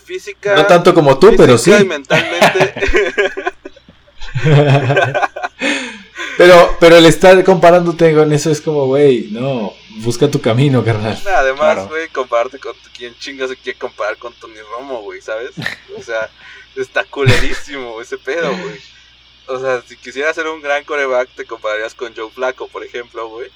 física. 0.04 0.56
No 0.56 0.66
tanto 0.66 0.94
como 0.94 1.18
tú, 1.20 1.34
pero 1.38 1.58
sí. 1.58 1.72
y 1.74 1.86
mentalmente. 1.86 2.74
Pero, 6.38 6.78
pero 6.80 6.96
el 6.96 7.06
estar 7.06 7.44
comparándote 7.44 8.14
con 8.16 8.32
eso 8.32 8.50
es 8.50 8.62
como, 8.62 8.86
güey, 8.86 9.28
no, 9.32 9.74
busca 9.98 10.32
tu 10.32 10.40
camino, 10.40 10.86
carnal. 10.86 11.22
Además, 11.36 11.74
Claro. 11.74 11.88
güey, 11.90 12.08
compararte 12.08 12.60
con 12.60 12.74
quién 12.98 13.14
chingas 13.20 13.50
se 13.50 13.58
quiere 13.58 13.78
comparar 13.78 14.16
con 14.18 14.32
Tony 14.36 14.54
Romo, 14.72 15.02
güey, 15.02 15.22
¿sabes? 15.22 15.52
O 15.98 16.02
sea, 16.02 16.30
está 16.78 17.04
culerísimo 17.04 18.00
ese 18.02 18.18
pedo, 18.18 18.56
güey. 18.56 18.80
O 19.48 19.60
sea, 19.60 19.82
si 19.86 19.98
quisieras 19.98 20.34
ser 20.34 20.48
un 20.48 20.62
gran 20.62 20.86
coreback, 20.86 21.28
te 21.36 21.44
compararías 21.44 21.94
con 21.94 22.16
Joe 22.16 22.30
Flaco, 22.30 22.70
por 22.70 22.86
ejemplo, 22.86 23.28
güey. 23.28 23.50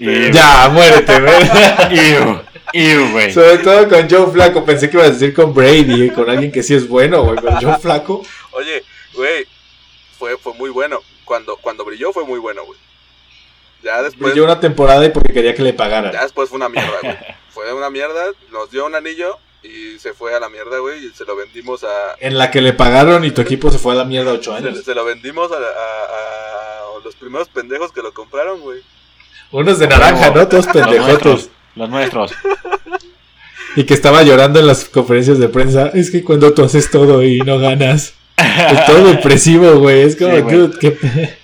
Ew. 0.00 0.30
Ya, 0.32 0.68
muérete, 0.70 1.20
güey. 1.20 2.40
Ew, 2.72 3.10
güey. 3.12 3.32
Sobre 3.32 3.58
todo 3.58 3.88
con 3.88 4.08
Joe 4.08 4.30
Flaco, 4.32 4.64
pensé 4.64 4.88
que 4.88 4.96
ibas 4.96 5.08
a 5.08 5.12
decir 5.12 5.34
con 5.34 5.52
Brady, 5.52 6.04
eh, 6.08 6.12
con 6.12 6.28
alguien 6.30 6.52
que 6.52 6.62
sí 6.62 6.74
es 6.74 6.88
bueno, 6.88 7.22
güey, 7.24 7.36
con 7.36 7.56
Joe 7.60 7.78
Flaco. 7.78 8.22
Oye, 8.52 8.82
güey, 9.14 9.46
fue, 10.18 10.36
fue 10.38 10.54
muy 10.54 10.70
bueno. 10.70 11.00
Cuando, 11.24 11.56
cuando 11.56 11.84
brilló 11.84 12.12
fue 12.12 12.24
muy 12.24 12.38
bueno, 12.38 12.64
güey. 12.64 12.78
Ya 13.82 14.02
después, 14.02 14.32
Brilló 14.32 14.44
una 14.44 14.60
temporada 14.60 15.04
y 15.06 15.10
porque 15.10 15.32
quería 15.32 15.54
que 15.54 15.62
le 15.62 15.72
pagaran. 15.72 16.12
ya 16.12 16.22
después 16.22 16.48
fue 16.48 16.56
una 16.56 16.68
mierda, 16.68 16.98
güey. 17.02 17.16
Fue 17.50 17.72
una 17.72 17.88
mierda, 17.90 18.26
nos 18.52 18.70
dio 18.70 18.84
un 18.86 18.94
anillo 18.94 19.38
y 19.62 19.98
se 19.98 20.12
fue 20.12 20.34
a 20.34 20.40
la 20.40 20.48
mierda, 20.48 20.78
güey, 20.78 21.06
y 21.06 21.10
se 21.10 21.24
lo 21.24 21.34
vendimos 21.36 21.82
a... 21.84 22.14
En 22.20 22.36
la 22.38 22.50
que 22.50 22.60
le 22.60 22.72
pagaron 22.72 23.24
y 23.24 23.30
tu 23.30 23.40
equipo 23.40 23.70
se 23.70 23.78
fue 23.78 23.92
a 23.92 23.96
la 23.96 24.04
mierda 24.04 24.32
ocho 24.32 24.52
Se, 24.52 24.58
años. 24.58 24.84
se 24.84 24.94
lo 24.94 25.04
vendimos 25.04 25.50
a, 25.52 25.56
a- 25.56 25.58
a 25.58 27.04
los 27.04 27.14
primeros 27.16 27.48
pendejos 27.48 27.90
que 27.92 28.02
lo 28.02 28.12
compraron, 28.12 28.60
güey. 28.60 28.80
Unos 29.52 29.78
de 29.78 29.86
naranja, 29.88 30.30
¿no? 30.30 30.46
Todos 30.48 30.66
Los 30.66 30.74
pendejotos. 30.74 31.06
nuestros. 31.08 31.48
Los 31.76 31.88
nuestros. 31.90 32.32
Y 33.76 33.84
que 33.84 33.94
estaba 33.94 34.22
llorando 34.22 34.58
en 34.60 34.66
las 34.66 34.84
conferencias 34.84 35.38
de 35.38 35.48
prensa. 35.48 35.88
Es 35.94 36.10
que 36.10 36.22
cuando 36.24 36.52
tú 36.52 36.64
haces 36.64 36.90
todo 36.90 37.22
y 37.22 37.38
no 37.40 37.58
ganas. 37.58 38.14
Es 38.36 38.86
todo 38.86 39.04
depresivo, 39.04 39.74
güey. 39.78 40.02
Es 40.02 40.16
como, 40.16 40.34
Sí, 40.36 40.42
dude, 40.42 40.78
qué- 40.78 40.98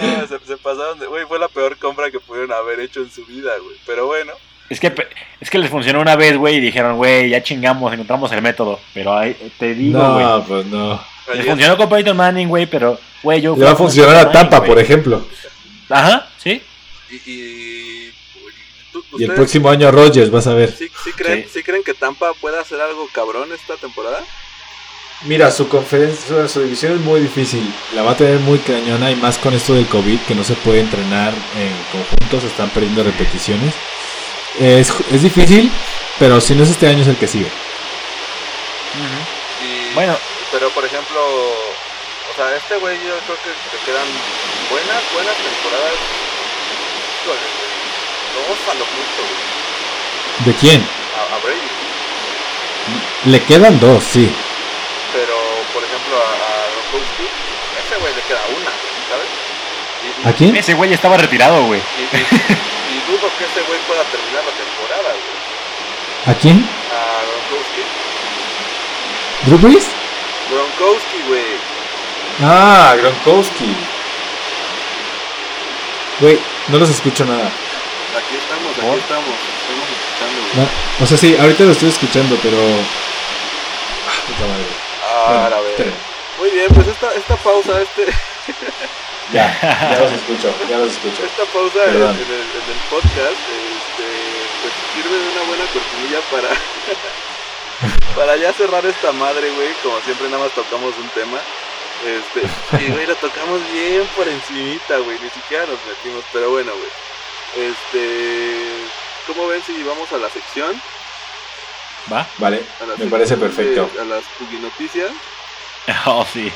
No, 0.00 0.06
no, 0.20 0.26
se, 0.26 0.38
se 0.44 0.56
pasaron 0.56 0.98
de... 0.98 1.06
Güey, 1.06 1.24
fue 1.26 1.38
la 1.38 1.46
peor 1.48 1.76
compra 1.78 2.10
que 2.10 2.18
pudieron 2.18 2.50
haber 2.52 2.80
hecho 2.80 3.00
en 3.00 3.10
su 3.10 3.24
vida, 3.26 3.52
güey. 3.62 3.76
Pero 3.86 4.06
bueno, 4.06 4.32
Es 4.68 4.80
que, 4.80 4.90
pe- 4.90 5.06
es 5.40 5.50
que 5.50 5.58
les 5.58 5.70
funcionó 5.70 6.00
una 6.00 6.16
vez, 6.16 6.36
güey, 6.36 6.56
y 6.56 6.60
dijeron, 6.60 6.96
güey, 6.96 7.30
ya 7.30 7.42
chingamos, 7.42 7.92
encontramos 7.92 8.32
el 8.32 8.42
método. 8.42 8.80
Pero 8.92 9.16
ahí, 9.16 9.36
te 9.58 9.74
digo, 9.74 10.00
güey. 10.14 10.24
No, 10.24 10.44
pues 10.44 10.66
no. 10.66 11.00
Les 11.34 11.46
funcionó 11.46 11.76
con 11.76 11.88
Peyton 11.88 12.16
Manning, 12.16 12.48
güey, 12.48 12.66
pero, 12.66 12.98
güey, 13.22 13.40
yo... 13.40 13.54
Le 13.56 13.64
va 13.64 13.72
a 13.72 13.76
funcionar 13.76 14.16
a 14.16 14.32
Tampa, 14.32 14.64
por 14.64 14.78
ejemplo. 14.78 15.24
Ajá, 15.88 16.26
sí. 16.38 16.60
Y... 17.10 17.14
y, 17.30 18.12
¿tú- 18.92 19.04
Y 19.18 19.24
el 19.24 19.34
próximo 19.34 19.68
año 19.70 19.90
Rogers, 19.90 20.30
vas 20.30 20.46
a 20.46 20.54
ver. 20.54 20.74
¿sí, 20.76 20.88
sí 21.04 21.12
creen, 21.12 21.44
Sí. 21.44 21.50
sí 21.58 21.62
creen 21.62 21.82
que 21.84 21.94
Tampa 21.94 22.32
pueda 22.34 22.60
hacer 22.60 22.80
algo 22.80 23.08
cabrón 23.12 23.52
esta 23.52 23.76
temporada? 23.76 24.22
Mira, 25.22 25.50
su 25.50 25.68
conferencia, 25.68 26.46
su 26.48 26.60
división 26.62 26.92
es 26.94 27.00
muy 27.00 27.20
difícil. 27.20 27.72
La 27.94 28.02
va 28.02 28.10
a 28.10 28.16
tener 28.16 28.38
muy 28.40 28.58
cañona 28.58 29.10
y 29.10 29.16
más 29.16 29.38
con 29.38 29.54
esto 29.54 29.72
del 29.74 29.86
COVID, 29.86 30.18
que 30.28 30.34
no 30.34 30.44
se 30.44 30.54
puede 30.54 30.80
entrenar 30.80 31.32
en 31.56 31.72
conjunto, 31.92 32.40
se 32.40 32.48
están 32.48 32.68
perdiendo 32.70 33.02
repeticiones. 33.02 33.72
Es, 34.60 34.92
es 35.10 35.22
difícil, 35.22 35.70
pero 36.18 36.40
si 36.40 36.54
no 36.54 36.62
es 36.64 36.70
este 36.70 36.88
año 36.88 37.02
es 37.02 37.08
el 37.08 37.16
que 37.16 37.26
sigue. 37.28 37.48
Y, 39.62 39.94
Bueno, 39.94 40.16
Pero, 40.52 40.70
por 40.70 40.84
ejemplo, 40.84 41.18
o 41.20 42.36
sea, 42.36 42.54
este 42.56 42.76
güey 42.76 42.96
yo 42.98 43.14
creo 43.26 43.36
que 43.42 43.50
te 43.50 43.84
quedan 43.86 44.06
buenas, 44.70 45.02
buenas 45.14 45.34
temporadas. 45.36 45.94
Híjole, 47.24 47.40
güey. 47.40 47.72
Dos 48.36 48.58
a 48.68 48.74
lo 48.74 48.84
mucho, 48.84 49.20
güey. 49.24 50.44
¿De 50.46 50.52
quién? 50.60 50.80
A, 51.16 51.34
a 51.34 51.38
Brady. 51.38 51.70
Le 53.30 53.42
quedan 53.44 53.80
dos, 53.80 54.04
sí. 54.04 54.30
Pero, 55.12 55.34
por 55.72 55.82
ejemplo, 55.82 56.16
a, 56.16 56.20
a 56.20 56.68
Gronkowski, 56.70 57.24
a 57.24 57.78
ese 57.86 57.96
güey 58.00 58.14
le 58.14 58.20
queda 58.22 58.40
una, 58.60 58.70
¿sabes? 59.08 59.28
Y, 60.04 60.06
y- 60.20 60.28
¿A 60.28 60.32
quién? 60.34 60.56
ese 60.56 60.74
güey 60.74 60.92
estaba 60.92 61.16
retirado, 61.16 61.62
güey. 61.64 61.80
Y, 61.80 62.02
y- 62.02 62.18
y 62.18 63.00
dudo 63.10 63.30
que 63.38 63.44
ese 63.44 63.62
güey 63.66 63.78
pueda 63.86 64.02
terminar 64.04 64.42
la 64.44 64.52
temporada, 64.52 65.10
güey. 65.14 66.34
¿A 66.34 66.38
quién? 66.38 66.68
A 66.92 67.22
Gronkowski. 67.24 67.82
¿Drew 69.46 69.58
Brees? 69.58 69.86
Gronkowski, 70.50 71.22
güey. 71.28 71.56
Ah, 72.42 72.94
Gronkowski. 72.98 73.76
Güey, 76.20 76.38
no 76.68 76.78
los 76.78 76.90
escucho 76.90 77.24
nada. 77.24 77.46
Aquí 77.46 78.36
estamos, 78.36 78.70
aquí 78.72 78.86
¿Por? 78.86 78.98
estamos. 78.98 79.34
Estamos 79.34 79.88
escuchando, 79.90 80.40
güey. 80.42 80.56
No, 80.56 81.04
o 81.04 81.06
sea, 81.06 81.18
sí, 81.18 81.36
ahorita 81.38 81.64
lo 81.64 81.72
estoy 81.72 81.88
escuchando, 81.88 82.38
pero... 82.42 82.56
Ah, 84.06 84.18
puta 84.26 84.44
madre. 84.46 84.66
Ah, 85.02 85.26
Bueno, 85.50 85.56
a 85.56 85.60
ver. 85.60 85.92
Muy 86.38 86.50
bien, 86.50 86.68
pues 86.74 86.86
esta, 86.88 87.14
esta 87.14 87.36
pausa, 87.36 87.80
este, 87.82 88.06
Ya, 89.32 89.48
ya 89.60 89.98
los 90.00 90.12
escucho, 90.12 90.52
ya 90.68 90.76
los 90.78 90.92
escucho. 90.92 91.24
esta 91.24 91.44
pausa 91.50 91.78
en, 91.86 91.92
Perdón. 91.96 92.14
en 92.14 92.28
el, 92.28 92.44
en 92.44 92.66
el 92.70 92.80
podcast, 92.90 93.40
este, 93.40 94.06
pues 94.62 94.72
sirve 94.94 95.16
de 95.16 95.28
una 95.32 95.42
buena 95.48 95.64
cortinilla 95.72 96.20
para, 96.30 96.50
para 98.16 98.36
ya 98.36 98.52
cerrar 98.52 98.84
esta 98.86 99.12
madre, 99.12 99.50
güey. 99.56 99.72
Como 99.82 99.98
siempre 100.02 100.28
nada 100.28 100.44
más 100.44 100.52
tocamos 100.52 100.92
un 101.00 101.08
tema. 101.10 101.38
Este, 102.04 102.84
y 102.84 102.90
güey, 102.92 103.06
lo 103.06 103.14
tocamos 103.16 103.60
bien 103.72 104.06
por 104.16 104.28
encimita, 104.28 104.98
güey. 104.98 105.18
Ni 105.20 105.30
siquiera 105.30 105.64
nos 105.66 105.78
metimos, 105.86 106.24
pero 106.32 106.50
bueno, 106.50 106.72
güey. 106.72 107.68
Este, 107.68 108.66
¿cómo 109.26 109.46
ven 109.48 109.62
si 109.64 109.82
vamos 109.84 110.12
a 110.12 110.18
la 110.18 110.28
sección? 110.30 110.80
¿Va? 112.12 112.26
Vale, 112.38 112.62
me 112.98 113.06
parece 113.06 113.36
de- 113.36 113.40
perfecto. 113.40 113.90
a 114.00 114.04
las 114.04 114.24
Pugi 114.38 114.56
Noticias, 114.58 115.10
Oh, 116.06 116.26
sí. 116.30 116.52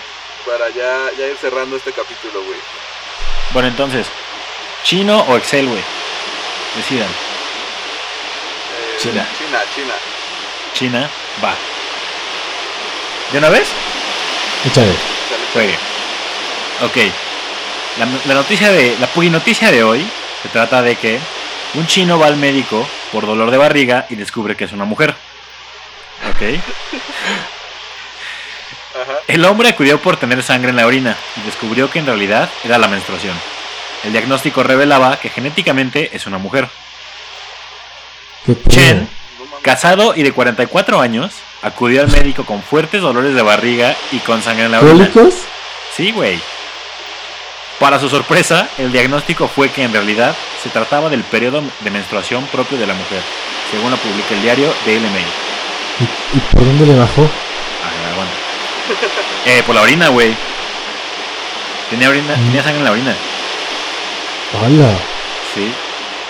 para 0.46 0.68
ya, 0.70 1.10
ya 1.18 1.26
ir 1.26 1.36
cerrando 1.40 1.76
este 1.76 1.92
capítulo, 1.92 2.42
güey. 2.44 2.58
Bueno, 3.52 3.68
entonces, 3.68 4.06
¿Chino 4.84 5.20
o 5.28 5.36
Excel, 5.36 5.66
güey? 5.66 5.82
Decidan. 6.76 7.08
Eh, 7.08 8.96
China. 8.98 9.26
China, 9.38 9.60
China. 9.74 9.94
China, 10.74 11.10
va. 11.42 11.54
¿De 13.32 13.38
una 13.38 13.48
vez? 13.48 13.68
Échale. 14.66 14.92
Juegue. 15.52 15.74
Ok. 16.82 16.96
La, 17.98 18.06
la 18.26 18.34
noticia 18.34 18.70
de. 18.70 18.96
La 18.98 19.08
noticia 19.30 19.70
de 19.70 19.82
hoy 19.82 20.06
se 20.42 20.48
trata 20.48 20.82
de 20.82 20.96
que 20.96 21.18
un 21.74 21.86
chino 21.86 22.18
va 22.18 22.26
al 22.26 22.36
médico 22.36 22.86
por 23.12 23.26
dolor 23.26 23.50
de 23.50 23.56
barriga 23.56 24.06
y 24.08 24.14
descubre 24.14 24.56
que 24.56 24.64
es 24.64 24.72
una 24.72 24.84
mujer. 24.84 25.14
Ok. 26.30 26.42
Ajá. 28.94 29.18
El 29.26 29.44
hombre 29.44 29.68
acudió 29.68 30.00
por 30.00 30.16
tener 30.16 30.42
sangre 30.42 30.70
en 30.70 30.76
la 30.76 30.86
orina 30.86 31.16
y 31.36 31.40
descubrió 31.42 31.90
que 31.90 31.98
en 31.98 32.06
realidad 32.06 32.48
era 32.64 32.78
la 32.78 32.88
menstruación. 32.88 33.36
El 34.04 34.12
diagnóstico 34.12 34.62
revelaba 34.62 35.18
que 35.18 35.28
genéticamente 35.28 36.10
es 36.12 36.26
una 36.26 36.38
mujer. 36.38 36.68
Chen, 38.68 39.08
casado 39.62 40.14
y 40.16 40.22
de 40.22 40.32
44 40.32 41.00
años, 41.00 41.34
acudió 41.62 42.02
al 42.02 42.08
médico 42.08 42.44
con 42.44 42.62
fuertes 42.62 43.00
dolores 43.00 43.34
de 43.34 43.42
barriga 43.42 43.96
y 44.12 44.18
con 44.18 44.42
sangre 44.42 44.66
en 44.66 44.72
la 44.72 44.80
orina. 44.80 45.10
Sí, 45.96 46.12
güey. 46.12 46.38
Para 47.78 48.00
su 48.00 48.08
sorpresa, 48.08 48.68
el 48.78 48.90
diagnóstico 48.90 49.48
fue 49.48 49.70
que 49.70 49.84
en 49.84 49.92
realidad 49.92 50.34
se 50.62 50.68
trataba 50.68 51.08
del 51.08 51.22
periodo 51.22 51.62
de 51.80 51.90
menstruación 51.90 52.44
propio 52.46 52.76
de 52.76 52.86
la 52.86 52.94
mujer, 52.94 53.20
según 53.70 53.90
lo 53.90 53.96
publica 53.96 54.34
el 54.34 54.42
diario 54.42 54.74
Daily 54.84 55.08
Mail. 55.08 55.26
¿Y, 56.00 56.36
y 56.36 56.40
por 56.40 56.64
dónde 56.64 56.86
le 56.86 56.98
bajó? 56.98 57.22
A 57.22 57.24
ver, 57.24 58.12
aguanta. 58.12 58.34
Eh, 59.46 59.62
por 59.64 59.74
la 59.74 59.82
orina, 59.82 60.08
güey. 60.08 60.34
Tenía, 61.90 62.08
orina, 62.08 62.34
tenía 62.34 62.62
sangre 62.62 62.78
en 62.80 62.84
la 62.84 62.90
orina. 62.90 63.14
Hola. 64.60 64.90
Sí. 65.54 65.72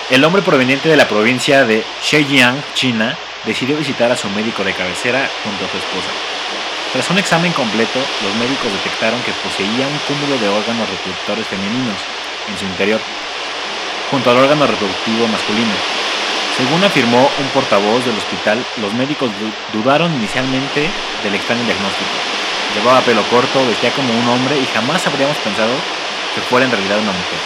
El 0.09 0.23
hombre 0.23 0.41
proveniente 0.41 0.87
de 0.87 0.97
la 0.97 1.07
provincia 1.07 1.65
de 1.65 1.83
Zhejiang, 2.03 2.63
China, 2.73 3.17
decidió 3.45 3.77
visitar 3.77 4.11
a 4.11 4.17
su 4.17 4.29
médico 4.29 4.63
de 4.63 4.73
cabecera 4.73 5.29
junto 5.43 5.65
a 5.65 5.69
su 5.71 5.77
esposa. 5.77 6.11
Tras 6.93 7.09
un 7.09 7.17
examen 7.19 7.53
completo, 7.53 7.99
los 8.23 8.33
médicos 8.35 8.71
detectaron 8.73 9.21
que 9.21 9.31
poseía 9.45 9.85
un 9.87 9.99
cúmulo 10.07 10.37
de 10.41 10.49
órganos 10.49 10.89
reproductores 10.89 11.47
femeninos 11.47 12.01
en 12.49 12.57
su 12.57 12.65
interior, 12.65 12.99
junto 14.09 14.31
al 14.31 14.37
órgano 14.37 14.65
reproductivo 14.65 15.27
masculino. 15.27 15.75
Según 16.57 16.83
afirmó 16.83 17.29
un 17.39 17.47
portavoz 17.53 18.03
del 18.05 18.17
hospital, 18.17 18.57
los 18.81 18.91
médicos 18.93 19.29
du- 19.39 19.79
dudaron 19.79 20.13
inicialmente 20.15 20.89
del 21.23 21.35
extraño 21.35 21.63
diagnóstico. 21.63 22.09
Llevaba 22.75 23.01
pelo 23.01 23.23
corto, 23.29 23.65
vestía 23.67 23.91
como 23.91 24.11
un 24.11 24.27
hombre 24.27 24.57
y 24.57 24.65
jamás 24.73 25.05
habríamos 25.07 25.37
pensado 25.37 25.71
que 26.35 26.41
fuera 26.41 26.65
en 26.65 26.71
realidad 26.71 26.97
una 26.99 27.11
mujer. 27.13 27.39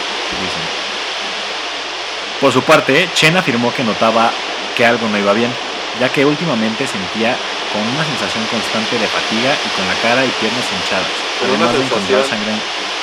Por 2.40 2.52
su 2.52 2.62
parte, 2.62 3.08
Chen 3.14 3.36
afirmó 3.36 3.72
que 3.72 3.84
notaba 3.84 4.30
que 4.76 4.84
algo 4.84 5.08
no 5.08 5.16
iba 5.18 5.32
bien, 5.32 5.52
ya 6.00 6.08
que 6.08 6.24
últimamente 6.24 6.86
sentía 6.86 7.36
con 7.72 7.82
una 7.82 8.04
sensación 8.04 8.44
constante 8.46 8.98
de 8.98 9.06
fatiga 9.06 9.52
y 9.54 9.68
con 9.76 9.86
la 9.86 9.94
cara 10.02 10.24
y 10.24 10.30
piernas 10.40 10.64
hinchadas, 10.72 11.06
Pero 11.40 11.54
una 11.54 11.72
de 11.72 11.78
sensación- 11.78 12.24
sangre 12.24 12.52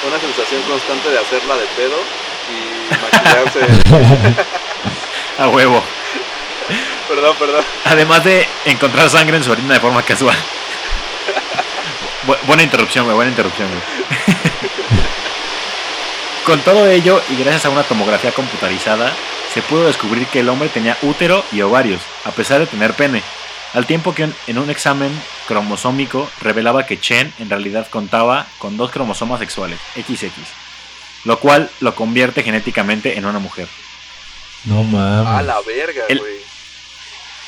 Una 0.08 0.20
sensación 0.20 0.62
constante 0.64 1.10
de 1.10 1.20
hacerla 1.20 1.56
de 1.56 1.66
pedo 1.78 1.98
y 2.52 2.58
maquillarse. 2.90 3.60
a 5.40 5.48
huevo. 5.50 5.84
perdón, 7.08 7.36
perdón. 7.38 7.64
Además 7.86 8.24
de 8.24 8.48
encontrar 8.66 9.10
sangre 9.10 9.38
en 9.38 9.44
su 9.44 9.52
orina 9.52 9.74
de 9.76 9.80
forma 9.80 10.02
casual. 10.04 10.36
Bu- 12.28 12.38
buena 12.48 12.64
interrupción, 12.64 13.06
buena 13.14 13.30
interrupción, 13.32 13.68
güey. 13.70 14.51
Con 16.52 16.60
todo 16.64 16.86
ello, 16.86 17.22
y 17.30 17.38
gracias 17.38 17.64
a 17.64 17.70
una 17.70 17.84
tomografía 17.84 18.34
computarizada, 18.34 19.14
se 19.54 19.62
pudo 19.62 19.88
descubrir 19.88 20.28
que 20.28 20.42
el 20.42 20.50
hombre 20.50 20.68
tenía 20.68 20.98
útero 21.02 21.46
y 21.54 21.62
ovarios, 21.62 22.02
a 22.26 22.32
pesar 22.32 22.60
de 22.60 22.68
tener 22.68 22.94
pene, 22.94 23.24
al 23.74 23.86
tiempo 23.86 24.14
que 24.14 24.24
en- 24.48 24.58
un 24.58 24.70
examen 24.70 25.18
cromosómico 25.48 26.30
revelaba 26.42 26.86
que 26.86 27.00
Chen 27.00 27.34
en 27.40 27.50
realidad 27.50 27.88
contaba 27.90 28.48
con 28.58 28.76
dos 28.76 28.92
cromosomas 28.92 29.40
sexuales, 29.40 29.80
XX, 29.96 30.30
lo 31.24 31.40
cual 31.40 31.70
lo 31.80 31.96
convierte 31.96 32.44
genéticamente 32.44 33.18
en 33.18 33.26
una 33.26 33.40
mujer. 33.40 33.70
No 34.66 34.84
mames. 34.84 35.28
A 35.34 35.42
la 35.44 35.62
verga, 35.62 36.04
El- 36.10 36.20
güey. 36.20 36.34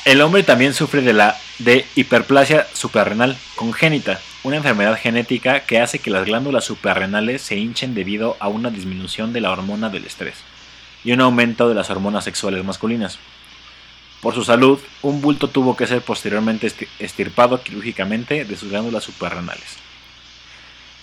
El 0.06 0.22
hombre 0.22 0.44
también 0.44 0.72
sufre 0.72 1.02
de 1.02 1.12
la 1.12 1.38
de 1.58 1.84
hiperplasia 1.94 2.68
suprarrenal 2.72 3.36
congénita, 3.54 4.22
una 4.44 4.56
enfermedad 4.58 4.96
genética 4.98 5.60
que 5.60 5.80
hace 5.80 5.98
que 5.98 6.10
las 6.10 6.24
glándulas 6.26 6.64
suprarrenales 6.64 7.42
se 7.42 7.56
hinchen 7.56 7.94
debido 7.94 8.36
a 8.40 8.48
una 8.48 8.70
disminución 8.70 9.32
de 9.32 9.40
la 9.40 9.50
hormona 9.50 9.88
del 9.88 10.04
estrés 10.04 10.36
y 11.02 11.12
un 11.12 11.20
aumento 11.20 11.68
de 11.68 11.74
las 11.74 11.90
hormonas 11.90 12.24
sexuales 12.24 12.64
masculinas. 12.64 13.18
Por 14.20 14.34
su 14.34 14.44
salud, 14.44 14.78
un 15.02 15.20
bulto 15.20 15.48
tuvo 15.48 15.76
que 15.76 15.86
ser 15.86 16.02
posteriormente 16.02 16.66
esti- 16.66 16.88
estirpado 16.98 17.62
quirúrgicamente 17.62 18.44
de 18.44 18.56
sus 18.56 18.70
glándulas 18.70 19.04
suprarrenales. 19.04 19.78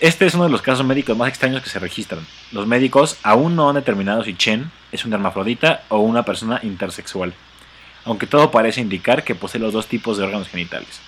Este 0.00 0.26
es 0.26 0.34
uno 0.34 0.44
de 0.44 0.50
los 0.50 0.62
casos 0.62 0.84
médicos 0.84 1.16
más 1.16 1.28
extraños 1.28 1.62
que 1.62 1.70
se 1.70 1.78
registran. 1.78 2.26
Los 2.50 2.66
médicos 2.66 3.18
aún 3.22 3.54
no 3.54 3.68
han 3.68 3.76
determinado 3.76 4.24
si 4.24 4.34
Chen 4.34 4.72
es 4.90 5.04
un 5.04 5.12
hermafrodita 5.12 5.82
o 5.88 5.98
una 5.98 6.24
persona 6.24 6.58
intersexual 6.62 7.34
aunque 8.04 8.26
todo 8.26 8.50
parece 8.50 8.80
indicar 8.80 9.22
que 9.22 9.36
posee 9.36 9.60
los 9.60 9.72
dos 9.72 9.86
tipos 9.86 10.18
de 10.18 10.24
órganos 10.24 10.48
genitales. 10.48 11.00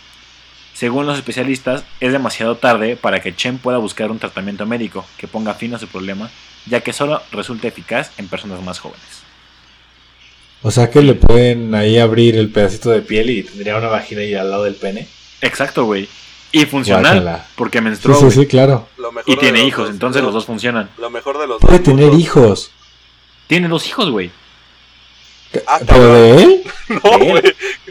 Según 0.74 1.06
los 1.06 1.16
especialistas, 1.16 1.84
es 2.00 2.12
demasiado 2.12 2.56
tarde 2.56 2.96
para 2.96 3.20
que 3.20 3.34
Chen 3.34 3.58
pueda 3.58 3.78
buscar 3.78 4.10
un 4.10 4.18
tratamiento 4.18 4.66
médico 4.66 5.06
que 5.16 5.28
ponga 5.28 5.54
fin 5.54 5.72
a 5.74 5.78
su 5.78 5.86
problema, 5.86 6.30
ya 6.66 6.80
que 6.80 6.92
solo 6.92 7.22
resulta 7.32 7.68
eficaz 7.68 8.10
en 8.18 8.28
personas 8.28 8.60
más 8.62 8.80
jóvenes. 8.80 9.22
O 10.62 10.70
sea 10.70 10.90
que 10.90 11.02
le 11.02 11.14
pueden 11.14 11.74
ahí 11.74 11.98
abrir 11.98 12.36
el 12.36 12.50
pedacito 12.50 12.90
de 12.90 13.02
piel 13.02 13.30
y 13.30 13.42
tendría 13.44 13.76
una 13.76 13.88
vagina 13.88 14.22
ahí 14.22 14.34
al 14.34 14.50
lado 14.50 14.64
del 14.64 14.74
pene. 14.74 15.06
Exacto, 15.42 15.84
güey. 15.84 16.08
Y 16.52 16.64
funcional, 16.66 17.20
Guácala. 17.20 17.46
porque 17.56 17.78
Sí, 17.78 17.84
menstruó, 17.84 18.16
sí, 18.16 18.24
güey. 18.24 18.36
sí, 18.38 18.46
claro. 18.46 18.88
Lo 18.96 19.12
mejor 19.12 19.32
Y 19.32 19.36
tiene 19.36 19.62
hijos, 19.64 19.84
dos- 19.86 19.90
entonces 19.94 20.22
lo- 20.22 20.26
los 20.28 20.34
dos 20.34 20.46
funcionan. 20.46 20.88
Lo 20.98 21.10
mejor 21.10 21.38
de 21.38 21.46
los 21.46 21.60
dos. 21.60 21.68
Puede 21.68 21.80
tener 21.82 22.14
hijos. 22.14 22.70
Tiene 23.46 23.68
dos 23.68 23.86
hijos, 23.86 24.10
güey. 24.10 24.30
Ah, 25.66 25.78
¿Pero 25.86 26.14
de 26.14 26.42
él? 26.42 26.62
No, 26.88 27.00
güey. 27.18 27.42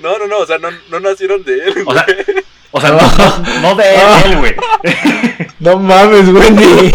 No, 0.02 0.18
no, 0.20 0.28
no. 0.28 0.38
O 0.40 0.46
sea, 0.46 0.58
no, 0.60 0.70
no 0.90 1.00
nacieron 1.00 1.44
de 1.44 1.54
él. 1.56 1.74
O 1.86 1.94
sea, 1.94 2.06
güey. 2.06 2.44
O 2.74 2.82
sea, 2.82 2.92
no, 2.92 3.00
no- 3.00 3.62
no 3.62 3.76
de 3.76 3.96
él, 3.96 4.38
güey. 4.40 4.56
No 5.60 5.78
mames, 5.80 6.28
Wendy. 6.28 6.92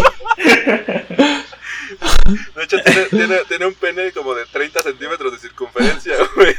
De 2.54 2.64
hecho, 2.64 2.76
tiene, 2.82 3.04
tiene, 3.06 3.36
tiene 3.48 3.66
un 3.66 3.74
pene 3.74 4.12
como 4.12 4.34
de 4.34 4.44
30 4.46 4.82
centímetros 4.82 5.32
de 5.32 5.38
circunferencia, 5.38 6.14
güey. 6.36 6.54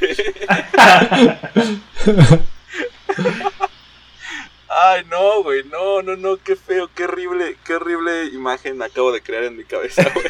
Ay, 4.68 5.04
no, 5.10 5.44
güey. 5.44 5.64
No, 5.66 6.02
no, 6.02 6.16
no. 6.16 6.38
Qué 6.38 6.56
feo, 6.56 6.90
qué 6.96 7.04
horrible, 7.06 7.58
qué 7.66 7.76
horrible 7.76 8.26
imagen 8.28 8.82
acabo 8.82 9.12
de 9.12 9.22
crear 9.22 9.44
en 9.44 9.58
mi 9.58 9.64
cabeza, 9.64 10.04
güey. 10.14 10.30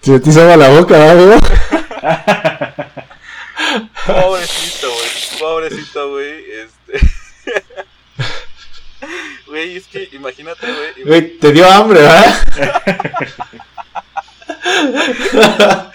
Se 0.00 0.20
te 0.20 0.30
hizo 0.30 0.56
la 0.56 0.68
boca, 0.68 0.96
¿verdad, 0.98 1.40
Pobrecito, 4.06 4.90
güey. 4.92 5.38
Pobrecito, 5.40 6.10
güey. 6.10 6.44
Este. 6.50 6.83
Güey, 9.46 9.76
es 9.76 9.86
que 9.86 10.08
imagínate, 10.12 10.66
güey. 10.66 11.04
Güey, 11.04 11.38
te 11.38 11.52
dio 11.52 11.70
hambre, 11.70 12.00
¿verdad? 12.00 12.34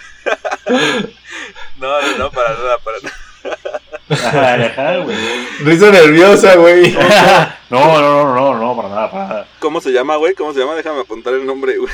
No, 1.80 2.00
no, 2.00 2.18
no, 2.18 2.30
para 2.30 2.50
nada, 2.50 2.78
para 2.78 2.98
nada. 3.00 3.16
Ajá, 4.10 4.98
güey. 4.98 5.16
Risa 5.60 5.90
nerviosa, 5.90 6.56
güey. 6.56 6.92
No, 7.70 8.00
no, 8.00 8.00
no, 8.00 8.34
no, 8.34 8.58
no, 8.58 8.76
para 8.76 8.88
nada, 8.88 9.10
para 9.10 9.46
¿Cómo 9.60 9.80
se 9.80 9.90
llama, 9.90 10.16
güey? 10.16 10.34
¿Cómo 10.34 10.52
se 10.52 10.58
llama? 10.58 10.74
Déjame 10.74 11.00
apuntar 11.00 11.34
el 11.34 11.46
nombre, 11.46 11.78
güey. 11.78 11.92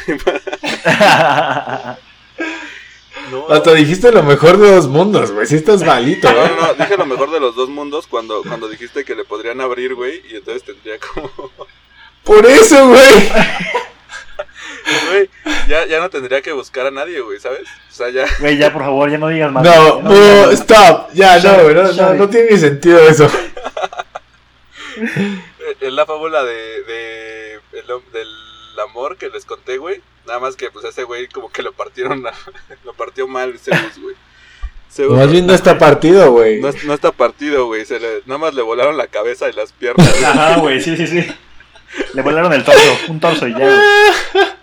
No, 3.31 3.49
Hasta 3.49 3.73
dijiste 3.75 4.13
lo 4.13 4.23
mejor 4.23 4.57
de 4.59 4.71
dos 4.75 4.87
mundos, 4.89 5.33
güey. 5.33 5.47
Si 5.47 5.57
estás 5.57 5.83
malito, 5.87 6.31
No, 6.31 6.37
güey. 6.37 6.49
no, 6.57 6.67
no, 6.69 6.75
dije 6.75 6.97
lo 6.97 7.07
mejor 7.07 7.31
de 7.31 7.41
los 7.41 7.55
dos 7.57 7.69
mundos 7.69 8.07
cuando, 8.07 8.43
cuando 8.43 8.69
dijiste 8.69 9.05
que 9.05 9.15
le 9.15 9.25
podrían 9.25 9.61
abrir, 9.61 9.95
güey, 9.95 10.23
y 10.31 10.37
entonces 10.37 10.63
tendría 10.65 10.99
como, 10.99 11.31
Por 12.25 12.45
eso, 12.47 12.89
güey. 12.89 13.31
güey, 15.11 15.31
ya, 15.69 15.87
ya 15.87 16.01
no 16.01 16.11
tendría 16.11 16.43
que 16.43 16.53
buscar 16.53 16.87
a 16.87 16.91
nadie, 16.91 17.21
güey, 17.21 17.39
¿sabes? 17.41 17.63
O 17.91 17.95
sea, 17.95 18.11
ya, 18.11 18.27
Güey, 18.41 18.57
ya 18.59 18.73
por 18.73 18.83
favor, 18.83 19.11
ya 19.11 19.19
no 19.19 19.29
digas 19.29 19.51
más. 19.53 19.65
No, 19.65 20.03
no, 20.03 20.51
stop. 20.53 21.11
Ya, 21.15 21.39
no, 21.39 21.63
güey. 21.63 21.75
No, 21.75 21.93
no, 21.93 22.15
no 22.15 22.29
tiene 22.29 22.51
ni 22.51 22.59
sentido 22.59 22.99
eso. 23.09 23.31
eh, 24.97 25.77
es 25.81 25.93
la 25.93 26.05
fábula 26.07 26.45
de, 26.45 26.83
de 26.85 27.61
del 28.13 28.29
amor 28.89 29.17
que 29.17 29.29
les 29.31 29.45
conté, 29.45 29.79
güey, 29.79 30.01
nada 30.27 30.39
más 30.41 30.57
que, 30.57 30.71
pues, 30.71 30.85
ese 30.85 31.05
güey 31.05 31.29
como 31.29 31.51
que 31.51 31.63
lo 31.63 31.73
partieron, 31.73 32.27
a- 32.27 32.33
lo 32.85 32.93
partió 32.95 33.27
mal 33.29 33.59
Zeus, 33.59 33.99
güey. 34.01 34.15
Zeus 34.91 35.13
Más 35.17 35.31
bien 35.31 35.47
no 35.47 35.55
está 35.55 35.79
partido, 35.79 36.31
güey. 36.33 36.61
no, 36.61 36.69
es- 36.69 36.85
no 36.85 36.95
está 36.95 37.13
partido, 37.13 37.67
güey, 37.67 37.85
se 37.85 37.99
le- 38.01 38.23
nada 38.27 38.39
más 38.39 38.55
le 38.55 38.63
volaron 38.63 38.97
la 38.97 39.07
cabeza 39.09 39.49
y 39.49 39.53
las 39.53 39.73
piernas, 39.73 40.11
güey. 40.11 40.25
Ajá, 40.25 40.57
güey, 40.59 40.81
sí, 40.81 40.97
sí, 40.97 41.07
sí. 41.07 41.27
Le 42.15 42.23
volaron 42.23 42.53
el 42.53 42.65
torso, 42.65 42.97
un 43.09 43.21
torso 43.21 43.47
y 43.47 43.53
ya, 43.53 43.59
güey. 43.59 44.47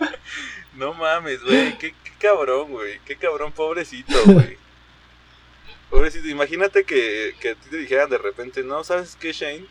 No 0.76 0.94
mames, 0.95 1.41
güey, 1.44 1.77
qué, 1.77 1.94
qué 2.03 2.11
cabrón, 2.19 2.72
güey, 2.72 2.99
qué 3.06 3.15
cabrón, 3.15 3.52
pobrecito, 3.52 4.14
güey. 4.26 4.57
Pobrecito, 5.90 6.27
imagínate 6.27 6.84
que, 6.84 7.35
que 7.40 7.49
a 7.52 7.56
ti 7.56 7.69
te 7.69 7.77
dijeran 7.77 8.10
de 8.10 8.18
repente, 8.18 8.64
no, 8.64 8.84
¿sabes 8.84 9.15
qué, 9.19 9.31
Shane? 9.31 9.65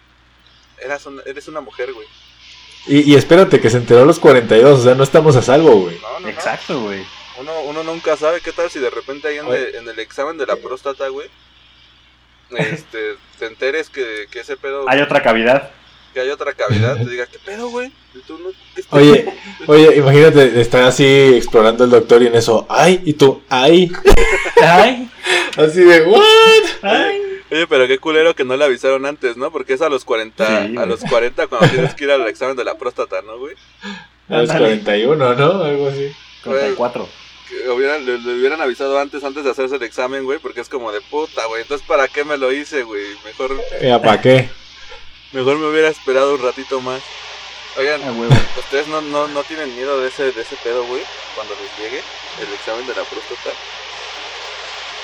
Eras 0.80 1.04
una- 1.06 1.22
eres 1.26 1.48
una 1.48 1.60
mujer, 1.60 1.92
güey. 1.92 2.06
Y, 2.86 3.12
y 3.12 3.14
espérate 3.14 3.60
que 3.60 3.70
se 3.70 3.76
enteró 3.78 4.02
a 4.02 4.04
los 4.04 4.18
42. 4.18 4.80
O 4.80 4.82
sea, 4.82 4.94
no 4.94 5.04
estamos 5.04 5.36
a 5.36 5.42
salvo, 5.42 5.72
güey. 5.82 5.98
No, 6.00 6.12
no, 6.14 6.20
no. 6.20 6.28
Exacto, 6.28 6.80
güey. 6.82 7.02
Uno, 7.38 7.52
uno 7.62 7.82
nunca 7.84 8.16
sabe 8.16 8.40
qué 8.40 8.52
tal 8.52 8.70
si 8.70 8.78
de 8.78 8.90
repente 8.90 9.28
ahí 9.28 9.38
en, 9.38 9.46
Oye. 9.46 9.68
el, 9.70 9.74
en 9.76 9.88
el 9.88 9.98
examen 10.00 10.36
de 10.36 10.46
la 10.46 10.56
próstata, 10.56 11.08
güey, 11.08 11.28
este, 12.50 13.16
te 13.38 13.46
enteres 13.46 13.88
que, 13.88 14.26
que 14.30 14.40
ese 14.40 14.56
pedo, 14.56 14.84
Hay 14.88 15.00
otra 15.00 15.22
cavidad. 15.22 15.70
que 16.12 16.20
hay 16.20 16.28
otra 16.28 16.52
cavidad, 16.52 16.98
te 16.98 17.08
diga, 17.08 17.26
¿qué 17.26 17.38
pedo, 17.38 17.68
güey? 17.70 17.90
Y 18.14 18.18
tú 18.20 18.38
no- 18.38 18.50
este- 18.76 18.86
Oye, 18.94 19.32
oye, 19.66 19.96
imagínate 19.96 20.60
estar 20.60 20.82
así 20.82 21.06
explorando 21.34 21.84
el 21.84 21.90
doctor 21.90 22.22
y 22.22 22.26
en 22.26 22.34
eso, 22.34 22.66
ay, 22.68 23.00
y 23.06 23.14
tú, 23.14 23.42
ay, 23.48 23.90
Ay, 24.62 25.10
así 25.56 25.80
de, 25.80 26.02
what? 26.02 26.22
ay. 26.82 27.22
Oye, 27.52 27.66
pero 27.66 27.86
qué 27.86 27.98
culero 27.98 28.34
que 28.34 28.44
no 28.44 28.56
le 28.56 28.64
avisaron 28.64 29.04
antes, 29.06 29.36
¿no? 29.36 29.50
Porque 29.52 29.74
es 29.74 29.82
a 29.82 29.88
los 29.90 30.04
40, 30.06 30.46
Sí, 30.68 30.76
a 30.78 30.86
los 30.86 31.00
40 31.00 31.46
cuando 31.48 31.68
tienes 31.68 31.94
que 31.94 32.04
ir 32.04 32.10
al 32.10 32.26
examen 32.26 32.56
de 32.56 32.64
la 32.64 32.78
próstata, 32.78 33.20
¿no, 33.22 33.38
güey? 33.38 33.54
A 34.28 34.38
los 34.38 34.50
Ándale. 34.50 34.80
41, 34.80 35.34
¿no? 35.34 35.62
Algo 35.64 35.88
así. 35.88 36.12
44. 36.44 37.08
Que 37.48 37.68
hubieran, 37.68 38.06
le, 38.06 38.18
le 38.18 38.34
hubieran 38.38 38.60
avisado 38.62 38.98
antes, 38.98 39.22
antes 39.22 39.44
de 39.44 39.50
hacerse 39.50 39.76
el 39.76 39.82
examen, 39.82 40.24
güey, 40.24 40.38
porque 40.38 40.62
es 40.62 40.68
como 40.70 40.90
de 40.92 41.02
puta, 41.02 41.44
güey. 41.46 41.60
Entonces, 41.62 41.86
¿para 41.86 42.08
qué 42.08 42.24
me 42.24 42.38
lo 42.38 42.50
hice, 42.52 42.82
güey? 42.84 43.04
Mejor, 43.24 43.54
Ya, 43.82 44.00
¿para 44.00 44.20
qué? 44.22 44.48
mejor 45.32 45.58
me 45.58 45.66
hubiera 45.66 45.88
esperado 45.88 46.34
un 46.34 46.42
ratito 46.42 46.80
más. 46.80 47.02
Oigan, 47.76 48.00
Ah. 48.02 48.12
¿ustedes 48.58 48.86
no, 48.88 49.00
no, 49.02 49.28
no 49.28 49.42
tienen 49.44 49.74
miedo 49.76 50.00
de 50.00 50.08
ese, 50.08 50.32
de 50.32 50.40
ese 50.42 50.56
pedo, 50.62 50.84
güey? 50.84 51.02
Cuando 51.34 51.54
les 51.54 51.70
llegue 51.78 52.02
el 52.40 52.52
examen 52.54 52.86
de 52.86 52.94
la 52.94 53.02
próstata. 53.04 53.50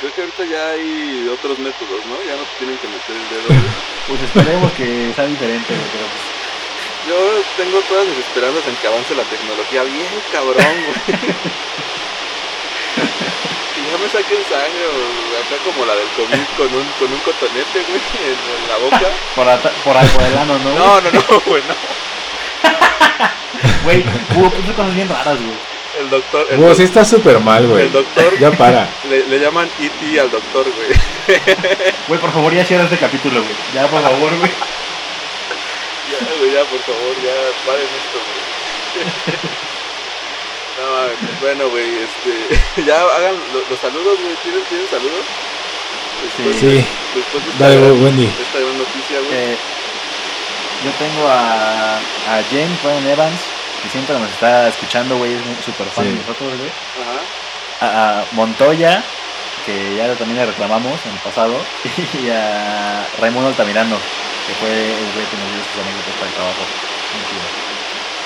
Creo 0.00 0.14
que 0.14 0.20
ahorita 0.22 0.44
ya 0.46 0.70
hay 0.78 1.26
otros 1.32 1.58
métodos, 1.58 2.06
¿no? 2.06 2.14
Ya 2.26 2.36
no 2.38 2.44
tienen 2.58 2.78
que 2.78 2.86
meter 2.86 3.16
el 3.16 3.28
dedo, 3.30 3.48
güey. 3.48 3.70
Pues 4.08 4.22
esperemos 4.22 4.72
que 4.72 5.12
sea 5.14 5.26
diferente, 5.26 5.68
güey, 5.68 5.88
pero 5.92 6.06
pues, 6.08 6.24
Yo 7.08 7.16
tengo 7.60 7.76
todas 7.92 8.06
mis 8.08 8.16
esperanzas 8.24 8.64
en 8.66 8.76
que 8.76 8.86
avance 8.88 9.14
la 9.14 9.24
tecnología 9.24 9.82
bien 9.84 10.08
cabrón, 10.32 10.56
güey. 10.64 10.96
que 13.74 13.80
ya 13.84 13.96
me 14.00 14.08
saquen 14.08 14.40
sangre, 14.48 14.84
o 14.88 14.96
acá 15.44 15.56
como 15.64 15.84
la 15.84 15.94
del 15.94 16.08
COVID 16.16 16.44
con 16.56 16.68
un, 16.72 16.86
con 16.98 17.12
un 17.12 17.20
cotonete, 17.20 17.78
güey, 17.84 18.00
en, 18.24 18.32
en 18.32 18.62
la 18.70 18.76
boca. 18.80 19.08
por, 19.36 19.46
ata- 19.48 19.76
por, 19.84 19.92
por 19.92 20.22
el 20.24 20.38
ano, 20.38 20.58
¿no? 20.58 20.70
No, 20.72 21.00
no, 21.02 21.10
no, 21.10 21.40
güey, 21.44 21.62
no. 21.68 21.74
Güey, 23.84 24.04
hubo 24.36 24.48
muchas 24.50 24.74
cosas 24.74 24.94
bien 24.94 25.08
raras, 25.08 25.36
güey. 25.36 25.58
El 26.00 26.10
doctor, 26.10 26.46
el, 26.50 26.56
Wow, 26.58 26.68
doc- 26.68 26.76
sí 26.76 26.82
está 26.84 27.04
súper 27.04 27.40
mal, 27.40 27.66
güey. 27.66 27.84
el 27.86 27.92
doctor, 27.92 28.38
Ya 28.38 28.50
para. 28.52 28.88
le, 29.08 29.26
le 29.26 29.38
llaman 29.40 29.68
E.T. 29.80 30.20
al 30.20 30.30
doctor, 30.30 30.64
güey. 30.76 30.88
Güey, 32.08 32.20
por 32.20 32.32
favor, 32.32 32.54
ya 32.54 32.64
cierra 32.64 32.84
este 32.84 32.96
capítulo, 32.96 33.42
güey. 33.42 33.54
Ya, 33.74 33.86
por 33.88 34.00
favor, 34.02 34.34
güey. 34.38 34.50
Ya, 36.10 36.18
güey, 36.38 36.52
ya, 36.52 36.60
por 36.64 36.78
favor, 36.80 37.14
ya, 37.22 37.34
paren 37.66 37.84
esto, 37.84 38.18
güey. 38.24 39.38
No, 40.78 40.84
mames, 40.94 41.40
bueno, 41.40 41.68
güey, 41.70 41.90
este, 42.06 42.82
ya 42.86 43.00
hagan 43.02 43.34
lo- 43.52 43.64
los, 43.68 43.78
saludos, 43.80 44.16
güey, 44.22 44.34
¿tienen, 44.44 44.62
¿tienen 44.68 44.86
saludos? 44.88 45.24
Después, 46.22 46.56
Sí. 46.56 46.86
Después 47.16 47.44
de 47.44 47.50
esta, 47.50 47.64
Dale, 47.64 47.80
gran- 47.80 48.02
Wendy. 48.04 48.26
esta 48.26 48.58
gran 48.60 48.78
noticia, 48.78 49.18
güey. 49.26 49.34
Eh, 49.34 49.56
yo 50.84 50.90
tengo 51.02 51.26
a, 51.28 51.96
a 51.98 52.42
James 52.50 52.78
Ryan 52.84 53.06
Evans, 53.08 53.40
que 53.82 53.88
siempre 53.90 54.18
nos 54.18 54.30
está 54.30 54.68
escuchando, 54.68 55.16
güey. 55.18 55.34
Es 55.34 55.44
muy- 55.44 55.56
súper 55.64 55.86
fan 55.88 56.04
Sí. 56.04 56.10
de 56.12 56.16
nosotros, 56.18 56.52
güey. 56.58 56.70
Ajá. 57.02 57.18
A, 57.80 58.20
a 58.20 58.24
Montoya, 58.32 59.02
que 59.66 59.96
ya 59.96 60.12
también 60.14 60.38
le 60.38 60.46
reclamamos 60.46 60.98
en 61.06 61.12
el 61.12 61.18
pasado. 61.18 61.54
Y 62.22 62.30
a 62.30 63.06
Raimundo 63.20 63.48
Altamirano, 63.50 63.96
que 64.46 64.54
fue 64.60 64.70
el 64.70 65.08
güey 65.14 65.26
que 65.26 65.36
nos 65.36 65.48
dio 65.52 65.62
sus 65.62 65.78
anécdotas 65.82 66.14
para 66.18 66.28
el 66.30 66.34
trabajo. 66.34 66.62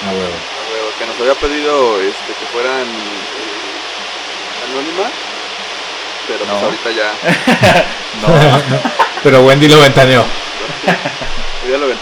Ah, 0.05 0.11
huevo. 0.11 0.33
A 0.33 0.73
huevo, 0.73 0.89
que 0.99 1.07
nos 1.07 1.17
había 1.21 1.35
pedido 1.35 2.01
este, 2.01 2.33
que 2.39 2.47
fueran 2.53 2.81
eh, 2.83 4.71
anónima, 4.71 5.11
pero 6.27 6.45
pues 6.45 6.63
ahorita 6.63 6.91
ya, 6.91 7.13
No, 8.23 8.29
Pero 9.23 9.41
Wendy 9.43 9.69
lo 9.69 9.81
ventaneó. 9.81 10.25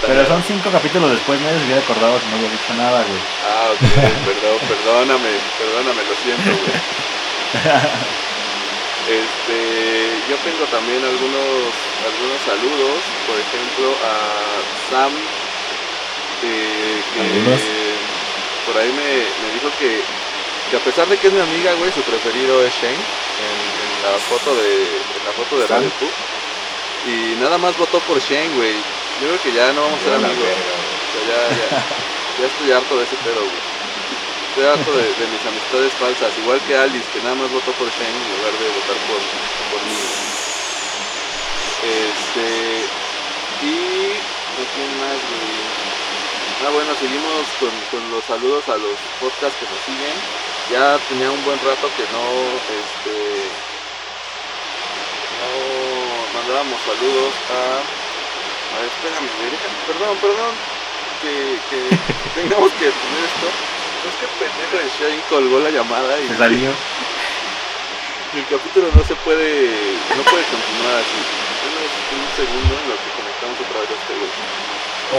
Pero 0.06 0.26
son 0.26 0.42
cinco 0.42 0.70
capítulos 0.70 1.10
después, 1.10 1.40
me 1.40 1.52
hubiera 1.64 1.80
acordado 1.80 2.18
si 2.18 2.26
no 2.26 2.36
hubiera 2.36 2.52
dicho 2.52 2.74
nada, 2.74 3.04
güey. 3.04 3.20
Ah, 3.46 3.68
ok, 3.72 3.80
perdón, 4.24 4.58
perdóname, 4.68 5.30
perdóname, 5.58 6.00
lo 6.08 6.14
siento, 6.22 6.50
güey. 6.50 6.80
Este, 9.10 10.22
yo 10.28 10.36
tengo 10.44 10.64
también 10.70 11.02
algunos, 11.02 11.72
algunos 12.06 12.38
saludos, 12.46 13.00
por 13.26 13.34
ejemplo, 13.34 13.90
a 14.06 14.14
Sam, 14.86 15.10
eh, 16.44 17.02
que 17.14 17.20
¿Algunos? 17.20 17.60
por 18.66 18.78
ahí 18.78 18.92
me, 18.92 19.10
me 19.42 19.48
dijo 19.54 19.66
que, 19.80 20.02
que 20.70 20.76
a 20.76 20.80
pesar 20.80 21.08
de 21.08 21.16
que 21.16 21.26
es 21.26 21.32
mi 21.32 21.40
amiga, 21.40 21.72
güey, 21.74 21.90
su 21.90 22.02
preferido 22.02 22.62
es 22.64 22.72
Shane, 22.74 22.94
en, 22.94 23.56
en 23.82 24.12
la 24.12 24.18
foto 24.30 24.54
de, 24.54 24.84
en 24.84 25.22
la 25.26 25.32
foto 25.32 25.58
de. 25.58 25.66
Radio. 25.66 25.90
Y 27.06 27.36
nada 27.40 27.56
más 27.58 27.76
votó 27.76 28.00
por 28.00 28.20
Shane, 28.20 28.54
güey. 28.54 28.76
Yo 29.20 29.28
creo 29.28 29.42
que 29.42 29.52
ya 29.52 29.72
no 29.72 29.82
vamos 29.82 30.00
a 30.00 30.04
ser 30.04 30.14
amigos. 30.14 30.36
O 30.36 31.10
sea, 31.12 31.22
ya, 31.28 31.40
ya, 31.56 31.68
ya 32.40 32.46
estoy 32.46 32.72
harto 32.72 32.96
de 32.96 33.04
ese 33.04 33.16
pedo, 33.16 33.40
güey. 33.40 33.70
Estoy 34.50 34.64
harto 34.66 34.90
de, 34.92 35.04
de 35.04 35.26
mis 35.30 35.44
amistades 35.46 35.92
falsas, 35.94 36.36
igual 36.38 36.60
que 36.66 36.76
Alice, 36.76 37.06
que 37.12 37.22
nada 37.22 37.36
más 37.36 37.50
votó 37.50 37.72
por 37.72 37.88
Shane 37.88 38.10
en 38.10 38.28
lugar 38.36 38.52
de 38.58 38.66
votar 38.68 38.98
por, 39.08 39.20
por 39.70 39.80
mí. 39.86 40.02
Este. 41.82 42.88
Y. 43.62 44.20
¿a 44.60 44.64
quién 44.74 44.90
más, 44.98 45.16
güey? 45.24 45.60
Ah, 46.66 46.70
bueno, 46.74 46.92
seguimos 47.00 47.46
con, 47.58 47.72
con 47.90 48.10
los 48.10 48.24
saludos 48.24 48.68
a 48.68 48.76
los 48.76 48.98
podcasts 49.18 49.56
que 49.58 49.64
nos 49.64 49.80
siguen. 49.88 50.16
Ya 50.70 50.98
tenía 51.08 51.30
un 51.30 51.42
buen 51.44 51.58
rato 51.60 51.88
que 51.96 52.04
no. 52.12 52.24
Este. 52.68 53.69
No 56.50 56.56
mandábamos 56.58 56.82
saludos 56.82 57.30
a. 57.46 57.78
A 57.78 58.74
ver, 58.82 58.90
espérame, 58.90 59.30
déjame- 59.54 59.82
perdón, 59.86 60.14
perdón. 60.18 60.52
Que, 61.22 61.30
que 61.70 61.78
tengamos 62.34 62.72
que 62.74 62.90
poner 62.90 63.22
esto. 63.22 63.46
Es 64.02 64.14
que 64.18 64.26
pendejo 64.34 64.74
de 64.82 65.20
colgó 65.30 65.60
la 65.60 65.70
llamada 65.70 66.18
y, 66.18 66.26
Se 66.26 66.36
salió. 66.36 66.70
y 68.34 68.38
el 68.42 68.46
capítulo 68.50 68.90
no 68.90 69.02
se 69.06 69.14
puede. 69.22 69.70
No 70.10 70.22
puede 70.26 70.42
continuar 70.50 70.98
así. 70.98 71.18
Un 72.18 72.26
segundo 72.34 72.72
en 72.82 72.86
lo 72.90 72.96
que 72.98 73.10
conectamos 73.14 73.54
otra 73.62 73.78
vez 73.86 73.90
a 73.94 73.94
este 73.94 74.12
güey. 74.18 74.30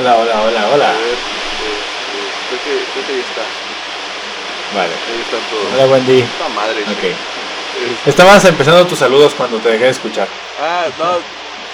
Hola, 0.03 0.11
hola, 0.19 0.35
hola, 0.35 0.61
A 0.67 0.67
hola. 0.75 0.89
ver, 0.99 1.15
este, 1.15 2.19
creo 2.51 2.59
que, 2.59 2.73
creo 2.91 3.03
que 3.07 3.13
ahí 3.15 3.23
está. 3.23 3.45
Vale. 4.75 4.95
Ahí 4.99 5.19
están 5.23 5.43
todos. 5.47 5.67
Hola, 5.79 5.85
Wendy. 5.95 6.23
Puta 6.27 6.49
madre. 6.51 6.83
Ok. 6.91 7.03
Estabas 8.05 8.43
empezando 8.45 8.85
tus 8.87 8.99
saludos 8.99 9.33
cuando 9.35 9.59
te 9.59 9.69
dejé 9.69 9.85
de 9.85 9.89
escuchar. 9.91 10.27
Ah, 10.61 10.85
no, 10.97 11.19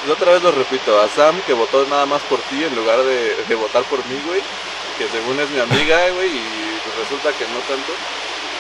yo 0.08 0.14
otra 0.14 0.32
vez 0.34 0.44
lo 0.44 0.52
repito, 0.52 1.02
a 1.02 1.08
Sam 1.10 1.42
que 1.46 1.54
votó 1.54 1.86
nada 1.88 2.06
más 2.06 2.22
por 2.24 2.40
ti 2.44 2.64
en 2.64 2.76
lugar 2.76 3.00
de, 3.04 3.36
de 3.48 3.56
votar 3.56 3.84
por 3.84 4.00
mí, 4.06 4.22
güey, 4.26 4.42
que 4.98 5.08
según 5.10 5.40
es 5.40 5.50
mi 5.50 5.60
amiga, 5.60 5.98
güey, 6.16 6.30
y 6.30 6.80
pues 6.84 6.96
resulta 7.08 7.32
que 7.38 7.46
no 7.52 7.60
tanto. 7.68 7.92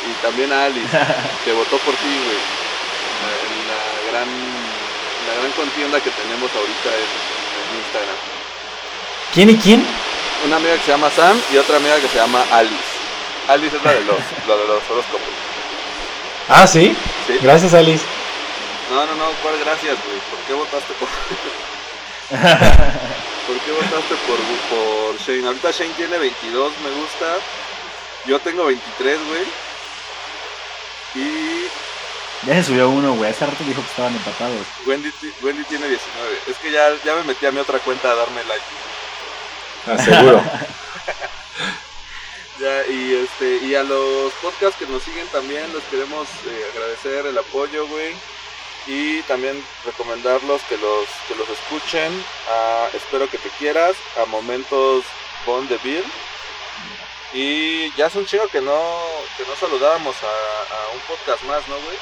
Y 0.07 0.13
también 0.21 0.51
a 0.53 0.65
Alice, 0.65 0.87
que 1.45 1.53
votó 1.53 1.77
por 1.79 1.93
ti, 1.95 2.13
güey, 2.25 2.37
en 2.37 3.23
la, 3.31 3.39
en 3.47 3.61
la 3.67 4.11
gran, 4.11 4.29
en 4.29 5.25
la 5.27 5.33
gran 5.39 5.51
contienda 5.51 6.01
que 6.01 6.11
tenemos 6.11 6.51
ahorita 6.51 6.89
en, 6.89 7.09
en 7.09 7.67
Instagram. 7.79 8.19
¿Quién 9.33 9.49
y 9.49 9.57
quién? 9.57 9.85
Una 10.45 10.57
amiga 10.57 10.75
que 10.75 10.83
se 10.83 10.91
llama 10.91 11.09
Sam 11.15 11.39
y 11.51 11.57
otra 11.57 11.77
amiga 11.77 11.95
que 11.99 12.07
se 12.07 12.17
llama 12.17 12.43
Alice. 12.51 12.91
Alice 13.47 13.75
es 13.75 13.83
la 13.83 13.93
de 13.93 14.03
los, 14.03 14.19
la 14.47 14.55
de 14.55 14.67
los 14.67 14.83
horóscopos. 14.89 15.46
Ah, 16.49 16.65
sí. 16.67 16.95
¿Sí? 17.27 17.37
Gracias, 17.41 17.73
Alice. 17.73 18.03
No, 18.89 19.05
no, 19.05 19.15
no, 19.15 19.25
¿cuál 19.43 19.59
gracias, 19.59 19.97
güey? 20.05 20.17
¿Por 20.29 20.39
qué 20.47 20.53
votaste 20.53 20.93
por.? 20.93 21.09
¿Por 23.47 23.57
qué 23.59 23.71
votaste 23.71 24.15
por, 24.27 24.37
por 24.69 25.17
Shane? 25.19 25.47
Ahorita 25.47 25.71
Shane 25.71 25.93
tiene 25.93 26.17
22, 26.17 26.71
me 26.83 26.89
gusta. 27.01 27.25
Yo 28.25 28.39
tengo 28.39 28.65
23, 28.65 29.19
güey. 29.27 29.43
Y 31.15 31.67
Ya 32.47 32.53
se 32.55 32.63
subió 32.63 32.89
uno, 32.89 33.13
güey. 33.13 33.31
Hace 33.31 33.45
rato 33.45 33.63
dijo 33.65 33.81
que 33.81 33.87
estaban 33.89 34.15
empatados. 34.15 34.65
Wendy, 34.85 35.11
ti- 35.11 35.33
Wendy 35.41 35.63
tiene 35.65 35.87
19. 35.87 36.39
Es 36.47 36.57
que 36.57 36.71
ya, 36.71 36.89
ya 37.03 37.15
me 37.15 37.23
metí 37.23 37.45
a 37.45 37.51
mi 37.51 37.59
otra 37.59 37.79
cuenta 37.79 38.11
a 38.11 38.15
darme 38.15 38.41
like. 38.45 38.65
Ah, 39.87 39.97
seguro. 40.03 40.43
Ya, 42.59 42.87
y 42.87 43.13
este, 43.23 43.57
y 43.65 43.75
a 43.75 43.83
los 43.83 44.33
podcasts 44.41 44.77
que 44.79 44.87
nos 44.87 45.03
siguen 45.03 45.27
también 45.27 45.71
les 45.73 45.83
queremos 45.85 46.27
eh, 46.47 46.65
agradecer 46.73 47.27
el 47.27 47.37
apoyo, 47.37 47.85
güey. 47.87 48.15
Y 48.87 49.21
también 49.23 49.61
recomendarlos 49.85 50.61
que 50.63 50.77
los, 50.77 51.07
que 51.27 51.35
los 51.35 51.47
escuchen. 51.49 52.11
a 52.49 52.87
Espero 52.93 53.29
que 53.29 53.37
te 53.37 53.49
quieras. 53.59 53.95
A 54.21 54.25
momentos 54.25 55.03
Bond 55.45 55.69
de 55.69 55.77
Bill. 55.79 56.03
Y 57.33 57.91
ya 57.95 58.05
hace 58.07 58.17
un 58.17 58.25
chingo 58.25 58.47
que 58.47 58.61
no, 58.61 59.03
que 59.35 59.43
no 59.43 59.55
saludábamos 59.59 60.15
a, 60.23 60.27
a 60.27 60.89
un 60.93 60.99
podcast 61.01 61.43
más, 61.43 61.67
¿no, 61.67 61.75
güey? 61.75 61.97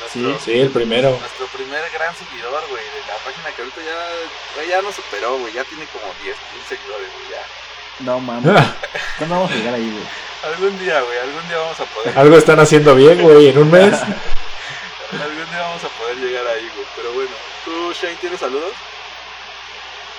Nuestro, 0.00 0.40
Sí, 0.44 0.58
el 0.58 0.70
primero. 0.70 1.10
nuestro 1.10 1.46
primer 1.46 1.88
gran 1.92 2.14
seguidor, 2.16 2.60
güey, 2.68 2.82
de 2.84 3.00
la 3.06 3.16
página 3.24 3.52
que 3.54 3.62
ahorita 3.62 3.80
ya, 3.80 4.64
ya 4.64 4.82
nos 4.82 4.96
superó, 4.96 5.38
güey. 5.38 5.52
Ya 5.52 5.62
tiene 5.64 5.86
como 5.86 6.12
10 6.24 6.36
mil 6.52 6.64
seguidores, 6.68 7.08
güey, 7.14 7.30
ya. 7.30 7.46
No 8.04 8.18
mames. 8.20 8.60
¿Cuándo 9.18 9.36
vamos 9.36 9.50
a 9.52 9.54
llegar 9.54 9.74
ahí, 9.74 9.90
güey? 9.90 10.04
Algún 10.52 10.78
día, 10.78 11.00
güey, 11.00 11.18
algún 11.18 11.48
día 11.48 11.58
vamos 11.58 11.80
a 11.80 11.84
poder. 11.84 12.18
Algo 12.18 12.36
están 12.36 12.58
haciendo 12.58 12.94
bien, 12.96 13.22
güey, 13.22 13.48
en 13.48 13.58
un 13.58 13.70
mes. 13.70 13.94
Algún 15.12 15.50
día 15.50 15.60
vamos 15.60 15.84
a 15.84 15.88
poder 15.88 16.16
llegar 16.16 16.46
ahí, 16.46 16.68
güey. 16.74 16.86
Pero 16.96 17.12
bueno, 17.12 17.30
¿tú, 17.64 17.92
Shane, 17.92 18.16
tienes 18.16 18.40
saludos? 18.40 18.72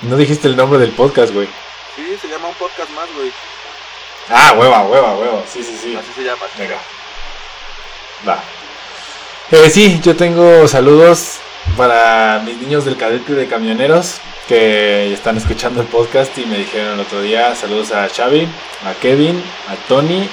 No 0.01 0.15
dijiste 0.15 0.47
el 0.47 0.55
nombre 0.55 0.79
del 0.79 0.91
podcast, 0.91 1.33
güey. 1.33 1.47
Sí, 1.95 2.17
se 2.21 2.27
llama 2.27 2.47
un 2.49 2.55
podcast 2.55 2.89
más, 2.91 3.07
güey. 3.15 3.31
Ah, 4.29 4.53
hueva, 4.57 4.83
hueva, 4.83 5.15
hueva. 5.15 5.43
Sí, 5.51 5.61
sí, 5.63 5.77
sí. 5.81 5.95
Así 5.95 6.09
se 6.15 6.23
llama. 6.23 6.43
Venga. 6.57 6.77
Va. 8.27 8.39
Eh, 9.51 9.69
sí, 9.69 9.99
yo 10.01 10.15
tengo 10.15 10.67
saludos 10.67 11.39
para 11.75 12.41
mis 12.45 12.57
niños 12.57 12.85
del 12.85 12.97
cadete 12.97 13.33
de 13.33 13.47
camioneros 13.47 14.19
que 14.47 15.13
están 15.13 15.37
escuchando 15.37 15.81
el 15.81 15.87
podcast 15.87 16.37
y 16.37 16.45
me 16.45 16.57
dijeron 16.57 16.93
el 16.95 16.99
otro 17.01 17.21
día 17.21 17.55
saludos 17.55 17.91
a 17.91 18.07
Xavi, 18.09 18.47
a 18.85 18.93
Kevin, 19.01 19.41
a 19.69 19.75
Tony 19.87 20.27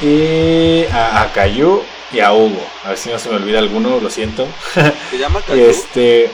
y 0.00 0.84
a, 0.92 1.22
a 1.22 1.32
Cayu 1.32 1.82
y 2.12 2.20
a 2.20 2.32
Hugo. 2.32 2.64
A 2.84 2.90
ver 2.90 2.98
si 2.98 3.10
no 3.10 3.18
se 3.18 3.28
me 3.28 3.36
olvida 3.36 3.58
alguno, 3.58 4.00
lo 4.00 4.10
siento. 4.10 4.46
¿Se 5.10 5.18
llama 5.18 5.40
Cayu? 5.46 5.64
Este, 5.64 6.30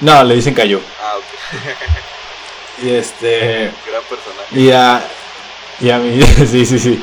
no, 0.00 0.24
le 0.24 0.34
dicen 0.34 0.54
Cayu. 0.54 0.80
Ah, 1.02 1.14
ok. 1.16 1.24
Y 2.80 2.90
este, 2.90 3.72
Gran 3.84 4.02
personaje. 4.08 4.54
y 4.54 4.70
a 4.70 5.02
y 5.80 5.90
a 5.90 5.98
mi 5.98 6.22
sí, 6.46 6.64
sí, 6.64 6.78
sí. 6.78 7.02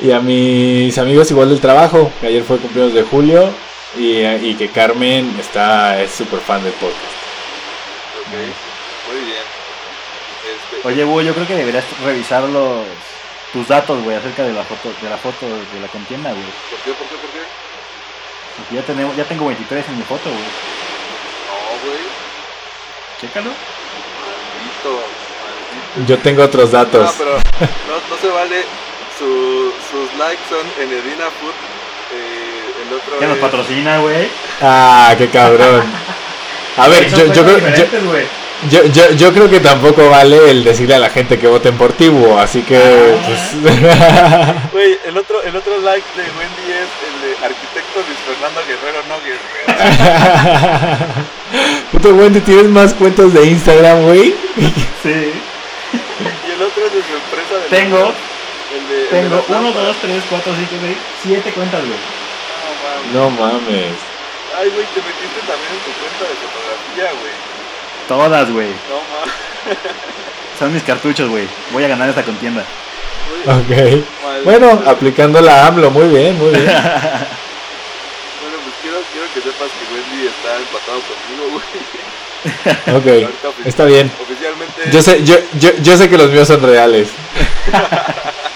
Y 0.00 0.10
a 0.10 0.18
mis 0.18 0.98
amigos 0.98 1.30
igual 1.30 1.48
del 1.48 1.60
trabajo, 1.60 2.10
que 2.20 2.26
ayer 2.26 2.42
fue 2.42 2.58
cumpleaños 2.58 2.92
de 2.92 3.02
Julio 3.04 3.48
y, 3.96 4.24
y 4.24 4.56
que 4.58 4.68
Carmen 4.70 5.36
está 5.38 6.02
es 6.02 6.10
súper 6.10 6.40
fan 6.40 6.64
del 6.64 6.72
podcast. 6.72 7.21
Muy 8.36 9.24
bien. 9.26 9.44
Este, 10.42 10.88
Oye, 10.88 11.04
Hugo, 11.04 11.22
yo 11.22 11.34
creo 11.34 11.46
que 11.46 11.54
deberías 11.54 11.84
revisar 12.02 12.42
los, 12.44 12.86
tus 13.52 13.68
datos, 13.68 14.02
güey, 14.02 14.16
acerca 14.16 14.44
de 14.44 14.52
la 14.52 14.64
foto 14.64 14.92
de 15.00 15.10
la 15.10 15.16
foto 15.18 15.46
de 15.46 15.80
la 15.80 15.88
contienda, 15.88 16.30
güey. 16.30 16.44
¿Por 16.70 16.78
qué, 16.80 16.92
por 16.92 17.06
qué, 17.06 17.16
por 17.16 17.30
qué? 17.30 17.40
Porque 18.56 18.74
ya 18.74 18.82
tenemos, 18.82 19.16
ya 19.16 19.24
tengo 19.24 19.46
23 19.46 19.88
en 19.88 19.98
mi 19.98 20.02
foto, 20.02 20.30
güey. 20.30 20.42
No, 21.48 21.86
güey. 21.86 22.02
Chécalo. 23.20 23.50
Maldito, 23.50 25.04
maldito. 25.42 26.08
Yo 26.08 26.18
tengo 26.18 26.42
otros 26.42 26.72
datos. 26.72 27.04
No, 27.04 27.12
pero 27.18 27.32
no, 27.88 28.14
no 28.14 28.20
se 28.20 28.28
vale. 28.28 28.64
Su, 29.18 29.72
sus 29.90 30.18
likes 30.18 30.42
son 30.48 30.66
en 30.82 30.90
Edina 30.90 31.26
Food. 31.38 31.54
Eh, 32.14 32.86
el 32.88 32.94
otro 32.94 33.20
Ya 33.20 33.28
nos 33.28 33.38
patrocina, 33.38 33.98
güey. 33.98 34.28
Ah, 34.60 35.14
qué 35.16 35.28
cabrón. 35.28 35.84
A 36.76 36.88
ver, 36.88 37.08
yo, 37.10 37.32
yo, 37.32 37.44
creo, 37.44 37.58
yo, 37.58 37.84
yo, 38.70 38.84
yo, 38.86 39.10
yo 39.12 39.32
creo 39.34 39.50
que 39.50 39.60
tampoco 39.60 40.08
vale 40.08 40.50
el 40.50 40.64
decirle 40.64 40.94
a 40.94 40.98
la 40.98 41.10
gente 41.10 41.38
que 41.38 41.46
voten 41.46 41.76
por 41.76 41.92
ti, 41.92 42.08
Búho, 42.08 42.38
así 42.38 42.62
que 42.62 42.76
Ah. 42.78 43.28
pues, 43.62 44.72
Güey, 44.72 44.98
el 45.04 45.16
otro, 45.18 45.42
el 45.42 45.54
otro 45.54 45.78
like 45.80 46.06
de 46.16 46.22
Wendy 46.22 46.72
es 46.72 46.88
el 47.06 47.20
de 47.22 47.36
arquitecto 47.44 48.00
Luis 48.06 48.18
Fernando 48.26 48.60
Guerrero 48.66 49.02
Nogues. 49.08 49.40
Puto 51.92 52.14
Wendy, 52.14 52.40
¿tienes 52.40 52.66
más 52.66 52.94
cuentas 52.94 53.32
de 53.34 53.44
Instagram, 53.46 54.02
güey? 54.04 54.34
Sí. 55.02 55.32
Y 56.46 56.50
el 56.52 56.62
otro 56.62 56.86
es 56.86 56.92
de 56.92 57.02
su 57.02 57.14
empresa 57.14 57.54
de 57.62 57.68
Tengo- 57.76 58.12
el 58.72 58.88
de, 58.88 59.04
Tengo 59.10 59.36
las 59.36 59.48
1, 59.48 59.60
lámparas. 59.62 59.86
2, 59.88 59.96
3, 60.02 60.22
4, 60.30 60.52
5, 60.56 60.70
6, 60.82 60.96
7 61.24 61.50
cuentas, 61.52 61.80
güey. 61.80 61.98
No, 63.12 63.28
mames. 63.30 63.60
No 63.68 63.68
mames. 63.68 63.92
Ay, 64.58 64.68
güey, 64.70 64.86
te 64.86 65.00
metiste 65.00 65.40
también 65.46 65.72
en 65.72 65.80
tu 65.80 65.92
cuenta 65.98 66.24
de 66.28 66.36
fotografía, 66.42 67.20
güey. 67.20 67.32
Todas, 68.08 68.50
güey. 68.50 68.68
No 68.68 69.00
mames. 69.10 69.78
Son 70.58 70.72
mis 70.72 70.82
cartuchos, 70.82 71.28
güey. 71.28 71.48
Voy 71.72 71.84
a 71.84 71.88
ganar 71.88 72.08
esta 72.08 72.22
contienda. 72.22 72.64
Ok. 73.46 74.04
Bueno, 74.44 74.82
aplicando 74.86 75.40
la 75.40 75.66
AMLO, 75.66 75.90
muy 75.90 76.08
bien, 76.08 76.38
muy 76.38 76.50
bien. 76.50 76.66
Bueno, 78.42 78.58
pues 78.64 78.74
quiero, 78.82 78.98
quiero 79.12 79.26
que 79.32 79.40
sepas 79.40 79.70
que 79.70 79.84
Wendy 79.94 80.26
está 80.26 80.56
empatado 80.58 81.00
conmigo, 81.08 81.44
güey. 81.52 82.92
Ok, 82.96 83.30
está 83.64 83.84
bien. 83.84 84.10
Oficialmente. 84.20 84.90
Yo 84.90 85.02
sé, 85.02 85.22
yo, 85.24 85.36
yo, 85.58 85.70
yo 85.80 85.96
sé 85.96 86.10
que 86.10 86.18
los 86.18 86.30
míos 86.30 86.48
son 86.48 86.62
reales. 86.62 87.08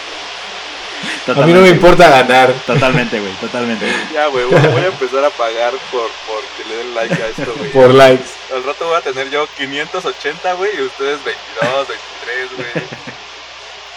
A 1.28 1.46
mí 1.46 1.52
no 1.52 1.60
me 1.60 1.68
importa 1.70 2.08
ganar. 2.08 2.52
Totalmente, 2.66 3.18
güey, 3.20 3.32
totalmente. 3.34 3.86
Ya, 4.12 4.26
güey, 4.28 4.44
voy, 4.44 4.82
a 4.82 4.86
empezar 4.86 5.24
a 5.24 5.30
pagar 5.30 5.72
por, 5.90 6.08
por 6.26 6.40
que 6.56 6.64
le 6.68 6.76
den 6.76 6.94
like 6.94 7.14
a 7.22 7.26
esto, 7.28 7.52
güey. 7.56 7.70
Por 7.72 7.92
likes. 7.94 8.28
Al 8.54 8.62
rato 8.64 8.86
voy 8.86 8.96
a 8.96 9.00
tener 9.02 9.28
yo 9.30 9.46
580, 9.56 10.52
güey, 10.54 10.76
y 10.78 10.82
ustedes 10.82 11.18
22, 11.24 11.88
23, 11.88 12.56
güey. 12.56 12.86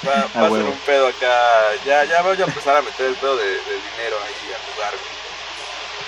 Va, 0.08 0.12
va 0.16 0.28
Ah, 0.36 0.46
a 0.48 0.50
ser 0.50 0.64
un 0.64 0.80
pedo 0.86 1.08
acá. 1.08 1.36
Ya, 1.86 2.04
ya 2.06 2.22
voy 2.22 2.42
a 2.42 2.46
empezar 2.46 2.78
a 2.78 2.82
meter 2.82 3.06
el 3.08 3.16
pedo 3.16 3.36
de, 3.38 3.46
de 3.46 3.56
dinero 3.60 4.18
ahí 4.26 4.54
a 4.54 4.74
jugar, 4.74 4.94
güey. 4.98 5.20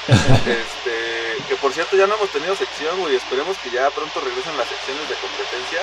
Este, 0.41 1.43
que 1.47 1.55
por 1.57 1.71
cierto 1.73 1.95
ya 1.95 2.07
no 2.07 2.15
hemos 2.15 2.29
tenido 2.31 2.55
sección, 2.55 2.99
güey. 2.99 3.15
Esperemos 3.15 3.57
que 3.59 3.69
ya 3.69 3.89
pronto 3.91 4.19
regresen 4.21 4.57
las 4.57 4.67
secciones 4.67 5.07
de 5.07 5.15
competencia. 5.15 5.79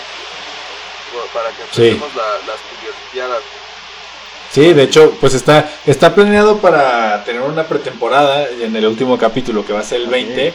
Para 1.32 1.48
que 1.50 1.62
Sí. 1.72 1.88
empecemos 1.88 2.14
la- 2.16 2.38
las 2.46 2.60
curiosidades. 2.68 3.44
Sí, 4.58 4.72
de 4.72 4.82
hecho, 4.82 5.12
pues 5.20 5.34
está, 5.34 5.70
está 5.86 6.16
planeado 6.16 6.58
para 6.58 7.22
tener 7.22 7.42
una 7.42 7.62
pretemporada 7.62 8.48
en 8.48 8.74
el 8.74 8.86
último 8.88 9.16
capítulo 9.16 9.64
que 9.64 9.72
va 9.72 9.78
a 9.80 9.84
ser 9.84 10.00
el 10.00 10.06
Ok. 10.06 10.12
20. 10.12 10.54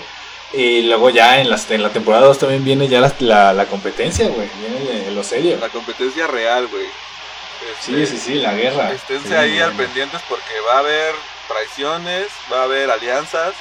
Y 0.55 0.81
luego 0.81 1.09
ya 1.09 1.39
en, 1.39 1.49
las, 1.49 1.71
en 1.71 1.81
la 1.81 1.89
temporada 1.89 2.25
2 2.25 2.37
también 2.37 2.65
viene 2.65 2.89
ya 2.89 2.99
la, 2.99 3.13
la, 3.19 3.53
la 3.53 3.65
competencia, 3.65 4.27
güey. 4.27 4.49
Viene 4.59 5.09
lo 5.11 5.23
serio. 5.23 5.57
La 5.61 5.69
competencia 5.69 6.27
real, 6.27 6.67
güey. 6.67 6.85
Sí, 7.79 8.01
Este, 8.01 8.17
sí, 8.17 8.21
sí, 8.25 8.33
la 8.41 8.53
guerra. 8.53 8.91
Esténse 8.91 9.29
Sí, 9.29 9.33
ahí 9.35 9.59
al 9.61 9.71
pendientes 9.71 10.19
porque 10.27 10.51
va 10.67 10.73
a 10.75 10.79
haber 10.79 11.15
traiciones, 11.47 12.27
va 12.51 12.59
a 12.59 12.63
haber 12.63 12.91
alianzas, 12.91 13.53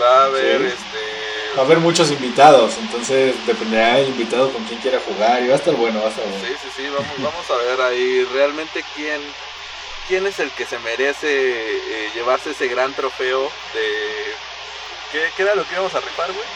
va 0.00 0.22
a 0.22 0.24
haber 0.26 0.60
Sí. 0.60 0.66
este. 0.68 1.56
Va 1.58 1.62
a 1.62 1.64
haber 1.66 1.78
muchos 1.78 2.10
invitados, 2.12 2.74
entonces 2.80 3.34
dependerá 3.46 3.96
del 3.96 4.10
invitado 4.10 4.48
con 4.52 4.62
quién 4.64 4.78
quiera 4.80 5.00
jugar 5.06 5.42
y 5.42 5.48
va 5.48 5.54
a 5.54 5.58
estar 5.58 5.74
bueno, 5.74 5.98
va 6.00 6.06
a 6.06 6.10
estar 6.10 6.24
bueno. 6.24 6.46
Sí, 6.46 6.54
sí, 6.62 6.68
sí, 6.76 6.82
vamos, 6.84 7.12
vamos 7.18 7.50
a 7.50 7.56
ver 7.66 7.80
ahí 7.82 8.24
realmente 8.32 8.82
quién, 8.94 9.20
quién 10.08 10.26
es 10.26 10.38
el 10.40 10.50
que 10.50 10.66
se 10.66 10.78
merece 10.80 11.28
eh, 11.28 12.10
llevarse 12.14 12.50
ese 12.50 12.68
gran 12.68 12.92
trofeo 12.92 13.50
de. 13.74 14.34
¿Qué, 15.10 15.30
qué 15.36 15.42
era 15.42 15.54
lo 15.54 15.64
que 15.64 15.74
íbamos 15.74 15.94
a 15.94 16.00
rifar, 16.00 16.32
güey? 16.32 16.46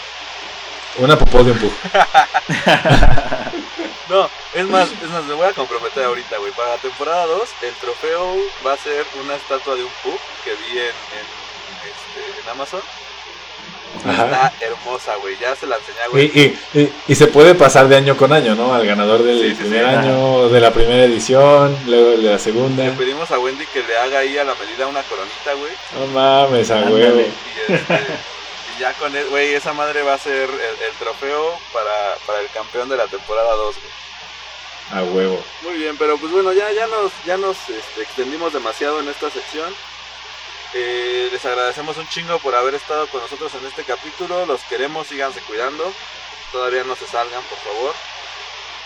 Una 0.98 1.18
popó 1.18 1.44
de 1.44 1.52
un 1.52 1.58
pug. 1.58 1.72
No, 4.08 4.30
es 4.54 4.64
más, 4.68 4.88
es 5.02 5.10
más, 5.10 5.24
me 5.24 5.34
voy 5.34 5.48
a 5.48 5.52
comprometer 5.52 6.04
ahorita, 6.04 6.38
güey. 6.38 6.52
Para 6.52 6.76
la 6.76 6.78
temporada 6.78 7.26
2, 7.26 7.48
el 7.62 7.74
trofeo 7.74 8.36
va 8.64 8.74
a 8.74 8.76
ser 8.76 9.04
una 9.20 9.34
estatua 9.34 9.74
de 9.74 9.82
un 9.82 9.90
pug 10.04 10.18
que 10.44 10.54
vi 10.54 10.78
en, 10.78 10.84
en, 10.84 11.26
este, 11.82 12.40
en 12.40 12.48
Amazon. 12.48 12.80
Ajá. 14.04 14.24
Está 14.24 14.52
hermosa, 14.66 15.16
güey. 15.16 15.36
Ya 15.40 15.54
se 15.56 15.66
la 15.66 15.76
enseñé, 15.76 15.98
güey. 16.10 16.30
Y, 16.34 16.40
y, 16.74 16.80
y, 16.82 16.92
y 17.08 17.14
se 17.14 17.26
puede 17.28 17.54
pasar 17.54 17.88
de 17.88 17.96
año 17.96 18.16
con 18.16 18.32
año, 18.32 18.54
¿no? 18.54 18.74
Al 18.74 18.86
ganador 18.86 19.22
del 19.22 19.40
Sí, 19.40 19.48
sí, 19.50 19.54
primer 19.54 19.84
sí. 19.84 19.86
año, 19.96 20.48
de 20.48 20.60
la 20.60 20.72
primera 20.72 21.04
edición, 21.04 21.76
luego 21.86 22.10
de 22.10 22.18
la 22.18 22.38
segunda. 22.38 22.84
Le 22.84 22.92
pedimos 22.92 23.30
a 23.30 23.38
Wendy 23.38 23.64
que 23.66 23.82
le 23.82 23.96
haga 23.96 24.18
ahí 24.20 24.36
a 24.38 24.44
la 24.44 24.54
medida 24.54 24.86
una 24.86 25.02
coronita, 25.02 25.54
güey. 25.54 25.72
No 25.98 26.06
mames, 26.12 26.70
a 26.70 26.76
huevo. 26.80 27.20
Y, 27.20 27.72
este, 27.72 27.94
y 28.76 28.80
ya 28.80 28.92
con 28.94 29.14
él, 29.16 29.26
güey, 29.30 29.54
esa 29.54 29.72
madre 29.72 30.02
va 30.02 30.14
a 30.14 30.18
ser 30.18 30.32
el, 30.50 30.50
el 30.50 30.92
trofeo 30.98 31.58
para, 31.72 32.16
para 32.26 32.40
el 32.40 32.48
campeón 32.48 32.88
de 32.88 32.96
la 32.96 33.06
temporada 33.06 33.54
2, 33.54 33.74
güey. 33.76 33.96
A 34.92 35.02
huevo. 35.02 35.42
Muy 35.62 35.78
bien, 35.78 35.96
pero 35.98 36.16
pues 36.16 36.30
bueno, 36.30 36.52
ya, 36.52 36.70
ya 36.72 36.86
nos, 36.86 37.10
ya 37.24 37.36
nos 37.36 37.56
este, 37.68 38.02
extendimos 38.02 38.52
demasiado 38.52 39.00
en 39.00 39.08
esta 39.08 39.28
sección. 39.30 39.74
Eh, 40.74 41.28
les 41.32 41.44
agradecemos 41.44 41.96
un 41.96 42.08
chingo 42.08 42.38
por 42.38 42.54
haber 42.54 42.74
estado 42.74 43.06
con 43.08 43.20
nosotros 43.20 43.52
en 43.54 43.66
este 43.66 43.84
capítulo. 43.84 44.46
Los 44.46 44.62
queremos, 44.62 45.06
síganse 45.06 45.40
cuidando. 45.40 45.92
Todavía 46.52 46.84
no 46.84 46.96
se 46.96 47.06
salgan, 47.06 47.42
por 47.48 47.58
favor. 47.58 47.94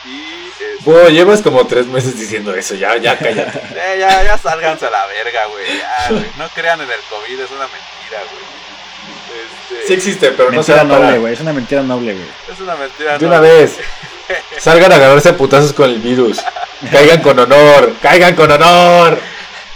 Y 0.05 0.48
este, 0.48 0.77
Bueno, 0.81 1.09
llevas 1.11 1.43
como 1.43 1.66
tres 1.66 1.86
meses 1.86 2.19
diciendo 2.19 2.55
eso, 2.55 2.74
ya, 2.74 2.97
ya 2.97 3.19
cállate. 3.19 3.59
eh, 3.77 3.98
ya, 3.98 4.23
ya 4.23 4.39
sálganse 4.39 4.86
a 4.86 4.90
la 4.90 5.07
verga, 5.07 5.47
güey. 5.47 5.78
Ya, 5.78 6.11
güey. 6.11 6.27
No 6.39 6.48
crean 6.51 6.81
en 6.81 6.90
el 6.90 7.01
COVID, 7.11 7.40
es 7.40 7.51
una 7.51 7.66
mentira, 7.66 8.23
güey. 8.31 8.61
Este, 9.31 9.86
Sí 9.86 9.93
existe, 9.94 10.32
pero 10.32 10.51
no 10.51 10.62
se 10.62 10.85
noble, 10.85 11.19
güey. 11.19 11.35
Es 11.35 11.40
una 11.40 11.52
mentira 11.52 11.82
noble, 11.82 12.15
güey. 12.15 12.27
Es 12.51 12.61
una 12.61 12.77
mentira. 12.77 13.19
De 13.19 13.27
no. 13.27 13.28
una 13.28 13.40
vez. 13.40 13.77
Salgan 14.59 14.93
a 14.93 14.97
agarrarse 14.97 15.31
a 15.31 15.36
putazos 15.36 15.73
con 15.73 15.90
el 15.90 15.98
virus. 15.98 16.40
Caigan 16.90 17.20
con 17.20 17.39
honor, 17.39 17.94
caigan 18.01 18.35
con 18.35 18.51
honor. 18.51 19.19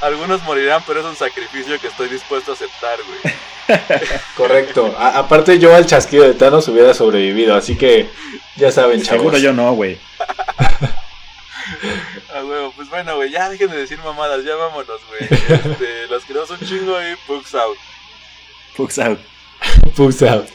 Algunos 0.04 0.42
morirán, 0.42 0.82
pero 0.86 1.00
es 1.00 1.06
un 1.06 1.16
sacrificio 1.16 1.80
que 1.80 1.88
estoy 1.88 2.08
dispuesto 2.08 2.50
a 2.52 2.54
aceptar, 2.54 2.98
güey. 3.06 3.34
Correcto. 4.36 4.94
A- 4.98 5.18
aparte 5.18 5.58
yo 5.58 5.74
al 5.74 5.86
chasquido 5.86 6.24
de 6.24 6.34
Thanos 6.34 6.68
hubiera 6.68 6.92
sobrevivido, 6.94 7.54
así 7.56 7.76
que 7.76 8.08
ya 8.56 8.70
saben, 8.70 9.00
chavos. 9.02 9.20
Seguro 9.22 9.38
yo 9.38 9.52
no, 9.52 9.72
güey. 9.74 9.98
Ah, 12.34 12.42
huevo, 12.44 12.72
pues 12.76 12.90
bueno, 12.90 13.16
güey, 13.16 13.30
ya 13.30 13.48
dejen 13.48 13.70
de 13.70 13.76
decir 13.78 13.98
mamadas, 13.98 14.44
ya 14.44 14.54
vámonos, 14.56 15.00
güey. 15.08 15.22
Este, 15.30 16.06
los 16.08 16.24
queremos 16.24 16.50
un 16.50 16.58
chingo 16.60 17.00
y 17.00 17.16
pugs 17.26 17.54
out. 17.54 17.76
Fucks 18.74 18.98
out. 18.98 19.18
Pugs 19.96 20.22
out. 20.22 20.46